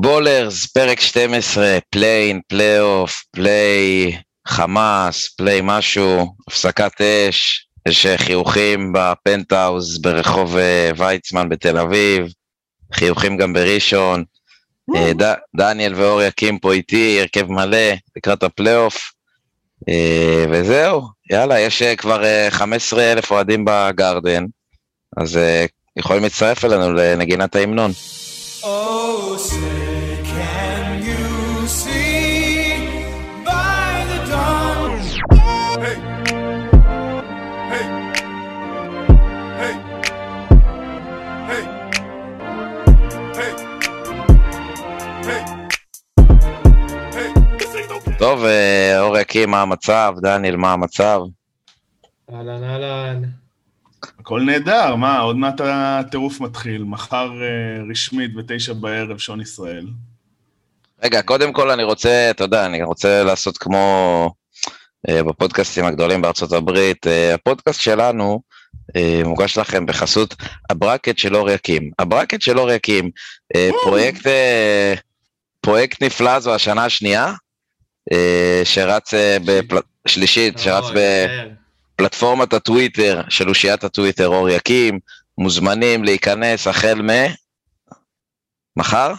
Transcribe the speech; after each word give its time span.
בולרז, 0.00 0.66
פרק 0.66 1.00
12, 1.00 1.78
פליי-אין, 1.90 2.40
פלייאוף, 2.48 3.24
play 3.30 4.16
חמאס, 4.48 5.28
play 5.28 5.60
משהו, 5.62 6.34
הפסקת 6.48 7.00
אש, 7.00 7.66
יש 7.88 8.06
חיוכים 8.06 8.92
בפנטהאוז 8.92 9.98
ברחוב 10.02 10.56
אה, 10.56 10.90
ויצמן 10.96 11.48
בתל 11.48 11.78
אביב, 11.78 12.26
חיוכים 12.92 13.36
גם 13.36 13.52
בראשון. 13.52 14.24
אה, 14.96 15.12
ד, 15.12 15.34
דניאל 15.56 15.94
ואור 15.94 16.22
יקים 16.22 16.58
פה 16.58 16.72
איתי, 16.72 17.20
הרכב 17.20 17.50
מלא 17.50 17.92
לקראת 18.16 18.42
הפלייאוף. 18.42 19.12
אה, 19.88 20.44
וזהו, 20.50 21.02
יאללה, 21.30 21.60
יש 21.60 21.82
כבר 21.82 22.22
15 22.50 23.12
אלף 23.12 23.30
אוהדים 23.30 23.64
בגרדן, 23.64 24.44
אז 25.16 25.38
יכולים 25.96 26.22
להצטרף 26.22 26.64
אלינו 26.64 26.92
לנגינת 26.92 27.56
ההמנון. 27.56 27.90
Oh, 28.62 29.36
say 29.38 29.77
טוב, 48.28 48.44
אור 48.98 49.18
יקים, 49.18 49.50
מה 49.50 49.62
המצב? 49.62 50.14
דניאל, 50.22 50.56
מה 50.56 50.72
המצב? 50.72 51.20
אהלן, 52.32 52.64
אהלן. 52.64 53.22
הכל 54.20 54.40
נהדר, 54.40 54.94
מה, 54.94 55.18
עוד 55.18 55.36
מעט 55.36 55.60
הטירוף 55.64 56.40
מתחיל, 56.40 56.84
מחר 56.84 57.30
uh, 57.30 57.90
רשמית 57.90 58.34
בתשע 58.34 58.72
בערב, 58.72 59.18
שעון 59.18 59.40
ישראל. 59.40 59.86
רגע, 61.02 61.22
קודם 61.22 61.52
כל 61.52 61.70
אני 61.70 61.82
רוצה, 61.82 62.30
אתה 62.30 62.44
יודע, 62.44 62.66
אני 62.66 62.82
רוצה 62.82 63.24
לעשות 63.24 63.58
כמו 63.58 64.30
uh, 65.08 65.22
בפודקאסטים 65.22 65.84
הגדולים 65.84 66.22
בארצות 66.22 66.52
הברית, 66.52 67.06
הפודקאסט 67.34 67.80
שלנו 67.80 68.40
מוגש 69.24 69.58
לכם 69.58 69.86
בחסות 69.86 70.34
הברקט 70.70 71.18
של 71.18 71.36
אור 71.36 71.50
יקים. 71.50 71.90
הברקט 71.98 72.42
של 72.42 72.58
אור 72.58 72.70
יקים, 72.70 73.10
uh, 73.56 73.58
פרויקט, 73.82 74.26
פרויקט 75.60 76.02
נפלא 76.02 76.40
זו 76.40 76.54
השנה 76.54 76.84
השנייה, 76.84 77.32
שרץ 78.64 79.14
uh, 79.14 79.16
בפל... 79.44 79.78
שלישית, 80.06 80.58
שרץ 80.58 80.84
ב... 80.94 81.26
פלטפורמת 81.96 82.52
הטוויטר 82.52 83.20
של 83.28 83.48
אושיית 83.48 83.84
הטוויטר 83.84 84.26
אור 84.26 84.48
יקים, 84.48 84.98
מוזמנים 85.38 86.04
להיכנס 86.04 86.66
החל 86.66 87.02
מ... 87.02 87.10
מחר? 88.76 89.12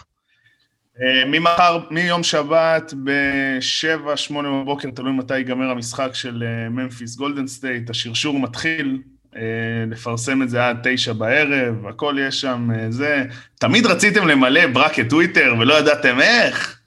אה, 1.01 1.25
ממחר, 1.25 1.79
מיום 1.91 2.23
שבת 2.23 2.93
ב-7, 3.03 4.15
8 4.15 4.49
בבוקר, 4.49 4.89
תלוי 4.89 5.11
מתי 5.11 5.37
ייגמר 5.37 5.69
המשחק 5.71 6.09
של 6.13 6.43
ממפיס 6.69 7.15
גולדן 7.15 7.47
סטייט, 7.47 7.89
השרשור 7.89 8.39
מתחיל, 8.39 8.97
אה, 9.35 9.41
לפרסם 9.87 10.41
את 10.41 10.49
זה 10.49 10.67
עד 10.67 10.77
תשע 10.83 11.13
בערב, 11.13 11.87
הכל 11.87 12.15
יש 12.19 12.41
שם, 12.41 12.69
אה, 12.75 12.91
זה. 12.91 13.23
תמיד 13.59 13.85
רציתם 13.85 14.27
למלא 14.27 14.67
ברקט 14.67 15.09
טוויטר 15.09 15.55
ולא 15.59 15.79
ידעתם 15.79 16.21
איך? 16.21 16.78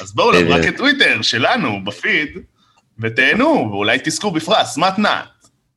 אז 0.00 0.14
בואו 0.14 0.32
לברקט 0.32 0.76
טוויטר 0.76 1.22
שלנו, 1.22 1.84
בפיד, 1.84 2.28
ותהנו, 3.02 3.68
ואולי 3.70 3.98
תזכו 4.04 4.30
בפרס, 4.30 4.76
מתנת. 4.78 5.24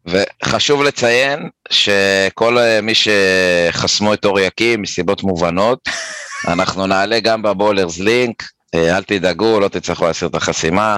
וחשוב 0.06 0.84
לציין 0.84 1.50
שכל 1.70 2.58
אה, 2.58 2.82
מי 2.82 2.94
שחסמו 2.96 4.14
את 4.14 4.26
אור 4.26 4.40
יקים 4.40 4.82
מסיבות 4.82 5.24
מובנות, 5.24 5.80
אנחנו 6.54 6.88
נעלה 6.88 7.20
גם 7.20 7.42
בבולרס 7.42 8.00
לינק, 8.00 8.44
אה, 8.76 8.98
אל 8.98 9.04
תדאגו, 9.04 9.60
לא 9.60 9.68
תצטרכו 9.68 10.06
להסיר 10.06 10.28
את 10.28 10.36
החסימה, 10.36 10.98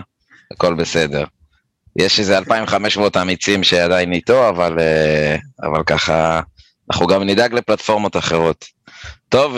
הכל 0.51 0.73
בסדר. 0.73 1.23
יש 1.99 2.19
איזה 2.19 2.37
2,500 2.37 3.17
אמיצים 3.17 3.63
שעדיין 3.63 4.13
איתו, 4.13 4.49
אבל, 4.49 4.79
אה, 4.79 5.35
אבל 5.63 5.83
ככה, 5.83 6.41
אנחנו 6.91 7.07
גם 7.07 7.23
נדאג 7.23 7.53
לפלטפורמות 7.53 8.17
אחרות. 8.17 8.65
טוב, 9.29 9.55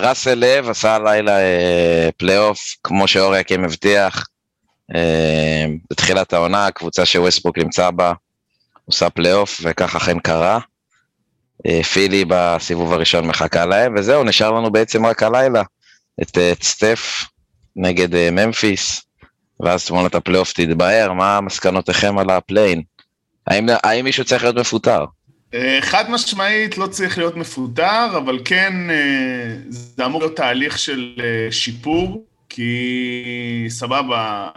ראסל 0.00 0.34
לבש 0.34 0.98
העלה 0.98 1.38
לפלייאוף, 2.16 2.58
כמו 2.84 3.08
שאור 3.08 3.36
יקים 3.36 3.64
הבטיח, 3.64 4.26
בתחילת 5.90 6.32
העונה, 6.32 6.70
קבוצה 6.70 7.06
שווסטברוק 7.06 7.58
נמצא 7.58 7.90
בה, 7.90 8.12
עושה 8.84 9.10
פלייאוף, 9.10 9.60
וכך 9.62 9.96
אכן 9.96 10.18
קרה. 10.18 10.58
אה, 11.66 11.82
פילי 11.82 12.24
בסיבוב 12.28 12.92
הראשון 12.92 13.26
מחכה 13.26 13.66
להם, 13.66 13.94
וזהו, 13.96 14.24
נשאר 14.24 14.50
לנו 14.50 14.70
בעצם 14.70 15.06
רק 15.06 15.22
הלילה 15.22 15.62
את, 16.22 16.38
אה, 16.38 16.52
את 16.52 16.62
סטף 16.62 17.24
נגד 17.76 18.14
אה, 18.14 18.28
ממפיס, 18.32 19.02
ואז 19.60 19.86
תמונת 19.86 20.14
הפלייאוף 20.14 20.52
תתבהר, 20.52 21.12
מה 21.12 21.40
מסקנותיכם 21.40 22.18
על 22.18 22.30
הפליי-אין? 22.30 22.82
האם, 23.46 23.66
האם 23.82 24.04
מישהו 24.04 24.24
צריך 24.24 24.42
להיות 24.42 24.56
מפוטר? 24.56 25.04
חד 25.80 26.10
משמעית 26.10 26.78
לא 26.78 26.86
צריך 26.86 27.18
להיות 27.18 27.36
מפוטר, 27.36 28.16
אבל 28.16 28.38
כן, 28.44 28.72
זה 29.68 30.06
אמור 30.06 30.20
להיות 30.20 30.36
תהליך 30.36 30.78
של 30.78 31.20
שיפור, 31.50 32.26
כי 32.48 33.66
סבבה, 33.68 34.48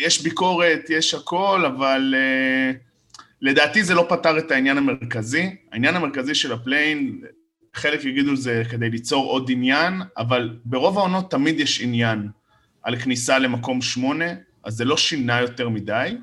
יש 0.00 0.22
ביקורת, 0.22 0.90
יש 0.90 1.14
הכל, 1.14 1.64
אבל 1.66 2.14
לדעתי 3.42 3.84
זה 3.84 3.94
לא 3.94 4.06
פתר 4.08 4.38
את 4.38 4.50
העניין 4.50 4.78
המרכזי. 4.78 5.56
העניין 5.72 5.96
המרכזי 5.96 6.34
של 6.34 6.52
הפליי-אין, 6.52 7.20
חלק 7.74 8.04
יגידו 8.04 8.36
זה 8.36 8.62
כדי 8.70 8.90
ליצור 8.90 9.30
עוד 9.30 9.50
עניין, 9.50 10.02
אבל 10.16 10.56
ברוב 10.64 10.98
העונות 10.98 11.30
תמיד 11.30 11.60
יש 11.60 11.80
עניין 11.80 12.28
על 12.82 12.96
כניסה 12.96 13.38
למקום 13.38 13.82
שמונה, 13.82 14.24
אז 14.64 14.74
זה 14.74 14.84
לא 14.84 14.96
שינה 14.96 15.40
יותר 15.40 15.68
מדי. 15.68 16.16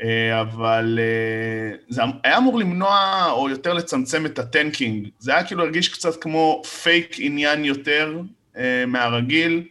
Uh, 0.00 0.04
אבל 0.40 0.98
uh, 0.98 1.92
זה 1.94 2.02
היה 2.24 2.38
אמור 2.38 2.58
למנוע, 2.58 3.26
או 3.30 3.50
יותר 3.50 3.72
לצמצם 3.72 4.26
את 4.26 4.38
ה 4.38 4.46
tanking. 4.46 5.08
זה 5.18 5.34
היה 5.34 5.44
כאילו 5.44 5.62
הרגיש 5.62 5.88
קצת 5.88 6.22
כמו 6.22 6.62
פייק 6.82 7.16
עניין 7.18 7.64
יותר 7.64 8.20
uh, 8.54 8.58
מהרגיל. 8.86 9.62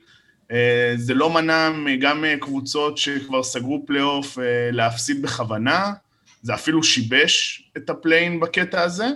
אה, 0.53 0.93
זה 0.95 1.13
לא 1.13 1.29
מנע 1.29 1.69
גם 1.99 2.25
קבוצות 2.39 2.97
שכבר 2.97 3.43
סגרו 3.43 3.83
פלייאוף 3.85 4.39
אה, 4.39 4.69
להפסיד 4.71 5.21
בכוונה, 5.21 5.93
זה 6.41 6.53
אפילו 6.53 6.83
שיבש 6.83 7.63
את 7.77 7.89
הפליי-אין 7.89 8.39
בקטע 8.39 8.81
הזה, 8.81 9.07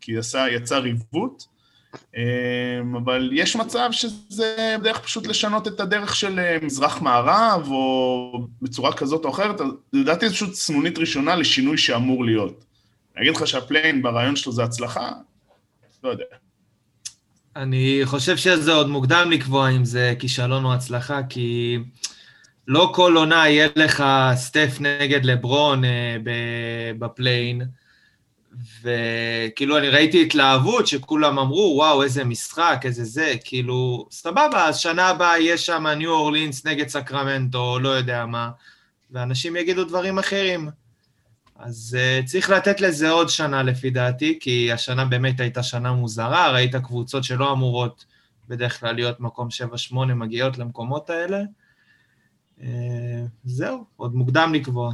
כי 0.00 0.12
יצר 0.50 0.82
עיוות, 0.84 1.42
אה, 1.42 1.55
אבל 2.96 3.30
יש 3.32 3.56
מצב 3.56 3.88
שזה 3.92 4.76
דרך 4.82 4.98
פשוט 4.98 5.26
לשנות 5.26 5.68
את 5.68 5.80
הדרך 5.80 6.16
של 6.16 6.58
מזרח-מערב, 6.62 7.68
או 7.70 8.46
בצורה 8.62 8.92
כזאת 8.92 9.24
או 9.24 9.30
אחרת, 9.30 9.60
לדעתי 9.92 10.28
זו 10.28 10.34
פשוט 10.34 10.54
סנונית 10.54 10.98
ראשונה 10.98 11.36
לשינוי 11.36 11.78
שאמור 11.78 12.24
להיות. 12.24 12.64
אני 13.16 13.24
אגיד 13.24 13.36
לך 13.36 13.46
שהפליי-אין 13.46 14.02
ברעיון 14.02 14.36
שלו 14.36 14.52
זה 14.52 14.64
הצלחה? 14.64 15.10
לא 16.04 16.08
יודע. 16.08 16.24
אני 17.56 18.00
חושב 18.04 18.36
שזה 18.36 18.72
עוד 18.72 18.88
מוקדם 18.88 19.30
לקבוע 19.30 19.68
אם 19.70 19.84
זה 19.84 20.14
כישלון 20.18 20.64
או 20.64 20.74
הצלחה, 20.74 21.20
כי 21.28 21.78
לא 22.68 22.92
כל 22.94 23.16
עונה 23.16 23.48
יהיה 23.48 23.68
לך 23.76 24.04
סטף 24.34 24.76
נגד 24.80 25.24
לברון 25.24 25.84
אה, 25.84 26.16
בפליי-אין, 26.98 27.62
וכאילו 28.82 29.78
אני 29.78 29.88
ראיתי 29.88 30.22
התלהבות 30.22 30.86
שכולם 30.86 31.38
אמרו, 31.38 31.74
וואו, 31.76 32.02
איזה 32.02 32.24
משחק, 32.24 32.80
איזה 32.84 33.04
זה, 33.04 33.34
כאילו, 33.44 34.06
סבבה, 34.10 34.68
אז 34.68 34.78
שנה 34.78 35.08
הבאה 35.08 35.38
יהיה 35.38 35.58
שם 35.58 35.86
ניו 35.86 36.10
אורלינס 36.10 36.66
נגד 36.66 36.88
סקרמנטו, 36.88 37.78
לא 37.78 37.88
יודע 37.88 38.26
מה, 38.26 38.50
ואנשים 39.10 39.56
יגידו 39.56 39.84
דברים 39.84 40.18
אחרים. 40.18 40.70
אז 41.58 41.96
uh, 41.98 42.26
צריך 42.26 42.50
לתת 42.50 42.80
לזה 42.80 43.10
עוד 43.10 43.28
שנה 43.28 43.62
לפי 43.62 43.90
דעתי, 43.90 44.38
כי 44.40 44.72
השנה 44.72 45.04
באמת 45.04 45.40
הייתה 45.40 45.62
שנה 45.62 45.92
מוזרה, 45.92 46.50
ראית 46.50 46.76
קבוצות 46.76 47.24
שלא 47.24 47.52
אמורות 47.52 48.04
בדרך 48.48 48.80
כלל 48.80 48.94
להיות 48.94 49.20
מקום 49.20 49.48
7-8 49.92 49.94
מגיעות 49.94 50.58
למקומות 50.58 51.10
האלה. 51.10 51.42
Uh, 52.58 52.62
זהו, 53.44 53.84
עוד 53.96 54.14
מוקדם 54.14 54.54
לקבוע. 54.54 54.92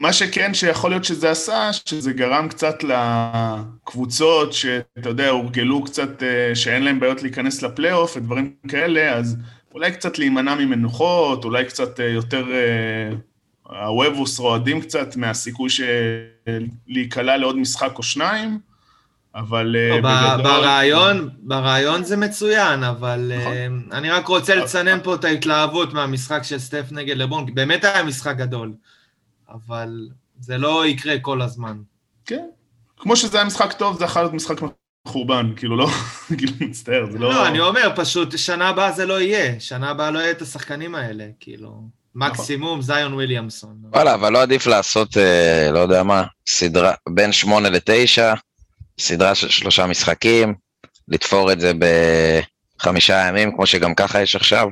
מה 0.00 0.12
שכן, 0.12 0.54
שיכול 0.54 0.90
להיות 0.90 1.04
שזה 1.04 1.30
עשה, 1.30 1.70
שזה 1.72 2.12
גרם 2.12 2.48
קצת 2.48 2.84
לקבוצות 2.84 4.52
שאתה 4.52 5.08
יודע, 5.08 5.28
הורגלו 5.28 5.84
קצת, 5.84 6.22
uh, 6.22 6.54
שאין 6.54 6.82
להם 6.82 7.00
בעיות 7.00 7.22
להיכנס 7.22 7.62
לפלייאוף 7.62 8.16
ודברים 8.16 8.54
כאלה, 8.68 9.14
אז 9.14 9.36
אולי 9.74 9.92
קצת 9.92 10.18
להימנע 10.18 10.54
ממנוחות, 10.54 11.44
אולי 11.44 11.64
קצת 11.64 12.00
uh, 12.00 12.02
יותר... 12.02 12.46
הוובוס 13.68 14.38
רועדים 14.38 14.80
קצת 14.80 15.16
מהסיכוי 15.16 15.70
של 15.70 16.66
להיקלע 16.88 17.36
לעוד 17.36 17.56
משחק 17.58 17.98
או 17.98 18.02
שניים, 18.02 18.58
אבל 19.34 19.76
לא, 19.90 19.96
בגדול... 19.96 20.42
ברעיון, 20.42 21.30
ברעיון 21.38 22.04
זה 22.04 22.16
מצוין, 22.16 22.84
אבל 22.84 23.32
נכון. 23.38 23.82
אני 23.92 24.10
רק 24.10 24.28
רוצה 24.28 24.54
לצנן 24.54 24.98
פה 25.02 25.14
את 25.14 25.24
ההתלהבות 25.24 25.92
מהמשחק 25.92 26.42
של 26.42 26.58
סטף 26.58 26.84
נגד 26.90 27.16
לבון, 27.16 27.46
כי 27.46 27.52
באמת 27.52 27.84
היה 27.84 28.02
משחק 28.02 28.36
גדול, 28.36 28.72
אבל 29.48 30.08
זה 30.40 30.58
לא 30.58 30.86
יקרה 30.86 31.18
כל 31.18 31.42
הזמן. 31.42 31.76
כן, 32.26 32.46
כמו 32.96 33.16
שזה 33.16 33.36
היה 33.38 33.46
משחק 33.46 33.72
טוב, 33.72 33.98
זה 33.98 34.04
יכול 34.04 34.22
להיות 34.22 34.32
משחק 34.34 34.56
חורבן, 35.08 35.52
כאילו 35.56 35.76
לא, 35.76 35.86
כאילו 36.38 36.52
מצטער, 36.60 37.06
זה 37.10 37.18
לא... 37.18 37.28
לא, 37.28 37.48
אני 37.48 37.60
אומר, 37.60 37.92
פשוט, 37.96 38.38
שנה 38.38 38.68
הבאה 38.68 38.92
זה 38.92 39.06
לא 39.06 39.20
יהיה. 39.20 39.60
שנה 39.60 39.90
הבאה 39.90 40.10
לא 40.10 40.18
יהיה 40.18 40.30
את 40.30 40.42
השחקנים 40.42 40.94
האלה, 40.94 41.26
כאילו. 41.40 41.82
מקסימום 42.14 42.82
זיון 42.82 43.14
וויליאמסון. 43.14 43.76
וואלה, 43.92 44.14
אבל 44.14 44.32
לא 44.32 44.42
עדיף 44.42 44.66
לעשות, 44.66 45.16
אה, 45.16 45.70
לא 45.72 45.78
יודע 45.78 46.02
מה, 46.02 46.24
סדרה 46.48 46.94
בין 47.08 47.32
שמונה 47.32 47.70
לתשע, 47.70 48.34
סדרה 48.98 49.34
של 49.34 49.48
שלושה 49.48 49.86
משחקים, 49.86 50.54
לתפור 51.08 51.52
את 51.52 51.60
זה 51.60 51.72
בחמישה 52.78 53.28
ימים, 53.28 53.56
כמו 53.56 53.66
שגם 53.66 53.94
ככה 53.94 54.22
יש 54.22 54.36
עכשיו, 54.36 54.68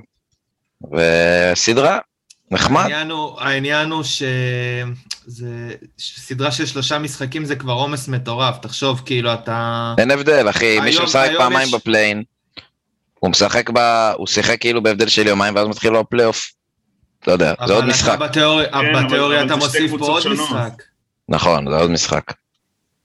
וסדרה, 0.92 1.98
נחמד. 2.52 2.82
העניין 2.82 3.10
הוא, 3.10 3.40
העניין 3.40 3.90
הוא 3.90 4.02
שזה 4.02 5.74
סדרה 5.98 6.50
של 6.52 6.66
שלושה 6.66 6.98
משחקים 6.98 7.44
זה 7.44 7.56
כבר 7.56 7.72
עומס 7.72 8.08
מטורף, 8.08 8.58
תחשוב, 8.58 9.02
כאילו 9.04 9.34
אתה... 9.34 9.94
אין 9.98 10.10
הבדל, 10.10 10.50
אחי, 10.50 10.80
מי 10.80 10.92
שמשחק 10.92 11.30
פעמיים 11.38 11.68
יש- 11.68 11.74
בפליי-אין, 11.74 12.22
הוא 13.18 13.30
משחק 13.30 13.70
ב... 13.70 13.78
הוא 14.16 14.26
שיחק 14.26 14.60
כאילו 14.60 14.82
בהבדל 14.82 15.08
של 15.08 15.26
יומיים, 15.26 15.54
ואז 15.56 15.66
מתחיל 15.68 15.92
לו 15.92 16.00
הפלייאוף. 16.00 16.52
לא 17.26 17.32
יודע, 17.32 17.54
זה 17.66 17.72
עוד 17.72 17.84
משחק. 17.84 18.14
אתה 18.14 18.26
בתיאוריה, 18.26 18.66
אבל- 18.72 19.04
בתיאוריה 19.06 19.44
אתה 19.44 19.56
מוסיף 19.56 19.90
פה 19.98 20.06
עוד 20.06 20.22
שונות. 20.22 20.38
משחק. 20.50 20.82
נכון, 21.28 21.70
זה 21.70 21.76
עוד 21.76 21.90
משחק. 21.90 22.32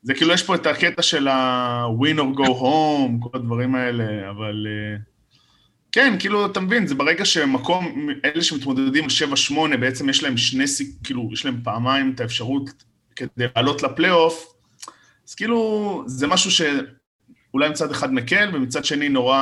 זה 0.04 0.14
כאילו 0.14 0.34
יש 0.34 0.44
פה 0.44 0.56
את 0.56 0.66
הקטע 0.68 1.02
של 1.02 1.28
ה-win 1.28 2.18
or 2.20 2.38
go 2.40 2.48
home, 2.48 3.12
כל 3.30 3.38
הדברים 3.38 3.76
האלה, 3.76 4.04
אבל... 4.30 4.68
אה, 4.68 4.98
כן, 5.98 6.16
כאילו, 6.20 6.46
אתה 6.46 6.60
מבין, 6.60 6.88
זה 6.88 6.96
ברגע 6.96 7.26
שמקום, 7.26 8.10
אלה 8.26 8.44
שמתמודדים 8.44 9.04
על 9.04 9.10
7-8, 9.74 9.78
בעצם 9.78 10.10
יש 10.10 10.24
להם 10.24 10.38
שני 10.38 10.68
סיכו, 10.68 10.90
כאילו, 11.04 11.30
יש 11.34 11.46
להם 11.46 11.62
פעמיים 11.64 12.12
את 12.16 12.20
האפשרות 12.20 12.84
כדי 13.16 13.46
לעלות 13.56 13.84
לפלייאוף, 13.84 14.54
אז 15.28 15.36
כאילו, 15.36 16.04
זה 16.08 16.28
משהו 16.28 16.52
שאולי 16.52 17.70
מצד 17.70 17.92
אחד 17.92 18.14
מקל, 18.14 18.50
ומצד 18.54 18.86
שני 18.86 19.10
נורא, 19.10 19.38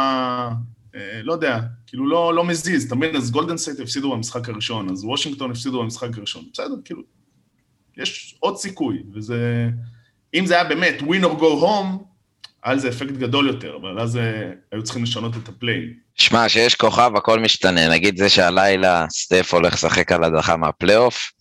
אה, 0.96 1.22
לא 1.24 1.34
יודע, 1.34 1.60
כאילו 1.88 2.08
לא, 2.08 2.34
לא 2.34 2.44
מזיז, 2.44 2.86
אתה 2.86 2.96
מבין? 2.96 3.16
אז 3.16 3.32
גולדן 3.32 3.58
סטייט 3.58 3.80
הפסידו 3.80 4.12
במשחק 4.12 4.50
הראשון, 4.50 4.90
אז 4.90 5.04
וושינגטון 5.04 5.52
הפסידו 5.52 5.82
במשחק 5.82 6.18
הראשון, 6.18 6.44
בסדר, 6.54 6.76
כאילו, 6.86 7.02
יש 7.98 8.36
עוד 8.40 8.58
סיכוי, 8.58 9.04
וזה... 9.14 9.70
אם 10.34 10.46
זה 10.46 10.54
היה 10.54 10.64
באמת 10.64 10.96
win 11.02 11.24
or 11.24 11.40
go 11.40 11.64
home, 11.64 12.04
היה 12.66 12.74
לזה 12.76 12.90
אפקט 12.90 13.12
גדול 13.12 13.48
יותר, 13.48 13.78
אבל 13.82 14.00
אז 14.00 14.18
אה, 14.18 14.24
היו 14.72 14.84
צריכים 14.84 15.04
לשנות 15.04 15.34
את 15.44 15.50
הפליי-אין. 15.50 15.80
שמע, 16.16 16.50
שיש 16.50 16.76
כוכב 16.76 17.12
הכל 17.16 17.40
משתנה, 17.40 17.90
נגיד 17.90 18.18
זה 18.18 18.30
שהלילה 18.30 19.06
סטף 19.10 19.54
הולך 19.54 19.74
לשחק 19.74 20.12
על 20.12 20.24
הדחה 20.24 20.58
מהפלייאוף, 20.58 21.32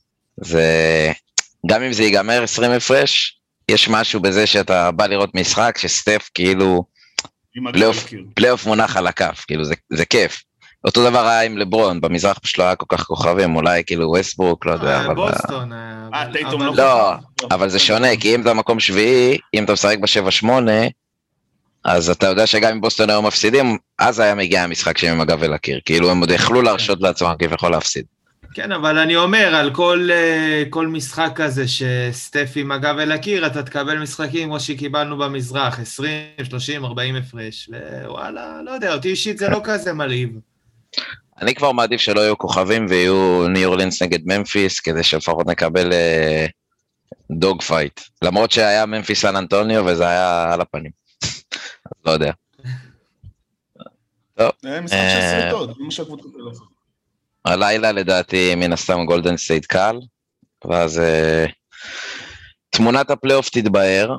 זה... 0.40 0.62
גם 1.70 1.82
אם 1.82 1.92
זה 1.92 2.02
ייגמר 2.02 2.42
20 2.42 2.70
הפרש, 2.70 3.40
יש 3.70 3.88
משהו 3.88 4.20
בזה 4.20 4.46
שאתה 4.46 4.90
בא 4.90 5.06
לראות 5.06 5.34
משחק 5.34 5.78
שסטף 5.78 6.30
כאילו 6.34 6.84
פלייאוף. 7.72 8.06
פלייאוף 8.34 8.66
מונח 8.66 8.96
על 8.96 9.06
הכף, 9.06 9.44
כאילו 9.46 9.64
זה, 9.64 9.74
זה 9.92 10.04
כיף. 10.04 10.42
אותו 10.86 11.10
דבר 11.10 11.26
היה 11.26 11.42
עם 11.42 11.58
לברון, 11.58 12.00
במזרח 12.00 12.38
פשוט 12.38 12.58
לא 12.58 12.64
היה 12.64 12.76
כל 12.76 12.86
כך 12.88 13.02
כוכבים, 13.02 13.56
אולי 13.56 13.82
כאילו 13.86 14.08
ווסטברוק, 14.08 14.66
לא 14.66 14.72
יודע, 14.72 15.00
אה, 15.00 15.06
אבל... 15.06 15.14
בוסטון. 15.14 15.72
אה, 15.72 15.78
אה, 16.14 16.22
אבל- 16.22 16.32
טייטום 16.32 16.62
אבל- 16.62 16.76
לא, 16.82 17.12
אבל 17.50 17.68
זה 17.68 17.78
שונה, 17.78 18.16
כי 18.20 18.34
אם 18.34 18.40
אתה 18.42 18.54
מקום 18.54 18.80
שביעי, 18.80 19.38
אם 19.54 19.64
אתה 19.64 19.72
משחק 19.72 19.96
ב-7-8, 19.98 20.46
אז 21.84 22.10
אתה 22.10 22.26
יודע 22.26 22.46
שגם 22.46 22.70
אם 22.70 22.80
בוסטון 22.80 23.10
היו 23.10 23.22
מפסידים, 23.22 23.78
אז 23.98 24.20
היה 24.20 24.34
מגיע 24.34 24.62
המשחק 24.62 24.98
שהם 24.98 25.14
עם 25.14 25.20
הגב 25.20 25.42
אל 25.42 25.54
הקיר. 25.54 25.80
כאילו 25.84 26.10
הם 26.10 26.20
עוד 26.20 26.30
יכלו 26.30 26.62
להרשות 26.62 27.00
לעצמם 27.00 27.34
כביכול 27.38 27.70
להפסיד. 27.70 28.04
כן, 28.54 28.72
אבל 28.72 28.98
אני 28.98 29.16
אומר, 29.16 29.54
על 29.54 29.74
כל, 29.74 30.08
אה, 30.12 30.62
כל 30.70 30.86
משחק 30.86 31.32
כזה 31.34 31.64
שסטף 31.68 32.52
עם 32.56 32.72
הגב 32.72 32.98
אל 32.98 33.12
הקיר, 33.12 33.46
אתה 33.46 33.62
תקבל 33.62 33.98
משחקים 33.98 34.48
כמו 34.48 34.60
שקיבלנו 34.60 35.18
במזרח, 35.18 35.80
20, 35.80 36.12
30, 36.44 36.84
40 36.84 37.16
הפרש, 37.16 37.70
ווואלה, 38.04 38.60
לא 38.64 38.70
יודע, 38.70 38.94
אותי 38.94 39.08
אישית 39.08 39.38
זה 39.38 39.48
לא 39.48 39.60
כזה 39.64 39.92
מלהיב. 39.92 40.30
אני 41.40 41.54
כבר 41.54 41.72
מעדיף 41.72 42.00
שלא 42.00 42.20
יהיו 42.20 42.38
כוכבים 42.38 42.86
ויהיו 42.88 43.48
ניו 43.48 43.68
אורלינס 43.68 44.02
נגד 44.02 44.20
ממפיס, 44.24 44.80
כדי 44.80 45.02
שלפחות 45.02 45.46
נקבל 45.46 45.92
dogfight. 47.30 48.00
למרות 48.22 48.50
שהיה 48.50 48.86
ממפיס 48.86 49.20
סן 49.20 49.36
אנטוניו 49.36 49.84
וזה 49.86 50.08
היה 50.08 50.52
על 50.52 50.60
הפנים. 50.60 51.03
לא 52.06 52.10
יודע. 52.10 52.32
זה 54.38 54.80
משחק 54.80 54.98
של 54.98 55.20
אה, 55.20 55.40
שריטות, 55.40 55.68
זה 55.68 55.74
מה 55.84 55.90
שהקבוצות 55.90 56.32
האלה 56.34 56.44
עושות. 56.44 56.68
הלילה 57.44 57.92
לדעתי 57.92 58.54
מן 58.54 58.72
הסתם 58.72 59.04
גולדן 59.06 59.36
סטייט 59.36 59.66
קל, 59.66 59.96
ואז 60.64 60.98
אה, 60.98 61.46
תמונת 62.70 63.10
הפלייאוף 63.10 63.48
תתבהר, 63.48 64.16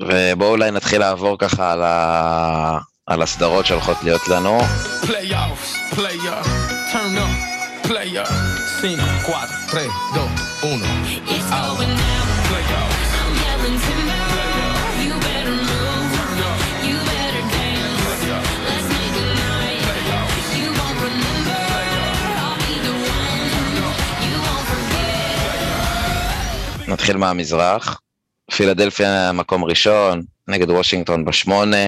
ובואו 0.00 0.50
אולי 0.50 0.70
נתחיל 0.70 1.00
לעבור 1.00 1.38
ככה 1.38 1.72
על, 1.72 1.82
ה... 1.82 2.78
על 3.06 3.22
הסדרות 3.22 3.66
שהולכות 3.66 3.96
להיות 4.02 4.28
לנו. 4.28 4.58
Playoffs, 5.02 5.94
player, 5.94 6.44
turn 6.92 7.18
up, 7.18 7.88
player. 7.88 8.54
5, 8.84 8.98
4, 9.00 9.46
3, 9.68 9.88
2, 10.60 10.80
1. 11.40 12.13
נתחיל 26.94 27.16
מהמזרח. 27.16 28.00
פילדלפיה 28.50 29.32
מקום 29.32 29.64
ראשון, 29.64 30.22
נגד 30.48 30.70
וושינגטון 30.70 31.24
בשמונה. 31.24 31.86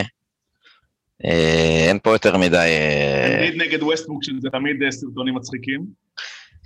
אה, 1.25 1.87
אין 1.89 1.99
פה 2.03 2.13
יותר 2.13 2.37
מדי... 2.37 2.57
אה, 2.57 3.37
אמביד 3.37 3.63
נגד 3.63 3.83
ווסטברוק, 3.83 4.25
שזה 4.25 4.49
תמיד 4.53 4.83
אה, 4.83 4.91
סרטונים 4.91 5.35
מצחיקים. 5.35 5.87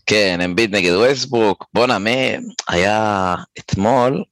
כן, 0.07 0.39
אמביד 0.45 0.77
נגד 0.77 0.93
ווסטברוק. 0.93 1.67
בואנה, 1.75 1.99
מי 1.99 2.37
היה 2.69 3.35
אתמול, 3.59 4.25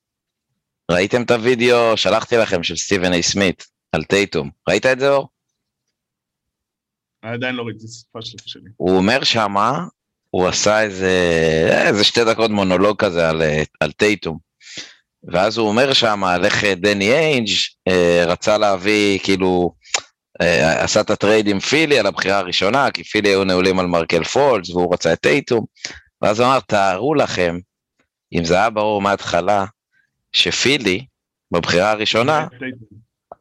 ראיתם 0.91 1.23
את 1.23 1.31
הוידאו, 1.31 1.97
שלחתי 1.97 2.37
לכם, 2.37 2.63
של 2.63 2.77
סטיבן 2.77 3.13
איי 3.13 3.23
סמית, 3.23 3.67
על 3.93 4.05
טייטום. 4.05 4.51
ראית 4.69 4.87
את 4.87 5.01
זה, 5.01 5.09
אור? 5.09 5.29
עדיין 7.23 7.55
לא 7.55 7.63
ראיתי 7.63 7.79
את 7.79 7.85
השפה 7.85 8.23
של 8.23 8.39
שלי. 8.47 8.71
הוא 8.77 8.97
אומר 8.97 9.25
שמה, 9.25 9.87
הוא 10.39 10.49
עשה 10.49 10.83
איזה, 10.83 11.11
איזה 11.87 12.05
שתי 12.05 12.25
דקות 12.25 12.51
מונולוג 12.51 12.97
כזה 12.97 13.29
על, 13.29 13.43
על 13.81 13.93
טייטום. 13.93 14.39
ואז 15.33 15.59
הוא 15.59 15.69
אומר 15.69 15.93
שמה 15.93 16.35
על 16.35 16.45
איך 16.45 16.65
דני 16.65 17.13
איינג' 17.13 17.49
אה, 17.89 18.25
רצה 18.27 18.59
להביא, 18.59 19.19
כאילו, 19.19 19.73
אה, 20.41 20.85
עשה 20.85 21.01
את 21.01 21.11
ה 21.11 21.17
trade 21.17 21.49
עם 21.49 21.61
פילי 21.61 21.99
על 21.99 22.07
הבחירה 22.07 22.39
הראשונה, 22.39 22.91
כי 22.91 23.05
פילי 23.05 23.29
היו 23.29 23.45
נעולים 23.45 23.79
על 23.79 23.87
מרקל 23.87 24.25
פולץ, 24.25 24.71
והוא 24.71 24.95
רצה 24.95 25.13
את 25.13 25.21
טייטום. 25.21 25.65
ואז 26.23 26.41
הוא 26.41 26.47
אמר, 26.49 26.61
תארו 26.61 27.15
לכם, 27.15 27.59
אם 28.33 28.45
זה 28.45 28.55
היה 28.55 28.71
ברור 28.71 29.03
מההתחלה, 29.03 29.65
שפילי, 30.33 31.05
בבחירה 31.51 31.91
הראשונה, 31.91 32.47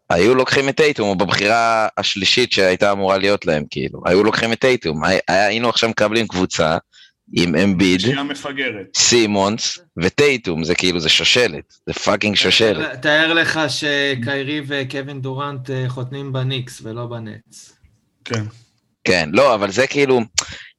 היו 0.09 0.35
לוקחים 0.35 0.69
את 0.69 0.77
טייטום, 0.77 1.09
או 1.09 1.15
בבחירה 1.15 1.87
השלישית 1.97 2.51
שהייתה 2.51 2.91
אמורה 2.91 3.17
להיות 3.17 3.45
להם, 3.45 3.63
כאילו, 3.69 4.01
היו 4.05 4.23
לוקחים 4.23 4.53
את 4.53 4.59
טייטום, 4.59 5.03
הי- 5.03 5.19
היינו 5.27 5.69
עכשיו 5.69 5.89
מקבלים 5.89 6.27
קבוצה 6.27 6.77
עם 7.33 7.55
אמביד. 7.55 8.01
סימונס 8.95 9.79
וטייטום, 9.97 10.63
זה 10.63 10.75
כאילו, 10.75 10.99
זה 10.99 11.09
שושלת, 11.09 11.73
זה 11.87 11.93
fucking 11.93 12.35
שושלת. 12.35 13.01
תאר 13.01 13.33
לך 13.33 13.59
שקיירי 13.67 14.61
וקווין 14.67 15.21
דורנט 15.21 15.69
אה, 15.69 15.85
חותמים 15.87 16.33
בניקס 16.33 16.81
ולא 16.83 17.05
בנטס. 17.05 17.73
כן. 18.25 18.43
כן, 19.03 19.29
לא, 19.33 19.55
אבל 19.55 19.71
זה 19.71 19.87
כאילו, 19.87 20.19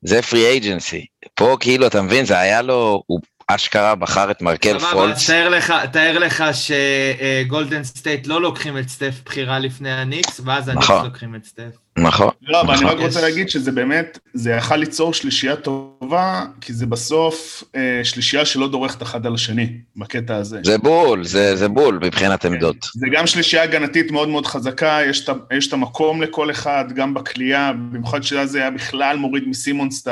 זה 0.02 0.22
free 0.22 0.46
agency. 0.46 1.06
פה 1.34 1.56
כאילו, 1.60 1.86
אתה 1.86 2.02
מבין, 2.02 2.24
זה 2.24 2.38
היה 2.38 2.62
לו, 2.62 3.02
הוא 3.06 3.20
אשכרה 3.50 3.94
בחר 3.94 4.30
את 4.30 4.42
מרקל 4.42 4.78
פולץ. 4.78 5.26
תאר 5.30 5.48
לך, 5.48 5.72
תאר 5.92 6.18
לך 6.18 6.44
שגולדן 6.52 7.84
סטייט 7.84 8.26
לא 8.26 8.42
לוקחים 8.42 8.78
את 8.78 8.88
סטף 8.88 9.14
בחירה 9.24 9.58
לפני 9.58 9.92
הניקס, 9.92 10.40
ואז 10.44 10.68
הניקס 10.68 10.84
נכון. 10.84 11.04
לוקחים 11.04 11.34
את 11.34 11.44
סטף. 11.44 11.70
נכון. 11.98 12.30
לא, 12.42 12.60
אבל 12.60 12.74
אני 12.74 12.84
נכון. 12.84 12.96
רק 12.98 13.04
רוצה 13.04 13.18
יש- 13.18 13.24
להגיד 13.24 13.48
שזה 13.48 13.72
באמת, 13.72 14.18
זה 14.34 14.50
יכל 14.50 14.76
ליצור 14.76 15.14
שלישייה 15.14 15.56
טובה, 15.56 16.44
כי 16.60 16.72
זה 16.72 16.86
בסוף 16.86 17.64
אה, 17.76 18.00
שלישייה 18.04 18.44
שלא 18.44 18.68
דורכת 18.68 19.02
אחד 19.02 19.26
על 19.26 19.34
השני, 19.34 19.68
בקטע 19.96 20.36
הזה. 20.36 20.60
זה 20.64 20.78
בול, 20.78 21.24
זה, 21.24 21.56
זה 21.56 21.68
בול 21.68 21.98
מבחינת 22.02 22.42
כן. 22.42 22.52
עמדות. 22.52 22.76
זה 22.94 23.06
גם 23.12 23.26
שלישייה 23.26 23.62
הגנתית 23.62 24.10
מאוד 24.10 24.28
מאוד 24.28 24.46
חזקה, 24.46 24.98
יש 25.08 25.24
את 25.24 25.72
ה- 25.72 25.76
המקום 25.76 26.22
לכל 26.22 26.50
אחד, 26.50 26.84
גם 26.94 27.14
בקליעה, 27.14 27.72
במיוחד 27.72 28.22
שאז 28.22 28.50
זה 28.50 28.58
היה 28.58 28.70
בכלל 28.70 29.16
מוריד 29.16 29.48
מסימונס 29.48 30.02
את 30.02 30.08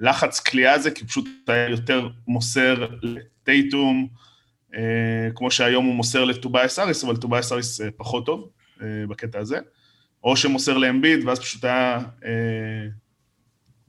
הלחץ 0.00 0.40
קליעה 0.40 0.72
הזה, 0.72 0.90
כי 0.90 1.06
פשוט 1.06 1.28
היה 1.46 1.68
יותר 1.68 2.08
מוסר 2.26 2.86
לטייטום, 3.02 4.08
אה, 4.74 5.30
כמו 5.34 5.50
שהיום 5.50 5.84
הוא 5.84 5.94
מוסר 5.94 6.24
לטוביאס 6.24 6.78
האריס, 6.78 7.04
אבל 7.04 7.16
טוביאס 7.16 7.52
האריס 7.52 7.80
אה, 7.80 7.88
פחות 7.96 8.26
טוב 8.26 8.48
אה, 8.82 8.86
בקטע 9.08 9.38
הזה. 9.38 9.58
או 10.24 10.36
שמוסר 10.36 10.78
לאמביד, 10.78 11.24
ואז 11.24 11.40
פשוט 11.40 11.64
היה 11.64 11.98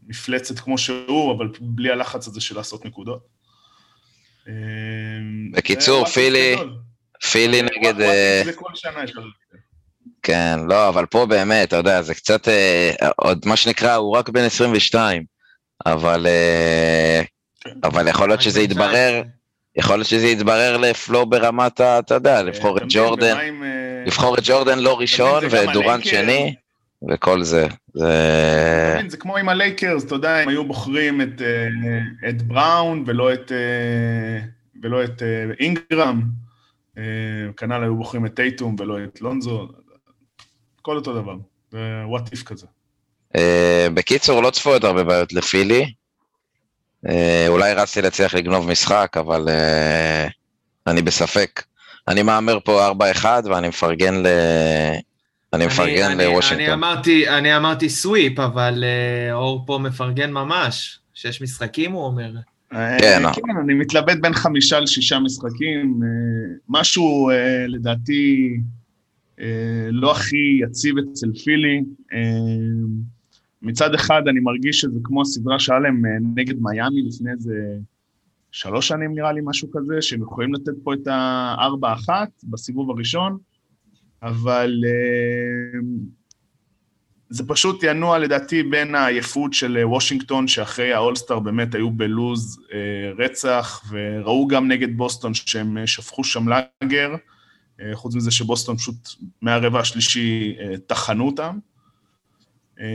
מפלצת 0.07 0.59
כמו 0.59 0.77
שהוא, 0.77 1.35
אבל 1.37 1.47
בלי 1.61 1.91
הלחץ 1.91 2.27
הזה 2.27 2.41
של 2.41 2.55
לעשות 2.55 2.85
נקודות. 2.85 3.27
בקיצור, 5.51 6.05
פילי-. 6.05 6.55
פילי 7.31 7.61
נגד... 7.61 7.93
כן, 10.23 10.59
לא, 10.69 10.89
אבל 10.89 11.05
פה 11.05 11.25
באמת, 11.25 11.67
אתה 11.67 11.75
יודע, 11.75 12.01
זה 12.01 12.15
קצת, 12.15 12.47
עוד 13.15 13.41
מה 13.45 13.55
שנקרא, 13.55 13.95
הוא 13.95 14.17
רק 14.17 14.29
בן 14.29 14.43
22, 14.43 15.25
אבל, 15.85 16.27
אה, 16.27 17.21
אבל 17.83 18.07
יכול 18.07 18.27
להיות 18.27 18.41
שזה 18.41 18.61
יתברר, 18.61 19.21
יכול 19.75 19.95
להיות 19.95 20.07
שזה 20.07 20.27
יתברר 20.27 20.77
לפלו 20.77 21.25
ברמת 21.25 21.79
ה... 21.79 21.99
אתה 21.99 22.13
יודע, 22.13 22.43
לבחור 22.43 22.77
את 22.77 22.83
ג'ורדן, 22.89 23.37
אה, 23.37 24.03
לבחור 24.05 24.37
את 24.37 24.43
ג'ורדן 24.43 24.79
לא 24.79 24.99
ראשון 24.99 25.43
הלייקרס. 25.43 26.03
שני, 26.03 26.55
וכל 27.09 27.43
זה. 27.43 27.67
זה... 27.93 28.99
זה 29.07 29.17
כמו 29.17 29.37
עם 29.37 29.49
הלייקרס, 29.49 30.05
אתה 30.05 30.15
יודע, 30.15 30.37
הם 30.37 30.49
היו 30.49 30.65
בוחרים 30.65 31.21
את, 31.21 31.41
אה, 31.41 32.29
את 32.29 32.41
בראון 32.41 33.03
ולא 33.07 33.33
את, 33.33 33.51
אה, 33.51 34.45
ולא 34.83 35.03
את 35.03 35.23
אה, 35.23 35.53
אינגרם, 35.59 36.21
אה, 36.97 37.03
כנ"ל 37.57 37.83
היו 37.83 37.95
בוחרים 37.95 38.25
את 38.25 38.35
טייטום 38.35 38.75
ולא 38.79 39.03
את 39.03 39.21
לונזו, 39.21 39.67
הכל 40.79 40.95
אותו 40.95 41.13
דבר, 41.13 41.35
זה 41.71 41.79
וואט 42.05 42.31
איף 42.31 42.43
כזה. 42.43 42.65
אה, 43.35 43.87
בקיצור, 43.93 44.41
לא 44.43 44.49
צפויות 44.49 44.83
הרבה 44.83 45.03
בעיות 45.03 45.33
לפילי. 45.33 45.85
אה, 47.09 47.45
אולי 47.47 47.73
ראסל 47.73 48.05
יצליח 48.05 48.33
לגנוב 48.35 48.71
משחק, 48.71 49.15
אבל 49.19 49.49
אה, 49.49 50.27
אני 50.87 51.01
בספק. 51.01 51.63
אני 52.07 52.23
מהמר 52.23 52.59
פה 52.63 52.91
4-1 53.23 53.25
ואני 53.45 53.67
מפרגן 53.67 54.15
ל... 54.15 54.27
אני 55.53 55.65
מפרגן 55.65 56.03
אני- 56.05 56.13
אני 56.13 56.25
לוושינגטון. 56.33 56.73
אמרתי, 56.73 57.29
אני 57.29 57.57
אמרתי 57.57 57.89
סוויפ, 57.89 58.39
אבל 58.39 58.83
אור 59.31 59.63
פה 59.67 59.77
מפרגן 59.81 60.31
ממש. 60.31 60.99
שש 61.13 61.41
משחקים, 61.41 61.91
הוא 61.91 62.05
אומר. 62.05 62.31
כן. 62.71 63.21
כן, 63.33 63.57
אני 63.63 63.73
מתלבט 63.73 64.17
בין 64.21 64.33
חמישה 64.33 64.79
לשישה 64.79 65.19
משחקים, 65.19 65.99
משהו 66.69 67.29
לדעתי 67.67 68.57
לא 69.91 70.11
הכי 70.11 70.59
יציב 70.63 70.95
אצל 70.97 71.27
פילי. 71.43 71.81
מצד 73.65 73.93
אחד 73.93 74.21
אני 74.27 74.39
מרגיש 74.39 74.79
שזה 74.79 74.99
כמו 75.03 75.21
הסדרה 75.21 75.59
שהיה 75.59 75.79
להם 75.79 76.05
אה, 76.05 76.11
נגד 76.35 76.55
מיאמי 76.61 77.01
לפני 77.01 77.31
איזה 77.31 77.77
שלוש 78.51 78.87
שנים 78.87 79.15
נראה 79.15 79.31
לי, 79.31 79.41
משהו 79.43 79.67
כזה, 79.71 80.01
שהם 80.01 80.21
יכולים 80.21 80.53
לתת 80.53 80.73
פה 80.83 80.93
את 80.93 81.07
הארבע 81.07 81.93
אחת 81.93 82.29
בסיבוב 82.43 82.89
הראשון, 82.89 83.37
אבל 84.23 84.81
אה, 84.85 85.79
זה 87.29 87.47
פשוט 87.47 87.83
ינוע 87.83 88.19
לדעתי 88.19 88.63
בין 88.63 88.95
העייפות 88.95 89.53
של 89.53 89.77
וושינגטון, 89.83 90.47
שאחרי 90.47 90.93
האולסטאר 90.93 91.39
באמת 91.39 91.75
היו 91.75 91.91
בלוז 91.91 92.59
אה, 92.73 93.11
רצח, 93.25 93.91
וראו 93.91 94.47
גם 94.47 94.67
נגד 94.67 94.97
בוסטון 94.97 95.33
שהם 95.33 95.77
שפכו 95.87 96.23
שם 96.23 96.45
לאגר, 96.49 97.15
חוץ 97.93 98.15
מזה 98.15 98.31
שבוסטון 98.31 98.77
פשוט 98.77 98.95
מהרבע 99.41 99.79
השלישי 99.79 100.55
טחנו 100.87 101.25
אותם. 101.25 101.57
אה, 102.81 102.85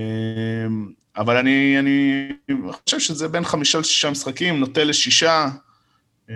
אבל 1.16 1.36
אני, 1.36 1.78
אני 1.78 2.28
חושב 2.72 2.98
שזה 2.98 3.28
בין 3.28 3.44
חמישה 3.44 3.78
לשישה 3.78 4.10
משחקים, 4.10 4.60
נוטה 4.60 4.84
לשישה, 4.84 5.48
אה, 6.30 6.34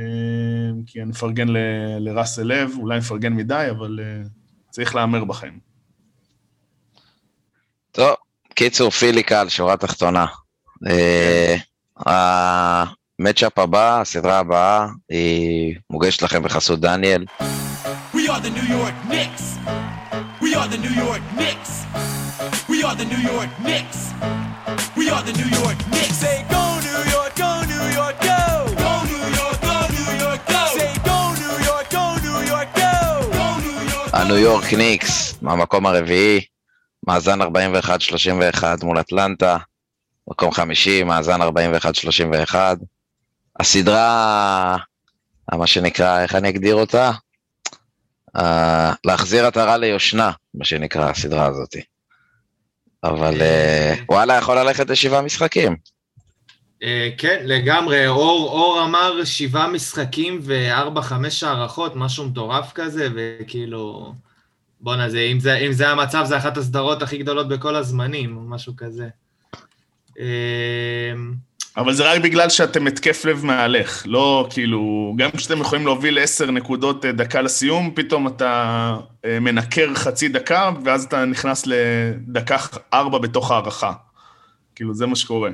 כי 0.87 1.03
אני 1.03 1.11
מפרגן 1.11 1.49
ל- 1.49 1.59
לראסל 1.99 2.43
לב, 2.43 2.71
אולי 2.79 2.99
מפרגן 2.99 3.33
מדי, 3.33 3.67
אבל 3.71 3.99
אה, 4.03 4.23
צריך 4.71 4.95
להמר 4.95 5.25
בחיים. 5.25 5.59
טוב, 7.93 8.15
קיצור, 8.55 8.91
פילי 8.91 9.23
קל, 9.23 9.49
שורה 9.49 9.77
תחתונה. 9.77 10.27
אה, 10.87 11.57
המצ'אפ 12.07 13.59
הבא, 13.59 14.01
הסדרה 14.01 14.39
הבאה, 14.39 14.87
היא 15.09 15.77
מוגשת 15.91 16.23
לכם 16.23 16.43
בחסות 16.43 16.81
דניאל. 16.81 17.25
We 18.15 18.17
are 18.17 18.41
the 18.41 18.51
New 18.59 18.69
York 18.71 19.11
Knicks. 19.11 19.43
We 20.43 20.55
are 20.55 20.69
the 20.75 20.79
New 20.79 20.95
York 21.05 21.39
Knicks. 21.39 21.84
We 22.85 22.91
are 22.91 22.97
the 22.97 23.13
New 23.17 23.25
York 23.33 23.53
Knicks. 23.65 24.01
We 24.95 25.09
are 25.09 25.23
the 25.23 25.33
New 25.41 25.51
York 25.61 25.79
Knicks. 25.91 26.17
Say 26.23 26.45
go 26.55 26.65
New 26.89 27.01
York, 27.17 27.33
go 27.43 27.51
New 27.73 27.85
York, 27.99 28.17
go. 28.31 28.43
Go 28.85 28.93
New 29.13 29.27
York, 29.41 29.59
go 29.69 29.77
New 29.97 30.11
York, 30.25 30.41
go. 30.53 30.63
Say 30.77 30.93
go 31.09 31.19
New 31.43 31.57
York, 31.71 31.87
go 31.97 32.05
New 32.27 32.41
York, 32.53 32.69
go. 32.83 32.93
Go 33.37 33.47
New 33.65 33.81
York. 33.95 34.11
הניו 34.13 34.37
יורק 34.39 34.73
ניקס, 34.73 35.35
מהמקום 35.43 35.87
הרביעי, 35.87 36.41
מאזן 37.07 37.43
41-31 37.43 37.47
מול 38.83 39.01
אטלנטה, 39.01 39.57
מקום 40.29 40.53
חמישי, 40.53 41.03
מאזן 41.03 41.41
41-31. 41.43 42.55
הסדרה, 43.61 44.77
מה 45.53 45.67
שנקרא, 45.67 46.23
איך 46.23 46.35
אני 46.35 46.49
אגדיר 46.49 46.75
אותה? 46.75 47.13
אה, 48.37 48.93
להחזיר 49.05 49.47
עטרה 49.47 49.77
ליושנה, 49.77 50.31
מה 50.55 50.65
שנקרא, 50.65 51.11
הסדרה 51.11 51.47
הזאת. 51.47 51.77
אבל 53.05 53.43
אה, 53.43 53.95
וואלה, 54.09 54.35
יכול 54.35 54.59
ללכת 54.59 54.91
לשבעה 54.91 55.23
משחקים. 55.23 55.77
אה, 56.83 57.09
כן, 57.19 57.43
לגמרי. 57.45 58.07
אור, 58.07 58.49
אור 58.51 58.85
אמר 58.85 59.25
שבעה 59.25 59.69
משחקים 59.69 60.39
וארבע, 60.43 61.03
חמש 61.03 61.43
הערכות, 61.43 61.97
משהו 61.97 62.25
מטורף 62.25 62.73
כזה, 62.73 63.09
וכאילו... 63.15 64.15
בואנה, 64.81 65.07
אם, 65.07 65.41
זה, 65.41 65.55
אם 65.55 65.73
זה 65.73 65.89
המצב, 65.89 66.25
זה 66.25 66.37
אחת 66.37 66.57
הסדרות 66.57 67.03
הכי 67.03 67.19
גדולות 67.19 67.49
בכל 67.49 67.77
הזמנים, 67.77 68.37
או 68.37 68.43
משהו 68.43 68.73
כזה. 68.77 69.09
אבל 71.77 71.93
זה 71.95 72.13
רק 72.13 72.21
בגלל 72.21 72.49
שאתם 72.49 72.87
התקף 72.87 73.25
לב 73.25 73.45
מהלך, 73.45 74.03
לא 74.07 74.47
כאילו, 74.51 75.15
גם 75.19 75.31
כשאתם 75.31 75.61
יכולים 75.61 75.87
להוביל 75.87 76.19
עשר 76.19 76.51
נקודות 76.51 77.05
אה, 77.05 77.13
דקה 77.13 77.41
לסיום, 77.43 77.91
פתאום 77.95 78.27
אתה 78.27 78.97
אה, 79.25 79.41
מנקר 79.41 79.95
חצי 79.95 80.29
דקה, 80.29 80.71
ואז 80.85 81.05
אתה 81.05 81.25
נכנס 81.25 81.67
לדקה 81.67 82.57
ארבע 82.95 83.19
בתוך 83.19 83.51
ההערכה. 83.51 83.93
כאילו, 84.75 84.95
זה 84.95 85.07
מה 85.07 85.17
שקורה. 85.17 85.51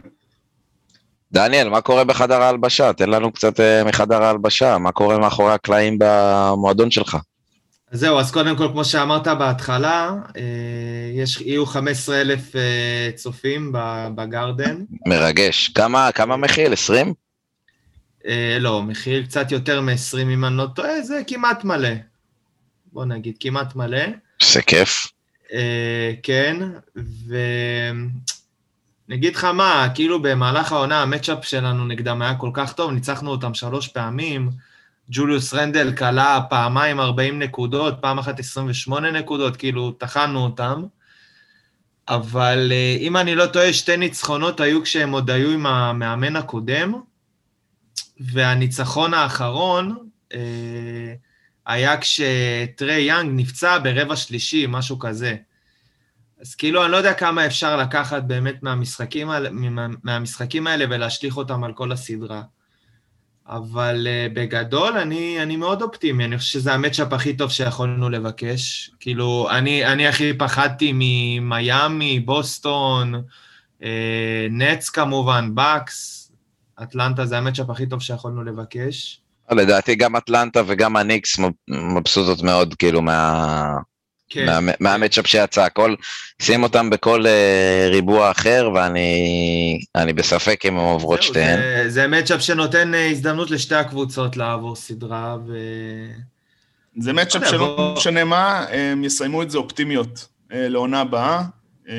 דניאל, 1.32 1.68
מה 1.68 1.80
קורה 1.80 2.04
בחדר 2.04 2.42
ההלבשה? 2.42 2.92
תן 2.92 3.10
לנו 3.10 3.32
קצת 3.32 3.60
אה, 3.60 3.84
מחדר 3.84 4.22
ההלבשה, 4.22 4.78
מה 4.78 4.92
קורה 4.92 5.18
מאחורי 5.18 5.52
הקלעים 5.52 5.96
במועדון 6.00 6.90
שלך? 6.90 7.16
אז 7.90 8.00
זהו, 8.00 8.18
אז 8.18 8.30
קודם 8.30 8.56
כל, 8.56 8.68
כמו 8.72 8.84
שאמרת 8.84 9.28
בהתחלה, 9.28 10.12
אה, 10.36 10.42
יש, 11.14 11.40
יהיו 11.40 11.66
15 11.66 12.20
אלף 12.20 12.56
אה, 12.56 13.10
צופים 13.14 13.72
בגרדן. 14.14 14.76
מרגש. 15.06 15.68
כמה, 15.68 16.12
כמה 16.12 16.36
מכיל? 16.36 16.72
20? 16.72 17.14
אה, 18.26 18.56
לא, 18.60 18.82
מכיל 18.82 19.26
קצת 19.26 19.52
יותר 19.52 19.80
מ-20 19.80 20.22
אם 20.22 20.44
אני 20.44 20.56
לא 20.56 20.66
טועה, 20.74 21.02
זה 21.02 21.20
כמעט 21.26 21.64
מלא. 21.64 21.88
בוא 22.92 23.04
נגיד, 23.04 23.36
כמעט 23.40 23.76
מלא. 23.76 24.02
זה 24.42 24.62
כיף. 24.62 25.06
אה, 25.52 26.12
כן, 26.22 26.56
ונגיד 29.08 29.36
לך 29.36 29.44
מה, 29.44 29.88
כאילו 29.94 30.22
במהלך 30.22 30.72
העונה 30.72 31.02
המצ'אפ 31.02 31.44
שלנו 31.44 31.86
נגדם 31.86 32.22
היה 32.22 32.34
כל 32.34 32.50
כך 32.54 32.72
טוב, 32.72 32.90
ניצחנו 32.90 33.30
אותם 33.30 33.54
שלוש 33.54 33.88
פעמים, 33.88 34.50
ג'וליוס 35.10 35.54
רנדל 35.54 35.96
כלה 35.96 36.40
פעמיים 36.50 37.00
40 37.00 37.38
נקודות, 37.38 37.94
פעם 38.00 38.18
אחת 38.18 38.38
28 38.38 39.10
נקודות, 39.10 39.56
כאילו 39.56 39.92
טחנו 39.92 40.44
אותם. 40.44 40.82
אבל 42.08 42.72
אה, 42.72 42.96
אם 43.00 43.16
אני 43.16 43.34
לא 43.34 43.46
טועה, 43.46 43.72
שתי 43.72 43.96
ניצחונות 43.96 44.60
היו 44.60 44.82
כשהם 44.82 45.12
עוד 45.12 45.30
היו 45.30 45.50
עם 45.50 45.66
המאמן 45.66 46.36
הקודם, 46.36 46.94
והניצחון 48.20 49.14
האחרון 49.14 50.08
אה, 50.34 51.14
היה 51.66 52.00
כשטרי 52.00 53.00
יאנג 53.02 53.30
נפצע 53.40 53.78
ברבע 53.78 54.16
שלישי, 54.16 54.66
משהו 54.68 54.98
כזה. 54.98 55.36
אז 56.40 56.54
כאילו, 56.54 56.84
אני 56.84 56.92
לא 56.92 56.96
יודע 56.96 57.14
כמה 57.14 57.46
אפשר 57.46 57.76
לקחת 57.76 58.22
באמת 58.22 58.62
מהמשחקים 58.62 59.28
מה- 59.28 59.86
מהמשחקים 60.04 60.66
האלה 60.66 60.84
ולהשליך 60.90 61.36
אותם 61.36 61.64
על 61.64 61.72
כל 61.72 61.92
הסדרה. 61.92 62.42
אבל 63.50 64.06
uh, 64.06 64.34
בגדול, 64.34 64.98
אני, 64.98 65.42
אני 65.42 65.56
מאוד 65.56 65.82
אופטימי, 65.82 66.24
אני 66.24 66.38
חושב 66.38 66.52
שזה 66.52 66.72
המצ'אפ 66.72 67.12
הכי 67.12 67.36
טוב 67.36 67.50
שיכולנו 67.50 68.10
לבקש. 68.10 68.90
כאילו, 69.00 69.48
אני, 69.50 69.86
אני 69.86 70.08
הכי 70.08 70.38
פחדתי 70.38 70.92
ממיאמי, 70.94 72.20
בוסטון, 72.20 73.22
אה, 73.82 74.46
נץ 74.50 74.88
כמובן, 74.88 75.50
בקס, 75.54 76.32
אטלנטה 76.82 77.26
זה 77.26 77.38
המצ'אפ 77.38 77.70
הכי 77.70 77.86
טוב 77.86 78.02
שיכולנו 78.02 78.44
לבקש. 78.44 79.20
לדעתי 79.50 79.94
גם 79.94 80.16
אטלנטה 80.16 80.62
וגם 80.66 80.96
הניקס 80.96 81.38
מבסוטות 81.68 82.42
מאוד, 82.42 82.74
כאילו, 82.74 83.02
מה... 83.02 83.76
כן, 84.30 84.46
מה- 84.46 84.72
מהמצ'אפ 84.80 85.26
שיצא, 85.26 85.62
הכל, 85.64 85.94
שים 86.42 86.62
אותם 86.62 86.90
בכל 86.90 87.26
אה, 87.26 87.88
ריבוע 87.90 88.30
אחר, 88.30 88.70
ואני 88.74 89.80
אני 89.94 90.12
בספק 90.12 90.66
אם 90.66 90.78
הם 90.78 90.84
עוברות 90.84 91.22
זהו, 91.22 91.28
שתיהן. 91.28 91.60
זה, 91.60 91.84
זה 91.90 92.06
מצ'אפ 92.06 92.40
שנותן 92.42 92.94
אה, 92.94 93.10
הזדמנות 93.10 93.50
לשתי 93.50 93.74
הקבוצות 93.74 94.36
לעבור 94.36 94.76
סדרה, 94.76 95.36
ו... 95.46 95.56
זה 96.98 97.12
מצ'אפ 97.12 97.42
לא 97.42 97.48
שלא 97.48 97.94
משנה 97.96 98.24
מה, 98.24 98.64
הם 98.70 99.04
יסיימו 99.04 99.42
את 99.42 99.50
זה 99.50 99.58
אופטימיות 99.58 100.28
אה, 100.52 100.68
לעונה 100.68 101.00
הבאה, 101.00 101.42
אה, 101.88 101.94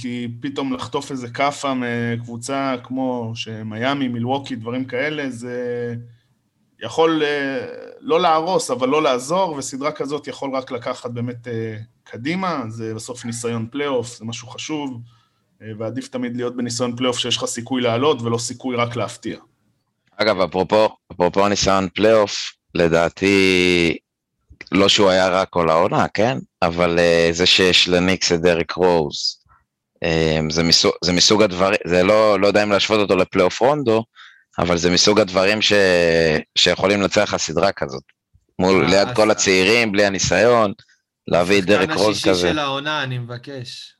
כי 0.00 0.28
פתאום 0.40 0.72
לחטוף 0.72 1.10
איזה 1.10 1.28
כאפה 1.28 1.72
מקבוצה 1.74 2.74
כמו 2.82 3.32
שמיאמי, 3.34 4.08
מילווקי, 4.08 4.56
דברים 4.56 4.84
כאלה, 4.84 5.30
זה 5.30 5.94
יכול 6.82 7.22
אה, 7.22 7.66
לא 8.00 8.20
להרוס, 8.20 8.70
אבל 8.70 8.88
לא 8.88 9.02
לעזור, 9.02 9.52
וסדרה 9.52 9.92
כזאת 9.92 10.28
יכול 10.28 10.56
רק 10.56 10.70
לקחת 10.70 11.10
באמת 11.10 11.48
אה, 11.48 11.76
קדימה, 12.04 12.62
זה 12.68 12.94
בסוף 12.94 13.24
ניסיון 13.24 13.66
פלייאוף, 13.70 14.18
זה 14.18 14.24
משהו 14.24 14.48
חשוב, 14.48 15.00
אה, 15.62 15.68
ועדיף 15.78 16.08
תמיד 16.08 16.36
להיות 16.36 16.56
בניסיון 16.56 16.96
פלייאוף 16.96 17.18
שיש 17.18 17.36
לך 17.36 17.44
סיכוי 17.44 17.82
לעלות, 17.82 18.22
ולא 18.22 18.38
סיכוי 18.38 18.76
רק 18.76 18.96
להפתיע. 18.96 19.38
אגב, 20.16 20.40
אפרופו, 20.40 20.88
אפרופו 21.12 21.48
ניסיון 21.48 21.88
פלייאוף, 21.94 22.52
לדעתי, 22.74 23.96
לא 24.72 24.88
שהוא 24.88 25.10
היה 25.10 25.28
רע 25.28 25.44
כל 25.44 25.70
העונה, 25.70 26.08
כן? 26.08 26.38
אבל 26.62 26.98
זה 27.32 27.46
שיש 27.46 27.88
לניקס 27.88 28.32
את 28.32 28.40
דריק 28.40 28.72
רוז, 28.72 29.38
זה, 30.50 30.62
מסוג, 30.62 30.92
זה 31.04 31.12
מסוג 31.12 31.42
הדברים, 31.42 31.78
זה 31.86 32.02
לא, 32.02 32.40
לא 32.40 32.46
יודע 32.46 32.62
אם 32.62 32.72
להשוות 32.72 33.00
אותו 33.00 33.16
לפלייאוף 33.16 33.60
רונדו, 33.60 34.04
אבל 34.58 34.76
זה 34.78 34.90
מסוג 34.90 35.20
הדברים 35.20 35.62
ש, 35.62 35.72
שיכולים 36.58 37.00
לנצח 37.00 37.22
לך 37.22 37.36
סדרה 37.36 37.72
כזאת. 37.72 38.02
מול, 38.58 38.84
אה, 38.84 38.90
ליד 38.90 39.08
אז- 39.08 39.16
כל 39.16 39.30
הצעירים, 39.30 39.92
בלי 39.92 40.06
הניסיון, 40.06 40.72
להביא 41.28 41.62
את 41.62 41.68
השחקן 41.70 41.92
רוז 41.92 42.10
השישי 42.16 42.28
כזה, 42.28 42.48
של 42.50 42.58
העונה, 42.58 43.02
אני 43.02 43.18
מבקש. 43.18 43.94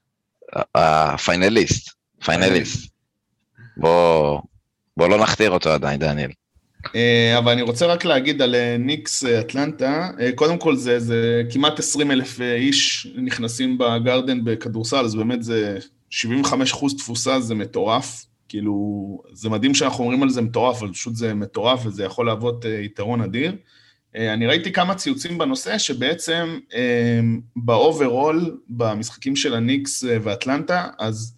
הפיינליסט, 0.75 1.91
פיינליסט. 2.25 2.91
בוא, 3.77 4.41
בוא 4.97 5.09
לא 5.09 5.19
נכתיר 5.19 5.51
אותו 5.51 5.71
עדיין, 5.73 6.01
דניאל. 6.01 6.31
אה, 6.95 7.35
אבל 7.39 7.53
אני 7.53 7.63
רוצה 7.63 7.87
רק 7.87 8.05
להגיד 8.05 8.43
על 8.43 8.55
אה, 8.55 8.77
ניקס 8.79 9.25
אה, 9.25 9.41
אטלנטה, 9.41 10.11
אה, 10.21 10.31
קודם 10.35 10.59
כל 10.59 10.77
זה, 10.77 11.01
זה 11.01 11.43
כמעט 11.53 11.79
20 11.79 12.11
אלף 12.11 12.41
אה, 12.41 12.55
איש 12.55 13.07
נכנסים 13.17 13.79
בגרדן 13.79 14.45
בכדורסל, 14.45 15.05
אז 15.05 15.15
באמת 15.15 15.43
זה 15.43 15.79
75 16.11 16.73
אחוז 16.73 16.95
תפוסה, 16.97 17.41
זה 17.41 17.55
מטורף. 17.55 18.25
כאילו, 18.55 19.23
זה 19.33 19.51
מדהים 19.51 19.75
שאנחנו 19.75 20.05
אומרים 20.05 20.23
על 20.23 20.31
זה 20.31 20.43
מטורף, 20.43 20.83
אבל 20.83 20.93
פשוט 20.93 21.17
זה 21.17 21.35
מטורף 21.35 21.87
וזה 21.87 22.05
יכול 22.05 22.27
להוות 22.27 22.67
אה, 22.67 22.71
יתרון 22.71 23.21
אדיר. 23.21 23.57
אה, 24.17 24.33
אני 24.35 24.47
ראיתי 24.47 24.73
כמה 24.73 24.95
ציוצים 24.95 25.39
בנושא, 25.39 25.79
שבעצם 25.79 26.59
אה, 26.75 27.21
ב 27.57 27.68
overall, 27.68 28.61
במשחקים 28.69 29.37
של 29.37 29.55
הניקס 29.55 30.05
אה, 30.05 30.17
ואטלנטה, 30.23 30.89
אז 30.99 31.35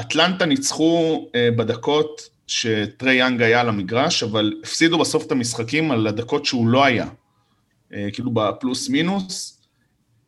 אטלנטה 0.00 0.46
ניצחו 0.46 1.26
בדקות 1.56 2.20
שטרי 2.46 3.14
יאנג 3.14 3.42
היה 3.42 3.60
על 3.60 3.68
המגרש, 3.68 4.22
אבל 4.22 4.52
הפסידו 4.62 4.98
בסוף 4.98 5.26
את 5.26 5.32
המשחקים 5.32 5.90
על 5.90 6.06
הדקות 6.06 6.44
שהוא 6.44 6.68
לא 6.68 6.84
היה. 6.84 7.06
כאילו 8.12 8.30
בפלוס 8.30 8.88
מינוס. 8.88 9.59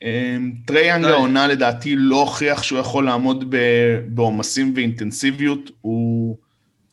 אה, 0.02 0.36
טרי 0.64 0.86
יאנג 0.86 1.04
די. 1.04 1.12
העונה 1.12 1.46
לדעתי 1.46 1.96
לא 1.96 2.20
הוכיח 2.20 2.62
שהוא 2.62 2.78
יכול 2.78 3.04
לעמוד 3.04 3.54
בעומסים 4.08 4.72
ואינטנסיביות, 4.76 5.70
הוא 5.80 6.36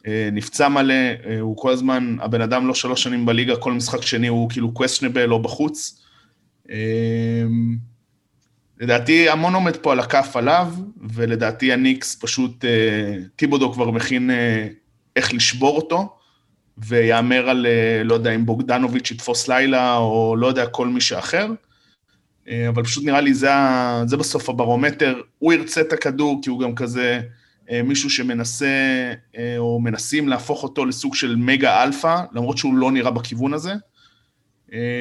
אה, 0.08 0.30
נפצע 0.32 0.68
מלא, 0.68 0.94
אה, 0.94 1.40
הוא 1.40 1.58
כל 1.58 1.72
הזמן, 1.72 2.16
הבן 2.22 2.42
אדם 2.42 2.68
לא 2.68 2.74
שלוש 2.74 3.04
שנים 3.04 3.26
בליגה, 3.26 3.56
כל 3.56 3.74
משחק 3.74 4.02
שני 4.02 4.28
הוא 4.28 4.50
כאילו 4.50 4.72
questionable 4.80 5.32
או 5.32 5.42
בחוץ. 5.42 6.02
אה, 6.72 7.46
לדעתי 8.80 9.30
המון 9.30 9.54
עומד 9.54 9.78
פה 9.78 9.92
על 9.92 10.00
הכף 10.00 10.36
עליו, 10.36 10.74
ולדעתי 11.10 11.74
הניקס 11.74 12.18
פשוט, 12.22 12.66
אה, 12.66 13.16
טיבודו 13.36 13.74
כבר 13.74 13.92
מכין 13.92 14.32
איך 15.16 15.34
לשבור 15.34 15.76
אותו, 15.76 16.16
ויאמר 16.78 17.50
על, 17.50 17.68
לא 18.04 18.14
יודע, 18.14 18.36
אם 18.36 18.46
בוגדנוביץ' 18.46 19.12
יתפוס 19.12 19.48
לילה, 19.48 19.98
או 19.98 20.36
לא 20.40 20.48
יודע, 20.48 20.68
כל 20.68 20.88
מי 20.88 21.02
שאחר. 21.02 21.48
אה, 22.50 22.70
אבל 22.70 22.84
פשוט 22.84 23.06
נראה 23.06 23.22
לי 23.22 23.34
זה, 23.34 23.50
זה 24.06 24.18
בסוף 24.18 24.50
הברומטר, 24.50 25.22
הוא 25.40 25.54
ירצה 25.54 25.82
את 25.82 25.94
הכדור, 25.94 26.40
כי 26.44 26.50
הוא 26.50 26.60
גם 26.60 26.76
כזה 26.76 27.22
אה, 27.70 27.84
מישהו 27.84 28.10
שמנסה, 28.10 28.68
אה, 29.38 29.58
או 29.58 29.80
מנסים 29.80 30.28
להפוך 30.28 30.64
אותו 30.64 30.86
לסוג 30.86 31.16
של 31.16 31.36
מגה 31.36 31.84
אלפא, 31.84 32.22
למרות 32.32 32.58
שהוא 32.58 32.74
לא 32.74 32.92
נראה 32.92 33.12
בכיוון 33.12 33.54
הזה. 33.54 33.74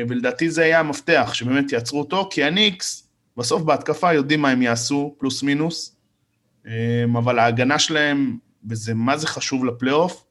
ולדעתי 0.08 0.50
זה 0.50 0.62
היה 0.62 0.80
המפתח, 0.80 1.30
שבאמת 1.34 1.72
יעצרו 1.72 1.98
אותו, 1.98 2.28
כי 2.30 2.44
הניקס, 2.44 3.08
בסוף 3.36 3.62
בהתקפה 3.62 4.12
יודעים 4.12 4.42
מה 4.42 4.50
הם 4.50 4.62
יעשו, 4.62 5.14
פלוס 5.18 5.42
מינוס, 5.42 5.96
אבל 7.18 7.38
ההגנה 7.38 7.78
שלהם, 7.78 8.36
וזה 8.68 8.94
מה 8.94 9.16
זה 9.16 9.26
חשוב 9.26 9.64
לפלייאוף, 9.64 10.24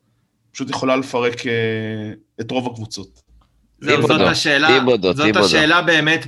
פשוט 0.52 0.70
יכולה 0.70 0.96
לפרק 0.96 1.36
את 2.41 2.52
רוב 2.52 2.68
הקבוצות. 2.68 3.27
זהו, 3.80 4.02
זאת 4.02 4.12
טיבודו, 4.12 4.30
השאלה, 4.30 4.80
זאת. 5.13 5.36
השאלה 5.36 5.82
באמת 5.82 6.28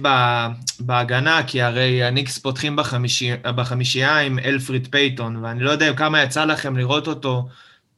בהגנה, 0.80 1.44
כי 1.48 1.62
הרי 1.62 2.04
הניקס 2.04 2.38
פותחים 2.38 2.76
בחמישי, 2.76 3.32
בחמישייה 3.44 4.18
עם 4.18 4.40
אלפריד 4.40 4.88
פייטון, 4.92 5.36
ואני 5.36 5.64
לא 5.64 5.72
יודע 5.72 5.94
כמה 5.94 6.24
יצא 6.24 6.46
לכם 6.46 6.78
לראות 6.78 7.08
אותו, 7.08 7.48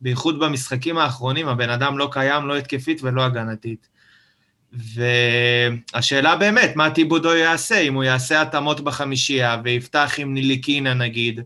בייחוד 0.01 0.39
במשחקים 0.39 0.97
האחרונים, 0.97 1.47
הבן 1.47 1.69
אדם 1.69 1.97
לא 1.97 2.09
קיים, 2.11 2.47
לא 2.47 2.57
התקפית 2.57 2.99
ולא 3.03 3.25
הגנתית. 3.25 3.87
והשאלה 4.73 6.35
באמת, 6.35 6.75
מה 6.75 6.89
טיבודו 6.89 7.35
יעשה? 7.35 7.79
אם 7.79 7.93
הוא 7.93 8.03
יעשה 8.03 8.41
התאמות 8.41 8.81
בחמישייה 8.81 9.57
ויפתח 9.63 10.13
עם 10.17 10.33
ניליקינה 10.33 10.93
נגיד, 10.93 11.41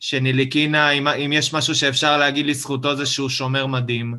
שניליקינה, 0.00 0.90
אם, 0.90 1.08
אם 1.08 1.32
יש 1.32 1.54
משהו 1.54 1.74
שאפשר 1.74 2.16
להגיד 2.16 2.46
לזכותו 2.46 2.96
זה 2.96 3.06
שהוא 3.06 3.28
שומר 3.28 3.66
מדהים, 3.66 4.14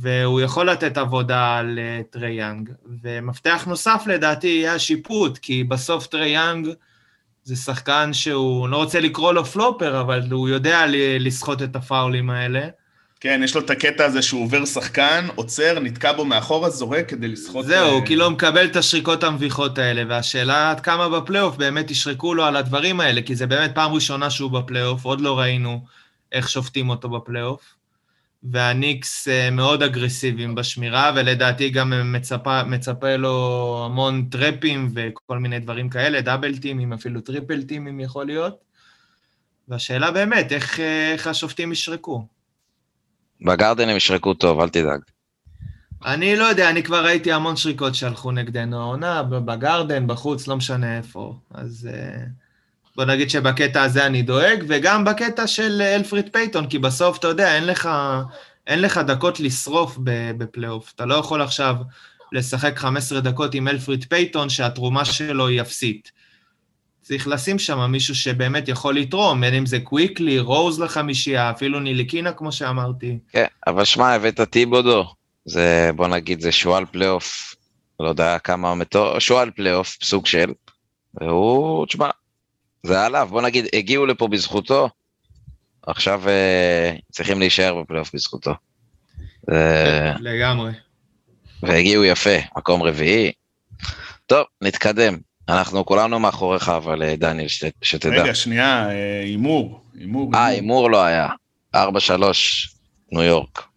והוא 0.00 0.40
יכול 0.40 0.70
לתת 0.70 0.98
עבודה 0.98 1.62
לטרי 1.64 2.32
יאנג. 2.32 2.70
ומפתח 3.02 3.64
נוסף 3.66 4.02
לדעתי 4.06 4.46
יהיה 4.46 4.74
השיפוט, 4.74 5.38
כי 5.38 5.64
בסוף 5.64 6.06
טרי 6.06 6.28
יאנג 6.28 6.68
זה 7.44 7.56
שחקן 7.56 8.12
שהוא, 8.12 8.68
לא 8.68 8.76
רוצה 8.76 9.00
לקרוא 9.00 9.32
לו 9.32 9.44
flopper, 9.44 10.00
אבל 10.00 10.22
הוא 10.30 10.48
יודע 10.48 10.84
לסחוט 11.18 11.62
את 11.62 11.76
הפאולים 11.76 12.30
האלה. 12.30 12.68
כן, 13.20 13.40
יש 13.44 13.54
לו 13.54 13.60
את 13.60 13.70
הקטע 13.70 14.04
הזה 14.04 14.22
שהוא 14.22 14.44
עובר 14.44 14.64
שחקן, 14.64 15.26
עוצר, 15.34 15.78
נתקע 15.78 16.12
בו 16.12 16.24
מאחורה, 16.24 16.70
זורק 16.70 17.08
כדי 17.08 17.28
לסחוט... 17.28 17.66
זהו, 17.66 18.00
אה, 18.00 18.06
כי 18.06 18.16
לא 18.16 18.30
מקבל 18.30 18.64
את 18.64 18.76
השריקות 18.76 19.24
המביכות 19.24 19.78
האלה, 19.78 20.02
והשאלה 20.08 20.70
עד 20.70 20.80
כמה 20.80 21.08
בפלייאוף 21.08 21.56
באמת 21.56 21.90
ישרקו 21.90 22.34
לו 22.34 22.44
על 22.44 22.56
הדברים 22.56 23.00
האלה, 23.00 23.22
כי 23.22 23.34
זה 23.34 23.46
באמת 23.46 23.74
פעם 23.74 23.92
ראשונה 23.92 24.30
שהוא 24.30 24.50
בפלייאוף, 24.50 25.04
עוד 25.04 25.20
לא 25.20 25.38
ראינו 25.38 25.84
איך 26.32 26.48
שופטים 26.48 26.90
אותו 26.90 27.08
בפלייאוף. 27.08 27.74
והניקס 28.42 29.28
אה, 29.28 29.50
מאוד 29.50 29.82
אגרסיביים 29.82 30.54
בשמירה, 30.54 31.12
ולדעתי 31.16 31.70
גם 31.70 32.12
מצפה, 32.12 32.64
מצפה 32.64 33.16
לו 33.16 33.82
המון 33.86 34.24
טראפים 34.30 34.92
וכל 34.94 35.38
מיני 35.38 35.58
דברים 35.58 35.88
כאלה, 35.88 36.20
דאבל 36.20 36.58
טימים, 36.58 36.92
אפילו 36.92 37.20
טריפל 37.20 37.62
טימים 37.62 38.00
יכול 38.00 38.26
להיות. 38.26 38.58
והשאלה 39.68 40.10
באמת, 40.10 40.52
איך, 40.52 40.80
אה, 40.80 41.12
איך 41.12 41.26
השופטים 41.26 41.72
ישרקו? 41.72 42.26
בגרדן 43.42 43.88
הם 43.88 43.96
ישרקו 43.96 44.34
טוב, 44.34 44.60
אל 44.60 44.68
תדאג. 44.68 45.00
אני 46.04 46.36
לא 46.36 46.44
יודע, 46.44 46.70
אני 46.70 46.82
כבר 46.82 47.04
ראיתי 47.04 47.32
המון 47.32 47.56
שריקות 47.56 47.94
שהלכו 47.94 48.32
נגדנו 48.32 48.80
העונה, 48.80 49.22
בגרדן, 49.22 50.06
בחוץ, 50.06 50.48
לא 50.48 50.56
משנה 50.56 50.96
איפה. 50.96 51.38
אז 51.54 51.88
אה, 51.92 52.24
בוא 52.96 53.04
נגיד 53.04 53.30
שבקטע 53.30 53.82
הזה 53.82 54.06
אני 54.06 54.22
דואג, 54.22 54.64
וגם 54.68 55.04
בקטע 55.04 55.46
של 55.46 55.82
אלפריד 55.82 56.28
פייטון, 56.32 56.66
כי 56.66 56.78
בסוף, 56.78 57.18
אתה 57.18 57.28
יודע, 57.28 57.54
אין 57.54 57.66
לך, 57.66 57.88
אין 58.66 58.82
לך 58.82 58.98
דקות 58.98 59.40
לשרוף 59.40 59.98
בפלייאוף. 60.38 60.92
אתה 60.94 61.06
לא 61.06 61.14
יכול 61.14 61.42
עכשיו 61.42 61.76
לשחק 62.32 62.78
15 62.78 63.20
דקות 63.20 63.54
עם 63.54 63.68
אלפריד 63.68 64.04
פייטון, 64.08 64.48
שהתרומה 64.48 65.04
שלו 65.04 65.46
היא 65.46 65.60
אפסית. 65.60 66.12
צריך 67.02 67.28
לשים 67.28 67.58
שם 67.58 67.90
מישהו 67.90 68.14
שבאמת 68.14 68.68
יכול 68.68 68.96
לתרום, 68.96 69.40
בין 69.40 69.54
אם 69.54 69.66
זה 69.66 69.80
קוויקלי, 69.80 70.38
רוז 70.38 70.80
לחמישייה, 70.80 71.50
אפילו 71.50 71.80
ניליקינה, 71.80 72.32
כמו 72.32 72.52
שאמרתי. 72.52 73.18
כן, 73.32 73.46
אבל 73.66 73.84
שמע, 73.84 74.14
הבאת 74.14 74.40
טיבודו, 74.40 75.14
זה, 75.44 75.90
בוא 75.96 76.08
נגיד, 76.08 76.40
זה 76.40 76.52
שועל 76.52 76.84
פלייאוף, 76.86 77.54
לא 78.00 78.08
יודע 78.08 78.38
כמה 78.38 78.74
מטורף, 78.74 79.18
שועל 79.18 79.50
פלייאוף, 79.50 79.98
סוג 80.02 80.26
של, 80.26 80.52
והוא, 81.14 81.86
תשמע, 81.86 82.10
זה 82.82 83.04
עליו, 83.04 83.28
בוא 83.30 83.42
נגיד, 83.42 83.66
הגיעו 83.72 84.06
לפה 84.06 84.28
בזכותו, 84.28 84.88
עכשיו 85.86 86.28
אה, 86.28 86.94
צריכים 87.10 87.40
להישאר 87.40 87.82
בפלייאוף 87.82 88.14
בזכותו. 88.14 88.54
לגמרי. 90.20 90.72
והגיעו 91.62 92.04
יפה, 92.04 92.36
מקום 92.56 92.82
רביעי. 92.82 93.32
טוב, 94.26 94.44
נתקדם. 94.62 95.16
אנחנו 95.48 95.86
כולנו 95.86 96.20
מאחוריך, 96.20 96.68
אבל 96.68 97.02
אה, 97.02 97.16
דניאל, 97.16 97.48
שת, 97.48 97.72
שתדע. 97.82 98.22
רגע, 98.22 98.34
שנייה, 98.34 98.90
אה, 98.90 99.20
הימור, 99.20 99.80
הימור. 99.98 100.30
אה. 100.34 100.46
הימור 100.46 100.90
לא 100.90 101.04
היה. 101.04 101.28
4-3, 101.76 101.78
ניו 103.12 103.22
יורק. 103.22 103.69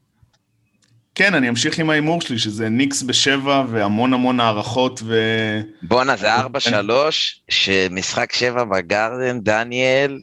כן, 1.15 1.33
אני 1.33 1.49
אמשיך 1.49 1.79
עם 1.79 1.89
ההימור 1.89 2.21
שלי, 2.21 2.39
שזה 2.39 2.69
ניקס 2.69 3.03
בשבע 3.03 3.63
והמון 3.69 4.13
המון 4.13 4.39
הערכות 4.39 5.01
ו... 5.03 5.15
בואנה, 5.81 6.15
זה 6.15 6.35
4-3, 6.35 6.41
שמשחק 7.49 8.33
7 8.33 8.63
בגרדן, 8.63 9.39
דניאל, 9.39 10.19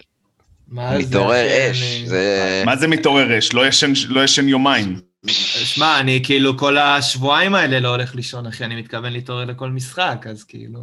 מה 0.69 0.97
זה, 0.97 0.99
מתעורר 0.99 1.71
אש. 1.71 2.03
זה... 2.07 2.63
מה 2.67 2.77
זה 2.77 2.89
מתעורר 2.89 3.39
אש? 3.39 3.53
לא 3.53 3.67
ישן, 3.67 3.93
לא 4.09 4.25
ישן 4.25 4.49
יומיים. 4.49 5.01
שמע, 5.27 6.01
אני 6.01 6.21
כאילו 6.25 6.59
כל 6.59 6.79
השבועיים 6.79 7.55
האלה 7.55 7.81
לא 7.81 7.89
הולך 7.89 8.15
לישון, 8.15 8.47
אחי, 8.47 8.65
אני 8.65 8.77
מתכוון 8.77 9.13
להתעורר 9.13 9.45
לכל 9.45 9.71
משחק, 9.71 10.27
אז 10.31 10.45
כאילו... 10.45 10.81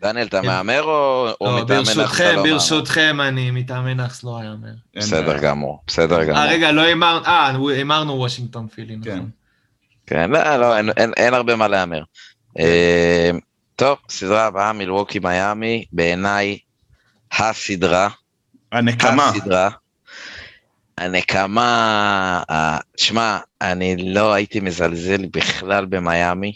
דניאל, 0.00 0.26
אתה 0.26 0.42
מהמר 0.42 0.82
או 0.82 1.28
או 1.40 1.46
לא, 1.46 1.62
מתאמן 1.64 1.80
לך 1.80 1.86
ברשותכם, 1.96 2.24
לא 2.24 2.42
מהמר? 2.42 2.52
ברשותכם, 2.52 3.20
אני 3.20 3.50
מתאמן 3.50 3.96
נאחס 3.96 4.24
לא 4.24 4.40
יאמר. 4.44 4.68
אין 4.94 5.02
בסדר. 5.02 5.38
גמור, 5.38 5.82
בסדר 5.86 6.24
גמור. 6.24 6.38
אה, 6.38 6.46
רגע, 6.48 6.72
לא 6.72 6.80
הימרנו, 6.80 7.26
אה, 7.26 7.50
הימרנו 7.74 8.12
וושינגטון 8.12 8.68
פילי, 8.68 8.96
כן. 9.04 9.10
נכון. 9.16 9.30
כן, 10.06 10.30
לא, 10.30 10.56
לא, 10.56 10.76
אין, 11.16 11.34
הרבה 11.34 11.56
מה 11.56 11.68
להמר. 11.68 12.02
אה, 12.58 13.30
טוב, 13.76 13.98
סדרה 14.08 14.46
הבאה, 14.46 14.72
מילווקי 14.72 15.18
מיאמי, 15.18 15.84
בעיניי 15.92 16.58
הסדרה, 17.32 18.08
הנקמה. 18.72 19.28
הסדרה. 19.28 19.70
הנקמה, 20.98 21.66
ה- 22.52 22.78
שמע, 22.96 23.38
אני 23.62 24.12
לא 24.14 24.32
הייתי 24.32 24.60
מזלזל 24.60 25.26
בכלל 25.26 25.86
במיאמי, 25.86 26.52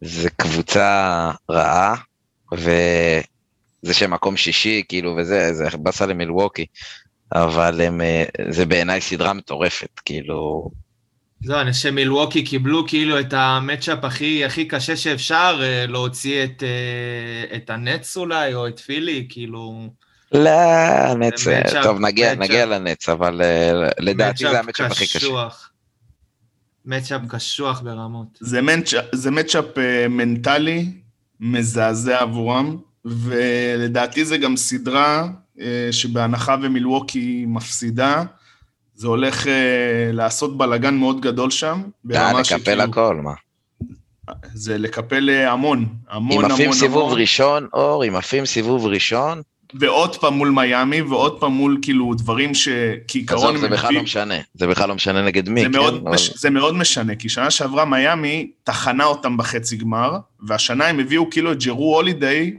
זו 0.00 0.28
קבוצה 0.36 1.30
רעה, 1.50 1.94
וזה 2.52 3.94
שהם 3.94 4.10
מקום 4.10 4.36
שישי, 4.36 4.82
כאילו, 4.88 5.16
וזה, 5.16 5.54
זה 5.54 5.68
באסה 5.78 6.06
למילווקי, 6.06 6.66
אבל 7.34 7.80
הם, 7.80 8.00
אה, 8.00 8.24
זה 8.50 8.66
בעיניי 8.66 9.00
סדרה 9.00 9.32
מטורפת, 9.32 10.00
כאילו, 10.04 10.70
זהו, 11.42 11.60
אני 11.60 11.72
חושב 11.72 11.88
שמילווקי 11.88 12.44
קיבלו 12.44 12.86
כאילו 12.88 13.20
את 13.20 13.32
המצ'אפ 13.32 14.04
הכי, 14.04 14.44
הכי 14.44 14.64
קשה 14.64 14.96
שאפשר, 14.96 15.60
אה, 15.62 15.86
להוציא 15.86 16.44
את, 16.44 16.62
אה, 16.62 17.56
את 17.56 17.70
הנץ 17.70 18.16
אולי, 18.16 18.54
או 18.54 18.68
את 18.68 18.78
פילי, 18.78 19.26
כאילו... 19.28 19.90
לא, 20.32 21.14
נץ, 21.18 21.44
טוב, 21.82 22.00
נגיע. 22.00 22.34
נגיע 22.34 22.66
לנץ, 22.66 23.08
אבל 23.08 23.40
לדעתי 23.98 24.44
זה 24.50 24.58
המצ'אפ 24.58 24.92
הכי 24.92 25.06
קשה. 25.06 25.18
קשוח. 25.18 25.70
מצ'אפ 26.84 27.20
קשוח 27.28 27.80
ברמות. 27.80 28.38
זה 29.12 29.30
מצ'אפ, 29.30 29.64
מנטלי 30.08 30.86
מזעזע 31.40 32.20
עבורם, 32.20 32.76
ולדעתי 33.04 34.24
זה 34.24 34.38
גם 34.38 34.56
סדרה 34.56 35.28
אה, 35.60 35.88
שבהנחה 35.90 36.56
ומילווקי 36.62 37.44
מפסידה, 37.48 38.24
זה 38.94 39.06
הולך 39.08 39.46
אה, 39.46 40.10
לעשות 40.12 40.58
בלאגן 40.58 40.94
מאוד 40.94 41.20
גדול 41.20 41.50
שם. 41.50 41.82
אה, 42.14 42.40
לקפל 42.40 42.80
הכל, 42.80 43.20
מה? 43.22 43.32
זה 44.54 44.78
לקפל 44.78 45.30
אה, 45.30 45.52
המון, 45.52 45.86
המון 46.10 46.38
אם 46.38 46.44
המון 46.44 46.52
עפים 46.52 46.72
סיבוב 46.72 47.06
המון. 47.06 47.20
ראשון, 47.20 47.68
אור, 47.72 48.04
אם 48.04 48.16
עפים 48.16 48.46
סיבוב 48.46 48.86
ראשון, 48.86 49.42
ועוד 49.74 50.16
פעם 50.16 50.34
מול 50.34 50.50
מיאמי, 50.50 51.02
ועוד 51.02 51.40
פעם 51.40 51.52
מול 51.52 51.78
כאילו 51.82 52.14
דברים 52.14 52.54
שכעיקרון 52.54 53.56
עזוב, 53.56 53.60
זה 53.60 53.68
בכלל 53.68 53.94
לא 53.94 54.02
משנה, 54.02 54.34
זה 54.54 54.66
בכלל 54.66 54.88
לא 54.88 54.94
משנה 54.94 55.22
נגד 55.22 55.48
מי, 55.48 55.60
זה, 55.60 55.66
כן? 55.66 55.72
מאוד, 55.72 55.94
אבל- 55.94 56.14
מש, 56.14 56.30
זה 56.36 56.50
מאוד 56.50 56.74
משנה, 56.74 57.14
כי 57.14 57.28
שנה 57.28 57.50
שעברה 57.50 57.84
מיאמי 57.84 58.50
טחנה 58.64 59.04
אותם 59.04 59.36
בחצי 59.36 59.76
גמר, 59.76 60.18
והשנה 60.40 60.86
הם 60.86 60.98
הביאו 61.00 61.30
כאילו 61.30 61.52
את 61.52 61.62
ג'רו 61.62 61.96
הולידיי, 61.96 62.56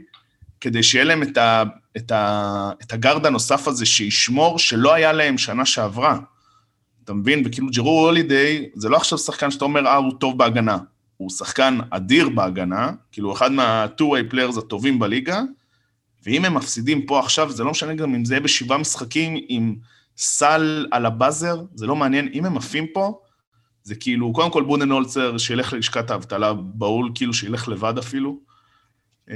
כדי 0.60 0.82
שיהיה 0.82 1.04
להם 1.04 1.22
את, 1.22 1.36
ה, 1.36 1.62
את, 1.96 2.12
ה, 2.12 2.70
את 2.82 2.92
הגארד 2.92 3.26
הנוסף 3.26 3.68
הזה 3.68 3.86
שישמור, 3.86 4.58
שלא 4.58 4.94
היה 4.94 5.12
להם 5.12 5.38
שנה 5.38 5.66
שעברה. 5.66 6.18
אתה 7.04 7.14
מבין? 7.14 7.42
וכאילו 7.46 7.68
ג'רו 7.72 8.06
הולידיי, 8.06 8.68
זה 8.74 8.88
לא 8.88 8.96
עכשיו 8.96 9.18
שחקן 9.18 9.50
שאתה 9.50 9.64
אומר, 9.64 9.86
אה, 9.86 9.96
הוא 9.96 10.12
טוב 10.20 10.38
בהגנה. 10.38 10.78
הוא 11.16 11.30
שחקן 11.30 11.78
אדיר 11.90 12.28
בהגנה, 12.28 12.90
כאילו 13.12 13.32
אחד 13.32 13.52
מה-two-way 13.52 14.34
players 14.34 14.58
הטובים 14.58 14.98
בליגה, 14.98 15.42
ואם 16.26 16.44
הם 16.44 16.54
מפסידים 16.54 17.06
פה 17.06 17.18
עכשיו, 17.18 17.50
זה 17.50 17.64
לא 17.64 17.70
משנה 17.70 17.94
גם 17.94 18.14
אם 18.14 18.24
זה 18.24 18.34
יהיה 18.34 18.40
בשבעה 18.40 18.78
משחקים 18.78 19.36
עם 19.48 19.76
סל 20.16 20.86
על 20.90 21.06
הבאזר, 21.06 21.62
זה 21.74 21.86
לא 21.86 21.96
מעניין. 21.96 22.28
אם 22.32 22.46
הם 22.46 22.56
עפים 22.56 22.86
פה, 22.92 23.20
זה 23.82 23.94
כאילו, 23.94 24.32
קודם 24.32 24.50
כל 24.50 24.64
בודנהולצר 24.64 25.38
שילך 25.38 25.72
ללשכת 25.72 26.10
האבטלה 26.10 26.52
בהול, 26.52 27.10
כאילו 27.14 27.34
שילך 27.34 27.68
לבד 27.68 27.98
אפילו. 27.98 28.38
אמ, 29.30 29.34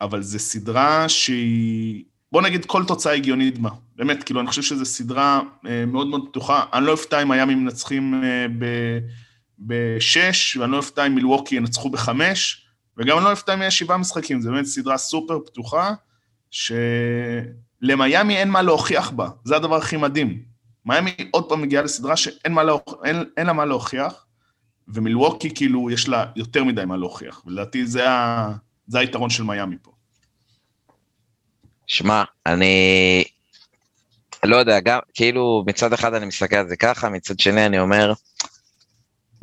אבל 0.00 0.22
זו 0.22 0.38
סדרה 0.38 1.08
שהיא, 1.08 2.04
בוא 2.32 2.42
נגיד 2.42 2.64
כל 2.64 2.84
תוצאה 2.84 3.12
הגיונית 3.14 3.58
בה. 3.58 3.70
באמת, 3.96 4.22
כאילו, 4.22 4.40
אני 4.40 4.48
חושב 4.48 4.62
שזו 4.62 4.84
סדרה 4.84 5.40
אה, 5.66 5.86
מאוד 5.86 6.06
מאוד 6.06 6.28
פתוחה. 6.28 6.64
אני 6.72 6.86
לא 6.86 6.92
אופתע 6.92 7.22
אם 7.22 7.30
הימים 7.30 7.64
מנצחים 7.64 8.24
אה, 8.24 8.46
ב- 8.58 8.98
בשש, 9.58 10.56
ואני 10.56 10.72
לא 10.72 10.76
אופתע 10.76 11.06
אם 11.06 11.14
מילווקי 11.14 11.54
ינצחו 11.54 11.90
בחמש, 11.90 12.66
וגם 12.98 13.24
לא 13.24 13.30
אופתע 13.30 13.54
אם 13.54 13.60
יהיה 13.60 13.70
שבעה 13.70 13.98
משחקים. 13.98 14.40
זו 14.40 14.50
באמת 14.50 14.64
סדרה 14.64 14.98
סופר 14.98 15.38
פתוחה, 15.46 15.94
שלמיאמי 16.50 18.36
אין 18.36 18.50
מה 18.50 18.62
להוכיח 18.62 19.10
בה. 19.10 19.28
זה 19.44 19.56
הדבר 19.56 19.76
הכי 19.76 19.96
מדהים. 19.96 20.42
מיאמי 20.84 21.10
עוד 21.30 21.48
פעם 21.48 21.62
מגיעה 21.62 21.82
לסדרה 21.82 22.16
שאין 22.16 22.52
מה 22.52 22.62
להוכ... 22.62 22.94
אין, 23.04 23.24
אין 23.36 23.46
לה 23.46 23.52
מה 23.52 23.64
להוכיח, 23.64 24.26
ומילווקי 24.88 25.54
כאילו 25.54 25.90
יש 25.90 26.08
לה 26.08 26.24
יותר 26.36 26.64
מדי 26.64 26.84
מה 26.84 26.96
להוכיח. 26.96 27.42
ולדעתי 27.46 27.86
זה, 27.86 28.10
ה... 28.10 28.52
זה 28.86 28.98
היתרון 28.98 29.30
של 29.30 29.42
מיאמי 29.42 29.76
פה. 29.82 29.92
שמע, 31.86 32.24
אני 32.46 33.24
לא 34.44 34.56
יודע, 34.56 34.80
גם, 34.80 34.98
כאילו 35.14 35.64
מצד 35.66 35.92
אחד 35.92 36.14
אני 36.14 36.26
מסתכל 36.26 36.56
על 36.56 36.68
זה 36.68 36.76
ככה, 36.76 37.08
מצד 37.08 37.40
שני 37.40 37.66
אני 37.66 37.78
אומר, 37.78 38.12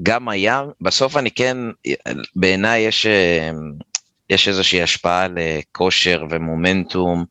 גם 0.04 0.30
הים, 0.30 0.66
בסוף 0.82 1.18
אני 1.18 1.32
כן, 1.32 1.58
בעיניי 2.36 2.82
יש, 2.82 3.06
אה, 3.06 3.52
יש 4.30 4.48
איזושהי 4.48 4.82
השפעה 4.82 5.28
לכושר 5.28 6.26
ומומנטום, 6.30 7.26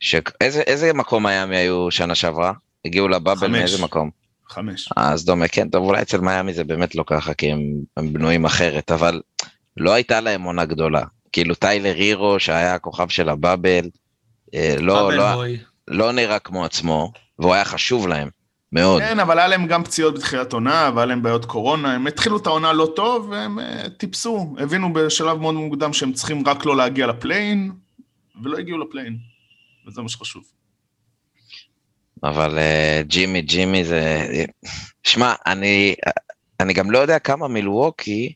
שאיזה, 0.00 0.60
איזה 0.60 0.92
מקום 0.92 1.26
מיאמי 1.26 1.56
היו 1.56 1.90
שנה 1.90 2.14
שעברה? 2.14 2.52
הגיעו 2.84 3.08
לבאבל 3.08 3.48
חמש. 3.48 3.58
מאיזה 3.58 3.82
מקום? 3.82 4.10
חמש. 4.48 4.88
אז 4.96 5.24
דומה, 5.24 5.48
כן, 5.48 5.68
טוב, 5.68 5.84
אולי 5.84 6.02
אצל 6.02 6.20
מיאמי 6.20 6.54
זה 6.54 6.64
באמת 6.64 6.94
לא 6.94 7.04
ככה, 7.06 7.34
כי 7.34 7.52
הם, 7.52 7.60
הם 7.96 8.12
בנויים 8.12 8.44
אחרת, 8.44 8.90
אבל 8.92 9.20
לא 9.76 9.92
הייתה 9.92 10.20
להם 10.20 10.42
עונה 10.42 10.64
גדולה. 10.64 11.02
כאילו 11.32 11.54
טיילר 11.54 11.94
הירו, 11.94 12.40
שהיה 12.40 12.74
הכוכב 12.74 13.08
של 13.08 13.28
הבאבל, 13.28 13.88
אה, 14.54 14.74
לא, 14.78 15.12
לא. 15.12 15.44
לא 15.88 16.12
נראה 16.12 16.38
כמו 16.38 16.64
עצמו, 16.64 17.12
והוא 17.38 17.54
היה 17.54 17.64
חשוב 17.64 18.08
להם, 18.08 18.28
מאוד. 18.72 19.02
כן, 19.02 19.20
אבל 19.20 19.38
היה 19.38 19.48
להם 19.48 19.66
גם 19.66 19.84
פציעות 19.84 20.14
בתחילת 20.14 20.52
עונה, 20.52 20.90
והיה 20.94 21.06
להם 21.06 21.22
בעיות 21.22 21.44
קורונה, 21.44 21.94
הם 21.94 22.06
התחילו 22.06 22.36
את 22.36 22.46
העונה 22.46 22.72
לא 22.72 22.92
טוב, 22.96 23.28
והם 23.30 23.58
אה, 23.58 23.88
טיפסו, 23.96 24.54
הבינו 24.58 24.92
בשלב 24.92 25.38
מאוד 25.38 25.54
מוקדם 25.54 25.92
שהם 25.92 26.12
צריכים 26.12 26.48
רק 26.48 26.64
לא 26.64 26.76
להגיע 26.76 27.06
לפליין, 27.06 27.72
ולא 28.42 28.58
הגיעו 28.58 28.78
ל 28.78 28.82
play-in, 28.82 29.16
וזה 29.86 30.02
מה 30.02 30.08
שחשוב. 30.08 30.42
אבל 32.22 32.58
אה, 32.58 33.02
ג'ימי, 33.06 33.42
ג'ימי 33.42 33.84
זה... 33.84 34.26
שמע, 35.02 35.34
אני, 35.46 35.94
אני 36.60 36.72
גם 36.72 36.90
לא 36.90 36.98
יודע 36.98 37.18
כמה 37.18 37.48
מילווקי, 37.48 38.32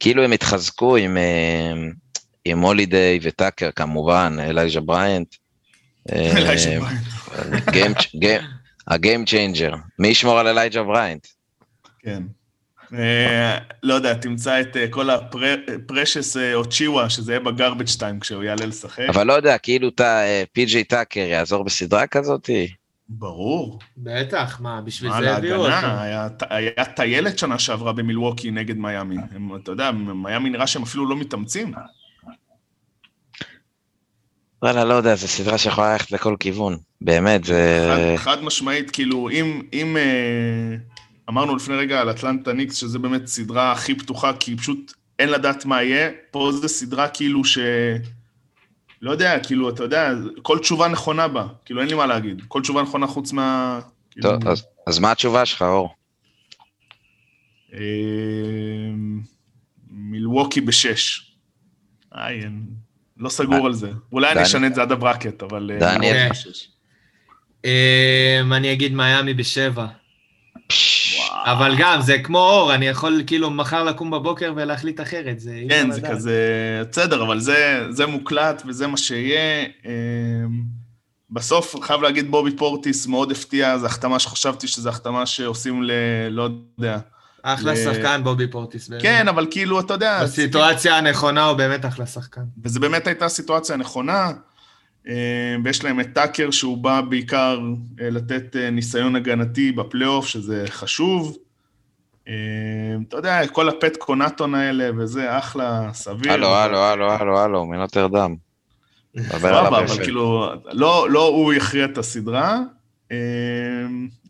כאילו 0.00 0.24
הם 0.24 0.32
התחזקו 0.32 0.96
עם, 0.96 1.16
אה, 1.16 1.72
עם 2.44 2.60
הולידיי 2.60 3.18
וטאקר 3.22 3.70
כמובן, 3.76 4.36
אלייז'ה 4.40 4.80
בריינט. 4.80 5.34
אה, 6.12 6.32
אלייז'ה 6.36 6.78
בריינט. 6.80 7.96
ה 8.88 8.95
game 8.95 9.24
changer. 9.24 9.72
מי 9.98 10.08
ישמור 10.08 10.38
על 10.38 10.46
אלייז'ה 10.46 10.82
בריינט? 10.82 11.26
כן. 12.00 12.22
אה, 12.94 13.58
לא 13.82 13.94
יודע, 13.94 14.14
תמצא 14.14 14.60
את 14.60 14.76
אה, 14.76 14.86
פרשס 14.90 16.36
אוצ'יווה, 16.54 17.10
שזה 17.10 17.32
יהיה 17.32 17.40
ב 17.40 17.46
garbage 17.46 17.86
time 17.98 18.20
כשהוא 18.20 18.42
יעלה 18.42 18.66
לשחק. 18.66 19.04
אבל 19.08 19.26
לא 19.26 19.32
יודע, 19.32 19.58
כאילו 19.58 19.90
טא- 19.90 20.24
פי.ג'יי 20.52 20.84
טאקר 20.84 21.20
יעזור 21.20 21.64
בסדרה 21.64 22.06
כזאת? 22.06 22.50
ברור. 23.08 23.78
בטח, 23.96 24.60
מה, 24.60 24.80
בשביל 24.80 25.10
מה 25.10 25.22
זה 25.22 25.36
הביאו 25.36 25.56
אותו. 25.56 25.72
היה- 25.86 26.28
היה 26.50 26.84
טיילת 26.84 27.38
שנה 27.38 27.58
שעברה 27.58 27.92
במילווקי 27.92 28.50
נגד 28.50 28.76
מיאמי. 28.76 29.16
אתה 29.62 29.72
יודע, 29.72 29.90
מיאמי 29.90 30.50
נראה 30.50 30.66
שהם 30.66 30.82
אפילו 30.82 31.08
לא 31.08 31.16
מתאמצים. 31.16 31.72
וואלה, 34.62 34.84
לא 34.84 34.94
יודע, 34.94 35.14
זו 35.14 35.28
סדרה 35.28 35.58
שיכולה 35.58 35.92
ללכת 35.92 36.10
לכל 36.12 36.36
כיוון. 36.40 36.76
באמת, 37.00 37.44
זה... 37.44 37.88
חד, 38.16 38.34
חד 38.36 38.42
משמעית, 38.42 38.90
כאילו, 38.90 39.30
אם, 39.30 39.62
אם 39.72 39.96
אה, 39.96 40.76
אמרנו 41.28 41.56
לפני 41.56 41.74
רגע 41.74 42.00
על 42.00 42.10
אטלנטה 42.10 42.52
ניקס, 42.52 42.74
שזה 42.76 42.98
באמת 42.98 43.26
סדרה 43.26 43.72
הכי 43.72 43.94
פתוחה, 43.94 44.32
כי 44.40 44.56
פשוט 44.56 44.92
אין 45.18 45.28
לדעת 45.28 45.64
מה 45.64 45.82
יהיה, 45.82 46.10
פה 46.30 46.50
זו 46.52 46.68
סדרה 46.68 47.08
כאילו 47.08 47.44
ש... 47.44 47.58
לא 49.02 49.10
יודע, 49.10 49.38
כאילו, 49.46 49.68
אתה 49.70 49.82
יודע, 49.82 50.10
כל 50.42 50.58
תשובה 50.58 50.88
נכונה 50.88 51.28
בה, 51.28 51.46
כאילו, 51.64 51.80
אין 51.80 51.88
לי 51.88 51.94
מה 51.94 52.06
להגיד. 52.06 52.42
כל 52.48 52.60
תשובה 52.62 52.82
נכונה 52.82 53.06
חוץ 53.06 53.32
מה... 53.32 53.80
כאילו, 54.10 54.30
טוב, 54.30 54.48
אז- 54.48 54.64
אז 54.86 54.98
מה 54.98 55.12
התשובה 55.12 55.46
שלך, 55.46 55.62
אור? 55.62 55.94
אה, 57.74 57.78
מילווקי 59.90 60.60
בשש. 60.60 61.32
איי, 62.14 62.42
אין- 62.42 62.66
לא 63.22 63.28
סגור 63.28 63.66
על 63.66 63.72
זה. 63.72 63.90
אולי 64.12 64.32
אני 64.32 64.42
אשנה 64.42 64.66
את 64.66 64.74
זה 64.74 64.82
עד 64.82 64.92
הברקט, 64.92 65.42
אבל... 65.42 65.70
אה, 65.74 65.78
דניאל? 65.78 66.14
מילווקי 66.14 66.30
בשש. 66.30 66.68
אמ, 67.64 68.52
אני 68.52 68.72
אגיד 68.72 68.94
מיאמי 68.94 69.34
בשבע. 69.34 69.86
אבל 71.44 71.74
גם, 71.78 72.00
זה 72.00 72.18
כמו 72.18 72.38
אור, 72.38 72.74
אני 72.74 72.88
יכול 72.88 73.22
כאילו 73.26 73.50
מחר 73.50 73.84
לקום 73.84 74.10
בבוקר 74.10 74.52
ולהחליט 74.56 75.00
אחרת, 75.00 75.40
זה 75.40 75.62
כן, 75.68 75.90
זה. 75.90 76.00
כזה, 76.00 76.82
בסדר, 76.90 77.22
אבל 77.22 77.40
זה, 77.40 77.86
זה 77.90 78.06
מוקלט 78.06 78.62
וזה 78.66 78.86
מה 78.86 78.96
שיהיה. 78.96 79.64
אמ, 79.86 80.62
בסוף, 81.30 81.76
חייב 81.82 82.02
להגיד, 82.02 82.30
בובי 82.30 82.56
פורטיס 82.56 83.06
מאוד 83.06 83.30
הפתיע, 83.30 83.78
זו 83.78 83.86
החתמה 83.86 84.18
שחשבתי 84.18 84.68
שזו 84.68 84.88
החתמה 84.88 85.26
שעושים 85.26 85.82
ל... 85.82 85.90
לא 86.30 86.48
יודע. 86.78 86.98
אחלה 87.42 87.76
שחקן, 87.76 88.20
בובי 88.24 88.46
פורטיס. 88.46 88.88
באמת. 88.88 89.02
כן, 89.02 89.28
אבל 89.28 89.46
כאילו, 89.50 89.80
אתה 89.80 89.94
יודע... 89.94 90.24
בסיטואציה 90.24 90.98
הנכונה 90.98 91.44
הוא 91.44 91.56
באמת 91.56 91.84
אחלה 91.84 92.06
שחקן. 92.06 92.42
וזו 92.64 92.80
באמת 92.80 93.06
הייתה 93.06 93.24
הסיטואציה 93.24 93.74
הנכונה, 93.74 94.30
אמ, 95.06 95.12
ויש 95.64 95.84
להם 95.84 96.00
את 96.00 96.06
טאקר, 96.14 96.50
שהוא 96.50 96.78
בא 96.78 97.00
בעיקר 97.00 97.60
אה, 98.00 98.10
לתת 98.10 98.56
אה, 98.56 98.70
ניסיון 98.70 99.16
הגנתי 99.16 99.72
בפלייאוף, 99.72 100.26
שזה 100.26 100.64
חשוב. 100.68 101.36
אה, 102.28 102.34
אתה 103.08 103.16
יודע, 103.16 103.46
כל 103.46 103.68
הפט 103.68 103.96
קונטון 103.96 104.54
האלה 104.54 104.90
וזה, 104.98 105.38
אחלה, 105.38 105.90
סביר. 105.92 106.32
הלו, 106.32 106.54
הלו, 106.54 106.78
הלו, 106.78 107.12
הלו, 107.12 107.38
הלו, 107.38 107.66
מנוטרדם. 107.66 108.34
דבר 109.16 109.48
עליו 109.48 109.64
סבבה, 109.64 109.78
אבל. 109.78 110.04
כאילו, 110.04 110.50
לא, 110.72 111.10
לא 111.10 111.28
הוא 111.28 111.52
יכריע 111.52 111.84
את 111.84 111.98
הסדרה, 111.98 112.58
אה, 113.12 113.16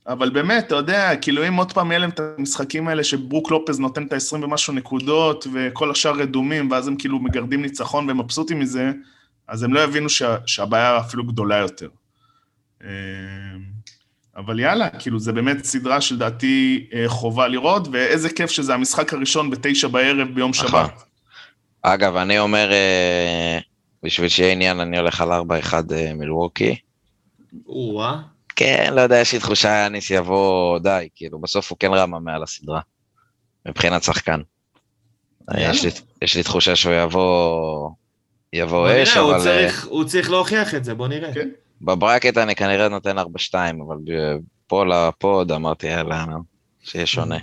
אבל 0.06 0.30
באמת, 0.30 0.66
אתה 0.66 0.74
יודע, 0.74 1.16
כאילו 1.16 1.48
אם 1.48 1.56
עוד 1.56 1.72
פעם 1.72 1.90
יהיה 1.90 1.98
להם 1.98 2.10
את 2.10 2.20
המשחקים 2.38 2.88
האלה 2.88 3.04
שברוק 3.04 3.50
לופז 3.50 3.80
נותן 3.80 4.06
את 4.06 4.12
ה-20 4.12 4.34
ומשהו 4.44 4.72
נקודות, 4.72 5.46
וכל 5.52 5.90
השאר 5.90 6.12
רדומים, 6.12 6.70
ואז 6.70 6.88
הם 6.88 6.96
כאילו 6.96 7.18
מגרדים 7.18 7.62
ניצחון 7.62 8.10
ומבסוטים 8.10 8.60
מזה, 8.60 8.92
אז 9.48 9.62
הם 9.62 9.74
לא 9.74 9.80
יבינו 9.80 10.08
שה, 10.08 10.36
שהבעיה 10.46 11.00
אפילו 11.00 11.24
גדולה 11.24 11.56
יותר. 11.56 11.88
אה, 12.84 12.88
אבל 14.36 14.60
יאללה, 14.60 14.90
כאילו, 14.90 15.18
זה 15.18 15.32
באמת 15.32 15.64
סדרה 15.64 16.00
שלדעתי 16.00 16.86
אה, 16.94 17.04
חובה 17.08 17.48
לראות, 17.48 17.88
ואיזה 17.92 18.28
כיף 18.30 18.50
שזה 18.50 18.74
המשחק 18.74 19.12
הראשון 19.12 19.50
בתשע 19.50 19.88
בערב 19.88 20.28
ביום 20.34 20.50
נכון. 20.50 20.68
שבת. 20.68 21.04
אגב, 21.82 22.16
אני 22.16 22.38
אומר, 22.38 22.72
אה, 22.72 23.58
בשביל 24.02 24.28
שיהיה 24.28 24.52
עניין, 24.52 24.80
אני 24.80 24.98
הולך 24.98 25.20
על 25.20 25.32
4-1 25.32 25.92
אה, 25.92 26.14
מילווקי. 26.14 26.76
או-אה. 27.66 28.31
כן, 28.56 28.92
לא 28.96 29.00
יודע, 29.00 29.18
יש 29.18 29.32
לי 29.32 29.38
תחושה 29.38 29.68
יאניס 29.82 30.10
יבוא 30.10 30.78
די, 30.78 31.08
כאילו, 31.14 31.38
בסוף 31.40 31.70
הוא 31.70 31.78
כן 31.78 31.90
רמה 31.94 32.18
מעל 32.20 32.42
הסדרה, 32.42 32.80
מבחינת 33.68 34.02
שחקן. 34.02 34.40
יש 35.58 35.84
לי, 35.84 35.90
יש 36.22 36.36
לי 36.36 36.42
תחושה 36.42 36.76
שהוא 36.76 36.92
יבוא, 36.94 37.90
יבוא 38.52 38.88
בוא 38.92 39.02
אש, 39.02 39.08
נראה, 39.08 39.20
הוא 39.20 39.30
אבל 39.30 39.38
אה, 39.38 39.44
צריך- 39.44 39.86
הוא 39.86 40.04
צריך 40.04 40.30
להוכיח 40.30 40.74
את 40.74 40.84
זה, 40.84 40.94
בוא 40.94 41.08
נראה. 41.08 41.34
כן. 41.34 41.48
ב 41.82 41.89
bracket 41.89 42.38
אני 42.38 42.54
כנראה 42.54 42.88
נותן 42.88 43.18
4-2, 43.18 43.22
אבל 43.86 43.96
ב- 44.04 44.36
פה 44.66 44.84
לפוד 44.86 45.52
אמרתי, 45.52 45.86
יאללה, 45.86 46.24
שיהיה 46.82 47.06
שונה. 47.06 47.38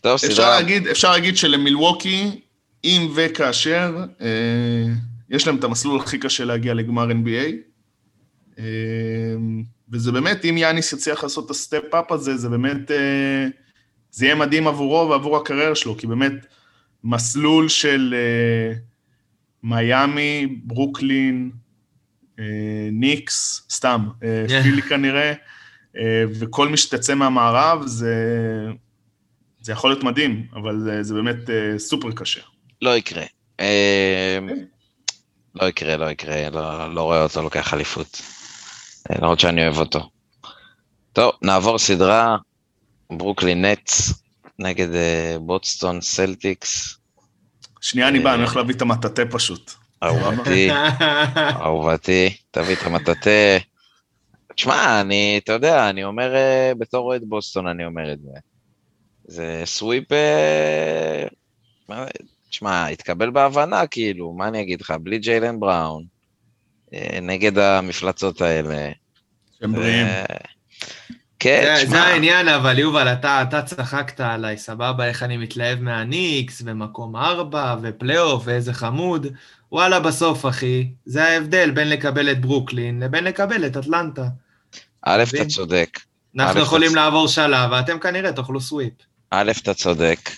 טוב, 0.00 0.12
אפשר 0.14 0.28
סדרה, 0.34 0.60
להגיד, 0.60 0.86
אפשר 0.86 1.10
להגיד 1.10 1.36
שלמילווקי, 1.36 2.40
אם 2.84 3.08
וכאשר, 3.14 3.96
אה, 4.20 4.26
יש 5.30 5.46
להם 5.46 5.56
את 5.56 5.64
המסלול 5.64 6.00
הכי 6.00 6.18
קשה 6.18 6.44
להגיע 6.44 6.74
לגמר 6.74 7.06
NBA. 7.10 7.52
אה, 8.58 8.64
וזה 9.92 10.12
באמת, 10.12 10.44
אם 10.44 10.58
יאניס 10.58 10.92
יצליח 10.92 11.22
לעשות 11.22 11.46
את 11.46 11.50
ה 11.50 11.58
step-up 11.58 12.12
הזה, 12.12 12.36
זה 12.36 12.48
באמת, 12.48 12.90
אה, 12.90 13.46
זה 14.10 14.26
יהיה 14.26 14.34
מדהים 14.34 14.66
עבורו 14.66 15.10
ועבור 15.10 15.36
הקריירה 15.36 15.74
שלו, 15.74 15.96
כי 15.96 16.06
באמת, 16.06 16.32
מסלול 17.04 17.68
של 17.68 18.14
אה, 18.16 18.74
מיאמי, 19.62 20.46
ברוקלין, 20.64 21.50
אה, 22.38 22.44
ניקס, 22.92 23.66
סתם, 23.70 24.08
Yeah. 24.20 24.62
פילי 24.62 24.82
כנראה, 24.82 25.32
אה, 25.98 26.24
וכל 26.40 26.68
מי 26.68 26.76
שתצא 26.76 27.14
מהמערב, 27.14 27.86
זה... 27.86 28.14
זה 29.60 29.72
יכול 29.72 29.90
להיות 29.90 30.04
מדהים, 30.04 30.46
אבל 30.54 30.80
זה, 30.80 31.02
זה 31.02 31.14
באמת 31.14 31.36
סופר 31.78 32.12
קשה. 32.12 32.40
לא 32.82 32.96
יקרה. 32.96 33.22
אה, 33.60 34.38
לא 35.54 35.66
יקרה, 35.66 35.96
לא 35.96 36.10
יקרה, 36.10 36.50
לא, 36.50 36.94
לא 36.94 37.02
רואה 37.02 37.22
אותו 37.22 37.42
לוקח 37.42 37.74
אליפות. 37.74 38.22
אה, 39.10 39.16
למרות 39.18 39.40
שאני 39.40 39.62
אוהב 39.62 39.78
אותו. 39.78 40.10
טוב, 41.12 41.32
נעבור 41.42 41.78
סדרה, 41.78 42.36
ברוקלין 43.10 43.64
נטס 43.64 44.22
נגד 44.58 44.94
אה, 44.94 45.36
בוסטון 45.40 46.00
סלטיקס, 46.00 46.98
שנייה, 47.80 48.08
אני 48.08 48.20
בא, 48.20 48.34
אני 48.34 48.42
הולך 48.42 48.56
להביא 48.56 48.74
את 48.74 48.82
המטאטה 48.82 49.22
פשוט. 49.30 49.72
אהובתי, 50.02 50.70
אהובתי, 51.62 52.36
תביא 52.50 52.74
את 52.74 52.82
המטאטה. 52.82 53.30
תשמע, 54.54 55.00
אני, 55.00 55.40
אתה 55.44 55.52
יודע, 55.52 55.90
אני 55.90 56.04
אומר, 56.04 56.34
אה, 56.34 56.72
בתור 56.78 57.06
אוהד 57.06 57.22
בוסטון 57.24 57.66
אני 57.66 57.86
אומר 57.86 58.12
את 58.12 58.18
זה. 58.20 58.30
זה 59.24 59.62
sweep, 59.64 60.12
אה, 60.12 61.26
תשמע, 62.50 62.86
התקבל 62.86 63.30
בהבנה, 63.30 63.86
כאילו, 63.86 64.32
מה 64.32 64.48
אני 64.48 64.62
אגיד 64.62 64.80
לך, 64.80 64.90
בלי 65.02 65.18
ג'יילן 65.18 65.60
בראון, 65.60 66.02
אה, 66.02 66.08
נגד 67.22 67.58
המפלצות 67.58 68.40
האלה. 68.40 68.90
שהם 69.60 69.72
בריאים. 69.72 70.06
אה, 70.06 70.24
כן, 71.38 71.62
זה- 71.64 71.80
זה 71.80 71.86
תשמע, 71.86 72.02
העניין, 72.06 72.48
אבל 72.48 72.78
יובל, 72.78 73.08
אתה 73.08 73.42
אתה 73.42 73.62
צחקת 73.62 74.20
עליי, 74.20 74.58
סבבה, 74.58 75.06
איך 75.08 75.22
אני 75.22 75.36
מתלהב 75.36 75.80
מהניקס, 75.80 76.62
ומקום 76.64 77.16
ארבע, 77.16 77.76
ופלייאוף, 77.82 78.42
ואיזה 78.46 78.72
חמוד. 78.72 79.26
וואלה, 79.72 80.00
בסוף, 80.00 80.46
אחי, 80.46 80.88
זה 81.06 81.24
ההבדל 81.24 81.70
בין 81.70 81.88
לקבל 81.90 82.30
את 82.30 82.40
ברוקלין 82.40 83.00
לבין 83.00 83.24
לקבל 83.24 83.66
את 83.66 83.76
אטלנטה. 83.76 84.24
א'? 85.02 85.24
אתה 85.34 85.44
צודק, 85.44 85.98
אנחנו 86.38 86.60
יכולים 86.60 86.94
לעבור 86.94 87.28
שלב, 87.28 87.70
ואתם 87.72 87.98
כנראה 87.98 88.32
תאכלו 88.32 88.60
סוויפ. 88.60 88.92
א', 89.30 89.52
אתה 89.62 89.74
צודק, 89.74 90.30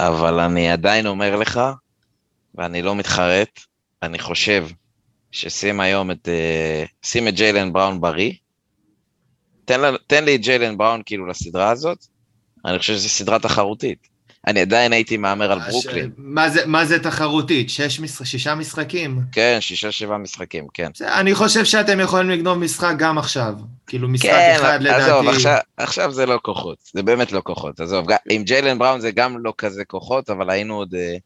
אבל 0.00 0.40
אני 0.40 0.70
עדיין 0.70 1.06
אומר 1.06 1.36
לך, 1.36 1.60
ואני 2.54 2.82
לא 2.82 2.94
מתחרט, 2.94 3.60
אני 4.02 4.18
חושב 4.18 4.66
ששים 5.32 5.80
היום 5.80 6.10
את, 6.10 6.28
אה, 6.28 6.84
שים 7.02 7.28
את 7.28 7.34
ג'יילן 7.34 7.72
בראון 7.72 8.00
בריא, 8.00 8.32
תן, 9.64 9.80
לה- 9.80 9.90
תן 10.06 10.24
לי 10.24 10.34
את 10.34 10.40
ג'יילן 10.40 10.78
בראון 10.78 11.02
כאילו 11.06 11.26
לסדרה 11.26 11.70
הזאת, 11.70 11.98
אני 12.66 12.78
חושב 12.78 12.92
שזו 12.94 13.08
סדרה 13.08 13.38
תחרותית. 13.38 14.12
אני 14.46 14.60
עדיין 14.60 14.92
הייתי 14.92 15.16
מהמר 15.16 15.52
על 15.52 15.58
ברוקלין. 15.70 16.10
מה 16.16 16.50
זה- 16.50 16.66
מה 16.66 16.84
זה 16.84 16.98
תחרותית? 17.02 17.70
שש 17.70 18.00
שישה 18.24 18.54
משחקים? 18.54 19.20
כן, 19.32 19.58
שישה 19.60 19.92
שבעה 19.92 20.18
משחקים, 20.18 20.66
כן. 20.74 20.90
בסדר, 20.94 21.20
אני 21.20 21.34
חושב 21.34 21.64
שאתם 21.64 22.00
יכולים 22.00 22.30
לגנוב 22.30 22.58
משחק 22.58 22.94
גם 22.98 23.18
עכשיו. 23.18 23.54
כאילו, 23.86 24.08
משחק 24.08 24.28
כן, 24.28 24.56
אחד 24.60 24.82
לדעתי. 24.82 25.02
עזוב, 25.10 25.28
עכשיו, 25.28 25.56
עכשיו 25.76 26.12
זה 26.12 26.26
לא 26.26 26.38
כוחות, 26.42 26.78
זה 26.94 27.02
באמת 27.02 27.32
לא 27.32 27.40
כוחות, 27.44 27.80
עזוב, 27.80 28.06
עם 28.30 28.42
ג'יילן 28.44 28.78
בראון 28.78 29.00
זה 29.00 29.10
גם 29.10 29.44
לא 29.44 29.52
כזה 29.58 29.84
כוחות, 29.84 30.30
אבל 30.30 30.50
היינו 30.50 30.74
עוד, 30.76 30.94
אה, 30.94 31.16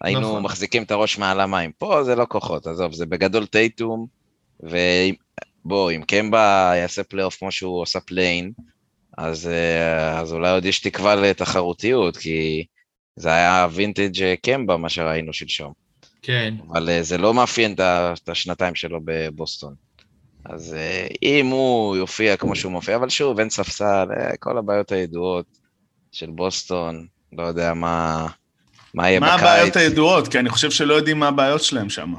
היינו 0.00 0.20
נכון. 0.20 0.42
מחזיקים 0.42 0.82
את 0.82 0.90
הראש 0.90 1.18
מעל 1.18 1.40
המים. 1.40 1.72
פה 1.78 2.04
זה 2.04 2.16
לא 2.16 2.26
כוחות, 2.28 2.66
עזוב, 2.66 2.92
זה 2.92 3.06
בגדול 3.06 3.46
טייטום, 3.46 4.06
ובוא, 4.60 5.90
אם 5.90 6.02
קמבה 6.02 6.72
יעשה 6.76 7.02
פלייאוף 7.04 7.36
כמו 7.38 7.52
שהוא 7.52 7.80
עושה 7.82 8.00
play-in, 8.00 8.52
אז, 9.18 9.48
אה, 9.48 10.20
אז 10.20 10.32
אולי 10.32 10.50
עוד 10.50 10.64
יש 10.64 10.80
תקווה 10.80 11.14
לתחרותיות, 11.14 12.16
כי 12.16 12.64
זה 13.16 13.28
היה 13.28 13.68
וינטג' 13.72 14.22
אה, 14.22 14.34
קמבה, 14.42 14.76
מה 14.76 14.88
שראינו 14.88 15.32
שלשום. 15.32 15.72
כן. 16.22 16.54
אבל 16.70 16.88
אה, 16.88 17.02
זה 17.02 17.18
לא 17.18 17.34
מאפיין 17.34 17.74
את 17.78 18.28
השנתיים 18.28 18.74
שלו 18.74 19.00
בבוסטון. 19.04 19.74
אז 20.44 20.76
אם 21.22 21.46
הוא 21.46 21.96
יופיע 21.96 22.36
כמו 22.36 22.56
שהוא 22.56 22.72
מופיע, 22.72 22.96
אבל 22.96 23.08
שוב, 23.08 23.38
אין 23.38 23.50
ספסל, 23.50 24.06
כל 24.38 24.58
הבעיות 24.58 24.92
הידועות 24.92 25.46
של 26.12 26.30
בוסטון, 26.30 27.06
לא 27.32 27.42
יודע 27.42 27.74
מה, 27.74 28.26
מה 28.98 29.08
יהיה 29.08 29.20
מה 29.20 29.26
בקיץ. 29.26 29.40
הבעיות 29.40 29.76
הידועות? 29.76 30.28
כי 30.28 30.38
אני 30.38 30.48
חושב 30.48 30.70
שלא 30.70 30.94
יודעים 30.94 31.18
מה 31.18 31.28
הבעיות 31.28 31.62
שלהם 31.62 31.90
שם. 31.90 32.14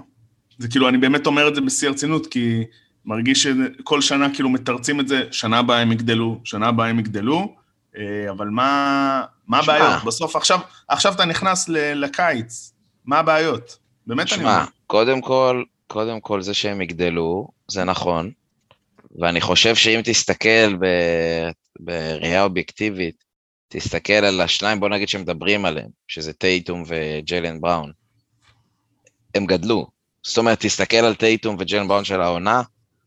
זה 0.58 0.68
כאילו, 0.68 0.90
אני 0.90 0.98
באמת 0.98 1.26
אומר 1.28 1.48
את 1.48 1.56
זה 1.56 1.62
בשיא 1.62 1.88
הרצינות, 1.88 2.28
כי 2.28 2.64
מרגיש 3.06 3.48
שכל 3.48 4.02
שנה 4.02 4.34
כאילו 4.34 4.50
מתרצים 4.50 5.00
את 5.00 5.08
זה, 5.08 5.24
שנה 5.32 5.60
הבאה 5.60 5.80
הם 5.80 5.92
יגדלו, 5.92 6.40
שנה 6.44 6.68
הבאה 6.68 6.88
הם 6.88 7.00
יגדלו, 7.00 7.56
אה, 7.98 8.32
אבל 8.32 8.48
מה, 8.48 9.24
מה. 9.48 9.60
הבעיות? 9.60 10.04
בסוף, 10.06 10.36
עכשיו, 10.36 10.60
עכשיו 10.88 11.14
אתה 11.14 11.26
נכנס 11.26 11.70
לקיץ, 11.96 12.74
מה 13.06 13.20
הבעיות? 13.20 13.78
באמת 14.08 14.34
אני 14.34 14.44
אומר. 14.44 14.64
קודם 14.88 15.22
כל, 15.22 15.64
קודם 15.88 16.20
כל 16.20 16.42
זה 16.42 16.54
שהם 16.54 16.82
יגדלו, 16.82 17.48
זה 17.68 17.84
נכון, 17.84 18.32
ואני 19.20 19.42
חושב 19.42 19.76
שאם 19.76 20.02
תסתכל 20.04 20.76
ב... 20.80 20.86
בראייה 21.80 22.44
אובייקטיבית, 22.44 23.24
תסתכל 23.70 24.14
על 24.14 24.42
השניים, 24.42 24.80
בוא 24.80 24.90
נגיד 24.90 25.10
שמדברים 25.10 25.66
עליהם, 25.66 25.88
שזה 26.08 26.34
טייטום 26.34 26.84
וג'יילן 26.88 27.62
בראון, 27.62 27.92
הם 29.36 29.46
גדלו. 29.46 29.88
זאת 30.24 30.38
אומרת, 30.38 30.60
תסתכל 30.60 30.98
על 30.98 31.16
טייטום 31.16 31.56
וג'יילן 31.60 31.88
בראון 31.88 32.04
של 32.04 32.22
העונה, 32.22 32.62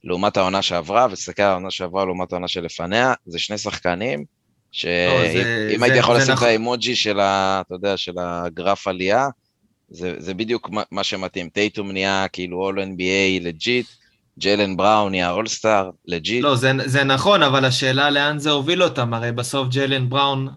לעומת 0.05 0.37
העונה 0.37 0.63
שעברה, 0.63 1.07
ותסתכל 1.11 1.43
על 1.43 1.51
העונה 1.51 1.71
שעברה 1.71 2.05
לעומת 2.05 2.33
העונה 2.33 2.49
שלפניה, 2.49 3.15
זה 3.27 3.39
שני 3.39 3.59
שחקנים, 3.59 4.25
שאם 4.73 4.91
זה- 5.33 5.67
הייתי 5.85 5.99
יכול 5.99 6.17
לשים 6.17 6.29
את 6.31 6.37
נכון. 6.37 6.49
האימוג'י 6.49 6.97
של 6.97 7.21
ה... 7.21 7.63
אתה 7.67 7.75
יודע, 7.75 7.97
של 7.97 8.13
הגרף 8.19 8.87
עלייה, 8.89 9.29
זה, 9.89 10.15
זה 10.19 10.35
בדיוק 10.35 10.71
מה, 10.71 10.83
מה 10.91 11.05
שמתאים. 11.05 11.49
טייטום 11.49 11.93
נהיה 11.93 12.27
כאילו 12.33 12.71
All 12.71 12.75
NBA 12.75 13.45
legit, 13.45 13.87
ג'יילן 14.39 14.77
בראון 14.77 15.11
נהיה 15.11 15.31
אולסטאר 15.31 15.91
legit. 16.07 16.45
לא, 16.45 16.57
זה, 16.57 16.73
זה 16.85 17.05
נכון, 17.05 17.43
אבל 17.43 17.65
השאלה 17.65 18.11
לאן 18.11 18.39
זה 18.39 18.51
הוביל 18.51 18.83
אותם, 18.83 19.15
הרי 19.15 19.33
בסוף 19.33 19.69
ג'יילן 19.69 20.09
בראון 20.09 20.49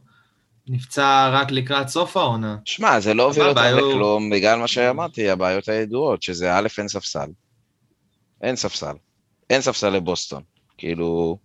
נפצע 0.67 1.29
רק 1.33 1.51
לקראת 1.51 1.87
סוף 1.87 2.17
העונה. 2.17 2.57
שמע, 2.65 2.99
זה 2.99 3.13
לא 3.13 3.23
הוביל 3.23 3.43
אותם 3.43 3.59
הבעיות- 3.59 3.91
לכלום, 3.93 4.29
בגלל 4.29 4.59
מה 4.59 4.67
שאמרתי, 4.67 5.29
הבעיות 5.29 5.69
הידועות, 5.69 6.21
שזה 6.21 6.57
א', 6.57 6.67
אין 6.77 6.87
ספסל. 6.87 7.27
אין 8.41 8.55
ספסל. 8.55 8.93
אין 9.49 9.61
ספסל 9.61 9.89
לבוסטון. 9.89 10.41
כאילו, 10.77 11.37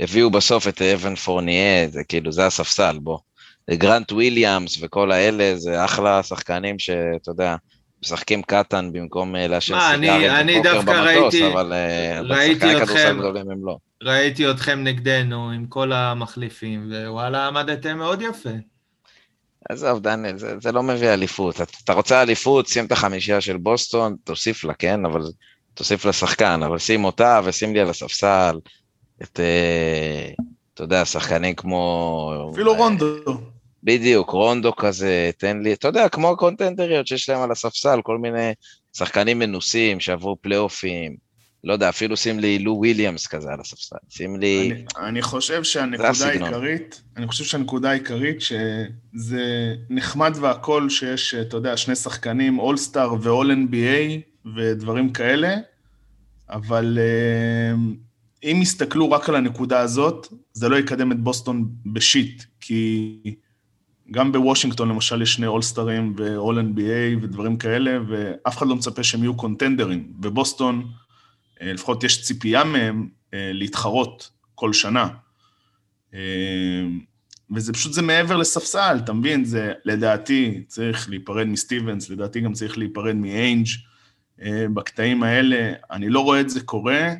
הביאו 0.00 0.30
בסוף 0.30 0.68
את 0.68 0.82
אוון 0.82 1.14
פורנייה, 1.14 1.88
זה 1.88 2.04
כאילו, 2.04 2.32
זה 2.32 2.46
הספסל, 2.46 2.98
בוא. 2.98 3.18
גרנט 3.70 4.12
וויליאמס 4.12 4.78
וכל 4.80 5.12
האלה, 5.12 5.56
זה 5.56 5.84
אחלה 5.84 6.22
שחקנים 6.22 6.78
שאתה 6.78 7.30
יודע, 7.30 7.56
משחקים 8.02 8.42
קטן 8.42 8.92
במקום 8.92 9.36
אה, 9.36 9.44
אני- 9.46 9.60
סיגרים 9.60 10.30
אני 10.30 10.52
ופוקר 10.60 10.72
דווקא 10.72 10.92
במטוס, 10.92 11.34
ראיתי- 11.34 11.52
אבל 11.52 11.72
אה, 11.72 12.20
ראיתי 12.20 12.54
בשחקני 12.54 12.74
כדורסל 12.74 12.92
אתכם- 12.92 13.18
גדולים 13.18 13.50
הם 13.50 13.66
לא. 13.66 13.76
ראיתי 14.02 14.50
אתכם 14.50 14.84
נגדנו 14.84 15.50
עם 15.50 15.66
כל 15.66 15.92
המחליפים, 15.92 16.92
ווואלה, 17.06 17.46
עמדתם 17.46 17.98
מאוד 17.98 18.22
יפה. 18.22 18.50
עזוב, 19.70 20.00
דניאל, 20.00 20.38
זה, 20.38 20.54
זה 20.60 20.72
לא 20.72 20.82
מביא 20.82 21.08
אליפות. 21.12 21.54
אתה, 21.60 21.72
אתה 21.84 21.92
רוצה 21.92 22.22
אליפות, 22.22 22.66
שים 22.68 22.84
את 22.86 22.92
החמישייה 22.92 23.40
של 23.40 23.56
בוסטון, 23.56 24.16
תוסיף 24.24 24.64
לה, 24.64 24.74
כן? 24.74 25.04
אבל 25.04 25.22
תוסיף 25.74 26.04
לשחקן, 26.04 26.60
אבל 26.62 26.78
שים 26.78 27.04
אותה 27.04 27.40
ושים 27.44 27.74
לי 27.74 27.80
על 27.80 27.90
הספסל 27.90 28.58
את, 29.22 29.40
אה, 29.40 30.30
אתה 30.74 30.82
יודע, 30.82 31.04
שחקנים 31.04 31.54
כמו... 31.54 32.48
אפילו 32.52 32.74
רונדו. 32.74 33.06
בדיוק, 33.86 34.30
רונדו 34.30 34.76
כזה, 34.76 35.30
תן 35.38 35.60
לי, 35.62 35.72
אתה 35.72 35.88
יודע, 35.88 36.08
כמו 36.08 36.30
הקונטנדריות 36.30 37.06
שיש 37.06 37.28
להם 37.28 37.42
על 37.42 37.50
הספסל, 37.50 38.00
כל 38.02 38.18
מיני 38.18 38.52
שחקנים 38.96 39.38
מנוסים 39.38 40.00
שעברו 40.00 40.36
פלייאופים, 40.40 41.16
לא 41.64 41.72
יודע, 41.72 41.88
אפילו 41.88 42.16
שים 42.16 42.38
לי 42.38 42.58
לו 42.58 42.72
וויליאמס 42.72 43.26
כזה 43.26 43.52
על 43.52 43.60
הספסל, 43.60 43.96
שים 44.08 44.40
לי... 44.40 44.72
אני, 44.72 44.84
אני 45.08 45.22
חושב 45.22 45.62
שהנקודה. 45.64 46.28
העיקרית, 46.28 47.02
אני 47.16 47.26
חושב 47.26 47.44
שהנקודה 47.44 47.90
העיקרית 47.90 48.40
שזה 48.40 49.74
נחמד 49.90 50.32
והכל 50.40 50.88
שיש, 50.90 51.34
אתה 51.34 51.56
יודע, 51.56 51.76
שני 51.76 51.96
שחקנים, 51.96 52.58
אולסטאר 52.58 53.14
ואול 53.22 53.52
NBA 53.52 54.20
ודברים 54.56 55.12
כאלה, 55.12 55.56
אבל 56.50 56.98
אה, 57.00 57.76
אם 58.50 58.58
יסתכלו 58.62 59.10
רק 59.10 59.28
על 59.28 59.34
הנקודה 59.34 59.80
הזאת, 59.80 60.26
זה 60.52 60.68
לא 60.68 60.76
יקדם 60.76 61.12
את 61.12 61.20
בוסטון 61.20 61.68
בשיט, 61.92 62.42
כי 62.60 63.18
גם 64.10 64.32
בוושינגטון 64.32 64.88
למשל 64.88 65.22
יש 65.22 65.32
שני 65.32 65.46
אולסטרים 65.46 66.14
ואול 66.16 66.58
NBA 66.58 67.24
ודברים 67.24 67.56
כאלה, 67.56 67.98
ואף 68.08 68.58
אחד 68.58 68.66
לא 68.66 68.76
מצפה 68.76 69.02
שהם 69.02 69.22
יהיו 69.22 69.36
קונטנדרים. 69.36 70.12
בבוסטון, 70.20 70.86
אה, 71.62 71.72
לפחות 71.72 72.04
יש 72.04 72.22
ציפייה 72.22 72.64
מהם 72.64 73.08
אה, 73.34 73.50
להתחרות 73.52 74.30
כל 74.54 74.72
שנה. 74.72 75.08
אה, 76.14 76.20
וזה 77.54 77.72
פשוט, 77.72 77.92
זה 77.92 78.02
מעבר 78.02 78.36
לספסל, 78.36 78.98
אתה 79.04 79.12
מבין? 79.12 79.44
זה, 79.44 79.72
לדעתי, 79.84 80.62
צריך 80.66 81.10
להיפרד 81.10 81.46
מסטיבנס, 81.46 82.10
לדעתי 82.10 82.40
גם 82.40 82.52
צריך 82.52 82.78
להיפרד 82.78 83.14
מאיינג' 83.14 83.66
בקטעים 84.74 85.22
האלה. 85.22 85.72
אני 85.90 86.08
לא 86.08 86.20
רואה 86.20 86.40
את 86.40 86.50
זה 86.50 86.60
קורה, 86.60 87.14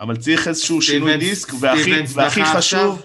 אבל 0.00 0.16
צריך 0.16 0.48
איזשהו 0.48 0.82
שינוי 0.82 1.16
דיסק, 1.16 1.52
והכי, 1.60 2.44
חשוב, 2.44 2.56
עכשיו? 2.56 2.96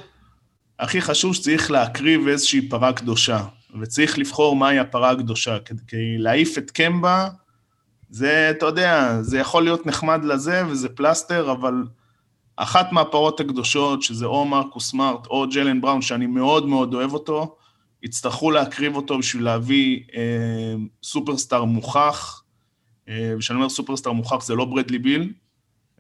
הכי 0.84 1.02
חשוב 1.02 1.34
שצריך 1.36 1.72
להקריב 1.72 2.28
איזושהי 2.28 2.70
פרה 2.70 2.94
קדושה, 2.94 3.44
וצריך 3.82 4.20
לבחור 4.20 4.56
מהי 4.56 4.80
הפרה 4.80 5.12
הקדושה, 5.12 5.60
כדי 5.60 6.18
להעיף 6.18 6.58
את 6.58 6.72
קמבה, 6.72 7.28
זה, 8.10 8.50
אתה 8.50 8.66
יודע, 8.66 9.18
זה 9.22 9.40
יכול 9.40 9.64
להיות 9.64 9.86
נחמד 9.86 10.26
לזה, 10.26 10.64
וזה 10.68 10.90
פלסטר, 10.90 11.52
אבל 11.52 11.74
אחת 12.56 12.92
מהפרות 12.92 13.40
הקדושות, 13.40 14.04
שזה 14.04 14.26
או 14.26 14.46
מרקוס 14.46 14.90
סמארט 14.90 15.28
או 15.28 15.46
ג'לן 15.54 15.82
בראון, 15.82 16.02
שאני 16.02 16.26
מאוד 16.26 16.68
מאוד 16.68 16.94
אוהב 16.94 17.14
אותו, 17.14 17.56
יצטרכו 18.04 18.52
להקריב 18.52 18.96
אותו 18.96 19.18
בשביל 19.18 19.44
להביא 19.44 20.00
אה, 20.16 20.76
סופרסטאר 21.04 21.64
מוכח, 21.64 22.44
אה, 23.10 23.34
וכשאני 23.36 23.58
אומר 23.58 23.70
סופרסטאר 23.70 24.12
מוכח 24.12 24.44
זה 24.46 24.56
לא 24.56 24.66
ברדלי 24.66 25.00
ביל, 25.00 25.22
אה, 25.22 25.43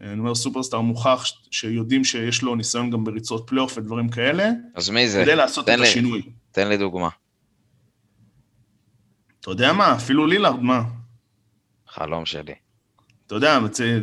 אני 0.01 0.19
אומר 0.19 0.35
סופרסטאר 0.35 0.81
מוכח 0.81 1.25
שיודעים 1.51 2.03
שיש 2.03 2.41
לו 2.41 2.55
ניסיון 2.55 2.89
גם 2.89 3.03
בריצות 3.03 3.47
פלייאוף 3.47 3.77
ודברים 3.77 4.09
כאלה, 4.09 4.49
אז 4.75 4.89
מי 4.89 5.09
זה? 5.09 5.21
כדי 5.23 5.35
לעשות 5.35 5.69
את 5.69 5.79
לי. 5.79 5.87
השינוי. 5.87 6.21
תן 6.51 6.67
לי 6.67 6.77
דוגמה. 6.77 7.09
אתה 9.39 9.51
יודע 9.51 9.73
מה? 9.73 9.95
אפילו 9.95 10.27
לילארד, 10.27 10.61
מה? 10.61 10.83
חלום 11.87 12.25
שלי. 12.25 12.53
אתה 13.27 13.35
יודע, 13.35 13.59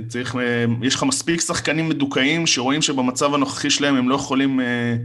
צריך, 0.08 0.36
אה, 0.36 0.64
יש 0.82 0.94
לך 0.94 1.02
מספיק 1.02 1.40
שחקנים 1.40 1.88
מדוכאים 1.88 2.46
שרואים 2.46 2.82
שבמצב 2.82 3.34
הנוכחי 3.34 3.70
שלהם 3.70 3.96
הם 3.96 4.08
לא 4.08 4.14
יכולים 4.14 4.60
אה, 4.60 4.96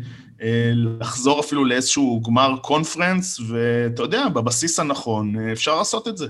אה, 0.41 0.71
לחזור 0.75 1.39
אפילו 1.39 1.65
לאיזשהו 1.65 2.21
גמר 2.21 2.55
קונפרנס, 2.61 3.39
ואתה 3.47 4.03
יודע, 4.03 4.29
בבסיס 4.29 4.79
הנכון 4.79 5.49
אפשר 5.51 5.75
לעשות 5.75 6.07
את 6.07 6.17
זה. 6.17 6.27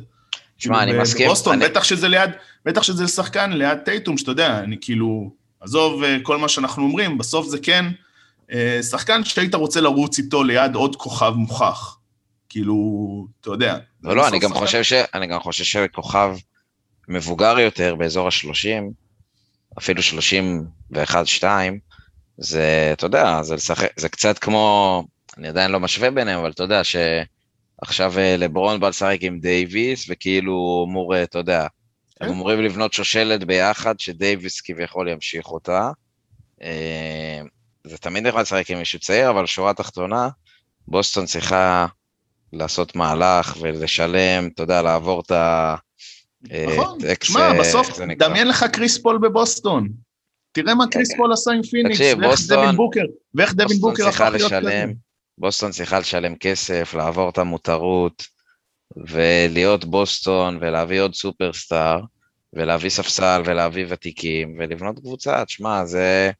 תשמע, 0.57 0.83
אני 0.83 0.93
מסכים, 0.99 1.25
בבוסטון, 1.27 1.61
אני- 1.61 1.69
בטח 1.69 1.83
שזה 1.83 2.07
ליד, 2.07 2.29
בטח 2.65 2.83
שזה 2.83 3.03
לשחקן 3.03 3.51
ליד 3.53 3.77
טייטום, 3.77 4.17
שאתה 4.17 4.31
יודע, 4.31 4.59
אני 4.59 4.77
כאילו, 4.81 5.31
עזוב 5.59 6.03
אה, 6.03 6.17
כל 6.23 6.37
מה 6.37 6.49
שאנחנו 6.49 6.83
אומרים, 6.83 7.17
בסוף 7.17 7.47
זה 7.47 7.57
כן 7.59 7.85
אה, 8.51 8.79
שחקן 8.83 9.23
שהיית 9.23 9.55
רוצה 9.55 9.81
לרוץ 9.81 10.17
איתו 10.19 10.43
ליד 10.43 10.75
עוד 10.75 10.95
כוכב 10.95 11.33
מוכח. 11.35 11.97
כאילו, 12.49 12.75
אתה 13.41 13.49
יודע. 13.49 13.77
לא, 14.03 14.15
לא, 14.15 14.27
אני 14.27 14.39
גם 14.39 14.49
שחקן- 14.49 14.59
חושב 14.65 14.83
ש... 14.83 14.93
אני 15.13 15.27
גם 15.27 15.39
חושב 15.39 15.63
שכוכב 15.63 16.35
מבוגר 17.07 17.59
יותר, 17.59 17.95
באזור 17.95 18.27
ה-30, 18.27 18.83
אפילו 19.77 20.01
31-2, 20.93 21.43
זה, 22.37 22.89
אתה 22.93 23.05
יודע, 23.05 23.39
זה 23.43 23.55
לשחק, 23.55 23.87
זה 23.97 24.09
קצת 24.09 24.39
כמו, 24.39 25.03
אני 25.37 25.47
עדיין 25.47 25.71
לא 25.71 25.79
משווה 25.79 26.11
ביניהם, 26.11 26.39
אבל 26.39 26.51
אתה 26.51 26.63
יודע 26.63 26.81
שעכשיו 26.83 27.34
אה, 28.17 28.37
לברון 28.37 28.79
בא 28.79 28.89
לשחק 28.89 29.17
עם 29.21 29.39
דייוויס, 29.39 30.05
וכאילו 30.09 30.53
הוא 30.53 30.85
אמור, 30.85 31.15
אה, 31.15 31.23
אתה 31.23 31.39
יודע. 31.39 31.67
הם 32.21 32.29
אמורים 32.29 32.61
לבנות 32.61 32.93
שושלת 32.93 33.43
ביחד, 33.43 33.99
שדייוויס 33.99 34.61
כביכול 34.61 35.07
ימשיך 35.07 35.47
אותה. 35.47 35.91
אה, 36.61 37.41
זה 37.87 37.97
תמיד 37.97 38.27
נחמד 38.27 38.41
לשחק 38.41 38.71
עם 38.71 38.77
מישהו 38.77 38.99
צעיר, 38.99 39.29
אבל 39.29 39.45
שורה 39.45 39.73
תחתונה, 39.73 40.29
בוסטון 40.87 41.25
צריכה 41.25 41.85
לעשות 42.53 42.95
מהלך 42.95 43.57
ולשלם, 43.61 44.47
אתה 44.47 44.63
יודע, 44.63 44.81
לעבור 44.81 45.21
את 45.21 45.31
ה... 45.31 45.75
אה, 46.51 46.65
נכון, 46.69 46.97
תשמע, 47.19 47.41
אה, 47.41 47.59
בסוף? 47.59 47.99
דמיין 48.17 48.47
לך 48.47 48.65
קריס 48.73 48.97
פול 48.97 49.17
בבוסטון. 49.17 49.89
תראה 50.51 50.75
מה 50.75 50.87
קריס. 50.91 51.15
פול 51.17 51.33
עשה 51.33 51.51
עם 51.51 51.63
פיניקס, 51.63 51.99
ואיך 51.99 52.39
דווין 52.47 52.75
בוקר, 52.75 53.03
ואיך 53.35 53.53
דווין 53.53 53.77
בוקר 53.77 54.07
הפך 54.07 54.21
להיות 54.21 54.51
כזה. 54.51 54.85
בוסטון 55.37 55.71
צריכה 55.71 55.99
לשלם 55.99 56.35
כסף, 56.35 56.93
לעבור 56.93 57.29
את 57.29 57.37
המותרות, 57.37 58.27
ולהיות 59.07 59.85
בוסטון, 59.85 60.57
ולהביא 60.61 61.01
עוד 61.01 61.15
סופרסטאר, 61.15 61.99
ולהביא 62.53 62.89
ספסל, 62.89 63.41
ולהביא 63.45 63.85
ותיקים, 63.89 64.55
ולבנות 64.59 64.99
קבוצה. 64.99 65.45
תשמע, 65.45 65.85
זה... 65.85 66.31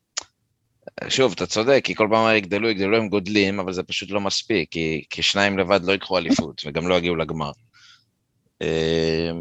שוב, 1.10 1.31
אתה 1.36 1.45
צודק, 1.45 1.81
כי 1.84 1.95
כל 1.95 2.08
פעם 2.12 2.36
יגדלו, 2.36 2.69
יגדלו, 2.69 2.97
הם 2.97 3.10
גודלים, 3.10 3.60
אבל 3.60 3.73
זה 3.73 3.84
פשוט 3.84 4.12
לא 4.12 4.21
מספיק, 4.21 4.71
כי, 4.71 5.03
כי 5.10 5.21
שניים 5.21 5.58
לבד 5.58 5.79
לא 5.84 5.91
ייקחו 5.91 6.17
אליפות, 6.17 6.62
וגם 6.65 6.88
לא 6.88 6.95
יגיעו 6.95 7.15
לגמר. 7.15 7.51
אה, 8.62 9.31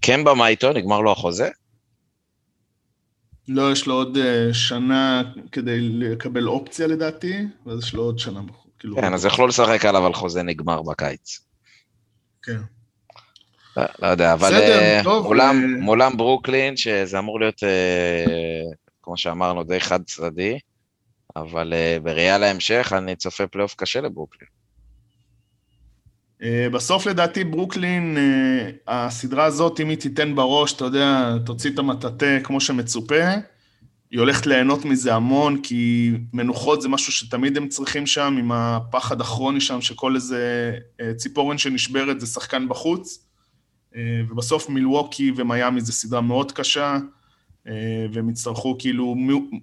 קמבה, 0.00 0.34
מה 0.34 0.48
איתו? 0.48 0.72
נגמר 0.72 1.00
לו 1.00 1.12
החוזה? 1.12 1.48
לא, 3.48 3.72
יש 3.72 3.86
לו 3.86 3.94
עוד 3.94 4.16
אה, 4.16 4.54
שנה 4.54 5.22
כדי 5.52 5.80
לקבל 5.80 6.48
אופציה 6.48 6.86
לדעתי, 6.86 7.36
ואז 7.66 7.78
יש 7.78 7.94
לו 7.94 8.02
עוד 8.02 8.18
שנה. 8.18 8.40
כאילו, 8.80 8.96
כן, 8.96 9.14
אז 9.14 9.24
יכלו 9.24 9.46
לשחק 9.46 9.84
עליו 9.84 10.06
על 10.06 10.14
חוזה 10.14 10.42
נגמר 10.42 10.82
בקיץ. 10.82 11.40
כן. 12.42 12.60
לא, 13.76 13.84
לא 14.02 14.06
יודע, 14.06 14.32
אבל 14.32 14.48
בסדר, 14.48 14.78
אה, 14.78 15.00
טוב, 15.04 15.26
מולם, 15.26 15.62
אה, 15.62 15.80
מולם 15.80 16.16
ברוקלין, 16.16 16.76
שזה 16.76 17.18
אמור 17.18 17.40
להיות, 17.40 17.62
אה, 17.62 18.72
כמו 19.02 19.16
שאמרנו, 19.16 19.64
די 19.64 19.80
חד 19.80 20.02
צדדי, 20.04 20.58
אבל 21.36 21.72
אה, 21.72 21.98
בראייה 22.02 22.38
להמשך, 22.38 22.92
אני 22.96 23.16
צופה 23.16 23.46
פלייאוף 23.46 23.74
קשה 23.74 24.00
לברוקלין. 24.00 24.48
אה, 26.42 26.66
בסוף 26.72 27.06
לדעתי 27.06 27.44
ברוקלין, 27.44 28.16
אה, 28.18 28.70
הסדרה 29.06 29.44
הזאת, 29.44 29.80
אם 29.80 29.88
היא 29.88 29.98
תיתן 29.98 30.34
בראש, 30.34 30.72
אתה 30.72 30.84
יודע, 30.84 31.32
תוציא 31.46 31.70
את 31.70 31.78
המטאטא 31.78 32.38
כמו 32.42 32.60
שמצופה, 32.60 33.24
היא 34.10 34.20
הולכת 34.20 34.46
ליהנות 34.46 34.84
מזה 34.84 35.14
המון, 35.14 35.60
כי 35.62 36.10
מנוחות 36.32 36.82
זה 36.82 36.88
משהו 36.88 37.12
שתמיד 37.12 37.56
הם 37.56 37.68
צריכים 37.68 38.06
שם, 38.06 38.36
עם 38.38 38.52
הפחד 38.52 39.20
הכרוני 39.20 39.60
שם, 39.60 39.80
שכל 39.80 40.14
איזה 40.14 40.72
אה, 41.00 41.14
ציפורן 41.14 41.58
שנשברת 41.58 42.20
זה 42.20 42.26
שחקן 42.26 42.68
בחוץ. 42.68 43.26
אה, 43.96 44.20
ובסוף 44.28 44.68
מילווקי 44.68 45.32
ומיאמי 45.36 45.80
זה 45.80 45.92
סדרה 45.92 46.20
מאוד 46.20 46.52
קשה, 46.52 46.98
אה, 47.68 48.06
והם 48.12 48.30
יצטרכו 48.30 48.76
כאילו, 48.78 49.14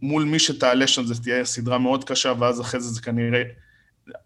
מול 0.01 0.23
מי 0.23 0.39
שתעלה 0.39 0.87
שם 0.87 1.05
זה 1.05 1.21
תהיה 1.21 1.45
סדרה 1.45 1.77
מאוד 1.77 2.03
קשה, 2.03 2.33
ואז 2.39 2.61
אחרי 2.61 2.79
זה 2.79 2.89
זה 2.89 3.01
כנראה... 3.01 3.43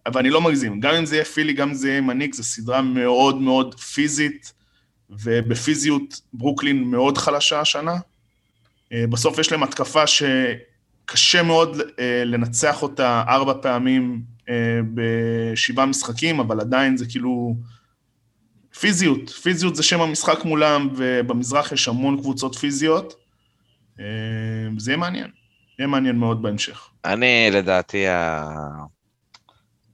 אבל 0.05 0.19
אני 0.19 0.29
לא 0.29 0.41
מגזים, 0.41 0.79
גם 0.79 0.95
אם 0.95 1.05
זה 1.05 1.15
יהיה 1.15 1.25
פילי, 1.25 1.53
גם 1.53 1.69
אם 1.69 1.73
זה 1.73 1.89
יהיה 1.89 2.01
מניק, 2.01 2.35
זו 2.35 2.43
סדרה 2.43 2.81
מאוד 2.81 3.37
מאוד 3.41 3.79
פיזית, 3.79 4.53
ובפיזיות 5.09 6.21
ברוקלין 6.33 6.83
מאוד 6.83 7.17
חלשה 7.17 7.61
השנה. 7.61 7.95
אה, 8.93 9.07
בסוף 9.07 9.39
יש 9.39 9.51
להם 9.51 9.63
התקפה 9.63 10.03
שקשה 10.07 11.43
מאוד 11.43 11.77
אה, 11.99 12.23
לנצח 12.25 12.81
אותה 12.81 13.23
ארבע 13.27 13.53
פעמים 13.61 14.21
אה, 14.49 14.79
בשבעה 14.93 15.85
משחקים, 15.85 16.39
אבל 16.39 16.59
עדיין 16.59 16.97
זה 16.97 17.05
כאילו... 17.09 17.55
פיזיות, 18.79 19.29
פיזיות 19.29 19.75
זה 19.75 19.83
שם 19.83 20.01
המשחק 20.01 20.45
מולם, 20.45 20.89
ובמזרח 20.95 21.71
יש 21.71 21.87
המון 21.87 22.17
קבוצות 22.17 22.55
פיזיות. 22.55 23.13
זה 24.77 24.91
יהיה 24.91 24.97
מעניין, 24.97 25.27
יהיה 25.79 25.87
מעניין 25.87 26.15
מאוד 26.15 26.41
בהמשך. 26.41 26.89
אני, 27.05 27.49
לדעתי, 27.51 28.07
ה... 28.07 28.47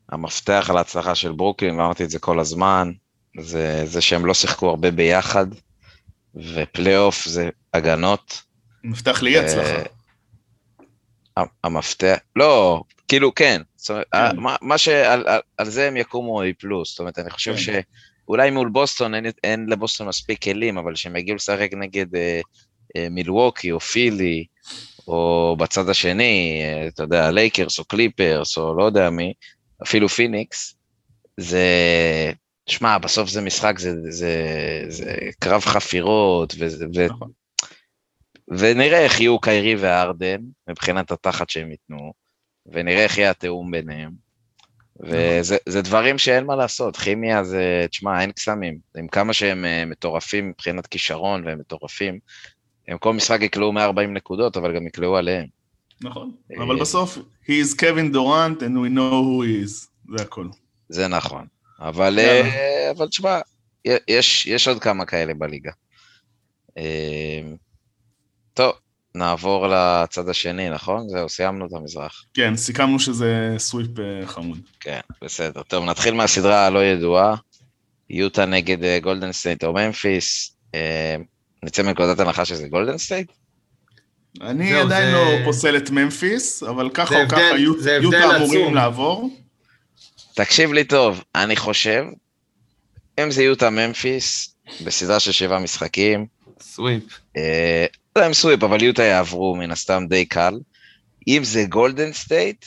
המפתח 0.09 0.67
על 0.69 0.77
ההצלחה 0.77 1.15
של 1.15 1.31
ברוקלין, 1.31 1.79
ואמרתי 1.79 2.03
את 2.03 2.09
זה 2.09 2.19
כל 2.19 2.39
הזמן, 2.39 2.91
זה, 3.39 3.83
זה 3.85 4.01
שהם 4.01 4.25
לא 4.25 4.33
שיחקו 4.33 4.69
הרבה 4.69 4.91
ביחד, 4.91 5.47
ופלייאוף 6.35 7.25
זה 7.25 7.49
הגנות. 7.73 8.46
מפתח 8.83 9.23
לאי 9.23 9.37
הצלחה. 9.37 9.83
אה, 11.37 11.43
המפתח, 11.63 12.17
לא, 12.35 12.81
כאילו 13.07 13.35
כן, 13.35 13.61
זאת 13.75 13.89
אומרת, 13.89 14.05
כן. 14.11 14.37
מה, 14.37 14.55
מה 14.61 14.77
שעל 14.77 15.27
על, 15.27 15.39
על 15.57 15.69
זה 15.69 15.87
הם 15.87 15.97
יקומו 15.97 16.37
או 16.37 16.45
יפלו, 16.45 16.85
זאת 16.85 16.99
אומרת, 16.99 17.19
אני 17.19 17.29
חושב 17.29 17.55
כן. 17.55 17.81
שאולי 18.25 18.51
מול 18.51 18.69
בוסטון 18.69 19.15
אין, 19.15 19.25
אין 19.43 19.65
לבוסטון 19.69 20.07
מספיק 20.07 20.43
כלים, 20.43 20.77
אבל 20.77 20.93
כשהם 20.93 21.15
יגיעו 21.15 21.35
לשחק 21.35 21.69
נגד 21.73 22.15
אה, 22.15 22.41
אה, 22.95 23.07
מילווקי 23.09 23.71
או 23.71 23.79
פילי, 23.79 24.45
או 25.07 25.55
בצד 25.59 25.89
השני, 25.89 26.61
אה, 26.63 26.87
אתה 26.87 27.03
יודע, 27.03 27.31
לייקרס 27.31 27.79
או 27.79 27.85
קליפרס 27.85 28.57
או 28.57 28.77
לא 28.77 28.83
יודע 28.83 29.09
מי, 29.09 29.33
אפילו 29.83 30.09
פיניקס, 30.09 30.75
זה, 31.37 31.63
שמע, 32.67 32.97
בסוף 32.97 33.29
זה 33.29 33.41
משחק, 33.41 33.79
זה, 33.79 33.93
זה, 34.09 34.33
זה 34.87 35.15
קרב 35.39 35.61
חפירות, 35.61 36.53
וזה, 36.59 36.85
נכון. 37.05 37.31
ונראה 38.47 38.99
איך 38.99 39.19
יהיו 39.19 39.39
קיירי 39.39 39.75
והארדן, 39.75 40.41
מבחינת 40.69 41.11
התחת 41.11 41.49
שהם 41.49 41.71
ייתנו, 41.71 42.13
ונראה 42.65 43.03
איך 43.03 43.17
יהיה 43.17 43.29
התיאום 43.29 43.71
ביניהם. 43.71 44.27
וזה 44.99 45.57
זה 45.69 45.81
דברים 45.81 46.17
שאין 46.17 46.45
מה 46.45 46.55
לעשות, 46.55 46.97
כימיה 46.97 47.43
זה, 47.43 47.85
תשמע, 47.89 48.21
אין 48.21 48.31
קסמים. 48.31 48.77
עם 48.97 49.07
כמה 49.07 49.33
שהם 49.33 49.65
אה, 49.65 49.85
מטורפים 49.85 50.49
מבחינת 50.49 50.87
כישרון 50.87 51.45
והם 51.45 51.59
מטורפים, 51.59 52.19
הם 52.87 52.97
כל 52.97 53.13
משחק 53.13 53.41
יקלעו 53.41 53.71
140 53.71 54.13
נקודות, 54.13 54.57
אבל 54.57 54.75
גם 54.75 54.87
יקלעו 54.87 55.17
עליהם. 55.17 55.45
נכון. 56.01 56.31
אה, 56.51 56.63
אבל 56.63 56.79
בסוף, 56.79 57.17
he 57.43 57.49
is 57.49 57.75
Kevin 57.75 58.13
Durant 58.13 58.61
and 58.61 58.75
we 58.75 58.89
know 58.95 59.23
who 59.23 59.43
he 59.43 59.65
is. 59.65 59.87
זה 60.17 60.23
הכל. 60.23 60.47
זה 60.89 61.07
נכון. 61.07 61.45
אבל. 61.79 62.19
אה, 62.19 62.91
אבל 62.91 63.07
תשמע, 63.07 63.39
יש, 64.07 64.47
יש 64.47 64.67
עוד 64.67 64.79
כמה 64.79 65.05
כאלה 65.05 65.33
בליגה. 65.33 65.71
טוב, 68.57 68.73
נעבור 69.15 69.67
לצד 69.67 70.29
השני, 70.29 70.69
נכון? 70.69 71.09
זהו, 71.09 71.29
סיימנו 71.29 71.65
את 71.65 71.71
המזרח. 71.73 72.23
כן, 72.33 72.55
סיכמנו 72.55 72.99
שזה 72.99 73.55
סוויפ 73.57 73.99
אה, 73.99 74.27
חמוד. 74.27 74.57
כן, 74.79 74.99
בסדר. 75.23 75.61
טוב, 75.63 75.85
נתחיל 75.85 76.13
מהסדרה 76.13 76.65
הלא 76.65 76.85
ידועה, 76.85 77.35
יוטה 78.09 78.45
נגד 78.45 78.83
אה, 78.83 78.99
גולדן 78.99 79.31
סטייט 79.31 79.63
או 79.63 79.73
ממפיס. 79.73 80.55
אה, 80.75 81.15
נצא 81.63 81.83
מנקודת 81.83 82.19
הנחה 82.19 82.45
שזה 82.45 82.67
גולדן 82.67 82.97
סטייט? 82.97 83.31
אני 84.41 84.69
זהו, 84.69 84.81
עדיין 84.85 85.11
זה- 85.11 85.17
לא 85.39 85.45
פוסל 85.45 85.77
את 85.77 85.89
ממפיס, 85.89 86.63
אבל 86.63 86.89
ככה 86.93 87.23
או 87.23 87.27
ככה 87.29 87.41
הבדל- 87.41 87.59
יוט- 87.63 87.79
זה 87.79 87.95
הבדל 87.95 88.03
יוטה 88.05 88.37
אמורים. 88.37 88.75
לעבור. 88.75 89.29
תקשיב 90.33 90.73
לי 90.73 90.83
טוב, 90.83 91.23
אני 91.35 91.55
חושב, 91.55 92.03
אם 93.19 93.31
זה 93.31 93.43
יוטה 93.43 93.69
ממפיס, 93.69 94.55
בסדרה 94.85 95.19
של 95.19 95.31
שבעה 95.31 95.59
משחקים, 95.59 96.25
סוויפ. 96.61 97.03
אה, 97.37 97.85
לא 98.15 98.23
הם 98.23 98.33
סוויפ, 98.33 98.63
אבל 98.63 98.83
יוטה 98.83 99.03
יעברו 99.03 99.55
מן 99.55 99.71
הסתם 99.71 100.03
די 100.09 100.25
קל. 100.25 100.53
אם 101.27 101.43
זה 101.43 101.65
גולדן 101.69 102.13
סטייט, 102.13 102.65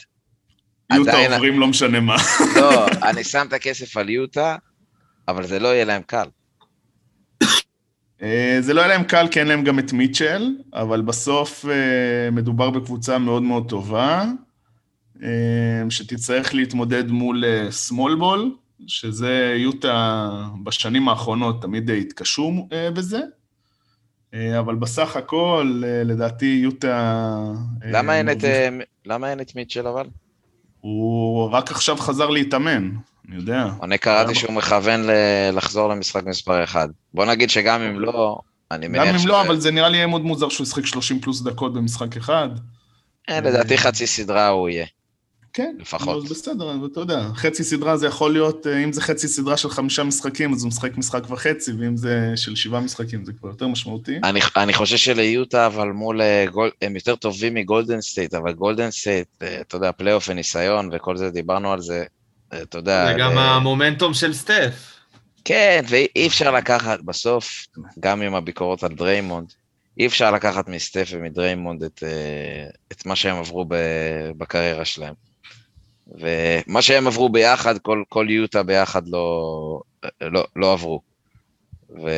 יוטה 0.93 1.11
עדיין- 1.11 1.33
עוברים 1.33 1.61
לא 1.61 1.67
משנה 1.67 2.01
מה. 2.01 2.17
לא, 2.57 2.87
אני 2.89 3.25
שם 3.25 3.47
את 3.49 3.53
הכסף 3.53 3.97
על 3.97 4.11
יוטה, 4.11 4.57
אבל 5.29 5.47
זה 5.47 5.59
לא 5.59 5.69
יהיה 5.69 5.85
להם 5.85 6.03
קל. 6.07 6.27
אה, 8.23 8.57
זה 8.61 8.75
לא 8.75 8.81
היה 8.81 8.89
להם 8.89 9.05
קל, 9.05 9.29
כי 9.31 9.41
אין 9.41 9.49
להם 9.49 9.65
גם 9.65 9.79
את 9.79 9.93
מיטשל, 9.93 10.55
אבל 10.75 11.01
בסוף 11.03 11.65
אה, 11.69 12.31
מדובר 12.31 12.71
בקבוצה 12.71 13.19
מאוד 13.19 13.43
מאוד 13.43 13.69
טובה, 13.69 14.25
שתצטרך 15.91 16.55
להתמודד 16.55 17.11
מול 17.11 17.45
סמול 17.71 18.15
בול, 18.15 18.51
שזה 18.87 19.55
יוטה 19.59 20.29
בשנים 20.65 21.09
האחרונות 21.09 21.63
תמיד 21.63 21.91
התקשו 21.91 22.69
בזה, 22.95 23.21
אבל 24.35 24.75
בסך 24.75 25.17
הכל, 25.17 25.83
אה, 25.87 26.03
לדעתי 26.05 26.61
יוטה... 26.63 26.89
אה, 27.85 27.91
למה 27.91 28.19
אין 28.19 28.31
את, 28.31 28.45
אה, 28.45 28.69
למה 29.07 29.31
אין 29.31 29.41
את 29.41 29.57
מיטשל 29.57 29.87
אבל? 29.87 30.07
הוא 30.81 31.51
רק 31.51 31.71
עכשיו 31.71 31.97
חזר 31.97 32.31
להתאמן, 32.31 32.91
אני 33.29 33.37
יודע. 33.37 33.69
אני 33.83 33.99
קראתי? 33.99 34.35
שהוא 34.35 34.53
מכוון 34.53 35.01
לחזור 35.53 35.89
למשחק 35.89 36.25
מספר 36.27 36.65
1. 36.65 36.91
בוא 37.15 37.25
נגיד 37.25 37.51
שגם 37.51 37.83
אם 37.83 38.01
לא, 38.01 38.39
אני 38.71 38.89
מניח 38.89 39.09
גם 39.09 39.15
אם 39.15 39.27
לא, 39.27 39.41
אבל 39.43 39.61
זה 39.61 39.71
נראה 39.71 39.89
לי 39.89 39.97
יהיה 39.97 40.07
מאוד 40.07 40.23
מוזר 40.23 40.49
שהוא 40.49 40.65
ישחק 40.65 40.87
30 40.87 41.21
פלוס 41.21 41.43
דקות 41.43 41.75
במשחק 41.75 42.17
אחד. 42.17 42.49
אה, 43.29 43.41
לדעתי 43.41 43.79
חצי 43.79 44.07
סדרה 44.07 44.49
הוא 44.49 44.69
יהיה. 44.69 44.87
כן, 45.53 45.77
לפחות. 45.81 46.25
אז 46.25 46.31
בסדר, 46.31 46.75
אבל 46.75 46.89
אתה 46.93 47.01
יודע, 47.01 47.29
חצי 47.35 47.65
סדרה 47.65 47.97
זה 47.97 48.07
יכול 48.07 48.33
להיות, 48.33 48.67
אה, 48.67 48.85
אם 48.85 48.93
זה 48.93 49.01
חצי 49.03 49.29
סדרה 49.29 49.57
של 49.57 49.71
חמישה 49.71 50.03
משחקים, 50.05 50.53
אז 50.55 50.63
הוא 50.63 50.69
משחק 50.69 50.97
משחק 50.97 51.31
וחצי, 51.31 51.73
ואם 51.73 51.97
זה 51.97 52.33
של 52.37 52.57
שבעה 52.57 52.81
משחקים, 52.81 53.25
זה 53.25 53.33
כבר 53.33 53.49
יותר 53.49 53.67
משמעותי. 53.69 54.19
אני, 54.25 54.41
אני 54.57 54.73
חושב 54.73 54.97
שליוטה, 54.97 55.67
אבל 55.67 55.89
מול 55.89 56.21
אה, 56.23 56.45
גול, 56.53 56.71
הם 56.83 56.95
יותר 56.97 57.17
טובים 57.17 57.55
מגולדן 57.55 58.01
סטייט, 58.01 58.35
אבל 58.35 58.53
גולדן 58.53 58.91
סטייט, 58.91 59.29
אה, 59.43 59.61
אתה 59.61 59.77
יודע, 59.77 59.93
פלייאוף 59.93 60.29
וניסיון 60.29 60.91
וכל 60.93 61.17
זה, 61.17 61.31
דיברנו 61.31 61.73
על 61.73 61.81
זה, 61.81 62.05
אתה 62.63 62.79
יודע. 62.79 63.07
זה 63.13 63.19
גם 63.19 63.35
ל- 63.35 63.39
המומנטום 63.39 64.15
של 64.15 64.33
סטף. 64.33 64.95
כן, 65.45 65.83
ואי 65.89 66.27
אפשר 66.27 66.51
לקחת, 66.51 67.01
בסוף, 67.01 67.67
גם 68.01 68.23
עם 68.23 68.35
הביקורות 68.35 68.85
על 68.85 68.91
דריימונד, 68.95 69.53
אי 69.99 70.07
אפשר 70.07 70.31
לקחת 70.31 70.69
מסטף 70.69 71.09
ומדריימונד 71.13 71.83
את, 71.83 72.03
את 72.93 73.07
מה 73.07 73.17
שהם 73.17 73.37
עברו 73.37 73.65
ב- 73.69 73.75
בקריירה 74.39 74.85
שלהם. 74.85 75.15
ומה 76.19 76.83
שהם 76.83 77.07
עברו 77.07 77.29
ביחד, 77.29 77.79
כל, 77.79 78.03
כל 78.09 78.27
יוטה 78.31 78.63
ביחד 78.63 79.09
לא, 79.09 79.81
לא, 80.21 80.45
לא 80.57 80.73
עברו. 80.73 81.01
ו, 82.03 82.11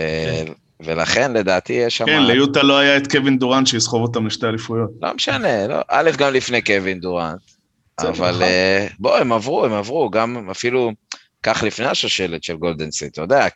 ולכן, 0.81 1.33
לדעתי, 1.33 1.73
יש 1.73 1.97
שם... 1.97 2.07
כן, 2.07 2.23
ליוטה 2.23 2.63
לא 2.63 2.79
היה 2.79 2.97
את 2.97 3.11
קווין 3.11 3.39
דורנט 3.39 3.67
שיסחוב 3.67 4.03
אותם 4.03 4.27
לשתי 4.27 4.47
אליפויות. 4.47 4.91
לא 5.03 5.15
משנה, 5.15 5.67
לא, 5.67 5.77
א', 5.89 6.11
גם 6.19 6.33
לפני 6.33 6.63
קווין 6.63 7.01
דורנט, 7.01 7.41
אבל 7.99 8.31
נכון. 8.31 8.43
אה, 8.43 8.87
בוא, 8.99 9.17
הם 9.17 9.33
עברו, 9.33 9.65
הם 9.65 9.73
עברו, 9.73 10.11
גם 10.11 10.51
אפילו 10.51 10.93
כך 11.43 11.63
לפני 11.63 11.87
השושלת 11.87 12.45
של 12.45 12.57
גולדן 12.57 12.91
סטייט, 12.91 13.13
אתה 13.13 13.23
יודע, 13.23 13.47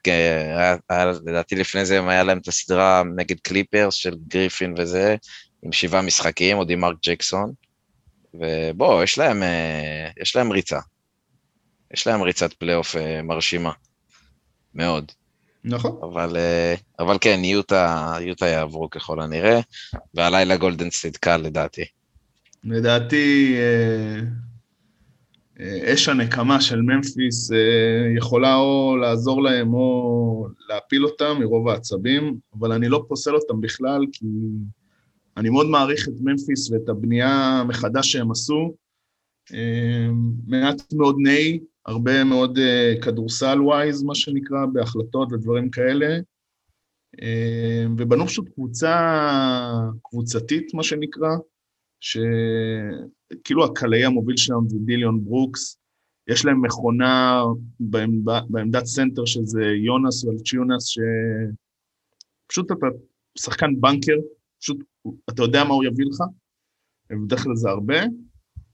לדעתי 1.26 1.56
לפני 1.56 1.84
זה 1.84 2.00
היה 2.08 2.22
להם 2.22 2.38
את 2.38 2.48
הסדרה 2.48 3.02
נגד 3.16 3.40
קליפרס 3.40 3.94
של 3.94 4.14
גריפין 4.28 4.74
וזה, 4.78 5.16
עם 5.62 5.72
שבעה 5.72 6.02
משחקים, 6.02 6.56
עוד 6.56 6.70
עם 6.70 6.80
מרק 6.80 6.96
ג'קסון, 7.06 7.52
ובוא, 8.40 9.02
יש 9.02 9.18
להם, 9.18 9.42
אה, 9.42 10.08
יש 10.20 10.36
להם 10.36 10.52
ריצה. 10.52 10.80
יש 11.94 12.06
להם 12.06 12.22
ריצת 12.22 12.52
פלייאוף 12.52 12.96
אה, 12.96 13.22
מרשימה, 13.22 13.72
מאוד. 14.74 15.12
נכון. 15.64 15.98
אבל, 16.02 16.36
אה, 16.36 16.74
אבל 16.98 17.16
כן, 17.20 17.40
יוטה, 17.44 18.14
יוטה 18.20 18.46
יעברו 18.46 18.90
ככל 18.90 19.20
הנראה, 19.20 19.60
והלילה 20.14 20.56
גולדן 20.56 20.90
סטייט 20.90 21.16
קל 21.16 21.36
לדעתי. 21.36 21.84
לדעתי, 22.64 23.56
אש 25.60 26.08
הנקמה 26.08 26.60
של 26.60 26.80
ממפיס 26.80 27.50
יכולה 28.16 28.56
או 28.56 28.96
לעזור 28.96 29.42
להם 29.42 29.74
או 29.74 30.46
להפיל 30.68 31.04
אותם 31.04 31.36
מרוב 31.40 31.68
העצבים, 31.68 32.38
אבל 32.58 32.72
אני 32.72 32.88
לא 32.88 33.04
פוסל 33.08 33.34
אותם 33.34 33.60
בכלל, 33.60 34.00
כי 34.12 34.26
אני 35.36 35.50
מאוד 35.50 35.66
מעריך 35.66 36.08
את 36.08 36.14
ממפיס 36.20 36.70
ואת 36.70 36.88
הבנייה 36.88 37.62
מחדש 37.68 38.12
שהם 38.12 38.30
עשו. 38.30 38.74
אה, 39.54 40.08
מעט 40.46 40.92
מאוד 40.92 41.16
נאי, 41.18 41.60
הרבה 41.86 42.24
מאוד 42.24 42.58
אה, 42.58 42.94
כדורסל 43.02 43.62
wise, 43.62 44.02
מה 44.02 44.14
שנקרא, 44.14 44.66
בהחלטות 44.72 45.32
ודברים 45.32 45.70
כאלה. 45.70 46.18
אה, 47.22 47.86
ובנו 47.98 48.26
פשוט 48.26 48.48
קבוצה 48.48 48.96
קבוצתית, 50.02 50.74
מה 50.74 50.82
שנקרא, 50.82 51.30
שכאילו 52.00 53.64
הקלעי 53.64 54.04
המוביל 54.04 54.36
שלהם 54.36 54.68
זה 54.68 54.76
דילון 54.78 55.24
ברוקס, 55.24 55.78
יש 56.28 56.44
להם 56.44 56.64
מכונה 56.64 57.42
בעמדה, 57.80 58.40
בעמדת 58.48 58.86
סנטר 58.86 59.24
שזה 59.24 59.62
יונס 59.62 60.24
ולנצ'יונס, 60.24 60.96
שפשוט 62.46 62.72
אתה 62.72 62.86
שחקן 63.38 63.80
בנקר, 63.80 64.16
פשוט 64.60 64.78
אתה 65.30 65.42
יודע 65.42 65.64
מה 65.64 65.74
הוא 65.74 65.84
יביא 65.84 66.04
לך, 66.06 66.20
ובדרך 67.12 67.42
כלל 67.42 67.56
זה 67.56 67.68
הרבה, 67.68 67.98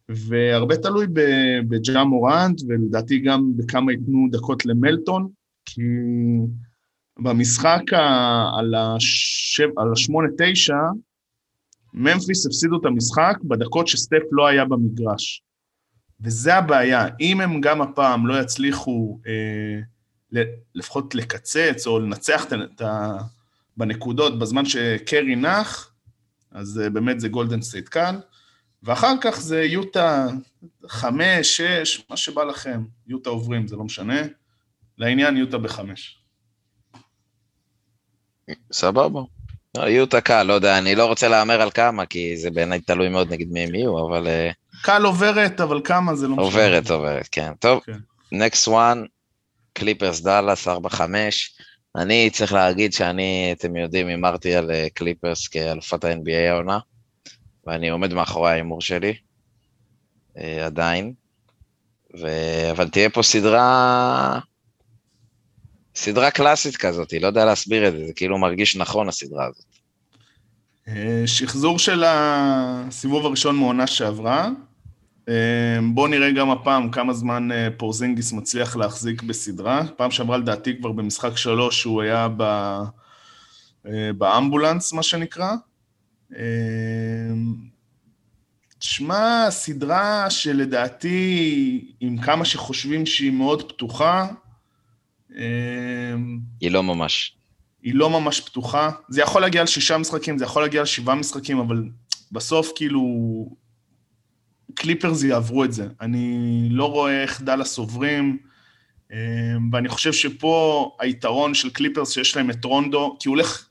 והרבה 0.09 0.77
תלוי 0.77 1.07
בג'ה 1.69 2.05
מורנט, 2.05 2.61
ולדעתי 2.69 3.19
גם 3.19 3.57
בכמה 3.57 3.93
ייתנו 3.93 4.29
דקות 4.31 4.67
למלטון, 4.67 5.29
כי 5.65 5.83
במשחק 7.19 7.93
ה- 7.93 8.51
על 9.77 9.93
השמונה-תשע, 9.93 10.77
ממפיס 11.95 12.47
הפסידו 12.47 12.81
את 12.81 12.87
המשחק 12.87 13.37
בדקות 13.45 13.89
שסטף 13.89 14.23
לא 14.33 14.47
היה 14.47 14.65
במגרש. 14.65 15.43
וזה 16.21 16.55
הבעיה, 16.55 17.07
אם 17.21 17.41
הם 17.41 17.61
גם 17.61 17.83
הפעם 17.83 18.27
לא 18.27 18.41
יצליחו 18.41 19.21
אה, 19.27 20.43
לפחות 20.75 21.15
לקצץ 21.15 21.87
או 21.87 21.99
לנצח 21.99 22.45
את 22.53 22.81
ה... 22.81 23.19
בנקודות 23.77 24.39
בזמן 24.39 24.65
שקרי 24.65 25.37
נח, 25.37 25.92
אז 26.55 26.81
אה, 26.85 26.91
באמת 26.91 27.21
זה 27.21 27.29
גולדן 27.29 27.63
סטייט 27.63 27.89
קל, 27.89 28.17
ואחר 28.83 29.15
כך 29.21 29.41
זה 29.41 29.63
יוטה 29.63 30.27
חמש, 30.89 31.57
שש, 31.57 32.05
מה 32.11 32.17
שבא 32.17 32.45
לכם. 32.45 32.85
יוטה 33.07 33.31
עוברים, 33.31 33.67
זה 33.67 33.77
לא 33.77 33.85
משנה. 33.85 34.23
לעניין 34.99 35.37
יוטה 35.37 35.59
בחמש. 35.59 36.19
סבבה. 38.73 39.21
לא, 39.77 39.83
יוטה 39.83 40.21
קל, 40.21 40.43
לא 40.43 40.53
יודע, 40.53 40.79
אני 40.79 40.95
לא 40.95 41.07
רוצה 41.07 41.29
להמר 41.29 41.63
על 41.63 41.71
כמה, 41.71 42.07
כי 42.07 42.37
זה 42.37 42.51
בעיניי 42.51 42.81
תלוי 42.81 43.09
מאוד 43.09 43.33
נגד 43.33 43.47
מי 43.49 43.61
הם 43.61 43.75
יהיו, 43.75 44.07
אבל 44.09 44.29
אה, 44.29 44.51
קל 44.83 45.03
עוברת, 45.05 45.61
אבל 45.61 45.81
כמה 45.85 46.15
זה 46.15 46.29
לא 46.29 46.33
משנה. 46.33 46.45
עוברת, 46.45 46.91
עוברת, 46.91 47.29
כן. 47.33 47.53
טוב. 47.59 47.81
next 48.33 48.69
one, 48.69 49.05
קליפרס 49.73 50.21
דאלאס, 50.21 50.69
4-5. 50.69 50.71
אני 51.97 52.31
צריך 52.31 52.53
להגיד 52.53 52.93
שאני, 52.93 53.55
אתם 53.59 53.77
יודעים, 53.77 54.09
הימרתי 54.09 54.55
על 54.55 54.71
אה, 54.71 54.87
קליפרס 54.95 55.49
כאלופת 55.49 56.05
ה-NBA 56.05 56.51
העונה, 56.51 56.79
ואני 57.67 57.89
עומד 57.89 58.13
מאחורי 58.13 58.51
ההימור 58.51 58.81
שלי, 58.81 59.15
אה, 60.39 60.67
עדיין. 60.67 61.13
ו... 62.21 62.27
אבל 62.71 62.89
תהיה 62.89 63.11
פה 63.11 63.23
סדרה... 63.23 64.39
סדרה 65.95 66.31
קלאסית 66.31 66.77
כזאת, 66.77 67.13
לא 67.13 67.27
יודע 67.27 67.45
להסביר 67.45 67.89
את 67.89 67.93
זה, 67.93 68.07
זה 68.07 68.13
כאילו 68.13 68.39
מרגיש 68.39 68.77
נכון 68.77 69.09
הסדרה 69.09 69.47
הזאת. 69.47 69.65
אה, 70.89 71.23
שחזור 71.27 71.79
של 71.79 72.05
הסיבוב 72.07 73.27
הראשון 73.27 73.57
מעונה 73.57 73.87
שעברה. 73.87 74.51
אה, 75.29 75.79
בואו 75.95 76.07
נראה 76.07 76.33
גם 76.33 76.51
הפעם 76.51 76.91
כמה 76.91 77.13
זמן 77.13 77.53
אה, 77.53 77.69
פורזינגיס 77.77 78.33
מצליח 78.33 78.77
להחזיק 78.77 79.23
בסדרה. 79.23 79.83
פעם 79.97 80.11
שעברה 80.11 80.37
לדעתי 80.37 80.77
כבר 80.79 80.93
במשחק 80.93 81.37
שלוש 81.37 81.85
הוא 81.85 82.03
היה 82.03 82.29
ב... 82.37 82.43
אה, 83.87 84.13
באמבולנס, 84.19 84.93
מה 84.93 85.03
שנקרא. 85.03 85.55
אה, 86.37 87.33
תשמע, 88.79 89.47
סדרה 89.51 90.31
שלדעתי, 90.31 91.95
עם 92.01 92.19
כמה 92.19 92.45
שחושבים 92.45 93.07
שהיא 93.07 93.33
מאוד 93.33 93.73
פתוחה, 93.73 94.27
אה, 95.37 96.15
היא 96.61 96.71
לא 96.71 96.83
ממש. 96.83 97.37
היא 97.83 97.95
לא 97.95 98.11
ממש 98.11 98.41
פתוחה. 98.41 98.91
זה 99.09 99.23
יכול 99.23 99.43
להגיע 99.43 99.63
לשישה 99.63 99.99
משחקים, 99.99 100.39
זה 100.39 100.45
יכול 100.45 100.63
להגיע 100.63 100.83
לשבעה 100.83 101.15
משחקים, 101.15 101.59
אבל 101.59 101.85
בסוף 102.33 102.73
כאילו 102.75 103.03
קליפרס 104.75 105.23
יעברו 105.23 105.65
את 105.65 105.73
זה. 105.73 105.87
אני 106.01 106.69
לא 106.71 106.85
רואה 106.85 107.23
איך 107.23 107.43
דאלאס 107.43 107.79
עוברים, 107.79 108.39
אה, 109.13 109.19
ואני 109.73 109.89
חושב 109.89 110.13
שפה 110.13 110.91
היתרון 111.01 111.55
של 111.55 111.71
קליפרס 111.71 112.11
שיש 112.11 112.37
להם 112.37 112.51
את 112.51 112.65
רונדו, 112.65 113.17
כי 113.21 113.29
הוא 113.29 113.37
הולך... 113.37 113.67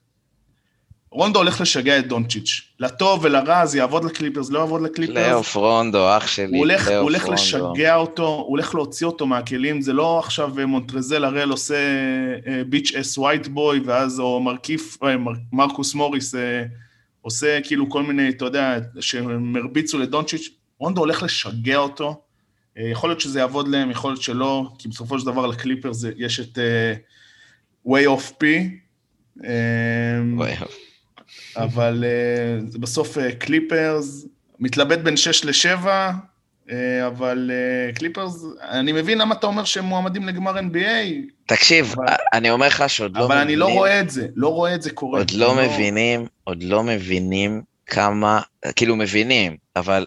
רונדו 1.11 1.39
הולך 1.39 1.61
לשגע 1.61 1.99
את 1.99 2.07
דונצ'יץ'. 2.07 2.61
לטוב 2.79 3.19
ולרע 3.23 3.65
זה 3.65 3.77
יעבוד 3.77 4.05
לקליפרס, 4.05 4.49
לא 4.49 4.59
יעבוד 4.59 4.81
לקליפרס. 4.81 5.15
פלייאוף 5.15 5.55
רונדו, 5.55 6.17
אח 6.17 6.27
שלי, 6.27 6.45
הוא 6.45 6.57
הולך, 6.57 6.87
הוא 6.87 6.95
הולך 6.95 7.21
רונדו. 7.21 7.33
לשגע 7.33 7.95
אותו, 7.95 8.27
הוא 8.27 8.49
הולך 8.49 8.75
להוציא 8.75 9.07
אותו 9.07 9.25
מהכלים, 9.25 9.81
זה 9.81 9.93
לא 9.93 10.19
עכשיו 10.19 10.59
אה, 10.59 10.65
מונטרזל 10.65 11.23
הראל 11.23 11.49
עושה 11.49 11.75
bitch 12.67 12.95
ass 12.95 13.17
white 13.17 13.47
boy, 13.47 13.79
ואז, 13.85 14.19
או 14.19 14.39
מרכיף, 14.39 15.03
אה, 15.03 15.17
מר, 15.17 15.31
מרקוס 15.53 15.93
מוריס 15.93 16.35
עושה 17.21 17.59
כאילו 17.63 17.89
כל 17.89 18.03
מיני, 18.03 18.29
אתה 18.29 18.45
יודע, 18.45 18.79
שהם 18.99 19.55
הרביצו 19.55 19.99
לדונצ'יץ', 19.99 20.49
רונדו 20.81 21.01
הולך 21.01 21.23
לשגע 21.23 21.77
אותו, 21.77 22.21
אה, 22.77 22.87
יכול 22.91 23.09
להיות 23.09 23.21
שזה 23.21 23.39
יעבוד 23.39 23.67
להם, 23.67 23.91
יכול 23.91 24.11
להיות 24.11 24.21
שלא, 24.21 24.69
כי 24.79 24.87
בסופו 24.87 25.19
של 25.19 25.25
דבר 25.25 25.47
לקליפר 25.47 25.93
זה, 25.93 26.11
יש 26.17 26.39
את 26.39 26.59
אה, 26.59 26.93
way 27.87 28.05
of 28.19 28.31
P, 28.31 28.45
אה, 29.45 29.51
וואי, 30.33 30.53
אבל 31.57 32.03
אה, 32.07 32.59
זה 32.67 32.79
בסוף 32.79 33.17
קליפרס, 33.39 34.25
מתלבט 34.59 34.99
בין 34.99 35.17
6 35.17 35.45
ל-7, 35.45 35.87
אבל 37.07 37.51
אה, 37.53 37.93
קליפרס, 37.93 38.43
אני 38.61 38.91
מבין 38.91 39.17
למה 39.17 39.35
אתה 39.35 39.47
אומר 39.47 39.63
שהם 39.63 39.85
מועמדים 39.85 40.27
לגמר 40.27 40.57
NBA, 40.59 41.15
תקשיב, 41.45 41.93
אבל- 41.97 42.05
אני 42.33 42.49
אומר 42.51 42.67
לך 42.67 42.83
שעוד 42.89 43.17
לא 43.17 43.25
אבל 43.25 43.37
אני 43.37 43.55
לא 43.55 43.65
מבינים- 43.65 43.79
רואה 43.79 43.99
את 44.01 44.09
זה, 44.09 44.27
לא 44.35 44.47
רואה 44.47 44.75
את 44.75 44.81
זה 44.81 44.91
קורה. 44.91 45.19
עוד 45.19 45.31
לא 45.31 45.59
אני 45.59 45.67
מבינים, 45.67 46.25
עוד 46.43 46.63
לא 46.63 46.83
מבינים 46.83 47.61
כמה, 47.85 48.41
כאילו 48.75 48.95
מבינים, 48.95 49.57
אבל 49.75 50.05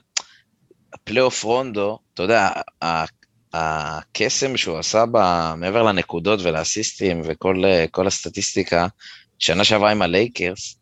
הפלייאוף 1.05 1.43
רונדו, 1.43 1.99
אתה 2.15 2.23
יודע, 2.23 2.49
הקסם 3.53 4.57
שהוא 4.57 4.79
עשה 4.79 5.05
ב, 5.13 5.19
מעבר 5.57 5.83
לנקודות 5.83 6.41
ולאסיסטים 6.43 7.23
וכל 7.25 7.65
אה, 7.65 8.07
הסטטיסטיקה, 8.07 8.87
שנה 9.39 9.65
שעברה 9.65 9.91
עם 9.91 10.03
הלייקרס, 10.03 10.77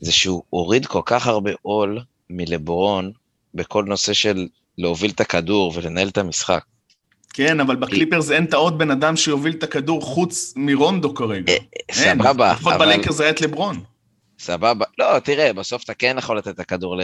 זה 0.00 0.12
שהוא 0.12 0.42
הוריד 0.50 0.86
כל 0.86 1.00
כך 1.04 1.26
הרבה 1.26 1.50
עול 1.62 2.00
מלברון 2.30 3.12
בכל 3.54 3.84
נושא 3.84 4.12
של 4.12 4.46
להוביל 4.78 5.10
את 5.10 5.20
הכדור 5.20 5.72
ולנהל 5.76 6.08
את 6.08 6.18
המשחק. 6.18 6.64
כן, 7.32 7.60
אבל 7.60 7.76
בקליפרס 7.76 8.30
אין 8.30 8.44
את 8.44 8.54
העוד 8.54 8.78
בן 8.78 8.90
אדם 8.90 9.16
שיוביל 9.16 9.54
את 9.58 9.62
הכדור 9.62 10.02
חוץ 10.02 10.52
מרונדו 10.56 11.14
כרגע. 11.14 11.52
אין, 11.52 11.62
סבבה, 11.92 12.52
לפחות 12.52 12.72
אבל... 12.72 12.84
בלייקרס 12.84 13.14
זה 13.14 13.22
היה 13.22 13.32
את 13.32 13.40
לברון. 13.40 13.80
סבבה. 14.38 14.84
לא, 14.98 15.18
תראה, 15.18 15.52
בסוף 15.52 15.84
אתה 15.84 15.94
כן 15.94 16.16
יכול 16.18 16.38
לתת 16.38 16.48
את 16.48 16.60
הכדור 16.60 17.00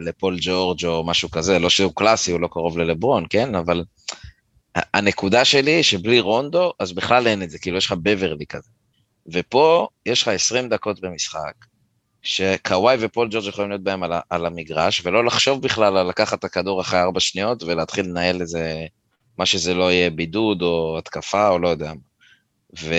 לפול 0.00 0.36
ג'ורג' 0.40 0.84
או 0.84 1.04
משהו 1.06 1.30
כזה, 1.30 1.58
לא 1.58 1.70
שהוא 1.70 1.92
קלאסי, 1.94 2.32
הוא 2.32 2.40
לא 2.40 2.48
קרוב 2.48 2.78
ללברון, 2.78 3.24
כן? 3.30 3.54
אבל 3.54 3.84
הנקודה 4.74 5.44
שלי 5.44 5.82
שבלי 5.82 6.20
רונדו, 6.20 6.72
אז 6.78 6.92
בכלל 6.92 7.26
אין 7.26 7.42
את 7.42 7.50
זה, 7.50 7.58
כאילו 7.58 7.76
יש 7.76 7.86
לך 7.86 7.92
בברלי 8.02 8.46
כזה. 8.46 8.70
ופה 9.26 9.88
יש 10.06 10.22
לך 10.22 10.28
20 10.28 10.68
דקות 10.68 11.00
במשחק, 11.00 11.54
שקוואי 12.22 12.96
ופול 13.00 13.28
ג'ורג' 13.30 13.46
יכולים 13.46 13.70
להיות 13.70 13.82
בהם 13.82 14.02
על, 14.02 14.12
על 14.30 14.46
המגרש, 14.46 15.02
ולא 15.04 15.24
לחשוב 15.24 15.62
בכלל 15.62 15.96
על 15.96 16.08
לקחת 16.08 16.38
את 16.38 16.44
הכדור 16.44 16.80
אחרי 16.80 17.00
4 17.00 17.20
שניות 17.20 17.62
ולהתחיל 17.62 18.06
לנהל 18.06 18.40
איזה, 18.40 18.86
מה 19.38 19.46
שזה 19.46 19.74
לא 19.74 19.92
יהיה 19.92 20.10
בידוד 20.10 20.62
או 20.62 20.98
התקפה 20.98 21.48
או 21.48 21.58
לא 21.58 21.68
יודע. 21.68 21.92
ו... 22.80 22.94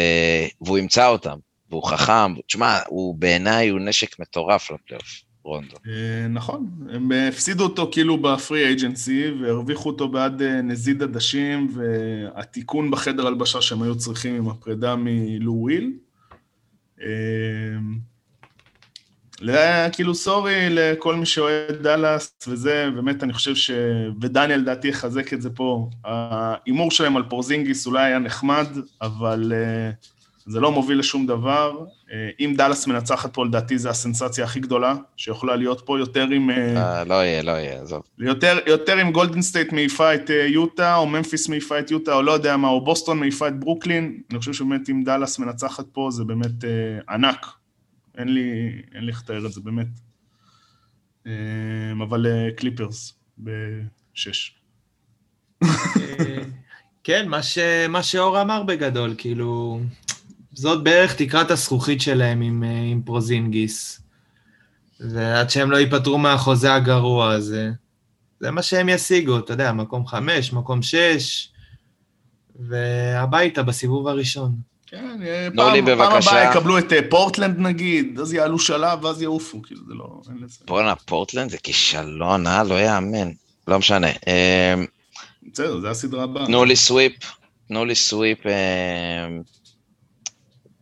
והוא 0.62 0.78
ימצא 0.78 1.08
אותם. 1.08 1.38
והוא 1.74 1.84
חכם, 1.84 2.34
תשמע, 2.48 2.80
הוא 2.88 3.16
בעיניי 3.16 3.70
הוא 3.70 3.80
נשק 3.80 4.20
מטורף 4.20 4.72
לפלייאוף, 4.72 5.22
רונדו. 5.44 5.76
אה, 5.88 6.28
נכון, 6.30 6.70
הם 6.90 7.12
הפסידו 7.28 7.64
אותו 7.64 7.90
כאילו 7.92 8.18
ב 8.18 8.28
free 8.28 8.66
agency, 8.66 9.32
והרוויחו 9.42 9.90
אותו 9.90 10.08
בעד 10.08 10.42
אה, 10.42 10.62
נזיד 10.62 11.04
עדשים, 11.04 11.68
והתיקון 11.74 12.92
בחדר 12.92 13.28
הלבשה 13.28 13.62
שהם 13.62 13.82
היו 13.82 13.98
צריכים 13.98 14.36
עם 14.36 14.50
הפרידה 14.50 14.96
מלו 14.98 15.54
וויל. 15.54 15.92
אה, 17.02 17.08
כאילו 19.92 20.16
sorry 20.16 20.70
לכל 20.70 21.16
מי 21.16 21.26
שאוהד 21.26 21.76
דאלאס 21.82 22.36
וזה, 22.48 22.90
באמת 22.96 23.24
אני 23.24 23.34
חושב 23.34 23.56
ש... 23.56 23.72
ודניאל 24.22 24.60
לדעתי 24.60 24.88
יחזק 24.88 25.34
את 25.34 25.42
זה 25.42 25.50
פה. 25.50 25.90
ההימור 26.04 26.92
שלהם 26.92 27.18
על 27.18 27.24
פורזינגיס 27.30 27.88
אולי 27.88 28.06
היה 28.06 28.20
נחמד, 28.20 28.68
אבל 29.02 29.54
אה, 29.56 29.92
זה 30.46 30.60
לא 30.60 30.72
מוביל 30.72 31.00
לשום 31.00 31.26
דבר. 31.26 31.86
אה, 32.12 32.30
אם 32.40 32.54
דאלאס 32.58 32.88
מנצחת 32.88 33.34
פה, 33.34 33.46
לדעתי 33.46 33.78
זו 33.78 33.90
הסנסציה 33.90 34.46
הכי 34.46 34.60
גדולה 34.60 34.96
שיכולה 35.18 35.56
להיות 35.56 35.82
פה, 35.86 36.00
יותר 36.00 36.28
עם, 36.28 36.50
אה, 36.50 36.98
אה, 36.98 37.04
לא 37.04 37.14
יהיה, 37.14 37.42
לא 37.44 37.52
יהיה, 37.52 37.82
עזוב. 37.82 38.04
יותר, 38.18 38.60
יותר 38.68 38.98
עם 38.98 39.12
גולדן 39.12 39.42
סטייט 39.42 39.74
מעיפה 39.74 40.16
את 40.16 40.30
יוטה, 40.48 40.96
או 40.96 41.08
ממפיס 41.08 41.50
מעיפה 41.50 41.80
את 41.80 41.92
יוטה, 41.92 42.14
או 42.14 42.22
לא 42.22 42.32
יודע 42.32 42.58
מה, 42.58 42.68
או 42.68 42.84
בוסטון 42.84 43.20
מעיפה 43.20 43.48
את 43.48 43.60
ברוקלין. 43.60 44.22
אני 44.32 44.40
חושב 44.40 44.54
שבאמת 44.54 44.90
אם 44.90 45.04
דאלאס 45.04 45.40
מנצחת 45.40 45.86
פה, 45.92 46.10
זה 46.12 46.24
באמת 46.24 46.64
ענק. 47.10 47.46
אין 48.18 48.28
לי, 48.34 48.72
אין 48.96 49.04
לי 49.04 49.12
איך 49.12 49.22
לתאר 49.24 49.46
את 49.46 49.52
זה, 49.52 49.62
באמת. 49.62 49.88
אבל 52.02 52.26
קליפרס 52.58 53.14
בשש. 53.40 54.56
כן, 57.04 57.30
מה, 57.30 57.44
ש... 57.44 57.58
מה 57.90 58.04
שאור 58.04 58.42
אמר 58.42 58.64
בגדול, 58.64 59.16
כאילו, 59.18 59.80
זאת 60.54 60.84
בערך 60.84 61.16
תקרת 61.16 61.52
הזכוכית 61.52 62.02
שלהם 62.02 62.42
עם, 62.42 62.64
אה, 62.64 62.82
עם 62.92 63.02
פורזינגיס. 63.02 64.02
ועד 65.00 65.50
שהם 65.50 65.72
לא 65.72 65.78
ייפטרו 65.78 66.18
מהחוזה 66.18 66.74
הגרוע 66.74 67.32
הזה, 67.32 67.72
זה 68.40 68.52
מה 68.52 68.62
שהם 68.62 68.90
ישיגו, 68.90 69.40
אתה 69.40 69.54
יודע, 69.54 69.72
מקום 69.72 70.08
חמש, 70.08 70.54
מקום 70.54 70.82
שש, 70.82 71.50
והביתה 72.56 73.64
בסיבוב 73.64 74.08
הראשון. 74.08 74.56
כן, 74.88 75.20
אה, 75.26 75.48
תנו 75.50 75.64
פעם, 75.64 75.86
פעם. 75.98 76.12
הבאה 76.12 76.50
יקבלו 76.50 76.78
את 76.78 76.94
אה, 76.94 77.00
פורטלנד 77.10 77.60
נגיד, 77.60 78.20
אז 78.20 78.34
יעלו 78.34 78.60
שלב, 78.60 79.04
ואז 79.04 79.22
יעופו, 79.22 79.62
כאילו, 79.62 79.82
זה 79.88 79.94
לא... 79.94 80.22
בואנה, 80.66 80.96
פורטלנד 80.96 81.50
זה 81.50 81.58
כישלון, 81.58 82.48
אה? 82.48 82.64
לא 82.64 82.82
יאמן. 82.82 83.32
לא 83.68 83.80
משנה. 83.80 84.08
בסדר, 85.52 85.80
זה 85.80 85.90
הסדרה 85.90 86.24
הבאה. 86.24 86.46
תנו 86.46 86.66
לי 86.66 86.76
sweep, 86.76 87.14
תנו 87.68 87.86
לי 87.86 87.96
sweep, 87.96 88.48
אה, 88.48 89.28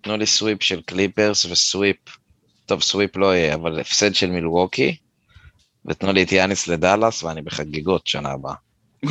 תנו 0.01 0.17
לי 0.17 0.25
sweep 0.25 0.63
של 0.63 0.81
קליפרס 0.81 1.45
ו 1.45 1.53
sweep, 1.53 1.97
טוב, 2.65 2.81
sweep 2.82 3.17
לא 3.17 3.35
יהיה, 3.35 3.53
אבל 3.55 3.79
הפסד 3.79 4.15
של 4.15 4.29
מילווקי, 4.29 4.95
ותנו 5.85 6.13
לי 6.13 6.23
את 6.23 6.31
יאניס 6.31 6.67
לדאלאס, 6.67 7.23
ואני 7.23 7.41
בחגיגות 7.41 8.07
שנה 8.07 8.31
הבאה. 8.31 8.53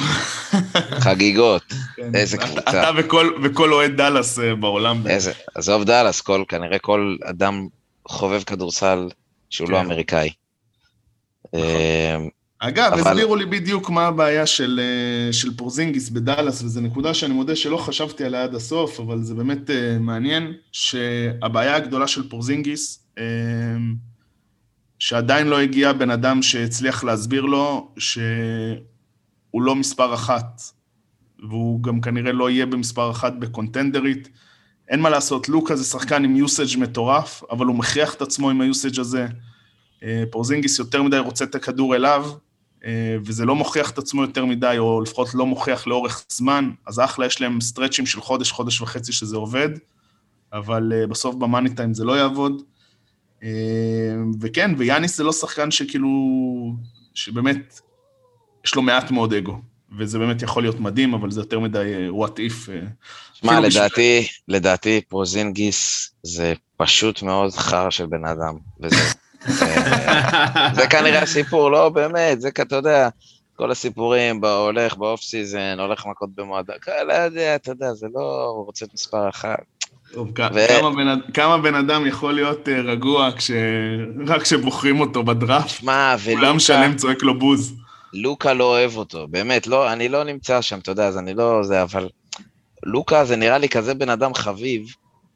חגיגות, 1.05 1.62
כן. 1.97 2.14
איזה 2.14 2.38
קבוצה. 2.38 2.61
אתה 2.70 2.91
וכל- 2.99 3.72
אוהד 3.72 3.97
דאלאס 3.97 4.38
אה, 4.38 4.55
בעולם. 4.55 5.07
איזה, 5.07 5.32
עזוב 5.55 5.84
דאלאס, 5.84 6.20
כנראה 6.49 6.78
כל 6.78 7.16
אדם 7.24 7.66
חובב 8.09 8.43
כדורסל 8.43 9.09
שהוא 9.51 9.70
לא 9.70 9.78
כן. 9.78 9.84
אמריקאי. 9.84 10.30
אגב, 12.63 12.93
אבל- 12.93 13.01
הסבירו 13.13 13.37
לי 13.37 13.47
בדיוק 13.47 13.91
מה 13.91 14.07
הבעיה 14.07 14.47
של, 14.47 14.81
אה, 14.83 15.33
של 15.33 15.57
פורזינגיס 15.57 16.09
בדאלאס, 16.09 16.63
וזו 16.63 16.81
נקודה 16.81 17.15
שאני 17.15 17.35
מודה 17.35 17.57
שלא 17.57 17.77
חשבתי 17.77 18.25
עליה 18.25 18.43
עד 18.45 18.55
הסוף, 18.55 19.01
אבל 19.01 19.23
זה 19.23 19.35
באמת 19.35 19.71
אה, 19.71 19.99
מעניין, 20.01 20.53
שהבעיה 20.73 21.77
הגדולה 21.77 22.07
של 22.07 22.29
פורזינגיס, 22.29 23.07
אה, 23.19 23.25
שעדיין 24.99 25.47
לא 25.47 25.61
הגיע 25.61 25.93
בן 25.93 26.11
אדם 26.11 26.43
שהצליח 26.43 27.05
להסביר 27.05 27.43
לו 27.43 27.95
שהוא 27.99 29.63
לא 29.63 29.77
מספר 29.77 30.15
אחת, 30.15 30.63
והוא 31.49 31.83
גם 31.83 32.01
כנראה 32.01 32.33
לא 32.33 32.51
יהיה 32.51 32.67
במספר 32.67 33.11
אחת 33.11 33.33
בקונטנדרית. 33.39 34.29
אין 34.89 35.01
מה 35.01 35.11
לעשות, 35.11 35.49
לוקה 35.49 35.77
זה 35.77 35.85
שחקן 35.85 36.25
עם 36.25 36.37
יוסאג' 36.37 36.79
מטורף, 36.79 37.43
אבל 37.51 37.67
הוא 37.67 37.77
מכריח 37.77 38.15
את 38.15 38.23
עצמו 38.23 38.51
עם 38.51 38.61
היוסאג' 38.61 39.01
הזה. 39.01 39.27
פורזינגיס 40.31 40.79
יותר 40.79 41.03
מדי 41.03 41.19
רוצה 41.19 41.45
את 41.45 41.55
הכדור 41.55 41.95
אליו, 41.95 42.27
וזה 43.24 43.45
לא 43.45 43.55
מוכיח 43.57 43.91
את 43.91 43.99
עצמו 43.99 44.22
יותר 44.22 44.45
מדי, 44.45 44.74
או 44.78 45.01
לפחות 45.01 45.35
לא 45.35 45.47
מוכיח 45.47 45.87
לאורך 45.87 46.24
זמן, 46.28 46.70
אז 46.87 47.01
אחלה, 47.01 47.26
יש 47.26 47.41
להם 47.41 47.61
סטרצ'ים 47.61 48.07
של 48.07 48.20
חודש, 48.20 48.51
חודש 48.51 48.81
וחצי 48.81 49.12
שזה 49.12 49.37
עובד, 49.37 49.68
אבל 50.53 50.93
אה, 50.95 51.07
בסוף 51.07 51.35
במאני 51.35 51.74
טיים 51.74 51.95
זה 51.95 52.05
לא 52.05 52.18
יעבוד. 52.18 52.62
אה, 53.43 53.49
וכן, 54.41 54.70
ויאניס 54.78 55.16
זה 55.16 55.24
לא 55.24 55.33
שחקן 55.33 55.70
שכאילו, 55.70 56.09
שבאמת, 57.14 57.81
יש 58.66 58.74
לו 58.74 58.83
מעט 58.83 59.11
מאוד 59.11 59.33
אגו, 59.35 59.61
וזה 59.99 60.18
באמת 60.18 60.43
יכול 60.43 60.62
להיות 60.62 60.81
מדהים, 60.81 61.14
אבל 61.14 61.31
זה 61.31 61.41
יותר 61.41 61.59
מדי 61.59 61.78
אה, 61.95 62.26
what 62.26 62.31
if. 62.33 62.70
אה, 62.72 62.81
שמע, 63.35 63.53
אפילו 63.53 63.68
בשביל- 63.68 63.83
לדעתי, 63.83 64.26
לדעתי 64.49 65.01
פורזינגיס 65.09 66.11
זה 66.22 66.53
פשוט 66.76 67.22
מאוד 67.22 67.53
חרא 67.53 67.91
של 67.91 68.07
בן 68.07 68.24
אדם, 68.24 68.55
וזה... 68.81 68.97
אה, 69.49 70.68
זה 70.74 70.86
כנראה 70.86 71.22
הסיפור, 71.22 71.70
לא, 71.70 71.88
באמת, 71.88 72.41
זה, 72.41 72.49
אתה 72.49 72.76
יודע, 72.76 73.09
כל 73.57 73.70
הסיפורים, 73.70 74.45
הולך 74.45 74.97
ב 74.97 75.03
off 75.03 75.21
season, 75.21 75.77
הולך 75.80 76.07
מכות 76.07 76.30
במועדון, 76.34 76.76
לא 77.09 77.12
יודע, 77.12 77.55
אתה 77.55 77.70
יודע, 77.70 77.95
זה 77.95 78.07
לא, 78.14 78.45
הוא 78.57 78.64
רוצה 78.66 78.84
את 78.84 78.91
מספר 78.95 79.28
אחת. 79.28 79.59
טוב, 80.12 80.28
ו- 80.55 80.66
כמה 80.68 80.91
בן 80.91 81.09
אד- 81.09 81.34
כמה 81.34 81.59
בן 81.59 81.74
אדם 81.74 82.07
יכול 82.07 82.34
להיות 82.34 82.68
אה, 82.68 82.80
רגוע 82.80 83.30
כש... 83.36 83.51
רק 84.26 84.43
כשבוחרים 84.43 85.01
אותו 85.01 85.22
בדראפט? 85.22 85.80
כולם 85.80 86.16
ולוקה, 86.24 86.59
שלם 86.61 86.97
צועק 86.97 87.22
לו 87.22 87.38
בוז. 87.38 87.74
לוקה 88.12 88.53
לא 88.53 88.64
אוהב 88.64 88.97
אותו, 88.97 89.28
באמת, 89.28 89.66
לא, 89.66 89.93
אני 89.93 90.09
לא 90.09 90.24
נמצא 90.24 90.61
שם, 90.61 90.78
אתה 90.78 90.91
יודע, 90.91 91.07
אז 91.07 91.18
אני 91.18 91.34
לא 91.34 91.62
זה, 91.62 91.82
אבל 91.82 92.09
לוקה 92.82 93.24
זה 93.24 93.36
נראה 93.36 93.59
לי 93.59 93.68
כזה 93.68 93.95
בן 93.95 94.09
אדם 94.11 94.34
חביב, 94.34 94.82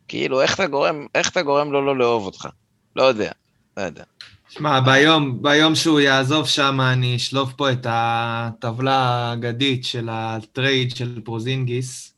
כאילו, 0.09 0.43
איך 0.43 0.55
אתה 0.55 0.67
גורם, 0.67 1.07
איך 1.15 1.31
אתה 1.31 1.43
גורם 1.43 1.73
לו 1.73 1.87
לא 1.87 1.99
לאהוב 1.99 2.27
אותך? 2.27 2.49
לא 2.97 3.03
יודע, 3.03 3.31
לא 3.77 3.83
יודע. 3.83 4.05
שמע, 4.49 4.81
ביום, 4.81 5.43
ביום 5.43 5.75
שהוא 5.75 6.01
יעזוב 6.01 6.49
שם, 6.49 6.81
אני 6.81 7.17
אשלוף 7.17 7.53
פה 7.53 7.73
את 7.73 7.87
הטבלה 7.91 8.99
האגדית 8.99 9.85
של 9.85 10.09
ה 10.13 10.27
trade 10.27 10.97
של 10.97 11.21
פורזינגיס, 11.25 12.15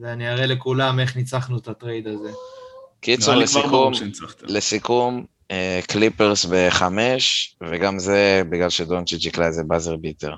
ואני 0.00 0.32
אראה 0.32 0.46
לכולם 0.46 1.00
איך 1.00 1.16
ניצחנו 1.16 1.58
את 1.58 1.68
ה 1.68 1.75
trade 1.75 2.08
הזה. 2.08 2.30
קיצור, 3.00 3.34
כבר 3.34 3.42
לסיכום. 3.42 3.92
לסיכום, 4.42 5.24
אה, 5.50 5.80
קליפרס 5.88 6.46
בחמש, 6.50 7.56
וגם 7.70 7.98
זה 7.98 8.42
בגלל 8.50 8.70
שדונצ'יץ' 8.70 9.24
יקלע 9.24 9.46
איזה 9.46 9.62
buzzer 9.64 9.96
beater. 9.96 10.34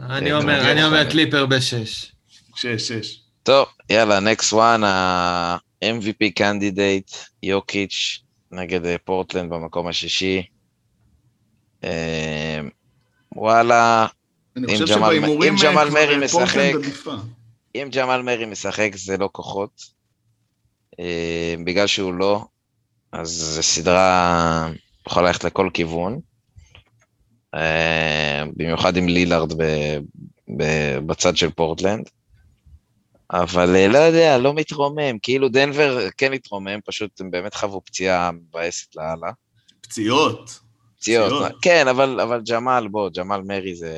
אני 0.00 0.30
זה 0.30 0.36
אומר, 0.36 0.72
אני 0.72 0.84
אומר. 0.84 1.10
קליפרס 1.10 1.46
בשש. 1.46 2.12
שש, 2.56 2.88
שש. 2.88 3.20
טוב, 3.42 3.66
יאללה, 3.90 4.20
next 4.20 4.52
one, 4.52 4.84
ה-MVP 4.84 6.30
candidate, 6.34 7.10
יוקיץ' 7.42 8.25
נגד 8.52 8.86
אה, 8.86 8.96
פורטלנד 9.04 9.50
במקום 9.50 9.86
השישי. 9.86 10.42
אה, 11.84 12.60
וואלה, 13.36 14.06
אם 14.56 14.64
ג'מאל- 14.88 15.14
אם 15.24 15.54
אה, 15.56 15.62
ג'מאל 15.62 15.90
מרי 15.90 16.16
משחק-. 16.24 16.72
אם 17.74 17.88
ג'מאל 17.92 18.22
מרי 18.22 18.46
משחק 18.46 18.90
זה 18.94 19.16
לא 19.16 19.28
כוחות. 19.32 19.96
בגלל 21.64 21.86
שהוא 21.86 22.14
לא, 22.14 22.44
אז 23.12 23.28
זו 23.28 23.62
סדרה 23.62 24.70
יכולה 25.08 25.26
ללכת 25.26 25.44
לכל 25.44 25.70
כיוון. 25.74 26.20
במיוחד 28.56 28.96
עם 28.96 29.08
לילארד 29.08 29.52
בצד 31.06 31.36
של 31.36 31.50
פורטלנד. 31.50 32.08
אבל 33.32 33.76
אה, 33.76 33.88
לא 33.88 33.98
יודע, 33.98 34.38
לא 34.38 34.54
מתרומם. 34.54 35.18
כאילו 35.22 35.48
דנבר 35.48 36.08
כן 36.16 36.32
התרומם, 36.32 36.80
פשוט 36.84 37.20
הם 37.20 37.30
באמת 37.30 37.54
חוו 37.54 37.80
פציעה 37.84 38.30
מבאסת 38.32 38.96
לאללה. 38.96 39.32
פציעות. 39.80 40.60
פציעות, 40.98 41.32
פציעות. 41.32 41.52
כן, 41.62 41.88
אבל, 41.88 42.20
אבל 42.20 42.40
ג'מאל, 42.50 42.88
בוא, 42.88 43.10
ג'מאל 43.16 43.42
מרי 43.42 43.74
זה... 43.74 43.92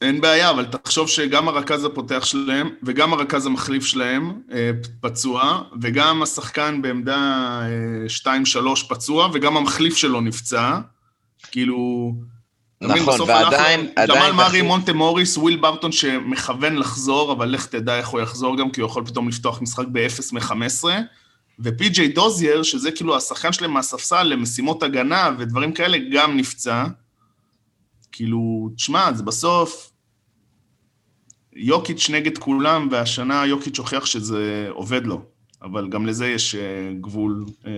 אין 0.00 0.20
בעיה, 0.20 0.50
אבל 0.50 0.64
תחשוב 0.64 1.08
שגם 1.08 1.48
הרכז 1.48 1.84
הפותח 1.84 2.24
שלהם, 2.24 2.70
וגם 2.82 3.12
הרכז 3.12 3.46
המחליף 3.46 3.84
שלהם 3.84 4.40
אה, 4.52 4.70
פצוע, 5.00 5.62
וגם 5.82 6.22
השחקן 6.22 6.82
בעמדה 6.82 7.60
אה, 8.24 8.32
2-3 8.84 8.88
פצוע, 8.88 9.28
וגם 9.32 9.56
המחליף 9.56 9.96
שלו 9.96 10.20
נפצע. 10.20 10.78
כאילו... 11.50 12.12
נכון, 12.80 13.20
ועדיין, 13.20 13.88
עדיין... 13.96 14.20
ג'מאל 14.20 14.32
מארי, 14.32 14.62
מונטה 14.62 14.92
מוריס, 14.92 15.36
וויל 15.36 15.56
ברטון 15.56 15.92
שמכוון 15.92 16.76
לחזור, 16.76 17.32
אבל 17.32 17.48
לך 17.48 17.66
תדע 17.66 17.98
איך 17.98 18.08
הוא 18.08 18.20
יחזור 18.20 18.58
גם, 18.58 18.70
כי 18.70 18.80
הוא 18.80 18.90
יכול 18.90 19.06
פתאום 19.06 19.28
לפתוח 19.28 19.62
משחק 19.62 19.86
ב-0 19.92 20.22
מ-15. 20.32 20.84
ופי.ג'יי 21.60 22.08
דוזייר, 22.08 22.62
שזה 22.62 22.90
כאילו 22.90 23.16
השחקן 23.16 23.52
שלהם 23.52 23.70
מהספסל 23.70 24.22
למשימות 24.22 24.82
הגנה 24.82 25.30
ודברים 25.38 25.72
כאלה, 25.72 25.98
גם 26.12 26.36
נפצע. 26.36 26.84
כאילו, 28.12 28.70
תשמע, 28.76 29.12
זה 29.12 29.22
בסוף... 29.22 29.90
יוקיץ' 31.58 32.10
נגד 32.10 32.38
כולם, 32.38 32.88
והשנה 32.90 33.46
יוקיץ' 33.46 33.78
הוכיח 33.78 34.06
שזה 34.06 34.68
עובד 34.70 35.06
לו. 35.06 35.22
אבל 35.62 35.88
גם 35.88 36.06
לזה 36.06 36.28
יש 36.28 36.54
אה, 36.54 36.60
גבול 37.00 37.44
אה, 37.66 37.72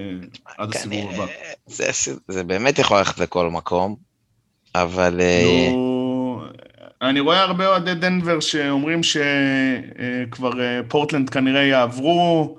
עד 0.59 0.77
הסיבוב 0.77 0.99
כנראה, 1.01 1.15
הבא. 1.15 1.33
זה, 1.67 1.91
זה 2.29 2.45
באמת 2.45 2.79
יכול 2.79 2.99
ללכת 2.99 3.19
לכל 3.19 3.51
מקום, 3.51 3.97
אבל... 4.75 5.21
אה, 5.21 5.73
אני 7.03 7.21
רואה 7.21 7.43
הרבה 7.43 7.67
אוהדי 7.67 7.95
דנבר 7.95 8.41
שאומרים 8.41 9.01
שכבר 9.03 10.51
פורטלנד 10.89 11.31
כנראה 11.31 11.63
יעברו, 11.63 12.59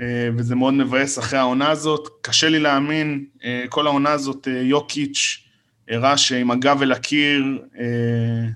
אה, 0.00 0.28
וזה 0.36 0.54
מאוד 0.54 0.74
מבאס 0.74 1.18
אחרי 1.18 1.38
העונה 1.38 1.70
הזאת. 1.70 2.08
קשה 2.22 2.48
לי 2.48 2.58
להאמין, 2.58 3.24
אה, 3.44 3.64
כל 3.68 3.86
העונה 3.86 4.10
הזאת 4.10 4.48
אה, 4.48 4.62
יוקיץ' 4.62 5.46
הראה 5.90 6.16
שעם 6.16 6.50
הגב 6.50 6.82
אל 6.82 6.92
הקיר, 6.92 7.58
אה, 7.78 8.48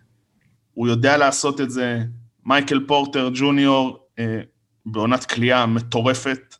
הוא 0.75 0.89
יודע 0.89 1.17
לעשות 1.17 1.61
את 1.61 1.71
זה. 1.71 2.01
מייקל 2.47 2.81
פורטר 2.87 3.31
ג'וניור, 3.35 3.99
אה, 4.19 4.41
בעונת 4.87 5.25
כליאה 5.25 5.67
מטורפת, 5.67 6.55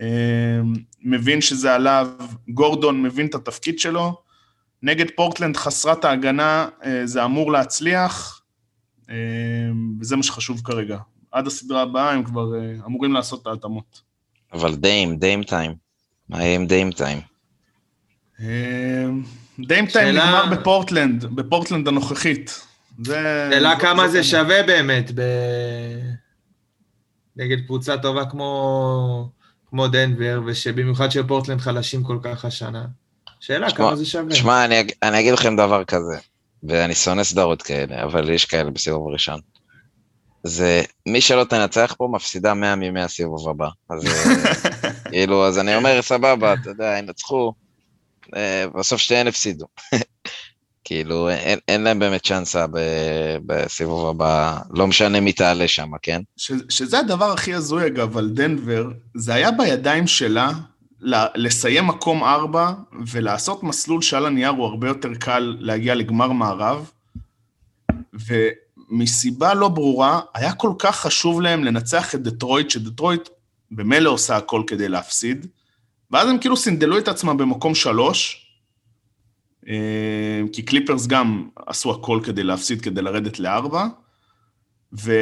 אה, 0.00 0.60
מבין 1.02 1.40
שזה 1.40 1.74
עליו, 1.74 2.08
גורדון 2.48 3.02
מבין 3.02 3.26
את 3.26 3.34
התפקיד 3.34 3.78
שלו. 3.78 4.27
נגד 4.82 5.06
פורטלנד 5.16 5.56
חסרת 5.56 6.04
ההגנה, 6.04 6.68
אה, 6.84 7.06
זה 7.06 7.24
אמור 7.24 7.52
להצליח, 7.52 8.42
אה, 9.10 9.14
וזה 10.00 10.16
מה 10.16 10.22
שחשוב 10.22 10.60
כרגע. 10.64 10.98
עד 11.32 11.46
הסדרה 11.46 11.82
הבאה 11.82 12.12
הם 12.12 12.24
כבר 12.24 12.54
אה, 12.54 12.74
אמורים 12.86 13.12
לעשות 13.12 13.42
את 13.42 13.46
ההתאמות. 13.46 14.02
אבל 14.52 14.74
דיים, 14.74 15.16
דיים 15.16 15.42
טיים. 15.42 15.74
מה 16.28 16.42
יהיה 16.42 16.54
עם 16.54 16.66
דיים 16.66 16.90
טיים? 16.92 17.20
דיים 19.58 19.86
טיים 19.86 20.16
נגמר 20.16 20.46
בפורטלנד, 20.50 21.24
בפורטלנד 21.24 21.88
הנוכחית. 21.88 22.66
זה... 23.04 23.48
שאלה 23.52 23.80
כמה 23.80 24.08
זה. 24.08 24.24
שווה 24.24 24.62
באמת 24.62 25.10
ב... 25.14 25.22
נגד 27.36 27.60
קבוצה 27.66 27.98
טובה 27.98 28.24
כמו, 28.24 29.30
כמו 29.66 29.88
דנבר, 29.88 30.40
ושבמיוחד 30.46 31.08
שפורטלנד 31.10 31.60
חלשים 31.60 32.02
כל 32.02 32.18
כך 32.22 32.44
השנה. 32.44 32.86
שאלה 33.40 33.70
שמע, 33.70 33.78
כמה 33.78 33.96
זה 33.96 34.04
שווה. 34.04 34.34
שמע, 34.34 34.64
אני, 34.64 34.86
אני 35.02 35.20
אגיד 35.20 35.32
לכם 35.32 35.56
דבר 35.56 35.84
כזה, 35.84 36.16
ואני 36.62 36.94
שונא 36.94 37.24
סדרות 37.24 37.62
כאלה, 37.62 38.02
אבל 38.04 38.30
יש 38.30 38.44
כאלה 38.44 38.70
בסיבוב 38.70 39.08
הראשון. 39.08 39.40
זה, 40.42 40.82
מי 41.06 41.20
שלא 41.20 41.44
תנצח 41.44 41.94
פה 41.98 42.08
מפסידה 42.12 42.54
100 42.54 42.76
מימי 42.76 43.00
הסיבוב 43.00 43.48
הבא. 43.48 43.68
אז 43.90 44.06
אה, 44.06 44.90
כאילו, 45.10 45.46
אז 45.46 45.58
אני 45.58 45.76
אומר, 45.76 46.02
סבבה, 46.02 46.54
אתה 46.54 46.70
יודע, 46.70 46.98
ינצחו, 46.98 47.52
אה, 48.36 48.64
בסוף 48.74 49.00
שתיהן 49.00 49.26
הפסידו. 49.26 49.66
כאילו, 50.84 51.30
אין, 51.30 51.58
אין 51.68 51.82
להם 51.82 51.98
באמת 51.98 52.26
צ'אנסה 52.26 52.66
בסיבוב 53.46 54.08
הבא, 54.08 54.58
לא 54.70 54.86
משנה 54.86 55.20
מי 55.20 55.32
תעלה 55.32 55.68
שם, 55.68 55.90
כן? 56.02 56.20
ש, 56.36 56.52
שזה 56.68 56.98
הדבר 56.98 57.32
הכי 57.32 57.54
הזוי, 57.54 57.86
אגב, 57.86 58.18
על 58.18 58.30
דנבר, 58.30 58.88
זה 59.14 59.34
היה 59.34 59.50
בידיים 59.50 60.06
שלה 60.06 60.50
לסיים 61.34 61.86
מקום 61.86 62.24
ארבע 62.24 62.72
ולעשות 63.06 63.62
מסלול 63.62 64.02
שעל 64.02 64.26
הנייר 64.26 64.50
הוא 64.50 64.66
הרבה 64.66 64.88
יותר 64.88 65.14
קל 65.14 65.56
להגיע 65.60 65.94
לגמר 65.94 66.32
מערב, 66.32 66.90
ומסיבה 68.12 69.54
לא 69.54 69.68
ברורה, 69.68 70.20
היה 70.34 70.52
כל 70.52 70.72
כך 70.78 71.00
חשוב 71.00 71.40
להם 71.40 71.64
לנצח 71.64 72.14
את 72.14 72.22
דטרויט, 72.22 72.70
שדטרויט 72.70 73.28
במילא 73.70 74.10
עושה 74.10 74.36
הכל 74.36 74.62
כדי 74.66 74.88
להפסיד, 74.88 75.46
ואז 76.10 76.28
הם 76.28 76.38
כאילו 76.38 76.56
סינדלו 76.56 76.98
את 76.98 77.08
עצמם 77.08 77.36
במקום 77.36 77.74
שלוש, 77.74 78.46
אה, 79.68 80.42
כי 80.52 80.62
קליפרס 80.62 81.06
גם 81.06 81.48
עשו 81.66 81.90
הכל 81.90 82.20
כדי 82.24 82.42
להפסיד, 82.42 82.80
כדי 82.80 83.02
לרדת 83.02 83.38
לארבע, 83.38 83.86
ו... 84.92 85.12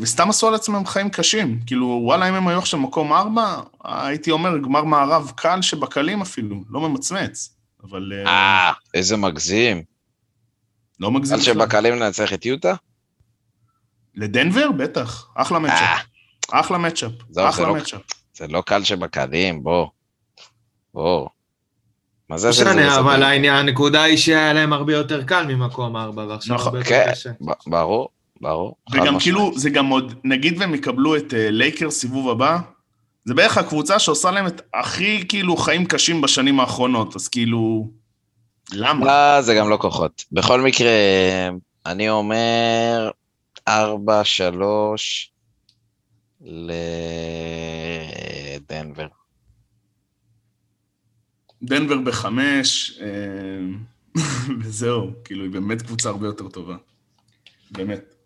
וסתם 0.00 0.30
עשו 0.30 0.48
על 0.48 0.54
עצמם 0.54 0.86
חיים 0.86 1.10
קשים. 1.10 1.60
כאילו, 1.66 2.00
וואלה, 2.04 2.28
אם 2.28 2.34
הם 2.34 2.48
היו 2.48 2.58
עכשיו 2.58 2.80
מקום 2.80 3.12
ארבע, 3.12 3.60
הייתי 3.84 4.30
אומר, 4.30 4.58
גמר 4.58 4.84
מערב 4.84 5.32
קל 5.36 5.62
שבקלים 5.62 6.20
אפילו, 6.20 6.56
לא 6.70 6.80
ממצמץ. 6.80 7.56
אבל 7.84 8.12
אה, 8.26 8.30
אה, 8.68 8.72
איזה 8.94 9.16
מגזים. 9.16 9.82
לא 11.00 11.10
מגזים. 11.10 11.34
על 11.34 11.40
בכלל. 11.40 11.54
שבקלים 11.54 11.94
לנצח 11.94 12.32
את 12.32 12.46
יוטה? 12.46 12.74
לדנבר? 14.14 14.70
בטח, 14.72 15.28
אחלה 15.34 15.58
אה, 15.58 15.62
מצ'אפ. 15.62 16.06
אחלה 16.52 16.78
מצ'אפ, 16.78 17.12
אחלה 17.48 17.66
לא- 17.68 17.74
מצ'אפ. 17.74 18.00
זה 18.34 18.46
לא 18.46 18.62
קל 18.66 18.84
שבקלים, 18.84 19.62
בוא. 19.62 19.86
בוא. 20.94 21.28
מה 22.28 22.38
זה 22.38 22.52
שזה- 22.52 22.64
משנה, 22.64 22.90
זה- 22.90 22.98
אבל 23.00 23.22
העניין- 23.22 23.54
הנקודה 23.54 24.02
היא 24.02 24.16
שהיה 24.16 24.52
להם 24.52 24.72
הרבה 24.72 24.92
יותר 24.94 25.24
קל 25.24 25.46
ממקום 25.46 25.96
ארבע, 25.96 26.24
ועכשיו 26.26 26.54
נכון, 26.56 26.66
הרבה 26.66 26.78
יותר 26.78 26.88
כן, 26.90 27.10
קשה. 27.12 27.30
ברור, 27.66 28.08
ברור. 28.40 28.76
וגם. 28.92 29.18
כאילו, 29.20 29.52
זה 29.58 29.70
גם 29.70 29.86
עוד, 29.86 30.14
נגיד 30.24 30.54
והם 30.58 30.74
יקבלו 30.74 31.16
את 31.16 31.34
אה, 31.34 31.50
לייקר 31.50 31.90
סיבוב 31.90 32.28
הבא, 32.30 32.58
זה 33.24 33.34
בערך 33.34 33.58
הקבוצה 33.58 33.98
שעושה 33.98 34.30
להם 34.30 34.46
את 34.46 34.60
הכי 34.74 35.24
כאילו 35.28 35.56
חיים 35.56 35.86
קשים 35.86 36.20
בשנים 36.20 36.60
האחרונות, 36.60 37.16
אז 37.16 37.28
כאילו, 37.28 37.90
למה? 38.72 39.06
לא, 39.06 39.42
זה 39.42 39.54
גם 39.54 39.70
לא 39.70 39.76
כוחות. 39.76 40.24
בכל 40.32 40.60
מקרה, 40.60 40.90
אני 41.86 42.10
אומר 42.10 43.10
4-3 43.68 43.72
לדנבר. 48.70 49.06
דנבר 51.62 51.98
בחמש, 51.98 53.00
אה, 53.00 53.06
וזהו, 54.62 55.10
כאילו, 55.24 55.44
היא 55.44 55.52
באמת 55.52 55.82
קבוצה 55.82 56.08
הרבה 56.08 56.26
יותר 56.26 56.48
טובה. 56.48 56.76
באמת. 57.70 58.19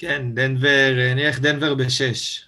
כן, 0.00 0.34
דנבר, 0.34 0.92
נניח 0.96 1.38
דנבר 1.38 1.74
בשש. 1.74 2.44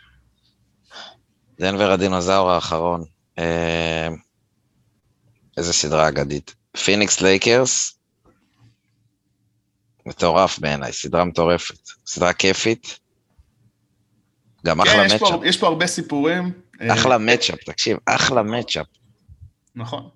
דנבר 1.60 1.92
הדינוזאור 1.92 2.50
האחרון. 2.50 3.04
אה, 3.38 4.08
איזה 5.56 5.72
סדרה 5.72 6.08
אגדית. 6.08 6.54
פיניקס 6.84 7.20
לייקרס, 7.20 7.98
מטורף 10.06 10.58
בעיניי, 10.58 10.92
סדרה 10.92 11.24
מטורפת. 11.24 11.88
סדרה 12.06 12.32
כיפית. 12.32 12.98
גם 14.66 14.80
אחלה 14.80 15.08
כן, 15.08 15.18
פה, 15.18 15.26
matchup. 15.26 15.40
יש 15.44 15.56
פה 15.56 15.66
הרבה 15.66 15.86
סיפורים. 15.86 16.52
אה, 16.80 16.94
אחלה 16.94 17.18
matchup, 17.18 17.64
תקשיב, 17.64 17.98
אחלה 18.06 18.42
matchup. 18.42 18.86
נכון. 19.74 20.08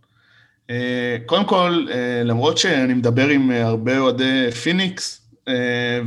אה, 0.71 1.17
קודם 1.27 1.45
כל, 1.45 1.87
למרות 2.25 2.59
שאני 2.59 2.95
מדבר 2.95 3.29
עם 3.29 3.51
הרבה 3.51 3.99
אוהדי 3.99 4.51
פיניקס, 4.51 5.26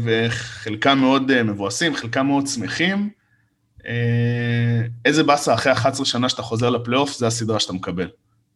וחלקם 0.04 0.98
מאוד 0.98 1.32
אה, 1.32 1.44
מבואסים, 1.44 1.96
חלקם 1.96 2.26
מאוד 2.26 2.48
שמחים, 2.48 3.10
אה, 3.88 4.82
איזה 5.06 5.24
באסה 5.24 5.54
אחרי 5.54 5.74
11 5.74 6.06
שנה 6.06 6.30
שאתה 6.30 6.42
חוזר 6.42 6.70
לפלייאוף, 6.70 7.18
זה 7.18 7.28
הסדרה 7.28 7.60
שאתה 7.60 7.74
מקבל. 7.74 8.10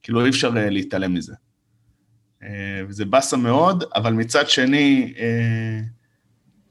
כאילו, 0.03 0.25
אי 0.25 0.29
אפשר 0.29 0.57
אה, 0.57 0.69
להתעלם 0.69 1.13
מזה. 1.13 1.34
אה, 2.43 2.81
וזה 2.88 3.05
באסה 3.05 3.38
מאוד, 3.38 3.84
אבל 3.95 4.13
מצד 4.13 4.49
שני, 4.49 5.13
אה, 5.19 5.79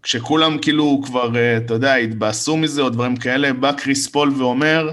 כשכולם 0.02 0.58
כאילו 0.58 1.00
כבר, 1.04 1.36
אה, 1.36 1.56
אתה 1.56 1.74
יודע, 1.74 1.94
התבאסו 1.94 2.56
מזה 2.56 2.82
או 2.82 2.90
דברים 2.90 3.16
כאלה, 3.16 3.52
בא 3.52 3.72
קריס 3.72 4.08
פול 4.08 4.32
ואומר, 4.38 4.90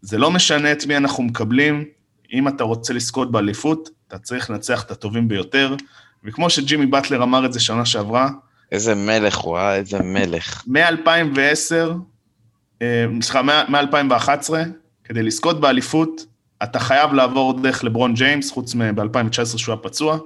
זה 0.00 0.18
לא 0.18 0.30
משנה 0.30 0.72
את 0.72 0.86
מי 0.86 0.96
אנחנו 0.96 1.22
מקבלים, 1.22 1.84
אם 2.32 2.48
אתה 2.48 2.64
רוצה 2.64 2.94
לזכות 2.94 3.32
באליפות, 3.32 3.88
אתה 4.08 4.18
צריך 4.18 4.50
לנצח 4.50 4.82
את 4.82 4.90
הטובים 4.90 5.28
ביותר, 5.28 5.76
וכמו 6.24 6.50
שג'ימי 6.50 6.86
באטלר 6.86 7.22
אמר 7.22 7.46
את 7.46 7.52
זה 7.52 7.60
שנה 7.60 7.84
שעברה, 7.84 8.28
איזה 8.72 8.94
מלך 8.94 9.38
הוא, 9.38 9.58
אה? 9.58 9.74
איזה 9.74 9.98
מלך. 10.02 10.62
מ-2010, 10.66 11.94
אה, 12.82 13.06
סליחה, 13.22 13.42
מ-2011, 13.42 14.50
כדי 15.04 15.22
לזכות 15.22 15.60
באליפות, 15.60 16.26
אתה 16.62 16.78
חייב 16.78 17.12
לעבור 17.12 17.60
דרך 17.62 17.84
לברון 17.84 18.14
ג'יימס, 18.14 18.50
חוץ 18.50 18.74
מב-2019 18.74 19.58
שהוא 19.58 19.72
היה 19.72 19.82
פצוע, 19.82 20.18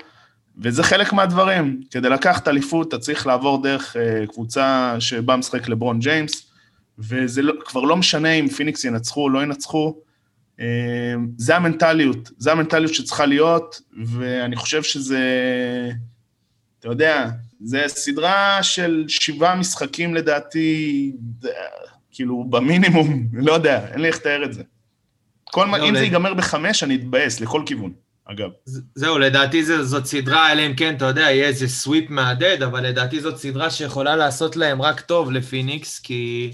וזה 0.59 0.83
חלק 0.83 1.13
מהדברים. 1.13 1.81
כדי 1.91 2.09
לקחת 2.09 2.49
אליפות, 2.49 2.89
אתה 2.89 2.99
צריך 2.99 3.27
לעבור 3.27 3.63
דרך 3.63 3.97
אה, 3.97 4.27
קבוצה 4.27 4.97
שבה 4.99 5.37
משחק 5.37 5.69
לברון 5.69 5.99
ג'יימס, 5.99 6.51
וזה 6.99 7.43
לא, 7.43 7.53
כבר 7.65 7.81
לא 7.81 7.97
משנה 7.97 8.33
אם 8.33 8.49
פיניקס 8.49 8.85
ינצחו 8.85 9.23
או 9.23 9.31
לא 9.31 9.43
ינצחו, 9.43 9.95
זה 11.37 11.57
המנטליות, 11.57 12.31
זה 12.39 12.53
המנטליות 12.53 12.95
שצריכה 12.95 13.27
להיות, 13.27 13.81
ואני 14.07 14.57
חושב 14.57 14.83
שזה, 14.83 15.21
אתה 16.81 16.89
יודע, 16.89 17.29
זה 17.65 17.85
סדרה 17.87 18.63
של 18.63 19.05
שבעה 19.09 19.55
משחקים 19.55 20.15
לדעתי, 20.15 21.13
כאילו 22.11 22.45
במינימום, 22.51 23.29
לא 23.47 23.53
יודע, 23.53 23.87
אין 23.93 24.01
לי 24.01 24.09
איך 24.09 24.17
לתאר 24.17 24.45
את 24.45 24.53
זה. 24.53 24.63
כל 25.45 25.67
מה, 25.67 25.79
לא, 25.79 25.89
אם 25.89 25.95
זה 25.95 26.01
ייגמר 26.05 26.35
בחמש, 26.35 26.83
אני 26.83 26.95
אתבאס, 26.95 27.41
לכל 27.41 27.63
כיוון, 27.67 27.93
אגב. 28.25 28.51
זהו, 28.95 29.19
לדעתי 29.19 29.65
זה- 29.65 29.85
זאת 29.85 30.07
סדרה, 30.07 30.53
אלא 30.53 30.67
אם 30.67 30.75
כן, 30.77 30.95
אתה 30.97 31.05
יודע, 31.05 31.21
יהיה 31.23 31.47
איזה 31.49 31.69
סוויפ 31.69 32.11
מהדהד, 32.11 32.63
אבל 32.63 32.87
לדעתי 32.87 33.21
זאת 33.21 33.37
סדרה 33.37 33.71
שיכולה 33.71 34.17
לעשות 34.17 34.57
להם 34.57 34.83
רק 34.83 35.01
טוב 35.01 35.31
לפיניקס, 35.33 35.99
כי, 36.01 36.51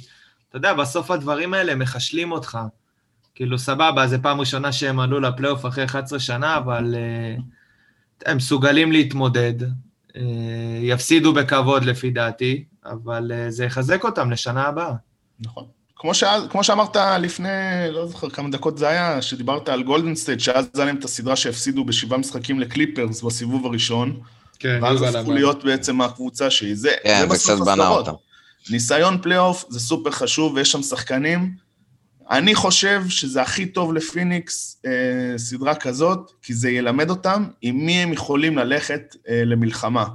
אתה 0.49 0.57
יודע, 0.57 0.75
בסוף 0.75 1.11
הדברים 1.11 1.55
האלה 1.55 1.75
מחשלים 1.75 2.33
אותך. 2.33 2.59
כאילו, 3.35 3.59
סבבה, 3.59 4.07
זו 4.07 4.17
פעם 4.23 4.41
ראשונה 4.41 4.73
שהם 4.73 5.01
עלו 5.01 5.21
לפלייאוף 5.21 5.67
אחרי 5.67 5.85
11 5.85 6.19
שנה, 6.19 6.57
אבל 6.57 6.95
uh, 6.95 7.43
הם 8.27 8.37
מסוגלים 8.37 8.93
להתמודד. 8.93 9.55
אה, 9.63 10.19
יפסידו 10.83 11.33
בכבוד 11.33 11.85
לפי 11.85 12.11
דעתי, 12.11 12.65
אבל 12.85 13.33
אה, 13.33 13.51
זה 13.51 13.65
יחזק 13.65 14.05
אותם 14.05 14.31
לשנה 14.31 14.63
הבאה. 14.63 14.93
נכון. 15.41 15.65
כמו, 15.97 16.15
שאז, 16.15 16.43
כמו 16.51 16.65
שאמרת 16.65 16.97
לפני, 16.97 17.49
לא 17.91 18.07
זוכר 18.07 18.31
כמה 18.31 18.51
דקות 18.51 18.79
זה 18.79 18.89
היה, 18.89 19.23
שדיברת 19.23 19.69
על 19.69 19.83
גולדן 19.83 20.15
סטייט, 20.15 20.41
שאז 20.41 20.69
היה 20.75 20.85
להם 20.85 20.97
את 20.97 21.05
הסדרה 21.05 21.37
שהפסידו 21.37 21.85
בשבעה 21.85 22.19
משחקים 22.19 22.61
לקליפרס 22.61 23.23
בסיבוב 23.23 23.67
הראשון, 23.67 24.21
כן, 24.59 24.79
ואז 24.83 25.03
הפכו 25.03 25.33
להיות 25.33 25.65
בעצם 25.65 26.01
הקבוצה 26.01 26.51
שהיא. 26.51 26.75
זה, 26.75 26.91
כן, 27.05 27.21
זה 27.21 27.27
בסוף 27.27 27.55
קצת 27.57 27.65
בנה 27.65 27.73
הסדרות. 27.73 28.09
אותם. 28.09 28.19
ניסיון 28.71 29.19
פלייאוף 29.23 29.65
זה 29.69 29.81
סופר 29.81 30.11
חשוב 30.11 30.55
ויש 30.55 30.73
שם 30.73 30.83
שחקנים. 30.83 31.55
אני 32.33 32.55
חושב 32.55 33.03
שזה 33.09 33.43
הכי 33.43 33.67
טוב 33.67 33.93
לפיניקס 33.93 34.83
אה, 34.87 35.39
סדרה 35.39 35.75
כזאת, 35.75 36.33
כי 36.43 36.55
זה 36.55 36.71
ילמד 36.71 37.11
אותם 37.11 37.45
עם 37.63 37.87
מי 37.87 37.93
הם 37.93 38.13
יכולים 38.13 38.59
ללכת 38.59 39.17
אה, 39.29 39.43
למלחמה. 39.45 40.07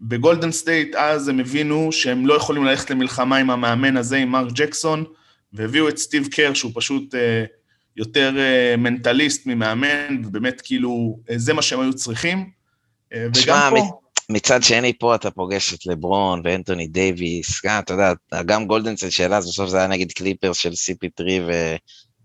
בגולדן 0.00 0.52
סטייט 0.52 0.94
אז 0.94 1.28
הם 1.28 1.40
הבינו 1.40 1.92
שהם 1.92 2.26
לא 2.26 2.34
יכולים 2.34 2.64
ללכת 2.64 2.90
למלחמה 2.90 3.36
עם 3.36 3.50
המאמן 3.50 3.96
הזה, 3.96 4.16
עם 4.16 4.28
מרק 4.28 4.52
ג'קסון, 4.52 5.04
והביאו 5.52 5.88
את 5.88 5.98
סטיב 5.98 6.28
קר, 6.30 6.54
שהוא 6.54 6.72
פשוט 6.74 7.14
אה, 7.14 7.44
יותר 7.96 8.38
אה, 8.38 8.74
מנטליסט 8.78 9.46
ממאמן, 9.46 10.22
ובאמת 10.24 10.60
כאילו, 10.64 11.18
אה, 11.30 11.38
זה 11.38 11.52
מה 11.52 11.62
שהם 11.62 11.80
היו 11.80 11.94
צריכים. 11.94 12.50
אה, 13.12 13.26
וגם 13.36 13.72
פה... 13.76 14.00
מצד 14.30 14.62
שני, 14.62 14.98
פה 14.98 15.14
אתה 15.14 15.30
פוגש 15.30 15.74
את 15.74 15.86
לברון 15.86 16.40
ואנטוני 16.44 16.86
דייוויס, 16.86 17.66
גם, 17.66 17.78
אתה 17.78 17.92
יודע, 17.92 18.12
גם 18.46 18.66
גולדן 18.66 18.88
סטייט 18.88 19.10
שאלה, 19.10 19.36
אז 19.36 19.48
בסוף 19.48 19.70
זה 19.70 19.78
היה 19.78 19.86
נגיד 19.86 20.12
קליפרס 20.12 20.56
של 20.56 20.70
CP3 20.70 21.22
ו- 21.48 21.76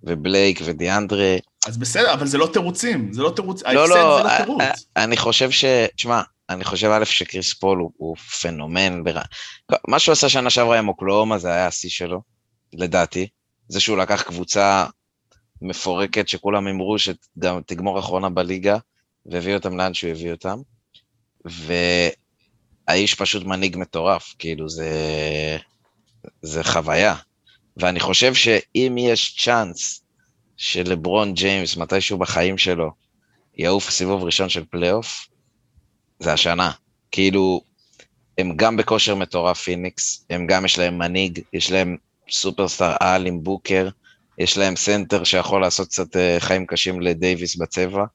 ובלייק 0.04 0.62
ודיאנדרה. 0.66 1.36
אז 1.68 1.78
בסדר, 1.78 2.14
אבל 2.14 2.28
זה 2.28 2.38
לא 2.38 2.50
תירוצים, 2.54 3.14
זה 3.14 3.22
לא 3.22 3.30
תירוץ, 3.36 3.64
לא, 3.64 3.74
לא, 3.74 3.88
זה 3.88 3.94
לא 3.94 4.28
אה, 4.28 4.38
תירוץ. 4.44 4.62
אה, 4.62 5.04
אני 5.04 5.18
חושב 5.18 5.52
ש... 5.52 5.66
תשמע, 5.96 6.22
אני 6.50 6.64
חושב 6.64 6.90
א' 6.94 7.06
שקריס 7.06 7.54
פול 7.54 7.80
הוא, 7.80 7.92
הוא 7.98 8.16
פנומן. 8.16 9.04
בר... 9.04 9.18
מה 9.88 10.00
שהוא 10.00 10.14
עשה 10.14 10.30
שנה 10.30 10.50
שעברה 10.50 10.80
עם 10.80 10.88
אוקלאומה 10.88 11.38
זה 11.38 11.48
היה 11.48 11.68
השיא 11.68 11.90
שלו, 11.90 12.22
לדעתי. 12.74 13.28
זה 13.68 13.80
שהוא 13.80 13.98
לקח 13.98 14.22
קבוצה 14.22 14.86
מפורקת 15.62 16.28
שכולם 16.28 16.68
אמרו 16.68 17.00
שגם 17.00 17.62
תגמור 17.66 18.00
אחרונה 18.00 18.30
בליגה, 18.30 18.78
והביא 19.26 19.54
אותם 19.56 19.78
לאן 19.78 19.94
שהוא 19.94 20.12
הביא 20.12 20.32
אותם. 20.32 20.58
והאיש 21.46 23.16
פשוט 23.16 23.44
מנהיג 23.44 23.78
מטורף, 23.78 24.36
כאילו 24.40 24.70
זה, 24.70 24.90
זה 26.42 26.64
חוויה. 26.64 27.16
ואני 27.78 28.00
חושב 28.00 28.34
שאם 28.34 28.96
יש 29.00 29.36
צ'אנס 29.44 30.04
שלברון 30.58 31.34
ג'יימס 31.34 31.78
מתישהו 31.78 32.18
בחיים 32.18 32.58
שלו 32.58 32.92
יעוף 33.58 33.90
סיבוב 33.90 34.24
ראשון 34.24 34.50
של 34.50 34.66
פלייאוף, 34.66 35.28
זה 36.20 36.34
השנה. 36.34 36.72
כאילו, 37.12 37.62
הם 38.38 38.56
גם 38.56 38.78
בכושר 38.78 39.16
מטורף 39.16 39.62
פיניקס, 39.62 40.26
הם 40.30 40.48
גם 40.48 40.66
יש 40.66 40.80
להם 40.80 40.98
מנהיג, 40.98 41.40
יש 41.54 41.72
להם 41.72 41.98
סופרסטאר 42.32 42.96
על 43.00 43.26
עם 43.26 43.44
בוקר, 43.44 43.90
יש 44.38 44.58
להם 44.58 44.76
סנטר 44.76 45.24
שיכול 45.24 45.62
לעשות 45.62 45.88
קצת 45.88 46.16
אה, 46.16 46.36
חיים 46.40 46.66
קשים 46.66 47.02
לדייוויס 47.02 47.56
בצבע, 47.56 48.06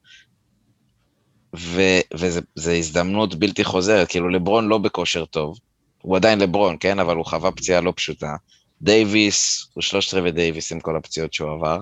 וזו 1.54 2.70
הזדמנות 2.70 3.34
בלתי 3.34 3.64
חוזרת, 3.64 4.08
כאילו 4.08 4.28
לברון 4.28 4.68
לא 4.68 4.78
בכושר 4.78 5.24
טוב, 5.24 5.58
הוא 6.02 6.16
עדיין 6.16 6.38
לברון, 6.38 6.76
כן? 6.80 6.98
אבל 6.98 7.16
הוא 7.16 7.24
חווה 7.24 7.52
פציעה 7.52 7.80
לא 7.80 7.92
פשוטה. 7.96 8.36
דייוויס, 8.82 9.66
הוא 9.74 9.82
שלושת 9.82 10.14
רבעי 10.14 10.32
דייוויס 10.32 10.72
עם 10.72 10.80
כל 10.80 10.96
הפציעות 10.96 11.34
שהוא 11.34 11.50
עבר. 11.52 11.78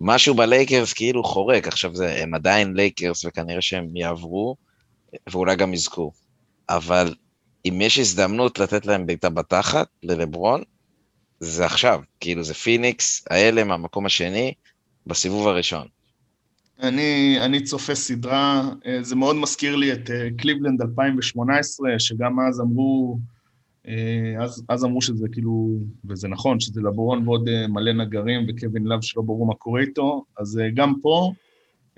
משהו 0.00 0.34
בלייקרס 0.34 0.92
כאילו 0.92 1.24
חורק, 1.24 1.68
עכשיו 1.68 1.96
זה, 1.96 2.22
הם 2.22 2.34
עדיין 2.34 2.74
לייקרס 2.74 3.24
וכנראה 3.24 3.62
שהם 3.62 3.96
יעברו, 3.96 4.56
ואולי 5.30 5.56
גם 5.56 5.74
יזכו. 5.74 6.12
אבל 6.68 7.14
אם 7.68 7.80
יש 7.80 7.98
הזדמנות 7.98 8.58
לתת 8.58 8.86
להם 8.86 9.06
בעיטה 9.06 9.30
בתחת, 9.30 9.86
ללברון, 10.02 10.62
זה 11.40 11.66
עכשיו. 11.66 12.00
כאילו 12.20 12.44
זה 12.44 12.54
פיניקס, 12.54 13.24
האלה 13.30 13.64
מהמקום 13.64 14.06
השני, 14.06 14.54
בסיבוב 15.06 15.48
הראשון. 15.48 15.86
אני, 16.82 17.38
אני 17.40 17.62
צופה 17.62 17.94
סדרה, 17.94 18.70
אה, 18.86 19.02
זה 19.02 19.16
מאוד 19.16 19.36
מזכיר 19.36 19.76
לי 19.76 19.92
את 19.92 20.10
אה, 20.10 20.28
קליבלנד 20.38 20.82
2018, 20.82 21.98
שגם 21.98 22.40
אז 22.40 22.60
אמרו, 22.60 23.18
אה, 23.88 24.44
אז, 24.44 24.64
אז 24.68 24.84
אמרו 24.84 25.02
שזה 25.02 25.26
כאילו, 25.32 25.78
וזה 26.04 26.28
נכון, 26.28 26.60
שזה 26.60 26.80
לברון 26.80 27.28
ועוד 27.28 27.48
אה, 27.48 27.66
מלא 27.68 27.92
נגרים 27.92 28.46
וקווין 28.48 28.84
לאב 28.84 29.02
שלא 29.02 29.22
ברור 29.22 29.46
מה 29.46 29.54
קורה 29.54 29.80
איתו, 29.80 30.24
אז 30.38 30.58
אה, 30.58 30.70
גם 30.74 30.94
פה 31.02 31.32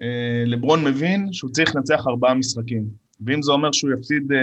אה, 0.03 0.43
לברון 0.47 0.85
מבין 0.85 1.33
שהוא 1.33 1.51
צריך 1.51 1.77
לנצח 1.77 2.05
ארבעה 2.07 2.35
משחקים. 2.35 2.85
ואם 3.21 3.43
זה 3.43 3.53
אומר 3.53 3.73
שהוא 3.73 3.91
יפסיד 3.99 4.33
אה, 4.33 4.39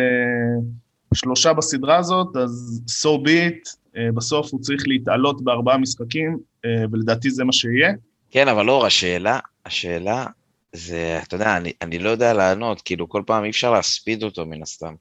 שלושה 1.14 1.54
בסדרה 1.54 1.98
הזאת, 1.98 2.36
אז 2.36 2.82
so 3.04 3.28
be 3.28 3.30
it, 3.30 3.78
אה, 3.98 4.12
בסוף 4.16 4.52
הוא 4.52 4.62
צריך 4.62 4.88
להתעלות 4.88 5.44
בארבעה 5.44 5.78
משחקים, 5.78 6.38
אה, 6.66 6.86
ולדעתי 6.92 7.30
זה 7.30 7.44
מה 7.44 7.54
שיהיה. 7.54 7.94
כן, 8.32 8.48
אבל 8.48 8.70
אור, 8.70 8.86
השאלה, 8.86 9.40
השאלה 9.66 10.26
זה, 10.74 11.20
אתה 11.24 11.36
יודע, 11.36 11.58
אני, 11.58 11.72
אני 11.82 12.00
לא 12.00 12.10
יודע 12.10 12.34
לענות, 12.34 12.82
כאילו 12.82 13.10
כל 13.10 13.24
פעם 13.26 13.44
אי 13.44 13.50
אפשר 13.50 13.72
להספיד 13.72 14.24
אותו 14.24 14.46
מן 14.46 14.62
הסתם. 14.62 14.94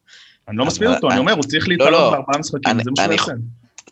אני 0.49 0.57
לא 0.57 0.65
מסביר 0.65 0.95
אותו, 0.95 1.07
אני 1.07 1.13
אני- 1.15 1.21
אומר, 1.21 1.33
הוא 1.33 1.43
צריך 1.43 1.69
לא, 1.69 1.73
להתעלות 1.73 1.93
לא, 1.93 2.11
בארבעה 2.11 2.39
משחקים, 2.39 2.61
אני- 2.73 2.83
זה 2.85 2.91
מה 2.91 2.97
שהוא 3.05 3.13
יעשה. 3.13 3.33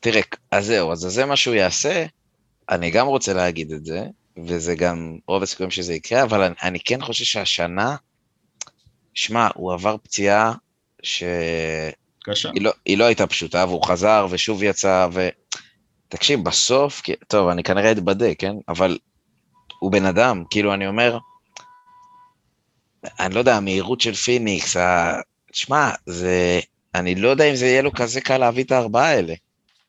תראה, 0.00 0.20
אז 0.50 0.66
זהו, 0.66 0.92
אז 0.92 0.98
זה 0.98 1.24
מה 1.26 1.36
שהוא 1.36 1.54
יעשה, 1.54 2.06
אני 2.70 2.90
גם 2.90 3.06
רוצה 3.06 3.32
להגיד 3.34 3.72
את 3.72 3.84
זה, 3.84 4.04
וזה 4.44 4.74
גם 4.74 5.16
רוב 5.26 5.42
הסיכויים 5.42 5.70
שזה 5.70 5.94
יקרה, 5.94 6.22
אבל 6.22 6.42
אני, 6.42 6.54
אני 6.62 6.80
כן 6.80 7.00
חושב 7.02 7.24
שהשנה, 7.24 7.96
שמע, 9.14 9.48
הוא 9.54 9.72
עבר 9.72 9.96
פציעה 10.02 10.52
שהיא 11.02 11.28
קשה. 12.24 12.50
לא, 12.60 12.72
היא 12.86 12.98
לא 12.98 13.04
הייתה 13.04 13.26
פשוטה, 13.26 13.64
והוא 13.68 13.84
חזר 13.84 14.26
ושוב 14.30 14.62
יצא, 14.62 15.08
ו... 15.12 15.28
תקשיב, 16.08 16.44
בסוף, 16.44 17.02
טוב, 17.28 17.48
אני 17.48 17.62
כנראה 17.62 17.92
אתבדה, 17.92 18.34
כן? 18.34 18.52
אבל 18.68 18.98
הוא 19.80 19.92
בן 19.92 20.04
אדם, 20.04 20.44
כאילו, 20.50 20.74
אני 20.74 20.86
אומר, 20.86 21.18
אני 23.20 23.34
לא 23.34 23.38
יודע, 23.38 23.56
המהירות 23.56 24.00
של 24.00 24.14
פיניקס, 24.14 24.76
ה... 24.76 25.20
שמע, 25.52 25.90
זה... 26.06 26.60
אני 26.94 27.14
לא 27.14 27.28
יודע 27.28 27.44
אם 27.44 27.54
זה 27.54 27.66
יהיה 27.66 27.82
לו 27.82 27.92
כזה 27.92 28.20
קל 28.20 28.38
להביא 28.38 28.64
את 28.64 28.72
הארבעה 28.72 29.08
האלה. 29.08 29.34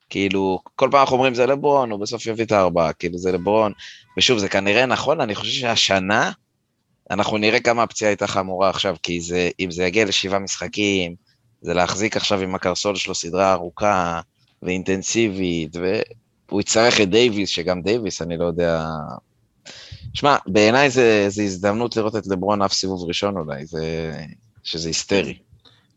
כאילו, 0.10 0.60
כל 0.76 0.90
פעם 0.92 1.02
אנחנו 1.02 1.16
אומרים 1.16 1.34
זה 1.34 1.46
לברון, 1.46 1.92
הוא 1.92 2.00
בסוף 2.00 2.26
יביא 2.26 2.46
את 2.46 2.52
הארבעה, 2.52 2.94
כאילו 2.94 3.18
זה 3.18 3.32
לברון. 3.32 3.72
ושוב, 4.18 4.38
זה 4.38 4.50
כנראה 4.50 4.86
נכון, 4.86 5.22
אני 5.22 5.36
חושב 5.36 5.52
שהשנה, 5.52 6.32
אנחנו 7.12 7.38
נראה 7.38 7.60
כמה 7.60 7.84
הפציעה 7.84 8.12
הייתה 8.12 8.28
חמורה 8.28 8.70
עכשיו, 8.70 8.96
כי 9.04 9.22
זה, 9.22 9.50
אם 9.60 9.72
זה 9.72 9.84
יגיע 9.84 10.06
לשבעה 10.06 10.40
משחקים, 10.40 11.16
זה 11.62 11.74
להחזיק 11.74 12.18
עכשיו 12.18 12.42
עם 12.42 12.56
הקרסול 12.56 12.96
שלו 12.96 13.16
סדרה 13.16 13.54
ארוכה 13.54 14.22
ואינטנסיבית, 14.64 15.76
והוא 15.76 16.62
יצטרך 16.62 17.02
את 17.02 17.10
דייוויס, 17.10 17.50
שגם 17.50 17.82
דייוויס, 17.82 18.22
אני 18.22 18.38
לא 18.38 18.46
יודע... 18.46 18.86
שמע, 20.14 20.36
בעיניי 20.48 20.90
זה 20.90 21.44
הזדמנות 21.44 21.98
לראות 21.98 22.16
את 22.16 22.28
לברון 22.28 22.62
עף 22.62 22.74
סיבוב 22.74 23.04
ראשון 23.08 23.38
אולי, 23.38 23.66
זה... 23.66 24.12
שזה 24.64 24.90
היסטרי. 24.90 25.38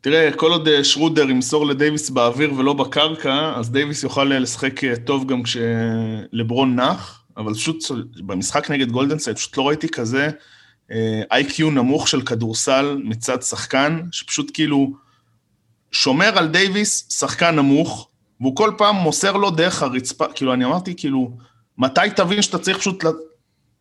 תראה, 0.00 0.30
כל 0.36 0.50
עוד 0.50 0.68
אה, 0.68 0.84
שרודר 0.84 1.30
ימסור 1.30 1.66
לדייוויס 1.66 2.10
באוויר 2.10 2.52
ולא 2.54 2.72
בקרקע, 2.72 3.52
אז 3.56 3.70
דייוויס 3.70 4.02
יוכל 4.02 4.32
אה, 4.32 4.38
לשחק 4.38 4.84
אה, 4.84 4.96
טוב 5.04 5.26
גם 5.26 5.42
כשלברון 5.42 6.80
נח, 6.80 7.24
אבל 7.36 7.54
פשוט 7.54 7.84
במשחק 8.16 8.70
נגד 8.70 8.90
גולדן 8.90 9.13
סטייט 9.13 9.36
פשוט 9.36 9.56
לא 9.56 9.68
ראיתי 9.68 9.88
כזה 9.88 10.28
IQ 11.30 11.70
נמוך 11.70 12.08
של 12.08 12.22
כדורסל 12.22 12.98
מצד 13.04 13.42
שחקן, 13.42 14.00
שפשוט 14.12 14.50
כאילו 14.54 14.92
שומר 15.92 16.38
על 16.38 16.48
דייוויס, 16.48 17.18
שחקן 17.18 17.54
נמוך, 17.54 18.08
והוא 18.40 18.56
כל 18.56 18.72
פעם 18.78 18.96
מוסר 18.96 19.32
לו 19.32 19.50
דרך 19.50 19.82
הרצפה, 19.82 20.24
כאילו 20.34 20.54
אני 20.54 20.64
אמרתי 20.64 20.94
כאילו, 20.96 21.30
מתי 21.78 22.00
תבין 22.16 22.42
שאתה 22.42 22.58
צריך 22.58 22.78
פשוט 22.78 23.04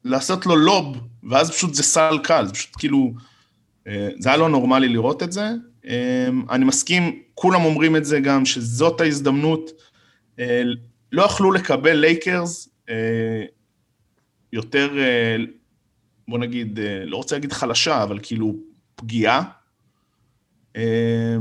לעשות 0.04 0.46
לו 0.46 0.56
lob, 0.56 0.98
ואז 1.24 1.52
פשוט 1.52 1.74
זה 1.74 1.84
סל 1.84 2.20
קל, 2.24 2.46
זה 2.46 2.54
פשוט 2.54 2.76
כאילו, 2.78 3.14
אה, 3.88 4.10
זה 4.20 4.30
היה 4.30 4.38
לא 4.38 4.50
נורמלי 4.50 4.90
לראות 4.90 5.24
את 5.24 5.32
זה. 5.32 5.50
אה, 5.88 6.28
אני 6.50 6.66
מסכים, 6.66 7.24
כולם 7.34 7.66
אומרים 7.66 7.96
את 7.96 8.06
זה 8.06 8.20
גם, 8.20 8.46
שזאת 8.46 9.02
ההזדמנות. 9.02 9.72
אה, 10.40 10.62
לא 11.12 11.24
יכלו 11.24 11.52
לקבל 11.52 11.94
לייקרס 11.94 12.70
יותר, 14.54 14.94
בוא 16.28 16.40
נגיד, 16.40 16.80
לא 17.06 17.18
רוצה 17.18 17.36
להגיד 17.36 17.54
חלשה, 17.54 18.04
אבל 18.04 18.20
כאילו 18.24 18.56
פגיעה. 18.96 19.44
אה, 20.76 21.36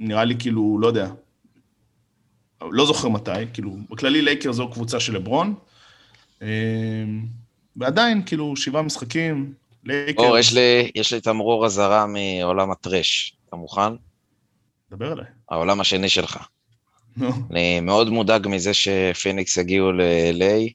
נראה 0.00 0.24
לי 0.24 0.34
כאילו, 0.38 0.78
לא 0.80 0.86
יודע, 0.86 1.10
לא 2.62 2.86
זוכר 2.86 3.08
מתי, 3.08 3.30
כאילו, 3.52 3.76
בכללי 3.90 4.22
לייקרס 4.22 4.56
זו 4.56 4.70
קבוצה 4.70 5.00
של 5.00 5.14
לברון. 5.14 5.54
ועדיין, 7.76 8.22
כאילו, 8.26 8.56
שבעה 8.56 8.82
משחקים, 8.82 9.52
לייקרס. 9.84 10.26
אור, 10.26 10.38
יש 10.38 10.52
לי, 10.52 10.90
יש 10.94 11.12
לי 11.12 11.20
תמרור 11.20 11.66
אזהרה 11.66 12.06
מעולם 12.06 12.70
ה 12.70 12.79
trash. 12.79 13.36
אתה 13.48 13.56
מוכן? 13.56 13.92
דבר 14.90 15.12
אליי. 15.12 15.24
העולם 15.50 15.80
השני 15.80 16.08
שלך. 16.08 16.38
נו, 17.16 17.30
אני 17.50 17.80
מאוד 17.80 18.10
מודאג 18.10 18.48
מזה 18.48 18.74
שפיניקס 18.74 19.58
הגיעו 19.58 19.92
ל-LA 19.92 20.72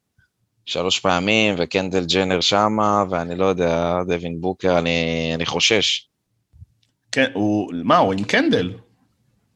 שלוש 0.66 1.00
פעמים, 1.00 1.56
וקנדל 1.58 2.06
ג'נר 2.06 2.42
שמה, 2.42 3.04
ואני 3.10 3.36
לא 3.36 3.46
יודע, 3.46 4.04
דווין 4.08 4.42
בוקר, 4.42 4.78
אני, 4.78 5.32
אני 5.34 5.46
חושש. 5.46 6.08
כן, 7.12 7.32
הוא, 7.34 7.74
מה, 7.84 7.98
הוא 7.98 8.14
עם 8.14 8.24
קנדל? 8.24 8.74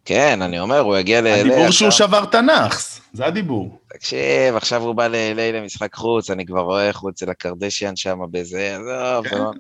כן, 0.06 0.42
אני 0.42 0.60
אומר, 0.60 0.80
הוא 0.80 0.98
יגיע 0.98 1.22
ל-LA 1.22 1.30
הדיבור 1.30 1.72
שהוא 1.72 1.92
שבר 1.92 2.24
הנאחס, 2.34 3.02
זה 3.14 3.26
הדיבור. 3.26 3.78
תקשיב, 3.94 4.56
עכשיו 4.56 4.82
הוא 4.84 4.96
בא 4.96 5.08
ל-LA 5.08 5.56
למשחק 5.56 5.96
חוץ, 5.96 6.30
אני 6.30 6.46
כבר 6.46 6.60
רואה 6.62 6.88
איך 6.88 7.00
הוא 7.00 7.10
אצל 7.10 7.30
הקרדשיאן 7.30 7.96
שם 7.96 8.20
בזה, 8.32 8.76
עזוב, 8.76 9.28
כן. 9.28 9.38
לא- 9.38 9.52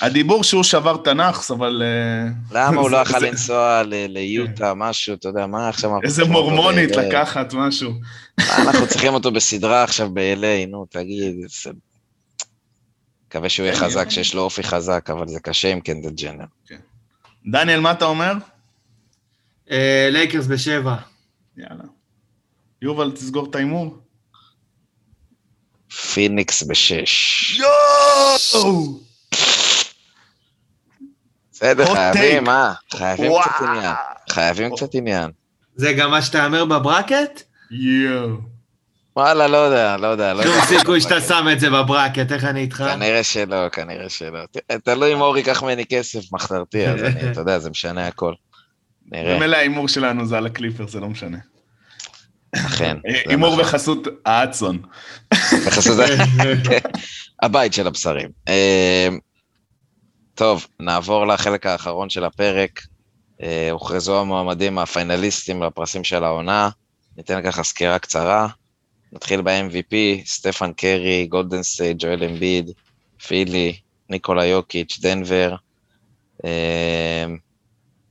הדיבור 0.00 0.44
שהוא 0.44 0.62
שבר 0.62 0.96
הנאחס, 1.06 1.50
אבל... 1.50 1.82
אה, 1.84 2.30
למה 2.60 2.80
הוא 2.80 2.90
לא 2.90 2.96
יכול 2.96 3.26
לנסוע 3.26 3.82
ל- 3.82 4.06
ליוטה, 4.06 4.74
משהו, 4.74 5.14
אתה 5.14 5.28
יודע, 5.28 5.46
מה 5.46 5.68
עכשיו... 5.68 5.90
איזה 6.02 6.24
מורמונית? 6.24 6.96
לקחת 6.96 7.52
משהו. 7.54 7.90
אנחנו 8.40 8.86
צריכים 8.86 9.14
אותו 9.14 9.30
בסדרה 9.32 9.82
עכשיו 9.82 10.10
ב-LA, 10.14 10.68
נו, 10.68 10.86
תגיד. 10.90 11.34
מקווה 13.28 13.48
שהוא 13.48 13.66
יהיה 13.66 13.76
כן, 13.76 13.84
חזק, 13.84 13.96
יהיה. 13.96 14.10
שיש 14.10 14.34
לו 14.34 14.42
אופי 14.42 14.62
חזק, 14.62 15.10
אבל 15.10 15.28
זה 15.28 15.40
קשה 15.40 15.68
עם 15.72 15.80
קנדל 15.80 16.10
ג'נר. 16.10 16.44
דניאל, 17.46 17.80
מה 17.80 17.90
אתה 17.92 18.04
אומר? 18.04 18.32
אה, 19.70 20.08
לייקרס 20.12 20.46
בשבע. 20.46 20.96
יאללה. 21.56 21.84
יובל, 22.82 23.10
תסגור 23.10 23.46
את 23.50 23.54
ההימור. 23.54 23.98
פיניקס 26.12 26.62
בשש. 26.62 27.58
יואו! 27.58 29.00
בסדר, 31.52 31.94
חייבים. 31.94 32.44
מה? 32.44 32.72
חייבים. 32.92 33.32
קצת 33.42 33.66
עניין. 33.68 33.94
חייבים 34.30 34.76
קצת 34.76 34.94
עניין. 34.94 35.30
זה 35.74 35.92
גם 35.92 36.10
מה 36.10 36.22
שתהמר 36.22 36.64
ב 36.64 36.73
bracket? 36.73 37.42
יואו. 37.70 38.36
וואלה, 39.16 39.46
לא 39.46 39.56
יודע, 39.56 39.96
לא 39.96 40.06
יודע. 40.06 40.34
לא 40.34 40.42
שום. 40.42 40.52
סיכוי 40.78 41.00
שאתה 41.00 41.20
שם 41.20 41.46
את 41.52 41.60
זה 41.60 41.70
בברקט, 41.70 42.32
איך 42.32 42.44
אני 42.44 42.60
איתך? 42.60 42.84
כנראה 42.94 43.22
שלא, 43.22 43.68
כנראה 43.68 44.08
שלא. 44.08 44.40
תלוי 44.84 45.14
אם 45.14 45.20
אור 45.20 45.36
ייקח 45.36 45.62
ממני 45.62 45.86
כסף 45.86 46.32
מחתרתי, 46.32 46.86
אז 46.86 47.02
אני, 47.02 47.30
אתה 47.30 47.40
יודע, 47.40 47.58
זה 47.58 47.70
משנה 47.70 48.06
הכל. 48.06 48.32
נראה, 49.10 49.36
ממילא 49.36 49.56
ההימור 49.56 49.88
שלנו 49.88 50.26
זה 50.26 50.38
על 50.38 50.46
הקליפר, 50.46 50.86
זה 50.86 51.00
לא 51.00 51.08
משנה. 51.08 51.38
אכן. 52.52 52.96
זה 53.02 53.30
הימור 53.30 53.52
נכון. 53.52 53.64
בחסות 53.64 54.06
האצון. 54.26 54.82
בחסות 55.66 55.98
הבית 57.42 57.72
של 57.72 57.86
הבשרים. 57.86 58.28
אה, 58.48 59.08
טוב, 60.34 60.66
נעבור 60.80 61.26
לחלק 61.26 61.66
האחרון 61.66 62.10
של 62.10 62.24
הפרק. 62.24 62.80
אה, 63.42 63.68
הוכרזו 63.70 64.20
המועמדים 64.20 64.78
הפיינליסטים 64.78 65.62
לפרסים 65.62 66.04
של 66.04 66.24
העונה. 66.24 66.70
ניתן 67.16 67.42
ככה 67.42 67.62
סקירה 67.62 67.98
קצרה. 67.98 68.48
נתחיל 69.12 69.42
ב-MVP, 69.42 70.26
סטפן 70.26 70.72
קרי, 70.72 71.26
גולדן 71.26 71.62
סטייט, 71.62 71.96
ג'ואל 72.00 72.24
אמביד, 72.24 72.70
פילי, 73.26 73.76
ניקולה 74.08 74.44
יוקיץ', 74.44 74.98
דנבר. 75.02 75.54
אה, 76.44 77.26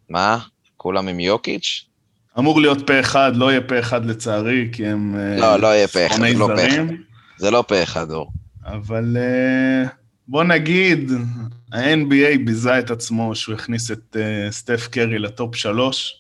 מה? 0.10 0.40
כולם 0.82 1.08
עם 1.08 1.20
יוקיץ'? 1.20 1.86
אמור 2.40 2.62
להיות 2.62 2.88
פה 2.88 3.00
אחד, 3.00 3.32
לא 3.36 3.52
יהיה 3.52 3.62
פה 3.62 3.80
אחד 3.80 4.06
לצערי, 4.06 4.70
כי 4.72 4.88
הם... 4.88 5.16
אה, 5.20 5.38
לא, 5.38 5.60
לא 5.60 5.68
יהיה 5.68 5.88
פה 5.88 6.06
אחד, 6.06 6.16
שונאי 6.16 6.34
לא 6.34 6.50
פה 6.56 6.68
אחד. 6.68 6.84
זה 7.38 7.52
לא 7.52 7.64
פה 7.68 7.84
אחד, 7.84 8.12
אור. 8.12 8.32
אבל 8.66 9.18
אה, 9.18 9.90
בוא 10.28 10.44
נגיד, 10.44 11.12
ה-NBA 11.74 12.46
ביזה 12.46 12.80
את 12.80 12.92
עצמו 12.92 13.36
שהוא 13.36 13.56
הכניס 13.56 13.92
את 13.92 14.18
אה, 14.20 14.52
סטף 14.52 14.88
קרי 14.92 15.20
לטופ 15.20 15.56
שלוש, 15.56 16.16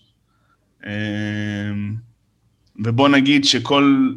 ובוא 2.85 3.09
נגיד 3.09 3.45
שכל 3.45 4.13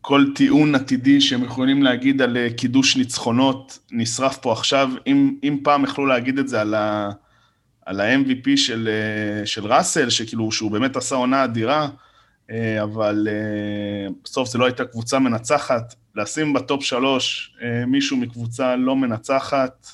כל 0.00 0.24
טיעון 0.34 0.74
עתידי 0.74 1.20
שהם 1.20 1.44
יכולים 1.44 1.82
להגיד 1.82 2.22
על 2.22 2.36
קידוש 2.56 2.96
ניצחונות 2.96 3.78
נשרף 3.92 4.36
פה 4.36 4.52
עכשיו. 4.52 4.90
אם, 5.06 5.34
אם 5.42 5.58
פעם 5.62 5.84
יכלו 5.84 6.06
להגיד 6.06 6.38
את 6.38 6.48
זה 6.48 6.60
על, 6.60 6.74
ה, 6.74 7.10
על 7.86 8.00
ה-MVP 8.00 8.56
של, 8.56 8.88
אה, 8.88 9.46
של 9.46 9.66
ראסל, 9.66 10.10
שכאילו, 10.10 10.52
שהוא 10.52 10.70
באמת 10.70 10.96
עשה 10.96 11.14
עונה 11.14 11.44
אדירה, 11.44 11.88
אה, 12.50 12.82
אבל 12.82 13.28
אה, 13.30 14.08
בסוף 14.24 14.48
זו 14.48 14.58
לא 14.58 14.64
הייתה 14.64 14.84
קבוצה 14.84 15.18
מנצחת. 15.18 15.94
לשים 16.14 16.52
בטופ 16.52 16.84
שלוש 16.84 17.56
מישהו 17.86 18.16
מקבוצה 18.16 18.76
לא 18.76 18.96
מנצחת, 18.96 19.88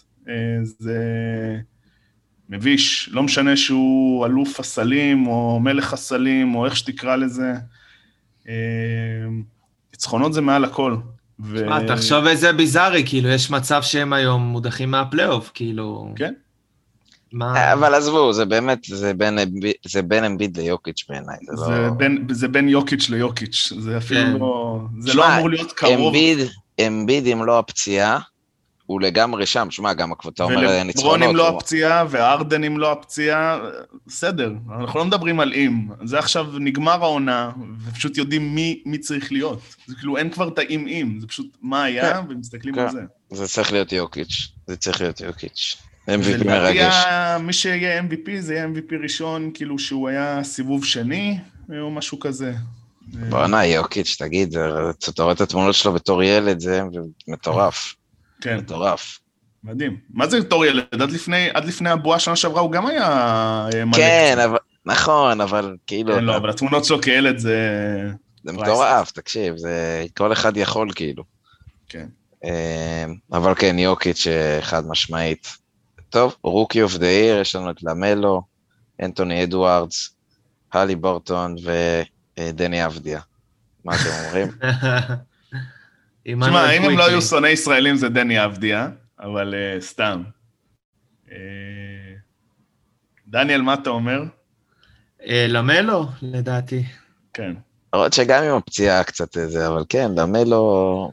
זה 0.63 0.99
מביש. 2.49 3.09
לא 3.13 3.23
משנה 3.23 3.57
שהוא 3.57 4.27
אלוף 4.27 4.61
הסלים, 4.61 5.27
או 5.27 5.61
מלך 5.61 5.93
הסלים, 5.93 6.55
או 6.55 6.67
איך 6.67 6.77
שתקרא 6.77 7.17
לזה. 7.17 7.53
ניצחונות 9.93 10.33
זה 10.33 10.41
מעל 10.41 10.65
הכל. 10.65 10.97
ו... 11.41 11.67
תחשוב 11.87 12.27
איזה 12.27 12.53
ביזארי, 12.53 13.03
כאילו, 13.07 13.29
יש 13.29 13.51
מצב 13.51 13.83
שהם 13.83 14.13
היום 14.13 14.43
מודחים 14.43 14.91
מהפלייאוף, 14.91 15.51
כאילו... 15.55 16.13
כן. 16.17 16.33
מה... 17.33 17.73
אבל 17.73 17.95
עזבו, 17.95 18.33
זה 18.33 18.45
באמת, 18.45 18.85
זה 18.85 19.15
בין 19.15 19.39
זה 19.87 20.03
בין 20.03 20.25
אמביד 20.25 20.57
ליוקיץ' 20.57 21.05
בעיניי, 21.09 21.37
זה 21.43 21.53
לא... 21.53 21.67
זה 21.67 21.91
בין, 21.97 22.27
זה 22.31 22.49
בין 22.49 22.69
יוקיץ' 22.69 23.09
ליוקיץ', 23.09 23.73
זה 23.79 23.97
אפילו 23.97 24.21
כן. 24.21 24.37
לא... 24.39 24.81
זה 24.99 25.13
שמע, 25.13 25.29
לא 25.29 25.37
אמור 25.37 25.51
להיות 25.51 25.73
קרוב. 25.73 26.15
אמביד, 26.15 26.39
אמביד 26.87 27.27
אם 27.27 27.45
לא 27.45 27.59
הפציעה, 27.59 28.19
הוא 28.87 29.01
לגמרי 29.01 29.47
שם. 29.47 29.71
שמע, 29.71 29.93
גם 29.93 30.13
הקבוצה 30.13 30.45
אומרת 30.45 30.59
ולברון 30.59 30.87
ניצחונות. 30.87 31.31
אם 31.31 31.37
לא 31.37 31.49
הפציעה, 31.49 32.05
וארדן 32.11 32.65
אם 32.65 32.79
לא 32.79 32.93
הפציעה, 32.93 33.61
בסדר, 34.07 34.53
אנחנו 34.81 34.99
לא 34.99 35.05
מדברים 35.05 35.41
על 35.41 35.53
אם. 35.53 35.89
זה 36.05 36.19
עכשיו 36.19 36.47
נגמר 36.61 37.05
העונה, 37.05 37.51
ופשוט 37.89 38.17
יודעים 38.17 38.55
מי, 38.55 38.83
מי 38.87 38.99
צריך 38.99 39.33
להיות. 39.33 39.61
זה 39.87 39.95
כאילו, 39.95 40.17
אין 40.17 40.31
כבר 40.31 40.49
את 40.49 40.59
האם 40.59 40.87
אם, 40.87 41.19
זה 41.21 41.27
פשוט 41.27 41.57
מה 41.63 41.85
היה, 41.85 42.23
ומסתכלים 42.29 42.75
כן. 42.75 42.81
על 42.81 42.91
זה. 42.91 43.01
זה 43.31 43.49
צריך 43.49 43.73
להיות 43.73 43.93
יוקיץ', 43.93 44.49
זה 44.67 44.77
צריך 44.77 45.01
להיות 45.01 45.21
יוקיץ'. 45.21 45.77
MVP 46.09 46.47
מרגש. 46.47 47.05
מי 47.41 47.53
שיהיה 47.53 48.01
MVP 48.01 48.31
זה 48.41 48.55
יהיה 48.55 48.67
MVP 48.67 49.03
ראשון, 49.03 49.51
כאילו 49.55 49.79
שהוא 49.79 50.09
היה 50.09 50.45
סיבוב 50.45 50.85
שני, 50.85 51.39
או 51.81 51.91
משהו 51.91 52.21
כזה. 52.21 52.53
בואנה, 53.29 53.67
יוקיץ', 53.67 54.17
תגיד, 54.19 54.57
אתה 55.09 55.23
רואה 55.23 55.35
את 55.35 55.41
התמונות 55.41 55.75
שלו 55.75 55.93
בתור 55.93 56.23
ילד, 56.23 56.61
זה 56.61 56.83
מטורף, 57.29 57.95
כן, 58.41 58.57
מטורף. 58.57 59.19
מדהים. 59.65 59.97
מה 60.11 60.29
זה 60.29 60.41
בתור 60.41 60.65
ילד? 60.65 60.85
עד 60.93 61.11
לפני, 61.11 61.49
עד 61.55 61.65
לפני 61.65 61.91
הבועה 61.91 62.19
שנה 62.19 62.37
שעברה 62.37 62.61
הוא 62.61 62.73
גם 62.73 62.87
היה 62.87 63.69
מלא 63.87 63.97
כן. 63.97 64.37
אבל, 64.45 64.59
נכון, 64.87 65.41
אבל 65.41 65.77
כאילו, 65.87 66.15
כן, 66.15 66.25
לא, 66.25 66.37
אבל 66.37 66.51
התמונות 66.51 66.85
שלו 66.85 67.01
כילד 67.01 67.39
זה... 67.39 67.59
זה 68.45 68.53
מטורף, 68.53 69.11
תקשיב, 69.11 69.57
זה 69.57 70.05
כל 70.17 70.33
אחד 70.33 70.57
יכול 70.57 70.89
כאילו. 70.95 71.25
כן. 71.89 72.07
אה, 72.45 73.05
אבל 73.33 73.55
כן, 73.55 73.79
יוקיץ' 73.79 74.27
אה, 74.27 74.59
חד 74.63 74.87
משמעית. 74.87 75.62
טוב, 76.13 76.37
Rookie 76.43 76.83
of 76.83 76.97
the 76.97 77.07
Year, 77.07 77.41
יש 77.41 77.57
לנו 77.57 77.71
את 77.71 77.83
למלו, 77.83 78.43
אנטוני 79.03 79.45
אדוארדס, 79.45 80.15
הליבורטון 80.73 81.57
ודני 82.39 82.87
אבדיה. 82.87 83.21
מה 83.85 83.93
אתם 83.95 84.25
אומרים? 84.25 84.49
תשמע, 86.25 86.71
אם 86.71 86.83
הם 86.83 86.99
לא. 86.99 87.07
היו 87.07 87.23
שונאי 87.23 87.51
ישראלים 87.51 87.97
זה 87.97 88.09
דני 88.09 88.45
אבדיה, 88.45 88.89
אבל 89.21 89.55
אה, 89.55 89.81
סתם. 89.81 90.23
אה, 91.31 91.37
דניאל, 93.27 93.63
מה 93.63 93.75
אתה 93.75 93.91
אומר? 93.91 94.23
אה, 95.27 95.47
למלו, 95.49 96.07
לדעתי. 96.23 96.85
כן. 97.35 97.55
למרות 97.95 98.13
שגם 98.13 98.45
עם 98.45 98.57
הפציעה 98.57 99.05
קצת 99.05 99.39
זה, 99.47 99.69
אבל 99.69 99.85
כן, 99.89 100.11
למלו... 100.17 101.11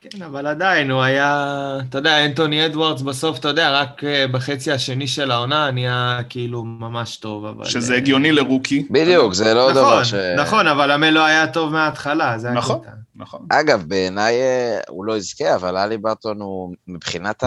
כן, 0.00 0.22
אבל 0.22 0.46
עדיין, 0.46 0.90
הוא 0.90 1.02
היה... 1.02 1.78
אתה 1.88 1.98
יודע, 1.98 2.24
אנטוני 2.24 2.66
אדוארדס 2.66 3.02
בסוף, 3.02 3.38
אתה 3.38 3.48
יודע, 3.48 3.70
רק 3.70 4.04
אה, 4.04 4.26
בחצי 4.28 4.72
השני 4.72 5.06
של 5.06 5.30
העונה 5.30 5.70
נהיה 5.70 6.20
כאילו 6.28 6.64
ממש 6.64 7.16
טוב, 7.16 7.44
אבל... 7.44 7.64
שזה 7.64 7.92
אה, 7.92 7.98
הגיוני 7.98 8.32
לרוקי. 8.32 8.86
בדיוק, 8.90 9.34
זה 9.34 9.54
לא 9.54 9.72
דבר 9.72 9.90
נכון, 9.90 10.04
ש... 10.04 10.14
נכון, 10.14 10.66
אבל 10.66 10.90
המלו 10.90 11.24
היה 11.24 11.46
טוב 11.46 11.72
מההתחלה, 11.72 12.38
זה 12.38 12.50
נכון. 12.50 12.76
הקטע. 12.76 12.90
נכון. 13.14 13.46
אגב, 13.48 13.84
בעיניי 13.88 14.40
אה, 14.40 14.80
הוא 14.88 15.04
לא 15.04 15.16
יזכה, 15.16 15.54
אבל 15.54 15.76
אלי 15.76 15.98
ברטון 15.98 16.40
הוא, 16.40 16.74
מבחינת 16.88 17.44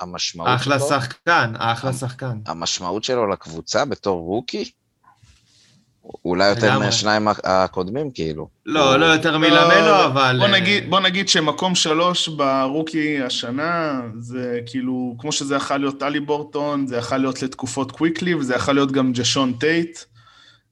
המשמעות 0.00 0.50
אחלה 0.54 0.78
שלו, 0.78 0.88
שחקן, 0.88 1.52
אחלה 1.58 1.92
שחקן. 1.92 2.38
המשמעות 2.46 3.04
שלו 3.04 3.26
לקבוצה 3.26 3.84
בתור 3.84 4.20
rookie, 4.20 4.70
אולי 6.24 6.48
יותר. 6.48 6.78
מהשניים 6.78 7.28
הקודמים, 7.44 8.10
כאילו. 8.10 8.48
לא, 8.66 8.90
הוא- 8.90 8.96
לא 8.96 9.06
יותר 9.06 9.38
מלמלו, 9.38 10.04
אבל... 10.04 10.36
בוא 10.38 10.46
אה, 10.46 10.52
נגיד, 10.52 10.90
בוא 10.90 11.00
נגיד 11.00 11.28
שמקום 11.28 11.74
שלוש 11.74 12.28
ב 12.28 12.41
rookie 12.41 13.22
השנה, 13.22 14.00
זה 14.18 14.60
כאילו, 14.66 15.14
כמו 15.18 15.32
שזה 15.32 15.54
יכול 15.54 15.76
להיות 15.76 16.00
הליבורטון, 16.00 16.86
זה 16.86 16.96
יכול 16.96 17.18
להיות 17.18 17.42
לתקופות 17.42 17.92
קוויקלי, 17.92 18.34
וזה 18.34 18.54
יכול 18.54 18.74
להיות 18.74 18.92
גם 18.92 19.12
ג'שון 19.12 19.52
טייט, 19.52 19.98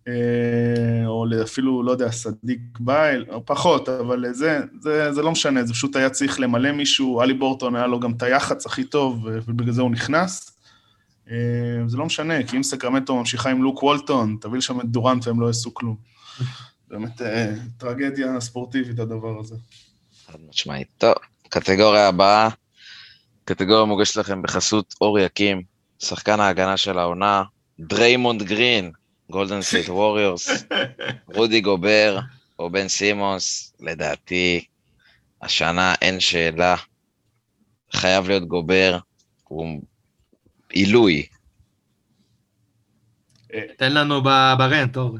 אה, 0.08 1.06
או 1.06 1.24
אפילו, 1.42 1.82
לא 1.82 1.90
יודע, 1.92 2.10
סדיק 2.10 2.60
ביי, 2.80 3.24
או 3.30 3.46
פחות, 3.46 3.88
אבל 3.88 4.24
זה, 4.32 4.60
זה, 4.80 5.12
זה 5.12 5.22
לא 5.22 5.30
משנה, 5.30 5.64
זה 5.64 5.72
פשוט 5.72 5.96
היה 5.96 6.10
צריך 6.10 6.40
למלא 6.40 6.72
מישהו, 6.72 7.22
הליבורטון 7.22 7.76
היה 7.76 7.86
לו 7.86 8.00
גם 8.00 8.12
את 8.16 8.22
היח"צ 8.22 8.66
הכי 8.66 8.84
טוב, 8.84 9.20
ובגלל 9.46 9.72
זה 9.72 9.82
הוא 9.82 9.90
נכנס. 9.90 10.53
אה, 11.30 11.36
זה 11.86 11.96
לא 11.96 12.06
משנה, 12.06 12.42
כי 12.42 12.56
אם 12.56 12.62
סקרמנטו 12.62 13.16
ממשיכה 13.16 13.50
עם 13.50 13.62
לוק 13.62 13.82
וולטון, 13.82 14.36
תביא 14.40 14.58
לשם 14.58 14.80
את 14.80 14.86
דורנט 14.86 15.26
והם 15.26 15.40
לא 15.40 15.46
יעשו 15.46 15.74
כלום. 15.74 15.96
באמת 16.88 17.22
אה, 17.22 17.54
טרגדיה 17.78 18.40
ספורטיבית 18.40 18.98
הדבר 18.98 19.40
הזה. 19.40 19.54
חד 20.26 20.38
משמעית. 20.48 20.88
טוב, 20.98 21.14
קטגוריה 21.48 22.08
הבאה, 22.08 22.48
קטגוריה 23.44 23.84
מוגשת 23.84 24.16
לכם 24.16 24.42
בחסות 24.42 24.94
אור 25.00 25.18
יקים, 25.18 25.62
שחקן 25.98 26.40
ההגנה 26.40 26.76
של 26.76 26.98
העונה, 26.98 27.42
דריימונד 27.80 28.42
גרין, 28.42 28.92
גולדן 29.30 29.62
סטייט 29.62 29.88
ווריורס, 29.98 30.64
רודי 31.26 31.60
גובר 31.60 32.20
או 32.58 32.70
בן 32.70 32.88
סימונס, 32.88 33.72
לדעתי, 33.80 34.64
השנה 35.42 35.94
אין 36.02 36.20
שאלה, 36.20 36.76
חייב 37.92 38.28
להיות 38.28 38.48
גובר, 38.48 38.98
הוא 39.44 39.82
עילוי. 40.74 41.26
תן 43.76 43.92
לנו 43.92 44.22
ברנט, 44.58 44.96
אור. 44.96 45.18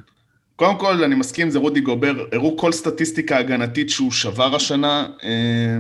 קודם 0.57 0.79
כל, 0.79 1.05
אני 1.05 1.15
מסכים, 1.15 1.51
זה 1.51 1.59
רודי 1.59 1.81
גובר, 1.81 2.25
הראו 2.33 2.57
כל 2.57 2.73
סטטיסטיקה 2.73 3.39
הגנתית 3.39 3.91
שהוא 3.91 4.13
שבר 4.13 4.55
השנה, 4.57 5.07
אה, 5.25 5.79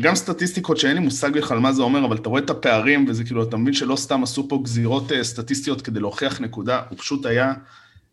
גם 0.00 0.14
סטטיסטיקות 0.14 0.76
שאין 0.76 0.96
לי 0.96 1.00
מושג 1.02 1.30
בכלל 1.32 1.58
מה 1.58 1.72
זה 1.72 1.82
אומר, 1.82 2.04
אבל 2.04 2.16
אתה 2.16 2.28
רואה 2.28 2.42
את 2.42 2.50
הפערים, 2.50 3.04
וזה 3.08 3.24
כאילו, 3.24 3.42
אתה 3.42 3.56
מבין 3.56 3.74
שלא 3.74 3.96
סתם 3.96 4.22
עשו 4.22 4.48
פה 4.48 4.60
גזירות 4.62 5.12
אה, 5.12 5.24
סטטיסטיות 5.24 5.82
כדי 5.82 6.00
להוכיח 6.00 6.40
נקודה, 6.40 6.82
הוא 6.88 6.98
פשוט 6.98 7.26
היה 7.26 7.52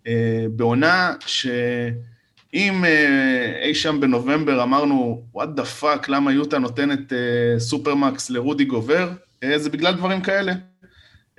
אה, 0.07 0.45
בעונה 0.55 1.13
שאם 1.25 2.85
אה, 2.85 3.61
אי 3.63 3.75
שם 3.75 3.99
בנובמבר 4.01 4.63
אמרנו, 4.63 5.23
what 5.35 5.59
the 5.59 5.81
fuck, 5.81 6.05
למה 6.07 6.33
יוטה 6.33 6.59
נותנת 6.59 7.13
אה, 7.13 7.59
סופרמקס 7.59 8.29
לרודי 8.29 8.65
גובר, 8.65 9.09
אה, 9.43 9.59
זה 9.59 9.69
בגלל 9.69 9.93
דברים 9.93 10.21
כאלה. 10.21 10.53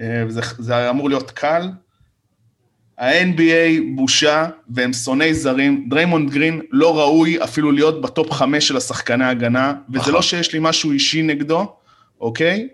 אה, 0.01 0.25
וזה 0.27 0.41
זה 0.59 0.91
אמור 0.91 1.09
להיות 1.09 1.31
קל, 1.31 1.69
ה-NBA 2.99 3.83
בושה, 3.95 4.47
והם 4.69 4.93
שונאי 4.93 5.35
זרים. 5.35 5.87
דריימונד 5.89 6.31
גרין 6.31 6.61
לא 6.71 6.99
ראוי 6.99 7.45
אפילו 7.45 7.73
להיות 7.73 8.01
בטופ 8.01 8.31
חמש 8.31 8.69
של 8.69 8.77
השחקני 8.77 9.25
ההגנה, 9.25 9.73
וזה 9.89 9.99
נכון. 9.99 10.13
לא 10.13 10.23
שיש 10.23 10.53
לי 10.53 10.59
משהו 10.63 10.93
אישי 10.93 11.23
נגדו, 11.23 11.77
אוקיי? 12.21 12.69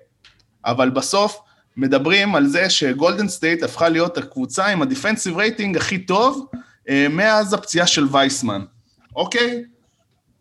אבל 0.64 0.90
בסוף 0.90 1.40
מדברים 1.76 2.34
על 2.34 2.46
זה 2.46 2.70
שגולדן 2.70 3.28
סטייט 3.28 3.62
הפכה 3.62 3.88
להיות 3.88 4.18
הקבוצה 4.18 4.66
עם 4.66 4.82
ה 4.82 4.88
defensive 4.88 5.36
rating 5.36 5.76
הכי 5.76 5.98
טוב 5.98 6.46
אה, 6.88 7.06
מאז 7.10 7.54
הפציעה 7.54 7.86
של 7.86 8.06
וייסמן, 8.12 8.64
אוקיי? 9.16 9.64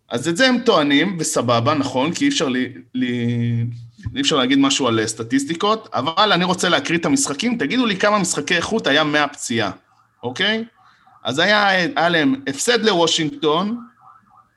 אז 0.09 0.27
את 0.27 0.37
זה 0.37 0.47
הם 0.47 0.59
טוענים, 0.59 1.17
וסבבה, 1.19 1.73
נכון, 1.73 2.13
כי 2.13 2.25
אי 2.25 2.29
אפשר, 2.29 2.47
לי, 2.47 2.73
לי, 2.93 3.27
אי 4.15 4.21
אפשר 4.21 4.35
להגיד 4.35 4.59
משהו 4.59 4.87
על 4.87 4.99
אה, 4.99 5.07
סטטיסטיקות, 5.07 5.89
אבל 5.93 6.31
אני 6.31 6.43
רוצה 6.43 6.69
להקריא 6.69 6.99
את 6.99 7.05
המשחקים, 7.05 7.57
תגידו 7.57 7.85
לי 7.85 7.95
כמה 7.95 8.19
משחקי 8.19 8.55
איכות 8.55 8.87
היה 8.87 9.03
מהפציעה, 9.03 9.71
אוקיי? 10.23 10.65
אז 11.23 11.39
היה, 11.39 11.67
היה 11.69 12.09
להם 12.09 12.35
הפסד 12.47 12.85
לוושינגטון, 12.85 13.77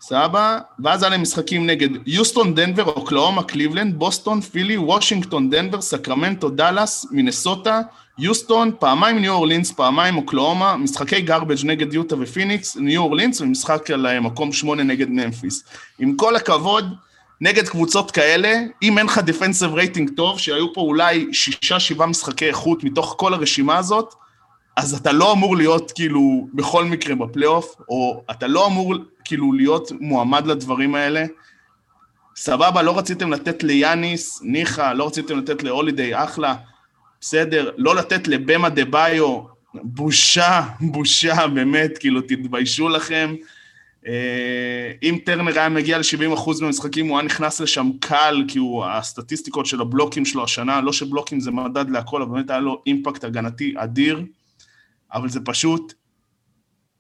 סבבה, 0.01 0.59
ואז 0.85 1.03
היה 1.03 1.11
להם 1.11 1.23
משחקים 1.23 1.67
נגד 1.67 1.89
יוסטון, 2.07 2.55
דנבר, 2.55 2.85
אוקלהומה, 2.85 3.43
קליבלנד, 3.43 3.99
בוסטון, 3.99 4.41
פילי, 4.41 4.77
וושינגטון, 4.77 5.51
דנבר, 5.51 5.81
סקרמנטו, 5.81 6.51
דאלאס, 6.51 7.07
מינסוטה, 7.11 7.81
יוסטון, 8.19 8.71
פעמיים 8.79 9.19
ניו 9.19 9.33
אורלינס, 9.33 9.73
פעמיים 9.73 10.17
אוקלהומה, 10.17 10.77
משחקי 10.77 11.21
garbage 11.21 11.67
נגד 11.67 11.95
יוטה 11.95 12.17
ופיניקס, 12.21 12.77
ניו 12.77 13.03
אורלינס, 13.03 13.41
ומשחק 13.41 13.91
על 13.91 14.07
אה, 14.07 14.21
מקום 14.21 14.53
שמונה 14.53 14.83
נגד 14.83 15.09
ממפיס. 15.11 15.65
עם 15.99 16.17
כל 16.17 16.37
הכבוד, 16.37 16.95
נגד 17.45 17.69
קבוצות 17.69 18.11
כאלה, 18.11 18.61
אם 18.83 18.99
אין 18.99 19.07
לך 19.07 19.19
defensive 19.19 19.75
rating 19.75 20.11
טוב, 20.17 20.39
שהיו 20.39 20.75
פה 20.75 20.81
אולי 20.81 21.27
שישה, 21.33 21.81
שבעה 21.81 22.07
משחקי 22.07 22.47
איכות 22.47 22.85
מתוך 22.85 23.15
כל 23.19 23.35
הרשימה 23.35 23.77
הזאת, 23.77 24.15
אז 24.77 24.95
אתה 24.95 25.13
לא 25.13 25.33
אמור 25.33 25.57
להיות 25.57 25.93
כאילו 25.93 26.49
בכל 26.55 26.85
מקרה 26.85 27.15
בפלייאוף, 27.15 27.77
או 27.89 28.25
אתה 28.31 28.47
לא 28.47 28.67
אמור, 28.67 28.95
כאילו 29.25 29.53
להיות 29.53 29.93
מועמד 30.01 30.47
לדברים 30.47 30.95
האלה. 30.95 31.25
סבבה, 32.37 32.83
לא 32.83 32.99
רציתם 32.99 33.33
לתת 33.33 33.63
ליאניס, 33.63 34.41
ניחא, 34.43 34.93
לא 34.93 35.07
רציתם 35.07 35.39
לתת 35.39 35.63
להולידיי, 35.63 36.25
אחלה, 36.25 36.55
בסדר. 37.21 37.71
לא 37.77 37.97
לתת 37.97 38.29
לבאם 38.29 38.69
אדבאיו, 38.69 39.41
בושה, 39.75 40.63
בושה, 40.81 41.47
באמת, 41.47 41.99
כאילו, 41.99 42.21
תתביישו 42.21 42.89
לכם. 42.89 43.35
אה, 44.07 44.93
אם 45.03 45.19
טרנר 45.25 45.59
היה 45.59 45.69
מגיע 45.69 45.99
ל-70% 45.99 46.51
מהמשחקים, 46.61 47.09
הוא 47.09 47.19
היה 47.19 47.27
נכנס 47.27 47.61
לשם 47.61 47.91
קל, 48.01 48.45
כי 48.49 48.59
הוא, 48.59 48.85
הסטטיסטיקות 48.85 49.67
של 49.67 49.81
הבלוקים 49.81 50.25
שלו 50.25 50.45
השנה, 50.45 50.81
לא 50.81 50.93
שבלוקים 50.93 51.41
זה 51.41 51.51
מדד 51.51 51.91
להכל, 51.91 52.23
אבל 52.23 52.33
באמת 52.33 52.51
היה 52.51 52.61
לו 52.61 52.83
אימפקט 52.87 53.25
הגנתי 53.25 53.75
אדיר, 53.77 54.23
אבל 55.13 55.29
זה 55.29 55.41
פשוט 55.45 55.95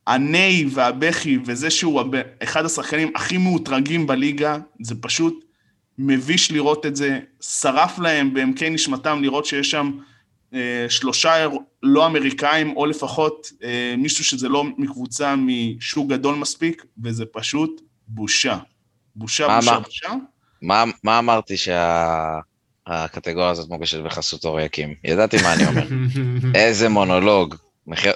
הניי 0.06 0.66
והבכי, 0.70 1.38
וזה 1.44 1.70
שהוא 1.70 2.02
אחד 2.42 2.64
השחקנים 2.64 3.12
הכי 3.14 3.38
מאותרגים 3.38 4.06
בליגה, 4.06 4.58
זה 4.82 4.94
פשוט 5.00 5.44
מביש 5.98 6.50
לראות 6.50 6.86
את 6.86 6.96
זה, 6.96 7.20
שרף 7.40 7.98
להם 7.98 8.34
בעמקי 8.34 8.70
נשמתם 8.70 9.22
לראות 9.22 9.46
שיש 9.46 9.70
שם 9.70 9.90
אה, 10.54 10.86
שלושה 10.88 11.34
לא 11.82 12.06
אמריקאים, 12.06 12.76
או 12.76 12.86
לפחות 12.86 13.46
אה, 13.64 13.94
מישהו 13.98 14.24
שזה 14.24 14.48
לא 14.48 14.64
מקבוצה 14.64 15.34
משוק 15.36 16.08
גדול 16.10 16.34
מספיק, 16.34 16.84
וזה 17.04 17.24
פשוט 17.32 17.80
בושה. 18.08 18.58
בושה, 19.16 19.48
מה 19.48 19.56
בושה, 19.60 19.70
אמר- 19.70 19.80
בושה. 19.80 20.08
מה, 20.62 20.84
מה 21.04 21.18
אמרתי 21.18 21.54
שהקטגוריה 21.56 23.50
הזאת 23.50 23.68
מוגשת 23.68 24.00
בחסות 24.04 24.44
אור 24.44 24.60
יקים? 24.60 24.94
ידעתי 25.04 25.36
מה 25.42 25.52
אני 25.54 25.66
אומר. 25.66 25.86
איזה 26.60 26.88
מונולוג. 26.88 27.54
מחיר... 27.86 28.12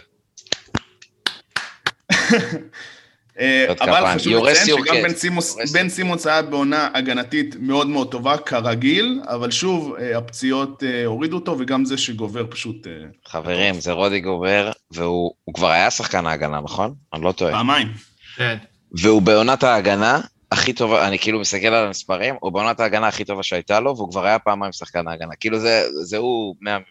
אה, 3.38 3.66
אבל. 3.80 4.14
חשוב 4.14 4.44
לציין 4.44 4.66
שגם. 4.66 4.96
בן 5.02 5.14
סימוס, 5.14 5.56
בן 5.72 5.88
סימוס 5.88 6.26
היה 6.26 6.42
בעונה 6.42 6.88
הגנתית 6.94 7.56
מאוד 7.60 7.86
מאוד 7.86 8.10
טובה, 8.10 8.36
כרגיל, 8.36 9.20
אבל 9.26 9.50
שוב, 9.50 9.94
אה, 9.94 10.18
הפציעות 10.18 10.82
אה, 10.82 11.04
הורידו 11.04 11.36
אותו, 11.36 11.56
וגם 11.58 11.84
זה 11.84 11.98
שגובר 11.98 12.46
פשוט 12.50 12.86
חברים, 13.26 13.74
זה 13.74 13.92
רודי 13.92 14.20
גובר, 14.20 14.72
והוא 14.90 15.34
הוא 15.44 15.54
כבר 15.54 15.70
היה 15.70 15.90
שחקן 15.90 16.26
ההגנה, 16.26 16.60
נכון? 16.60 16.94
אני 17.14 17.22
לא 17.22 17.32
טועה. 17.32 17.52
פעמיים. 17.52 17.88
כן. 18.36 18.56
והוא 18.92 19.22
בעונת 19.22 19.62
ההגנה 19.64 20.20
הכי 20.52 20.72
טובה, 20.72 21.08
אני 21.08 21.18
כאילו 21.18 21.40
מסתכל 21.40 21.66
על 21.66 21.86
המספרים, 21.86 22.34
הוא 22.40 22.52
בעונת 22.52 22.80
ההגנה 22.80 23.08
הכי 23.08 23.24
טובה 23.24 23.42
שהייתה 23.42 23.80
לו, 23.80 23.96
והוא 23.96 24.10
כבר 24.10 24.26
היה 24.26 24.38
פעמיים 24.38 24.72
שחקן 24.72 25.08
ההגנה. 25.08 25.34
כאילו 25.40 25.58
זה, 25.58 25.84
זה 26.02 26.16
הוא 26.16 26.56
100 26.60 26.78
מ-100, 26.78 26.82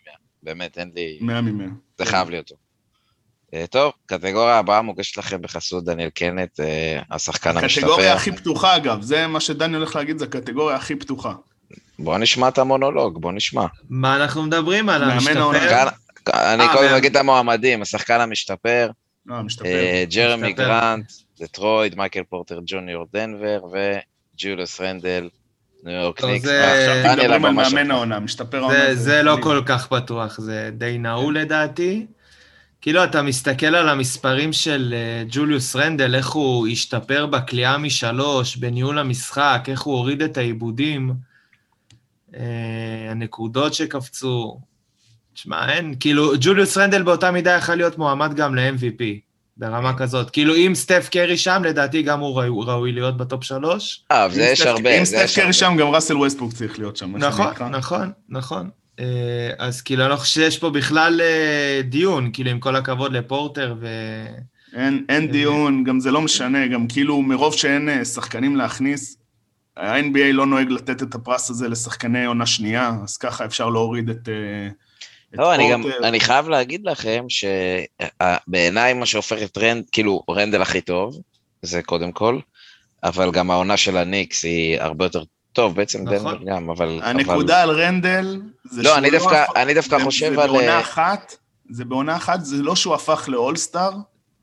באמת, 0.44 0.78
אין 0.78 0.92
לי... 0.96 1.18
מאה 1.22 1.42
ממאה. 1.42 1.68
זה 1.98 2.06
חייב 2.06 2.30
להיות 2.30 2.48
טוב. 2.48 2.58
אה, 3.56 3.68
טוב, 3.68 3.92
קטגוריה 4.06 4.56
הבאה 4.60 4.82
מוגשת 4.82 5.18
לכם 5.18 5.42
בחסות 5.42 5.86
דניאל 5.86 6.10
קנט, 6.10 6.60
אה, 6.60 7.00
השחקן 7.12 7.58
המשתפר. 7.58 7.86
הקטגוריה 7.86 8.14
הכי 8.14 8.32
פתוחה, 8.32 8.76
אגב, 8.76 9.02
זה 9.02 9.28
מה 9.28 9.40
שדני 9.40 9.78
הולך 9.78 9.96
להגיד, 9.96 10.20
זה 10.20 10.26
הקטגוריה 10.26 10.76
הכי 10.76 10.96
פתוחה. 10.96 11.34
בוא 12.00 12.18
נשמע 12.18 12.48
את 12.48 12.58
המונולוג, 12.58 13.22
בוא 13.22 13.32
נשמע. 13.32 13.66
מה 13.90 14.16
אנחנו 14.16 14.44
מדברים 14.44 14.90
על 14.90 15.04
המשתפר? 15.04 15.52
אני 16.34 16.64
אה, 16.64 16.74
קודם. 16.74 16.94
אגיד 16.94 17.16
את 17.16 17.22
המועמדים, 17.22 17.82
השחקן 17.82 18.22
המשתפר, 18.22 18.90
לא, 19.26 19.36
ג'רמי. 20.10 20.54
גרנט, 20.54 21.12
דטרויט, 21.42 21.96
מייקל 21.98 22.24
פורטר 22.30 22.60
ג'וניור 22.66 23.06
דנבר 23.14 23.60
וג'וליוס 23.72 24.82
רנדל, 24.82 25.30
ניו 25.84 25.94
יורק 25.94 26.24
ניקס. 26.24 26.46
זה- 26.46 26.74
עכשיו, 26.74 27.04
דניאל, 27.04 27.16
מדברים 27.16 27.32
על 27.32 27.34
הבן 27.36 27.52
אדם 27.52 27.70
שלך. 27.86 27.92
העונה, 27.92 28.20
משתפר 28.20 28.58
העונה. 28.58 28.74
זה, 28.74 28.96
זה 28.96 29.24
לא. 29.24 29.38
כל 29.42 29.62
כך 29.66 29.88
פתוח, 29.88 30.40
זה 30.40 30.70
די 30.74 30.98
נעול 30.98 31.38
לדעתי. 31.38 32.06
כאילו, 32.86 33.04
אתה 33.04 33.22
מסתכל 33.22 33.76
על 33.76 33.90
המספרים 33.90 34.54
של 34.54 34.94
אה, 34.98 35.24
ג'וליוס 35.30 35.76
רנדל, 35.76 36.16
איך 36.16 36.30
הוא 36.30 36.68
השתפר 36.68 37.26
בקליעה 37.26 37.78
משלוש, 37.78 38.56
בניהול 38.56 39.00
המשחק, 39.00 39.66
איך 39.68 39.82
הוא 39.82 39.96
הוריד 39.96 40.22
את 40.22 40.38
האיבודים, 40.38 41.14
אה, 42.36 42.42
הנקודות 43.12 43.74
שקפצו. 43.74 44.60
תשמע, 45.34 45.72
אין, 45.74 45.96
כאילו, 46.00 46.34
ג'וליוס 46.40 46.78
רנדל 46.78 47.04
באותה 47.04 47.32
מידה 47.32 47.52
יכול 47.52 47.76
להיות 47.76 47.98
מועמד 47.98 48.34
גם 48.34 48.56
ל-MVP, 48.56 49.04
ברמה 49.58 49.98
כזאת. 49.98 50.30
כאילו, 50.30 50.56
אם 50.56 50.72
סטף 50.76 51.10
קרי 51.12 51.38
שם, 51.38 51.62
לדעתי 51.66 52.02
גם 52.02 52.20
הוא 52.20 52.42
ראוי, 52.42 52.66
ראוי 52.68 52.92
להיות 52.92 53.18
ב 53.18 53.24
top 53.24 53.44
שלוש. 53.44 54.04
אה, 54.12 54.30
זה 54.30 54.48
אם 54.48 54.54
יש 54.54 54.62
הרבה, 54.62 55.00
אם 55.00 55.06
זה 55.06 55.18
יש 55.18 55.32
סטף 55.32 55.42
קרי. 55.42 55.54
שם, 55.54 55.76
גם 55.80 55.88
ראסל 55.88 56.18
ווסטברוק 56.18 56.54
צריך 56.54 56.80
להיות 56.80 56.98
שם. 56.98 57.18
נכון. 57.18 57.54
נכון, 57.72 58.12
נכון. 58.30 58.70
אה, 59.00 59.52
אז 59.58 59.82
כאילו, 59.82 60.04
אני 60.04 60.12
לא 60.12 60.16
חושב 60.16 60.42
שיש 60.42 60.58
פה 60.58 60.70
בכלל 60.70 61.22
אה, 61.22 61.82
דיון, 61.84 62.30
כאילו, 62.34 62.52
עם 62.52 62.60
כל 62.60 62.76
הכבוד 62.76 63.14
לפורטר 63.14 63.76
ו... 63.80 63.88
אין, 64.76 65.06
אין 65.10 65.32
דיון, 65.32 65.84
גם 65.84 66.00
זה 66.00 66.12
לא 66.12 66.22
משנה, 66.22 66.68
גם 66.68 66.88
כאילו 66.88 67.22
מרוב 67.22 67.54
שאין 67.54 67.90
אה, 67.90 68.06
שחקנים 68.06 68.56
להכניס, 68.56 69.18
ה-NBA 69.78 70.34
לא 70.34 70.46
נוהג 70.46 70.70
לתת 70.70 71.04
את 71.04 71.16
הפרס 71.16 71.50
הזה 71.50 71.68
לשחקני 71.68 72.26
עונה 72.26 72.46
שנייה, 72.46 72.92
אז 73.04 73.18
ככה 73.18 73.46
אפשר 73.46 73.70
להוריד 73.70 74.10
את... 74.10 74.30
אה, 74.30 74.68
את 75.34 75.40
לא, 75.40 75.56
אני 75.56 75.72
גם. 75.72 75.84
אני 76.04 76.20
חייב 76.20 76.50
להגיד 76.50 76.82
לכם 76.86 77.26
שבעיניי 77.30 78.94
מה 78.94 79.06
שהופך 79.06 79.38
את 79.44 79.58
רנד, 79.58 79.86
כאילו, 79.92 80.24
רנדל 80.30 80.62
הכי 80.62 80.82
טוב, 80.82 81.22
זה 81.62 81.82
קודם 81.82 82.12
כל, 82.12 82.40
אבל 83.04 83.32
גם 83.32 83.52
העונה 83.52 83.78
של 83.78 83.98
הניקס 83.98 84.44
היא 84.44 84.82
הרבה 84.82 85.06
יותר 85.06 85.24
טוב, 85.56 85.76
בעצם 85.76 86.02
נכון. 86.04 86.18
דנבר 86.18 86.38
גם, 86.52 86.70
אבל... 86.70 87.00
הנקודה 87.04 87.62
על 87.62 87.70
רנדל, 87.72 88.42
זה 88.64 88.82
לא, 88.84 88.90
שהוא 88.90 88.98
אני 88.98 89.10
דווקא, 89.12 89.36
הפך- 89.44 89.54
אני 89.56 89.74
דווקא 89.74 89.98
זה- 89.98 90.04
חושב 90.04 90.34
זה 90.36 90.42
על... 90.42 90.48
בעונה 90.48 90.68
אה, 90.76 90.80
אחת, 90.82 91.36
זה 91.70 91.86
בעונה 91.86 92.16
אחת, 92.16 92.46
זה 92.46 92.56
לא 92.64 92.76
שהוא 92.76 92.94
הפך 92.96 93.30
ל 93.32 93.38
all-star, 93.38 93.92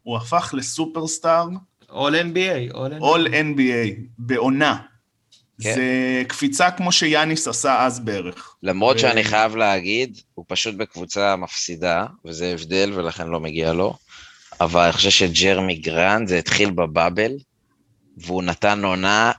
הוא 0.02 0.16
הפך 0.16 0.54
לסופרסטאר, 0.56 1.48
All 1.90 1.92
NBA, 1.92 2.72
All 2.72 2.76
NBA. 2.76 3.02
All 3.02 3.28
NBA, 3.32 4.00
בעונה. 4.18 4.76
כן. 5.62 5.74
זה 5.74 5.82
קפיצה 6.28 6.70
כמו 6.70 6.92
שיאניס 6.92 7.48
עשה 7.48 7.84
אז 7.86 8.00
בערך. 8.00 8.54
למרות 8.62 8.96
ו- 8.96 8.98
שאני 8.98 9.24
חייב 9.24 9.56
להגיד, 9.56 10.18
הוא 10.34 10.44
פשוט 10.48 10.74
בקבוצה 10.74 11.36
מפסידה, 11.36 12.06
וזה 12.24 12.52
הבדל 12.52 12.92
ולכן 12.94 13.28
לא 13.28 13.40
מגיע 13.40 13.72
לו, 13.72 13.94
אבל 14.60 14.82
אני 14.82 14.92
חושב 14.92 15.10
שג'רמי 15.10 15.76
גרנט, 15.76 16.28
זה 16.28 16.38
התחיל 16.38 16.70
ב 16.70 16.78
bubble, 16.78 17.32
והוא 18.16 18.42
נתן 18.42 18.84
עונה 18.84 19.32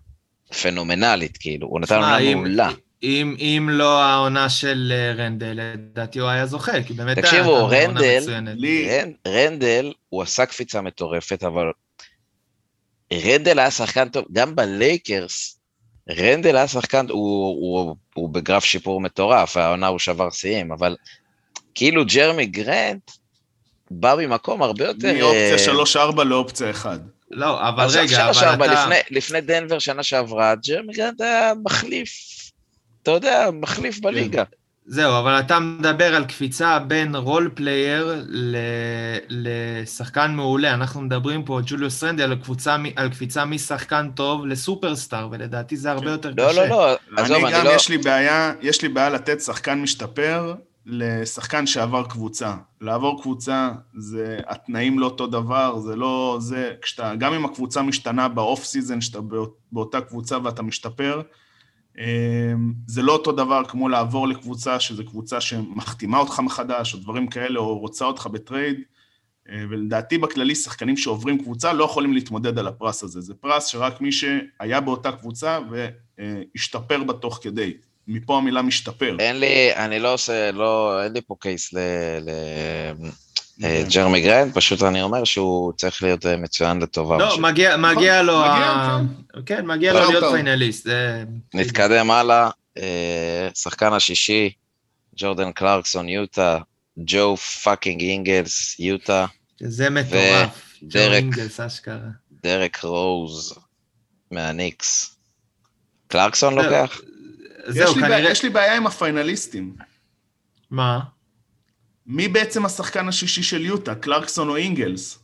פנומנלית, 0.53 1.37
כאילו, 1.37 1.67
הוא 1.67 1.79
נתן 1.79 1.95
עונה 1.95 2.17
אם- 2.19 2.37
מעולה. 2.37 2.69
אם, 3.03 3.35
אם 3.39 3.69
לא 3.71 4.03
העונה 4.03 4.49
של 4.49 4.93
אה, 4.95 5.23
רנדל, 5.25 5.59
לדעתי 5.73 6.19
הוא 6.19 6.29
היה 6.29 6.45
זוכה, 6.45 6.83
כי 6.83 6.93
באמת 6.93 7.19
תקשיבו, 7.19 7.67
רנדל- 7.67 8.23
רנדל, 9.27 9.93
הוא 10.09 10.21
עשה 10.21 10.45
קפיצה 10.45 10.81
מטורפת, 10.81 11.43
אבל 11.43 11.71
רנדל 13.13 13.59
היה 13.59 13.71
שחקן 13.71 14.09
טוב, 14.09 14.25
גם 14.31 14.55
בלייקרס, 14.55 15.59
רנדל 16.09 16.55
היה 16.55 16.67
שחקן, 16.67 17.05
הוא, 17.09 17.17
הוא, 17.61 17.95
הוא 18.13 18.29
בגרף 18.29 18.63
שיפור 18.65 19.01
מטורף, 19.01 19.57
העונה 19.57 19.87
הוא 19.87 19.99
שבר 19.99 20.29
שיאים, 20.29 20.71
אבל 20.71 20.95
כאילו 21.75 22.05
ג'רמי 22.05 22.45
גרנט 22.45 23.11
בא 23.91 24.15
ממקום 24.19 24.61
הרבה 24.63 24.85
יותר... 24.85 25.13
מאופציה 25.13 25.73
אה, 26.05 26.11
3-4 26.11 26.23
לאופציה 26.23 26.69
1. 26.71 26.99
לא, 27.34 27.69
אבל 27.69 27.84
עכשיו 27.86 28.03
רגע, 28.03 28.29
אבל 28.53 28.73
אתה... 28.73 28.84
לפני, 28.84 28.95
לפני 29.11 29.41
דנבר 29.41 29.79
שנה 29.79 30.03
שעברה, 30.03 30.55
ג'רמי 30.67 30.93
גרנט 30.93 31.21
היה 31.21 31.53
מחליף, 31.63 32.09
אתה 33.03 33.11
יודע, 33.11 33.49
מחליף 33.53 33.99
בליגה. 33.99 34.43
זהו, 34.86 35.19
אבל 35.19 35.39
אתה 35.39 35.59
מדבר 35.59 36.15
על 36.15 36.25
קפיצה 36.25 36.79
בין 36.79 37.15
role 37.15 37.51
player 37.53 38.23
ל... 38.27 38.57
לשחקן 39.29 40.31
מעולה. 40.31 40.73
אנחנו 40.73 41.01
מדברים 41.01 41.43
פה, 41.43 41.60
ג'וליוס 41.65 42.03
רנדל, 42.03 42.23
על, 42.23 42.35
קבוצה, 42.35 42.77
מ- 42.77 42.85
על 42.95 43.10
קפיצה 43.10 43.45
משחקן 43.45 44.10
טוב 44.15 44.45
לסופרסטאר, 44.45 45.27
ולדעתי 45.31 45.77
זה 45.77 45.91
הרבה 45.91 46.11
יותר 46.11 46.31
לא, 46.38 46.49
קשה. 46.49 46.68
לא, 46.68 46.69
לא, 46.69 46.97
עזוב, 47.18 47.38
אני 47.38 47.45
אני 47.45 47.53
גם, 47.53 47.65
לא... 47.65 47.69
יש 47.69 47.89
לי 47.89 47.97
בעיה, 47.97 48.53
יש 48.61 48.81
לי 48.81 48.89
בעיה 48.89 49.10
לתת 49.10 49.41
שחקן 49.41 49.81
משתפר 49.81 50.55
לשחקן 50.85 51.68
שעבר 51.68 52.03
קבוצה. 52.03 52.55
לעבור 52.81 53.22
קבוצה, 53.22 53.72
זה, 53.97 54.39
התנאים 54.47 54.99
לא 54.99 55.05
אותו 55.05 55.27
דבר, 55.27 55.80
זה 55.80 55.95
לא, 55.95 56.38
זה, 56.39 56.73
כשאתה, 56.81 57.15
גם 57.15 57.34
אם 57.34 57.45
הקבוצה 57.45 57.81
משתנה 57.81 58.27
ב 58.27 58.36
off 58.36 58.64
season, 58.64 59.01
שאתה 59.01 59.22
באות- 59.22 59.57
באותה 59.72 60.01
קבוצה 60.01 60.38
ואתה 60.43 60.64
משתפר, 60.64 61.22
אמ, 61.97 62.73
זה 62.88 63.01
לא 63.01 63.11
אותו 63.14 63.31
דבר 63.31 63.64
כמו 63.68 63.89
לעבור 63.89 64.27
לקבוצה, 64.27 64.80
שזו 64.80 65.05
קבוצה 65.05 65.41
שמחתימה 65.41 66.18
אותך 66.18 66.39
מחדש, 66.39 66.93
או 66.93 66.99
דברים 66.99 67.27
כאלה, 67.27 67.60
או 67.60 67.77
רוצה 67.77 68.05
אותך 68.05 68.27
ב 68.27 68.35
trade. 68.35 68.80
אה, 69.49 69.64
ולדעתי 69.69 70.18
בכללי, 70.18 70.55
שחקנים 70.55 70.97
שעוברים 70.97 71.38
קבוצה 71.38 71.73
לא 71.73 71.84
יכולים 71.84 72.14
להתמודד 72.14 72.60
על 72.60 72.68
הפרס 72.68 73.03
הזה. 73.03 73.22
זה 73.22 73.34
פרס 73.34 73.65
שרק 73.65 74.01
מי 74.01 74.11
שהיה 74.11 74.81
באותה 74.81 75.11
קבוצה 75.11 75.60
והשתפר 75.69 77.03
בה 77.03 77.14
תוך 77.14 77.39
כדי. 77.41 77.73
מפה 78.07 78.38
המילה 78.38 78.61
משתפר. 78.61 79.15
אין 79.19 79.39
לי, 79.39 79.75
אני 79.75 79.99
לא 79.99 80.13
עושה, 80.13 80.51
לא, 80.51 81.03
אין 81.03 81.13
לי 81.13 81.21
פה 81.27 81.35
case 81.39 81.73
ל... 81.73 81.77
ל... 82.21 82.30
אה, 83.63 83.84
ג'רמי 83.93 84.21
גרנט, 84.21 84.55
פשוט 84.55 84.84
אני 84.84 85.01
אומר 85.01 85.23
שהוא 85.23 85.73
צריך 85.73 86.03
להיות 86.03 86.25
אה, 86.25 86.38
מצוין 86.38 86.80
לטובה. 86.80 87.17
לא. 87.17 87.38
מגיע, 87.39 87.77
מגיע 87.77 88.21
לו... 88.21 88.39
מגיע, 88.39 88.51
ה... 88.51 89.01
כן, 89.45 89.65
מגיע 89.65 89.93
לו 89.93 89.99
טוב, 90.01 90.11
להיות. 90.11 90.34
finalist. 90.34 90.88
נתקדם 91.53 92.11
הלאה, 92.11 92.49
אה, 92.77 93.49
שחקן 93.55 93.93
השישי, 93.93 94.51
ג'ורדן 95.17 95.51
קלרקסון, 95.51 96.09
יוטה, 96.09 96.57
ג'ו 96.97 97.38
fucking 97.38 98.01
אינגלס, 98.01 98.80
יוטה, 98.80 99.25
זה 99.61 99.89
מטורף. 99.89 100.77
ג'ו 100.84 100.99
אינגלס, 100.99 101.59
אשכרה. 101.59 101.97
דרק 102.43 102.80
רוז 102.84 103.53
מהניקס. 104.31 105.15
קלרקסון. 106.07 106.55
לוקח? 106.55 107.01
זהו, 107.68 107.90
יש 107.90 107.95
לי 107.95 108.02
בעיה- 108.02 108.18
כנראה... 108.18 108.31
יש 108.31 108.44
לי 108.44 108.49
בעיה 108.49 108.77
עם 108.77 108.88
ה 108.88 108.95
finalistים. 108.95 109.73
מה? 110.72 110.99
מי 112.07 112.27
בעצם 112.27 112.65
השחקן 112.65 113.07
השישי 113.07 113.44
של 113.44 113.65
יוטה, 113.65 113.95
קלרקסון 113.95 114.49
או 114.49 114.56
אינגלס? 114.56 115.19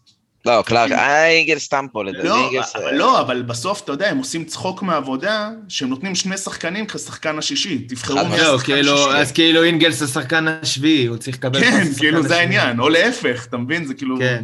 לא, 0.45 0.63
קלארק, 0.65 0.91
אה, 0.91 1.27
אינגלס 1.29 1.63
סתם 1.63 1.85
פה 1.91 2.03
לדעתי. 2.03 2.27
לא, 2.27 2.49
אבל 2.49 2.85
אה, 2.85 2.91
לא, 2.91 3.21
אבל 3.21 3.41
בסוף, 3.41 3.81
אתה 3.83 3.91
יודע, 3.91 4.09
הם 4.09 4.17
עושים 4.17 4.45
צחוק 4.45 4.81
מהעבודה, 4.83 5.49
שהם 5.69 5.89
נותנים 5.89 6.15
שני 6.15 6.37
שחקנים 6.37 6.87
כשחקן 6.87 7.37
השישי. 7.37 7.79
תבחרו 7.79 8.25
מי 8.27 8.35
השחקן 8.35 8.73
כאילו, 8.73 8.93
השישי. 8.93 9.17
אז 9.21 9.31
כאילו 9.31 9.63
אינגלס 9.63 10.01
השחקן 10.01 10.47
השביעי, 10.47 11.05
הוא 11.05 11.17
צריך 11.17 11.37
לקבל... 11.37 11.59
כן, 11.61 11.83
כאילו 11.97 12.23
זה. 12.23 12.35
העניין, 12.37 12.79
או 12.79 12.89
להפך, 12.89 13.45
אתה 13.49 13.57
מבין? 13.57 13.85
זה 13.85 13.93
כאילו... 13.93 14.17
כן. 14.17 14.43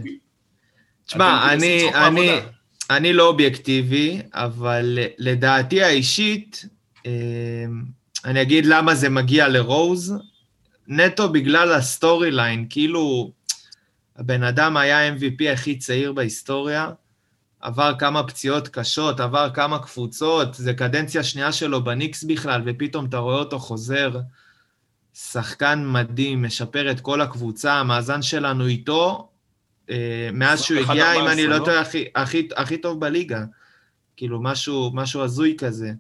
תשמע, 1.08 1.54
אני, 2.90 3.14
לא 3.14 3.28
אובייקטיבי, 3.28 4.22
אבל 4.34 5.00
לדעתי 5.18 5.84
האישית, 5.84 6.66
אני 8.26 8.41
אגיד 8.41 8.65
למה 8.65 8.95
זה 8.95 9.10
מגיע 9.10 9.48
לרוז, 9.48 10.14
נטו 10.88 11.30
בגלל 11.30 11.72
ה 11.72 12.32
storyline, 12.32 12.68
כאילו, 12.69 13.32
הבן 14.15 14.44
אדם 14.44 14.77
היה 14.77 15.15
MVP 15.15 15.52
הכי 15.53 15.77
צעיר 15.77 16.14
בהיסטוריה, 16.14 16.91
עבר 17.60 17.94
כמה 17.99 18.23
פציעות 18.23 18.68
קשות, 18.68 19.19
עבר 19.19 19.49
כמה 19.53 19.80
קבוצות, 19.80 20.53
זה 20.53 20.73
קדנציה 20.73 21.23
שנייה 21.23 21.52
שלו 21.52 21.84
בניקס 21.84 22.23
בכלל, 22.23 22.61
ופתאום 22.65 23.06
אתה 23.06 23.18
רואה 23.18 23.36
אותו 23.36 23.60
חוזר. 23.60 24.19
שחקן 25.14 25.84
מדהים, 25.86 26.44
משפר 26.44 26.91
את 26.91 26.99
כל 26.99 27.22
הקבוצה, 27.22 27.73
המאזן 27.73 28.22
שלנו 28.22 28.68
איתו, 28.68 29.30
אה, 29.90 30.30
מאז 30.34 30.61
שהוא 30.61 30.80
21, 30.80 30.90
הגיע, 30.90 31.22
אם 31.22 31.27
אני 31.27 31.48
לא 31.48 31.56
14, 31.56 31.65
טועה, 31.65 31.82
הכי, 31.82 32.06
הכי, 32.15 32.48
הכי 32.56 32.77
טוב 32.77 32.99
בליגה. 32.99 33.44
כאילו, 34.18 34.41
משהו, 34.41 34.91
משהו 34.94 35.22
הזוי 35.22 35.56
כזה. 35.57 35.91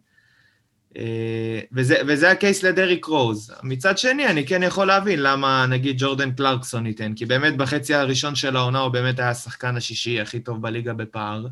אה, 0.97 1.59
וזה, 1.71 1.95
וזה 2.07 2.31
הקייס 2.31 2.63
לדריק 2.63 3.05
רוז. 3.05 3.51
מצד 3.63 3.97
שני, 3.97 4.27
אני 4.27 4.47
כן 4.47 4.63
יכול 4.63 4.87
להבין 4.87 5.21
למה 5.21 5.65
נגיד 5.69 5.95
ג'ורדן 5.99 6.31
קלרקסון 6.31 6.85
ייתן, 6.85 7.13
כי 7.13 7.25
באמת 7.25 7.57
בחצי 7.57 7.93
הראשון 7.93 8.35
של 8.35 8.55
העונה 8.55 8.79
הוא 8.79 8.89
באמת 8.89 9.19
היה 9.19 9.29
השחקן 9.29 9.77
השישי 9.77 10.21
הכי 10.21 10.39
טוב 10.39 10.61
בליגה 10.61 10.93
בפער. 10.93 11.45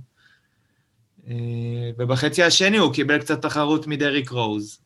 אה, 1.27 1.35
ובחצי 1.97 2.43
השני 2.43 2.77
הוא 2.77 2.93
קיבל 2.93 3.17
קצת 3.17 3.41
תחרות 3.41 3.87
מדרק 3.87 4.29
רוז. 4.29 4.79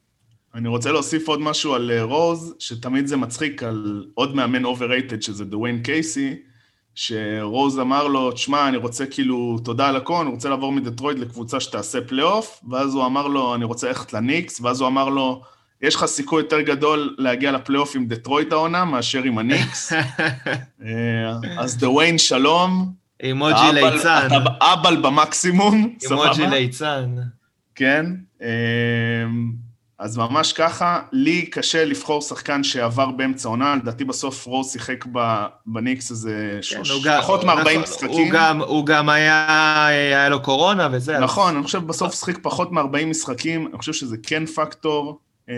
אני 0.55 0.67
רוצה 0.67 0.91
להוסיף 0.91 1.27
עוד 1.27 1.41
משהו 1.41 1.73
על 1.73 1.91
אה, 1.91 2.03
רוז, 2.03 2.55
שתמיד 2.59 3.07
זה 3.07 3.17
מצחיק 3.17 3.63
על 3.63 4.05
עוד 4.13 4.35
מאמן 4.35 4.65
overrated, 4.65 5.21
שזה 5.21 5.45
דוויין 5.45 5.83
קייסי, 5.83 6.35
שרוז 6.99 7.79
אמר 7.79 8.07
לו, 8.07 8.31
תשמע, 8.31 8.67
אני 8.67 8.77
רוצה 8.77 9.05
כאילו, 9.05 9.59
תודה 9.63 9.87
על 9.87 9.95
הכל, 9.95 10.21
אני 10.21 10.29
רוצה 10.29 10.49
לעבור 10.49 10.71
מדטרויט 10.71 11.19
לקבוצה 11.19 11.59
שתעשה 11.59 12.01
פלייאוף, 12.01 12.61
ואז 12.69 12.95
הוא 12.95 13.05
אמר 13.05 13.27
לו, 13.27 13.55
אני 13.55 13.65
רוצה 13.65 13.87
ללכת 13.87 14.13
לניקס, 14.13 14.61
ואז 14.61 14.81
הוא 14.81 14.87
אמר 14.87 15.09
לו, 15.09 15.41
יש 15.81 15.95
לך 15.95 16.05
סיכוי 16.05 16.41
יותר 16.41 16.61
גדול 16.61 17.15
להגיע 17.17 17.51
לפלייאוף 17.51 17.95
עם 17.95 18.07
דטרויט 18.07 18.53
העונה 18.53 18.85
מאשר 18.85 19.23
עם 19.23 19.37
הניקס. 19.37 19.93
אה, 19.93 19.99
אז 21.57 21.77
דוויין, 21.77 22.17
שלום. 22.17 22.91
אימוג'י 23.23 23.73
ליצן. 23.73 24.27
אתה 24.27 24.37
אבל 24.61 25.01
במקסימום, 25.01 25.75
אימוג'י 26.03 26.33
סבבה? 26.35 26.47
ליצן. 26.49 27.15
כן, 27.75 28.05
אמ, 28.41 28.47
אז 29.99 30.17
ממש 30.17 30.53
ככה, 30.53 31.01
לי 31.11 31.45
קשה 31.45 31.85
לבחור 31.85 32.21
שחקן 32.21 32.63
שעבר 32.63 33.11
באמצע 33.11 33.49
עונה, 33.49 33.75
לדעתי 33.75 34.03
בסוף 34.03 34.45
רוז 34.45 34.71
שיחק 34.71 35.05
ב- 35.11 35.45
בניקס 35.65 36.11
איזה 36.11 36.59
כן, 36.71 36.81
פחות 37.21 37.43
מ-40 37.43 37.51
נכון, 37.59 37.81
משחקים. 37.81 38.09
הוא 38.09 38.29
גם- 38.31 38.61
הוא 38.61 38.85
גם 38.85 39.09
היה, 39.09 39.85
היה 39.87 40.29
לו 40.29 40.41
קורונה 40.41 40.87
וזה. 40.91 41.19
נכון, 41.19 41.55
אני 41.55 41.63
חושב 41.63 41.87
בסוף 41.87 42.15
שיחק 42.15 42.37
פחות 42.41 42.71
מ-40 42.71 42.81
משחקים, 43.05 43.67
אני 43.67 43.77
חושב 43.77 43.93
שזה 43.93 44.15
כן 44.23 44.45
פקטור. 44.45 45.19
אמ, 45.49 45.55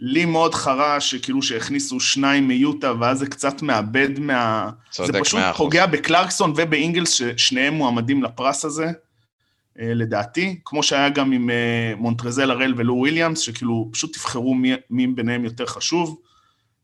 לי 0.00 0.24
מאוד 0.24 0.54
חרה 0.54 1.00
שכאילו 1.00 1.42
שהכניסו 1.42 2.00
שניים 2.00 2.48
מיוטה, 2.48 2.92
ואז 3.00 3.18
זה 3.18 3.26
קצת 3.26 3.62
מאבד 3.62 4.18
מה... 4.18 4.70
צודק 4.90 5.12
זה 5.12 5.20
פשוט 5.20 5.40
מאה 5.40 5.50
אחוז. 5.50 5.64
פוגע 5.66 5.86
בקלרקסון 5.86 6.52
ובאינגלס, 6.56 7.10
ששניהם 7.10 7.74
מועמדים 7.74 8.22
לפרס 8.22 8.64
הזה, 8.64 8.86
לדעתי, 9.76 10.60
כמו 10.64 10.82
שהיה 10.82 11.08
גם 11.08 11.32
עם 11.32 11.50
אה, 11.50 11.94
מונטרזל 11.96 12.50
הראל 12.50 12.74
ולו 12.76 12.94
וויליאמס, 12.94 13.40
שכאילו 13.40 13.88
פשוט 13.92 14.12
תבחרו 14.12 14.54
מי, 14.54 14.72
מי 14.90 15.06
ביניהם 15.06 15.44
יותר 15.44 15.66
חשוב, 15.66 16.20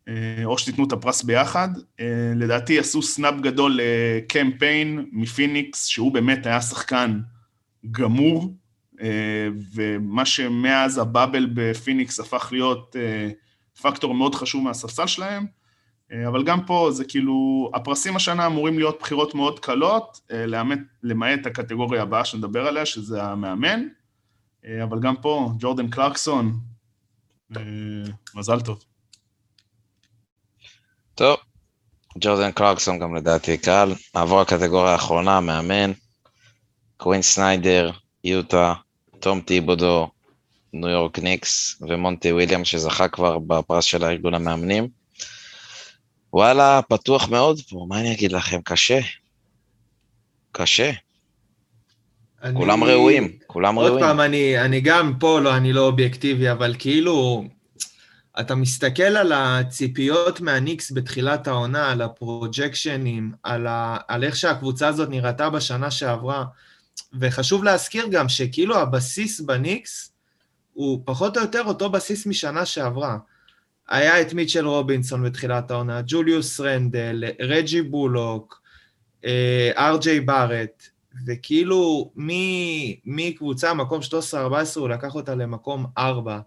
אה, 0.08 0.44
או 0.44 0.58
שתיתנו 0.58 0.84
את 0.84 0.92
הפרס 0.92 1.22
ביחד. 1.22 1.68
אה, 2.00 2.32
לדעתי 2.36 2.78
עשו 2.78 3.02
snub 3.02 3.34
גדול 3.40 3.80
לקאם 3.82 4.44
פיין 4.44 5.06
מפיניקס, 5.12 5.86
שהוא 5.86 6.12
באמת 6.12 6.46
היה 6.46 6.60
שחקן 6.60 7.20
גמור, 7.90 8.54
אה, 9.00 9.48
ומה 9.74 10.26
שמאז 10.26 10.98
ה 10.98 11.06
bubble 11.06 11.50
בפיניקס 11.54 12.20
הפך 12.20 12.48
להיות 12.52 12.96
אה, 12.98 13.30
פקטור 13.82 14.14
מאוד 14.14 14.34
חשוב 14.34 14.64
מהספסל 14.64 15.06
שלהם. 15.06 15.46
אה, 16.12 16.28
אבל 16.28 16.44
גם 16.44 16.64
פה 16.66 16.88
זה 16.92 17.04
כאילו, 17.04 17.70
הפרסים 17.74 18.16
השנה 18.16 18.46
אמורים 18.46 18.78
להיות 18.78 18.98
בחירות 19.00 19.34
מאוד 19.34 19.60
קלות, 19.60 20.20
אה, 20.30 20.44
למעט, 21.02 21.46
הקטגוריה 21.46 22.02
הבאה 22.02 22.24
שנדבר 22.24 22.66
עליה, 22.66 22.86
שזה 22.86 23.22
המאמן. 23.22 23.80
אה, 24.64 24.84
אבל 24.84 25.00
גם 25.00 25.16
פה, 25.16 25.50
ג'ורדן 25.58 25.90
קלרקסון, 25.90 26.60
מזל 28.34 28.60
טוב. 28.60 28.84
טוב, 31.14 31.36
ג'ורדן 32.18 32.52
קלרקסון 32.52 32.98
גם 32.98 33.14
לדעתי 33.14 33.58
קל. 33.58 33.92
נעבור 34.14 34.40
לקטגוריה 34.40 34.92
האחרונה, 34.92 35.40
מאמן. 35.40 35.92
קווין 36.96 37.22
סניידר, 37.22 37.90
יוטה, 38.24 38.74
תום 39.20 39.40
טיבודו, 39.40 40.10
ניו 40.72 40.88
יורק 40.88 41.18
ניקס 41.18 41.82
ומונטי 41.88 42.32
וויליאם 42.32 42.64
שזכה 42.64 43.08
כבר 43.08 43.38
בפרס 43.38 43.84
של 43.84 44.04
הארגון 44.04 44.34
המאמנים. 44.34 44.99
וואלה, 46.32 46.80
פתוח 46.88 47.28
מאוד 47.28 47.60
פה, 47.70 47.86
מה 47.88 48.00
אני 48.00 48.12
אגיד 48.12 48.32
לכם? 48.32 48.60
קשה. 48.64 49.00
קשה. 50.52 50.90
אני- 52.42 52.56
כולם 52.56 52.84
ראויים, 52.84 53.38
כולם 53.46 53.74
עוד 53.74 53.86
ראויים. 53.86 54.06
פעם, 54.06 54.20
אני, 54.20 54.60
אני 54.60 54.80
גם 54.80 55.12
פה, 55.20 55.40
לא, 55.40 55.56
אני 55.56 55.72
לא 55.72 55.86
אובייקטיבי, 55.86 56.50
אבל 56.50 56.74
כאילו, 56.78 57.44
אתה 58.40 58.54
מסתכל 58.54 59.02
על 59.02 59.32
הציפיות 59.32 60.40
מהניקס 60.40 60.92
בתחילת 60.92 61.48
העונה, 61.48 61.90
על 61.90 62.02
הפרוג'קשנים, 62.02 63.32
על, 63.42 63.66
ה, 63.66 63.96
על 64.08 64.24
איך 64.24 64.36
שהקבוצה 64.36 64.88
הזאת 64.88 65.08
נראתה 65.08 65.50
בשנה 65.50 65.90
שעברה, 65.90 66.44
וחשוב 67.20 67.64
להזכיר 67.64 68.06
גם 68.10 68.28
שכאילו 68.28 68.78
הבסיס 68.78 69.40
בניקס 69.40 70.12
הוא 70.72 71.02
פחות 71.04 71.36
או 71.36 71.42
יותר 71.42 71.62
אותו 71.64 71.90
בסיס 71.90 72.26
משנה 72.26 72.66
שעברה. 72.66 73.18
היה 73.90 74.20
את 74.20 74.34
מיטשל 74.34 74.66
רובינסון 74.66 75.22
בתחילת 75.22 75.70
העונה, 75.70 76.00
ג'וליוס 76.06 76.60
רנדל, 76.60 77.24
רג'י 77.40 77.82
בולוק, 77.82 78.62
אה, 79.24 79.70
אר.ג'יי 79.78 80.20
בארט, 80.20 80.82
וכאילו 81.26 82.10
מקבוצה, 83.04 83.74
מקום 83.74 84.00
13-14, 84.02 84.80
הוא 84.80 84.88
לקח 84.88 85.14
אותה 85.14 85.34
למקום 85.34 85.86
4. 85.98 86.40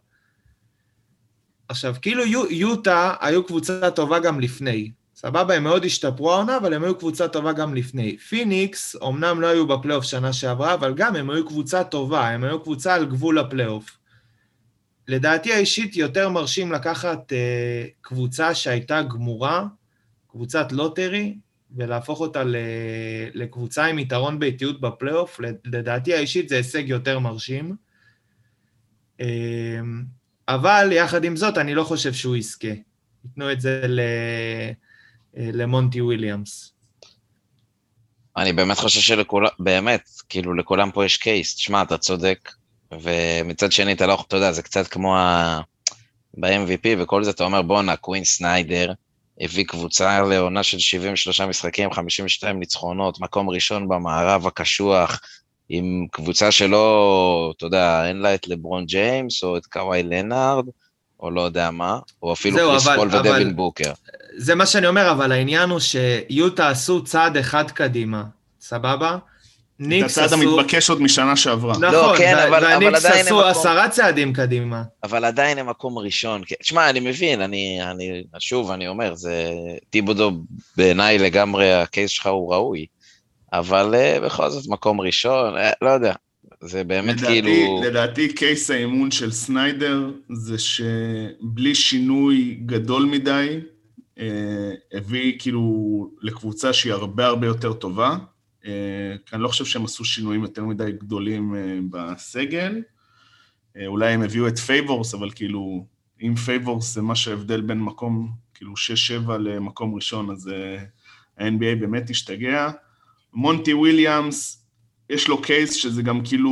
עכשיו, 1.67 1.95
כאילו 2.01 2.25
יו, 2.25 2.51
יוטה 2.51 3.13
היו 3.19 3.43
קבוצה 3.43 3.91
טובה 3.91 4.19
גם 4.19 4.39
לפני. 4.39 4.91
סבבה, 5.15 5.55
הם 5.55 5.63
מאוד 5.63 5.85
השתפרו 5.85 6.33
העונה, 6.33 6.57
אבל 6.57 6.73
הם 6.73 6.83
היו 6.83 6.97
קבוצה 6.97 7.27
טובה 7.27 7.53
גם 7.53 7.75
לפני. 7.75 8.17
פיניקס, 8.17 8.95
אמנם 9.07 9.41
לא 9.41 9.47
היו 9.47 9.67
בפלייאוף 9.67 10.03
שנה 10.03 10.33
שעברה, 10.33 10.73
אבל 10.73 10.93
גם 10.93 11.15
הם 11.15 11.29
היו 11.29 11.47
קבוצה 11.47 11.83
טובה, 11.83 12.27
הם 12.29 12.43
היו 12.43 12.63
קבוצה 12.63 12.95
על 12.95 13.05
גבול 13.05 13.39
הפלייאוף. 13.39 13.97
לדעתי 15.07 15.53
האישית 15.53 15.95
יותר 15.97 16.29
מרשים 16.29 16.71
לקחת 16.71 17.33
אה, 17.33 17.85
קבוצה 18.01 18.55
שהייתה 18.55 19.01
גמורה, 19.01 19.65
קבוצת 20.27 20.71
lottery, 20.71 21.37
ולהפוך 21.75 22.19
אותה 22.19 22.43
ל- 22.43 22.55
לקבוצה 23.33 23.85
עם 23.85 23.99
יתרון 23.99 24.39
ביתיות 24.39 24.81
בפלייאוף, 24.81 25.39
לדעתי 25.65 26.13
האישית 26.13 26.49
זה 26.49 26.57
הישג 26.57 26.89
יותר 26.89 27.19
מרשים. 27.19 27.75
אמ, 29.19 30.03
אבל 30.47 30.89
יחד 30.91 31.23
עם 31.23 31.35
זאת, 31.35 31.57
אני 31.57 31.75
לא 31.75 31.83
חושב 31.83 32.13
שהוא 32.13 32.35
יזכה. 32.35 32.67
ייתנו 33.25 33.51
את 33.51 33.61
זה 33.61 33.81
ל- 33.87 34.71
למונטי 35.33 36.01
וויליאמס. 36.01 36.73
אני 38.37 38.53
באמת 38.53 38.77
חושב 38.77 38.99
שלכולם, 38.99 39.49
באמת, 39.59 40.09
כאילו 40.29 40.53
לכולם 40.53 40.91
פה 40.91 41.05
יש 41.05 41.17
קייס, 41.17 41.55
תשמע, 41.55 41.81
אתה 41.81 41.97
צודק, 41.97 42.51
ומצד 43.01 43.71
שני 43.71 43.93
אתה 43.93 44.07
לא 44.07 44.23
אתה 44.27 44.35
יודע, 44.35 44.51
זה 44.51 44.61
קצת 44.61 44.87
כמו 44.87 45.17
ה... 45.17 45.61
ב-MVP 46.37 46.87
וכל 46.97 47.23
זה, 47.23 47.29
אתה 47.29 47.43
אומר, 47.43 47.61
בואנה, 47.61 47.95
קווין 47.95 48.23
סניידר 48.23 48.93
הביא 49.41 49.65
קבוצה 49.65 50.21
לעונה 50.21 50.63
של 50.63 50.79
73 50.79 51.41
משחקים, 51.41 51.93
52 51.93 52.59
ניצחונות, 52.59 53.19
מקום 53.19 53.49
ראשון 53.49 53.87
במערב 53.87 54.47
הקשוח, 54.47 55.19
עם 55.69 56.07
קבוצה 56.11 56.51
שלא, 56.51 57.53
אתה 57.57 57.65
יודע, 57.65 58.07
אין 58.07 58.17
לה 58.17 58.35
את 58.35 58.47
לברון 58.47 58.85
ג'יימס, 58.85 59.43
או 59.43 59.57
את 59.57 59.65
קוואי 59.65 60.03
לנארד, 60.03 60.65
או 61.19 61.31
לא 61.31 61.41
יודע 61.41 61.71
מה, 61.71 61.99
או 62.23 62.33
אפילו 62.33 62.57
קריס 62.57 62.87
פול 62.87 63.07
ודווין 63.07 63.55
בוקר. 63.55 63.91
זה 64.37 64.55
מה 64.55 64.65
שאני 64.65 64.87
אומר, 64.87 65.11
אבל 65.11 65.31
העניין 65.31 65.69
הוא 65.69 65.79
שיוטה 65.79 66.69
עשו 66.69 67.03
צעד 67.03 67.37
אחד 67.37 67.71
קדימה, 67.71 68.23
סבבה? 68.61 69.17
את 69.75 69.87
ניקס 69.87 70.17
הצעד 70.17 70.39
עשו... 70.39 70.59
המתבקש 70.59 70.89
עוד 70.89 71.01
משנה 71.01 71.35
שעברה. 71.35 71.73
נכון, 71.77 72.17
כן, 72.17 72.33
וה- 72.37 72.47
אבל- 72.47 72.65
אבל 72.65 72.83
והניקס 72.83 73.05
עדיין 73.05 73.19
הם 73.19 73.25
עשו 73.25 73.41
עשרה 73.41 73.89
צעדים 73.89 74.33
קדימה. 74.33 74.83
אבל 75.03 75.25
עדיין 75.25 75.57
הם 75.57 75.69
מקום 75.69 75.97
ראשון. 75.97 76.41
כן. 76.45 76.55
תשמע, 76.61 76.89
אני 76.89 76.99
מבין, 76.99 77.41
אני, 77.41 77.79
אני, 77.91 78.23
שוב, 78.39 78.71
אני 78.71 78.87
אומר, 78.87 79.15
זה 79.15 79.49
טיבודו 79.89 80.31
בעיניי 80.77 81.17
לגמרי, 81.17 81.73
הקייס 81.73 82.11
שלך 82.11 82.27
הוא 82.27 82.53
ראוי, 82.53 82.85
אבל 83.53 83.95
uh, 83.95 84.25
בכל 84.25 84.49
זאת 84.49 84.67
מקום 84.67 85.01
ראשון, 85.01 85.57
uh, 85.57 85.59
לא 85.81 85.89
יודע, 85.89 86.13
זה 86.61 86.83
באמת 86.83 87.15
לדעתי, 87.17 87.41
כאילו... 87.41 87.81
לדעתי 87.83 88.33
קייס 88.33 88.71
האמון 88.71 89.11
של 89.11 89.31
סניידר 89.31 90.09
זה 90.33 90.55
שבלי 90.59 91.75
שינוי 91.75 92.57
גדול 92.65 93.05
מדי, 93.05 93.59
אה, 94.19 94.25
הביא 94.93 95.33
כאילו 95.39 95.61
לקבוצה 96.21 96.73
שהיא 96.73 96.93
הרבה 96.93 97.25
הרבה 97.25 97.47
יותר 97.47 97.73
טובה. 97.73 98.15
אה, 98.65 99.15
כי 99.25 99.35
אני 99.35 99.43
לא 99.43 99.47
חושב 99.47 99.65
שהם 99.65 99.85
עשו 99.85 100.05
שינויים 100.05 100.41
יותר 100.41 100.65
מדי 100.65 100.91
גדולים 100.91 101.55
אה, 101.55 101.79
בסגל. 101.89 102.81
אה, 103.77 103.87
אולי 103.87 104.13
הם 104.13 104.21
הביאו 104.21 104.47
את 104.47 104.59
פייבורס, 104.59 105.13
אבל 105.13 105.31
כאילו, 105.31 105.85
אם 106.21 106.35
פייבורס 106.35 106.93
זה 106.93 107.01
מה 107.01 107.15
שההבדל 107.15 107.61
בין 107.61 107.81
מקום, 107.81 108.31
כאילו 108.53 108.73
6-7 109.27 109.31
למקום 109.31 109.95
ראשון, 109.95 110.29
אז 110.29 110.47
ה-NBA 110.47 111.75
באמת 111.79 112.09
השתגע. 112.09 112.71
מונטי 113.33 113.73
וויליאמס, 113.73 114.65
יש 115.09 115.27
לו 115.27 115.41
case 115.41 115.73
שזה 115.73 116.01
גם 116.01 116.25
כאילו, 116.25 116.51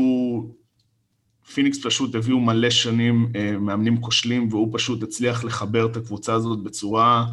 פיניקס 1.53 1.85
פשוט 1.85 2.15
הביאו 2.15 2.39
מלא 2.39 2.69
שנים 2.69 3.31
מאמנים 3.59 4.01
כושלים, 4.01 4.47
והוא 4.47 4.69
פשוט 4.73 5.03
הצליח 5.03 5.43
לחבר 5.43 5.85
את 5.85 5.97
הקבוצה 5.97 6.33
הזאת 6.33 6.63
בצורה 6.63 7.25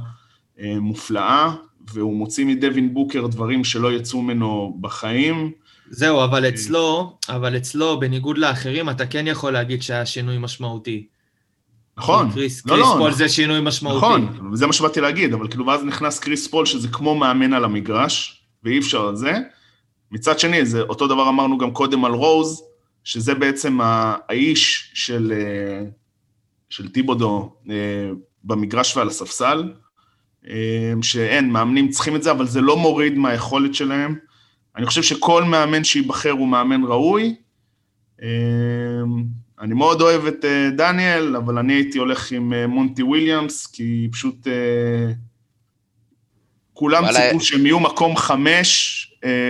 אה, 0.60 0.80
מופלאה, 0.80 1.54
והוא 1.92 2.16
מוציא 2.16 2.44
מדווין 2.44 2.94
בוקר 2.94 3.26
דברים 3.26 3.64
שלא 3.64 3.92
יצאו 3.92 4.22
ממנו 4.22 4.76
בחיים. 4.80 5.52
זהו, 5.90 6.18
אה. 6.18 6.24
אבל 6.24 6.48
אצלו, 6.48 7.16
אבל 7.28 7.56
אצלו, 7.56 8.00
בניגוד 8.00 8.38
לאחרים, 8.38 8.90
אתה 8.90 9.06
כן 9.06 9.26
יכול 9.26 9.52
להגיד 9.52 9.82
שהיה 9.82 10.06
שינוי 10.06 10.38
משמעותי. 10.38 11.06
נכון, 11.98 12.30
קריס, 12.30 12.66
לא, 12.66 12.74
קריס 12.74 12.86
לא, 12.86 12.94
פול 12.98 13.12
זה 13.12 13.28
שינוי 13.28 13.60
משמעותי. 13.60 13.96
נכון, 13.96 14.50
וזה 14.52 14.66
מה 14.66 14.72
שבאתי 14.72 15.00
להגיד, 15.00 15.32
אבל 15.32 15.48
כאילו, 15.48 15.66
ואז 15.66 15.84
נכנס 15.84 16.18
קריס 16.18 16.46
פול, 16.46 16.66
שזה 16.66 16.88
כמו 16.88 17.14
מאמן 17.14 17.52
על 17.52 17.64
המגרש, 17.64 18.42
ואי 18.64 18.78
אפשר 18.78 19.08
על 19.08 19.16
זה. 19.16 19.32
מצד 20.10 20.38
שני, 20.38 20.66
זה 20.66 20.80
אותו 20.80 21.06
דבר 21.06 21.28
אמרנו 21.28 21.58
גם 21.58 21.70
קודם 21.70 22.04
על 22.04 22.12
רוז, 22.12 22.62
שזה 23.04 23.34
בעצם 23.34 23.78
האיש 23.82 24.90
של, 24.94 25.32
אה, 25.36 25.84
של 26.70 26.88
טיבודו 26.88 27.56
אה, 27.70 27.74
במגרש 28.44 28.96
ועל 28.96 29.08
הספסל, 29.08 29.72
אה, 29.72 29.87
שאין, 31.02 31.50
מאמנים 31.50 31.88
צריכים 31.88 32.16
את 32.16 32.22
זה, 32.22 32.30
אבל 32.30 32.46
זה 32.46 32.60
לא 32.60 32.76
מוריד 32.76 33.18
מהיכולת 33.18 33.74
שלהם. 33.74 34.14
אני 34.76 34.86
חושב 34.86 35.02
שכל 35.02 35.44
מאמן 35.44 35.84
שייבחר 35.84 36.30
הוא 36.30 36.48
מאמן 36.48 36.82
ראוי. 36.84 37.34
אה, 38.22 38.28
אני 39.60 39.74
מאוד 39.74 40.00
אוהב 40.00 40.26
את 40.26 40.44
אה, 40.44 40.70
דניאל, 40.76 41.36
אבל 41.36 41.58
אני 41.58 41.72
הייתי 41.72 41.98
הולך 41.98 42.32
עם 42.32 42.52
אה, 42.52 42.66
מונטי 42.66 43.02
וויליאמס, 43.02 43.66
כי 43.66 44.08
פשוט 44.12 44.46
אה, 44.46 45.12
כולם 46.72 47.04
ציפו 47.12 47.40
שהם 47.40 47.66
יהיו 47.66 47.80
מקום 47.80 48.16
חמש. 48.16 48.94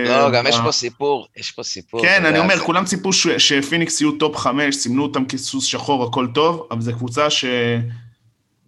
לא, 0.07 0.31
גם 0.31 0.47
יש 0.47 0.55
פה 0.63 0.71
סיפור, 0.71 1.27
יש 1.37 1.51
פה 1.51 1.63
סיפור. 1.63 2.01
כן, 2.01 2.25
אני 2.25 2.39
אומר, 2.39 2.59
כולם 2.59 2.85
ציפו 2.85 3.13
ש- 3.13 3.27
שפיניקס 3.27 4.01
יהיו 4.01 4.11
top 4.11 4.35
חמש, 4.35 4.75
סימנו 4.75 5.03
אותם 5.03 5.25
כסוס 5.25 5.65
שחור, 5.65 6.03
הכל 6.03 6.27
טוב, 6.33 6.67
אבל 6.71 6.81
זו 6.81 6.93
קבוצה 6.93 7.27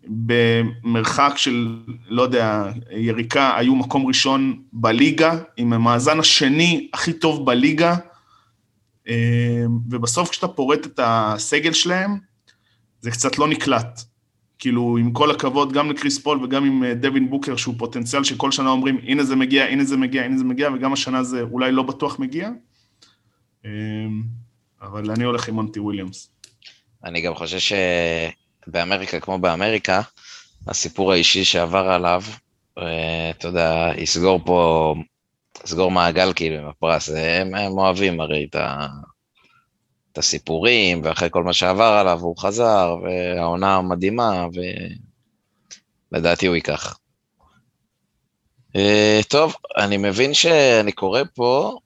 שבמרחק 0.04 1.34
של, 1.36 1.78
לא 2.08 2.22
יודע, 2.22 2.72
יריקה, 2.92 3.58
היו 3.58 3.76
מקום 3.76 4.06
ראשון 4.06 4.62
בליגה, 4.74 5.40
עם 5.58 5.74
המאזן 5.74 6.20
השני 6.20 6.90
הכי 6.94 7.14
טוב 7.14 7.46
בליגה, 7.46 7.96
אה, 9.08 9.66
ובסוף 9.90 10.30
כשאתה 10.30 10.48
פורט 10.48 10.86
את 10.86 11.00
הסגל 11.04 11.74
שלהם, 11.74 12.18
זה 13.02 13.12
קצת 13.12 13.38
לא 13.38 13.48
נקלט. 13.48 14.02
כאילו, 14.60 14.98
עם 14.98 15.12
כל 15.12 15.32
הכבוד, 15.32 15.74
גם 15.74 15.92
לקריס 15.92 16.20
פול 16.20 16.44
וגם 16.44 16.66
עם 16.66 16.84
אה, 16.84 16.94
דווין 16.94 17.30
בוקר, 17.30 17.56
שהוא 17.56 17.76
פוטנציאל 17.78 18.24
שכל 18.24 18.52
שנה 18.52 18.70
אומרים, 18.70 19.00
הנה 19.04 19.24
זה 19.24 19.36
מגיע, 19.36 19.66
הנה 19.66 19.84
זה 19.84 19.98
מגיע, 19.98 20.24
הנה 20.24 20.38
זה 20.38 20.44
מגיע, 20.44 20.70
וגם 20.76 20.94
השנה 20.94 21.24
זה 21.24 21.42
אולי 21.42 21.72
לא 21.72 21.84
בטוח 21.84 22.20
מגיע. 22.20 22.50
אמ, 23.66 23.70
אבל 24.82 25.12
אני 25.12 25.24
הולך 25.24 25.48
עם 25.48 25.56
מונטי 25.56 25.80
וויליאמס. 25.80 26.32
אני 27.04 27.22
גם 27.22 27.36
חושב 27.36 27.60
שבאמריקה, 28.66 29.20
כמו 29.20 29.40
באמריקה, 29.40 30.02
הסיפור 30.68 31.12
האישי 31.12 31.46
שעבר 31.46 31.90
עליו, 31.90 32.24
אה, 32.78 33.30
אתה 33.30 33.48
יודע, 33.48 33.92
יסגור 33.98 34.40
פה, 34.46 34.96
יסגור 35.66 35.92
מעגל 35.92 36.34
כאילו 36.34 36.58
עם 36.58 36.68
הפרס. 36.68 37.10
הם, 37.10 37.56
הם 37.56 37.72
אוהבים 37.72 38.22
הרי 38.22 38.48
את, 38.50 38.56
ה, 38.56 38.88
את 40.12 40.18
הסיפורים, 40.18 41.02
ואחרי 41.04 41.30
כל 41.32 41.44
מה 41.44 41.54
שעבר 41.54 41.84
עליו 42.00 42.20
הוא 42.20 42.38
חזר, 42.38 42.96
והעונה 43.04 43.82
מדהימה, 43.82 44.46
ולדעתי 46.12 46.46
הוא 46.48 46.56
ייקח. 46.56 46.98
אה, 48.76 49.20
טוב, 49.30 49.56
אני 49.78 49.98
מבין 49.98 50.34
שאני 50.34 50.92
קורא 50.92 51.22
פה 51.36 51.78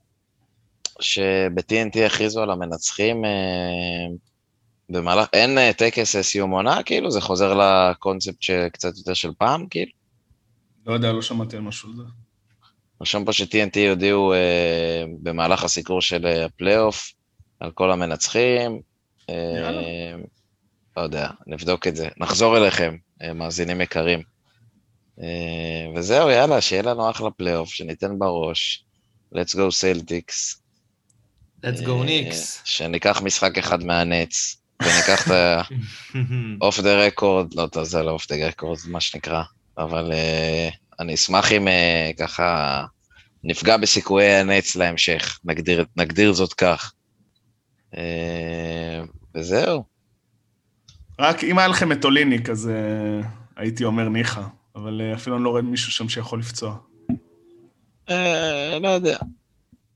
שב-TNT 0.99 1.99
הכריזו 2.05 2.41
על 2.41 2.51
המנצחים 2.51 3.25
אה, 3.25 4.07
במהלך, 4.89 5.27
אין 5.33 5.57
אה, 5.57 5.73
טקס 5.73 6.15
אה, 6.15 6.23
סיום 6.23 6.51
עונה, 6.51 6.83
כאילו? 6.83 7.11
זה 7.11 7.21
חוזר 7.21 7.53
לקונספט 7.53 8.41
שקצת 8.41 8.97
יותר 8.97 9.13
של 9.13 9.31
פעם, 9.37 9.67
כאילו? 9.67 9.91
לא 10.85 10.93
יודע, 10.93 11.11
לא 11.11 11.21
שמעתי 11.21 11.55
על 11.55 11.61
משהו 11.61 11.89
על 11.89 11.95
זה. 11.95 12.03
רשום 13.01 13.25
פה 13.25 13.33
ש-TNT 13.33 13.79
יודיעו 13.79 14.33
אה, 14.33 15.03
במהלך 15.23 15.63
הסיקור 15.63 16.01
של 16.01 16.25
אה, 16.25 16.45
הפלייאוף 16.45 17.13
על 17.59 17.71
כל 17.71 17.91
המנצחים. 17.91 18.79
אה. 19.29 20.15
לא 20.97 21.01
יודע, 21.01 21.29
נבדוק 21.47 21.87
את 21.87 21.95
זה. 21.95 22.07
נחזור 22.17 22.57
אליכם, 22.57 22.95
אה, 23.21 23.33
מאזינים 23.33 23.81
יקרים. 23.81 24.21
אה, 25.21 25.87
וזהו, 25.95 26.29
יאללה, 26.29 26.61
שיהיה 26.61 26.81
לנו 26.81 27.09
אחלה 27.09 27.31
פלייאוף, 27.31 27.69
שניתן 27.69 28.19
בראש. 28.19 28.85
let's 29.33 29.55
go 29.55 29.69
Celtics. 29.81 30.57
let's 31.63 31.85
go 31.85 31.89
אה, 31.89 32.03
ניקס. 32.05 32.61
שניקח 32.65 33.21
משחק 33.21 33.57
אחד 33.57 33.83
מהנץ, 33.83 34.57
וניקח 34.81 35.27
את 35.27 35.31
ה... 35.31 35.61
off 36.61 36.79
the 36.79 37.05
record, 37.05 37.53
לא, 37.53 37.83
זה 37.83 38.03
לא 38.03 38.11
off 38.11 38.27
the 38.31 38.47
record, 38.47 38.79
מה 38.87 39.01
שנקרא, 39.01 39.43
אבל 39.77 40.11
אה, 40.11 40.75
אני 40.99 41.13
אשמח 41.13 41.51
אם 41.51 41.67
אה, 41.67 42.17
ככה 42.17 42.83
נפגע 43.43 43.77
בסיכויי 43.77 44.31
הנץ 44.31 44.75
להמשך, 44.75 45.39
נגדיר, 45.45 45.85
נגדיר 45.95 46.33
זאת 46.33 46.53
כך. 46.53 46.93
אה, 47.93 47.97
וזהו. 49.35 49.83
רק 51.19 51.43
אם 51.43 51.59
היה 51.59 51.67
לכם 51.67 51.91
את 51.91 52.05
אוליניק, 52.05 52.49
אז 52.49 52.69
uh, 53.23 53.25
הייתי 53.55 53.83
אומר 53.83 54.09
ניחא, 54.09 54.41
אבל 54.75 55.01
uh, 55.01 55.17
אפילו 55.17 55.35
אני 55.35 55.43
לא 55.43 55.49
רואה 55.49 55.61
מישהו 55.61 55.91
שם 55.91 56.09
שיכול 56.09 56.39
לפצוע. 56.39 56.77
Uh, 58.09 58.13
לא 58.81 58.87
יודע. 58.87 59.17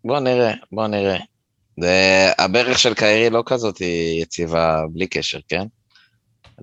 בוא 0.06 0.20
נראה, 0.20 0.54
בוא 0.72 0.88
נראה. 0.88 1.20
זה, 1.82 2.32
הברך 2.40 2.80
של 2.80 2.94
קיירי 2.94 3.30
לא 3.30 3.44
כזאת 3.46 3.78
היא 3.78 4.22
יציבה 4.22 4.84
בלי 4.90 5.08
קשר, 5.08 5.40
כן? 5.48 5.64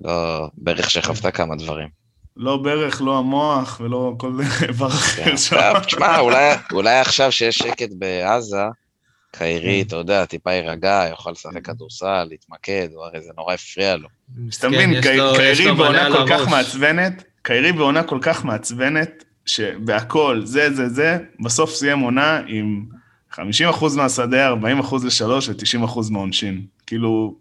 לא, 0.03 0.47
ברך 0.57 0.89
שחוותה 0.89 1.31
כמה 1.31 1.55
דברים. 1.55 1.87
לא 2.37 2.57
ברך, 2.57 3.01
לא 3.01 3.17
המוח 3.17 3.81
ולא 3.83 4.13
כל 4.17 4.31
איבר 4.67 4.87
אחר 4.87 5.23
כן, 5.23 5.37
שם. 5.37 5.55
טוב, 5.73 5.83
תשמע, 5.83 6.19
אולי, 6.25 6.55
אולי 6.71 6.99
עכשיו 6.99 7.31
שיש 7.31 7.57
שקט 7.57 7.89
בעזה, 7.91 8.63
קיירי, 9.31 9.81
כן. 9.81 9.87
אתה 9.87 9.95
יודע, 9.95 10.25
טיפה 10.25 10.51
יירגע, 10.51 11.05
יוכל 11.09 11.31
לשחק 11.31 11.65
כדורסל, 11.65 12.23
להתמקד, 12.29 12.87
הוא 12.93 13.05
הרי 13.05 13.21
זה 13.21 13.31
נורא 13.37 13.53
הפריע 13.53 13.95
לו. 13.95 14.07
אתה 14.59 14.69
מבין, 14.69 15.01
כן, 15.01 15.17
קיירי 15.35 15.71
בעונה 15.71 16.11
כל 16.11 16.27
כך. 16.29 16.47
מעצבנת, 16.47 17.23
קיירי 17.41 17.71
בעונה 17.71 18.03
כל 18.03 18.19
כך 18.21 18.45
מעצבנת, 18.45 19.23
שבהכל, 19.45 20.41
זה, 20.43 20.73
זה, 20.73 20.89
זה, 20.89 21.17
בסוף 21.39 21.73
סיים 21.73 21.99
עונה 21.99 22.41
עם 22.47 22.85
50% 23.37 23.39
מהשדה, 23.97 24.53
40% 24.53 25.05
לשלוש 25.05 25.49
ו-90% 25.49 25.99
מהעונשין. 26.11 26.65
כאילו, 26.87 27.35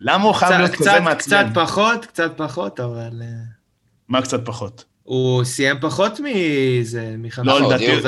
למה 0.00 0.24
הוא 0.24 0.32
חייב 0.32 0.52
להיות 0.52 0.70
קצת- 0.70 0.80
כזה 0.80 1.00
מעצבן? 1.00 1.44
קצת 1.50 1.54
פחות, 1.54 2.06
קצת 2.06 2.32
פחות, 2.36 2.80
אבל... 2.80 3.22
אה, 3.22 3.26
מה 4.08 4.22
קצת 4.22 4.40
פחות? 4.46 4.84
הוא 5.02 5.44
סיים 5.44 5.76
פחות 5.80 6.20
מזה, 6.20 7.14
מחמישה. 7.18 7.42
לא, 7.42 7.66
לדעתי, 7.66 7.92
הוא 7.92 8.00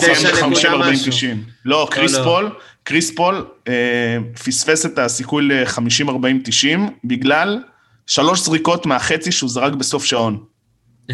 סיים 0.00 0.14
סיים 0.14 0.34
ב-50, 0.34 0.66
40, 0.68 0.82
50, 0.82 1.12
90. 1.12 1.44
לא, 1.64 1.88
קריס 1.90 2.14
לא. 2.14 2.24
פול, 2.24 2.50
קריס 2.82 3.14
פול 3.14 3.46
אה, 3.68 4.16
פספס 4.44 4.86
את 4.86 4.98
הסיכוי 4.98 5.42
ל-50, 5.42 6.08
40, 6.08 6.40
90, 6.44 6.90
בגלל 7.04 7.62
שלוש 8.06 8.40
זריקות 8.40 8.86
מהחצי 8.86 9.32
שהוא 9.32 9.50
זרק 9.50 9.72
בסוף 9.72 10.04
שעון. 10.04 10.44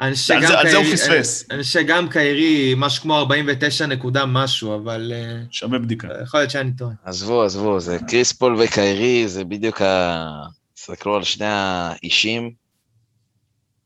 אני 0.00 0.14
חושב 0.14 0.34
שגם 0.40 0.46
זה- 0.48 0.58
על 0.58 0.70
זה 0.70 0.76
הוא 0.76 0.84
קיירי- 0.84 0.96
פספס. 0.96 1.44
אני 1.50 1.62
חושב 1.62 1.80
שגם 1.80 2.08
קיירי, 2.08 2.74
משהו 2.76 3.02
כמו 3.02 3.18
49 3.18 3.86
נקודה 3.86 4.26
משהו, 4.26 4.74
אבל 4.76 5.12
אה, 5.14 5.42
שווה 5.50 5.78
בדיקה. 5.78 6.08
יכול 6.22 6.40
להיות 6.40 6.50
שאני 6.50 6.72
טועה. 6.72 6.92
עזבו, 7.04 7.42
עזבו, 7.42 7.80
זה 7.80 7.98
קריס 8.08 8.32
פול 8.32 8.56
וקיירי, 8.60 9.28
זה 9.28 9.44
בדיוק 9.44 9.82
ה... 9.82 10.26
תסתכלו 10.74 11.16
על 11.16 11.24
שני 11.24 11.46
האישים, 11.48 12.50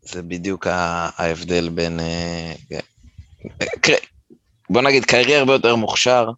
זה 0.02 0.22
בדיוק 0.22 0.66
ההבדל 0.70 1.68
בין... 1.68 2.00
אה, 2.00 2.52
בוא 4.70 4.82
נגיד, 4.82 5.04
קיירי 5.04 5.36
הרבה 5.36 5.52
יותר 5.52 5.76
מוכשר, 5.76 6.30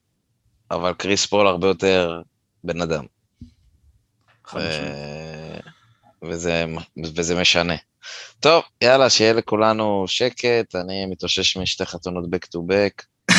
אבל 0.71 0.93
קריס 0.93 1.27
פול 1.27 1.47
הרבה 1.47 1.69
יותר 1.69 2.23
בן 2.65 2.81
אדם. 2.81 3.05
ו- 4.55 5.57
וזה 7.15 7.35
משנה. 7.41 7.75
טוב, 8.41 8.65
יאללה, 8.81 9.11
שיהיה 9.11 9.33
לכולנו 9.33 10.05
שקט, 10.07 10.75
אני 10.75 11.07
מתאושש 11.07 11.57
משתי 11.57 11.87
חתונות 11.87 12.25
back 12.25 12.47
to 12.57 12.59
back, 12.71 13.05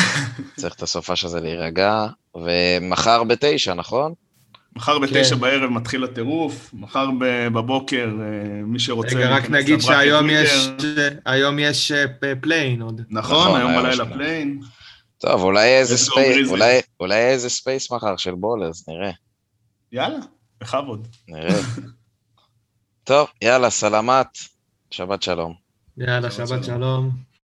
צריך 0.60 0.74
את 0.74 0.82
הסופש 0.82 1.24
הזה 1.24 1.40
להירגע, 1.40 2.06
ומחר 2.34 3.24
בתשע, 3.24 3.74
נכון? 3.74 4.12
מחר 4.76 4.98
בתשע 4.98 5.34
כן. 5.34 5.40
בערב 5.40 5.70
מתחיל 5.70 6.04
הטירוף, 6.04 6.70
מחר 6.74 7.06
ב- 7.20 7.48
בבוקר, 7.48 8.10
אה, 8.20 8.62
מי 8.62 8.78
שרוצה... 8.78 9.16
רגע, 9.16 9.28
רק 9.36 9.50
נגיד 9.50 9.80
שהיום. 9.80 10.30
יש, 10.30 10.68
היום 11.26 11.58
יש 11.58 11.92
אה, 11.92 12.04
play-in 12.40 12.82
עוד. 12.82 13.00
נכון, 13.10 13.36
נכון, 13.48 13.60
היום 13.60 13.82
בלילה. 13.82 14.06
play-in. 14.06 14.60
טוב, 15.18 15.42
אולי 15.42 15.68
איזה 15.68 15.92
איזה 15.92 16.04
space. 16.04 16.50
אולי, 16.50 16.80
אולי 17.00 17.16
איזה 17.16 17.50
space 17.50 17.92
מחר 17.92 18.16
של 18.16 18.34
בולרס, 18.34 18.88
נראה, 18.88 19.10
יאללה, 19.92 20.18
בכבוד. 20.60 21.08
נראה. 21.28 21.60
טוב, 23.04 23.28
יאללה, 23.42 23.70
סלמת, 23.70 24.38
שבת 24.90 25.22
שלום. 25.22 25.54
יאללה, 25.96 26.30
שבת 26.30 26.48
שבת 26.48 26.64
שלום. 26.64 26.78
שלום. 26.80 27.27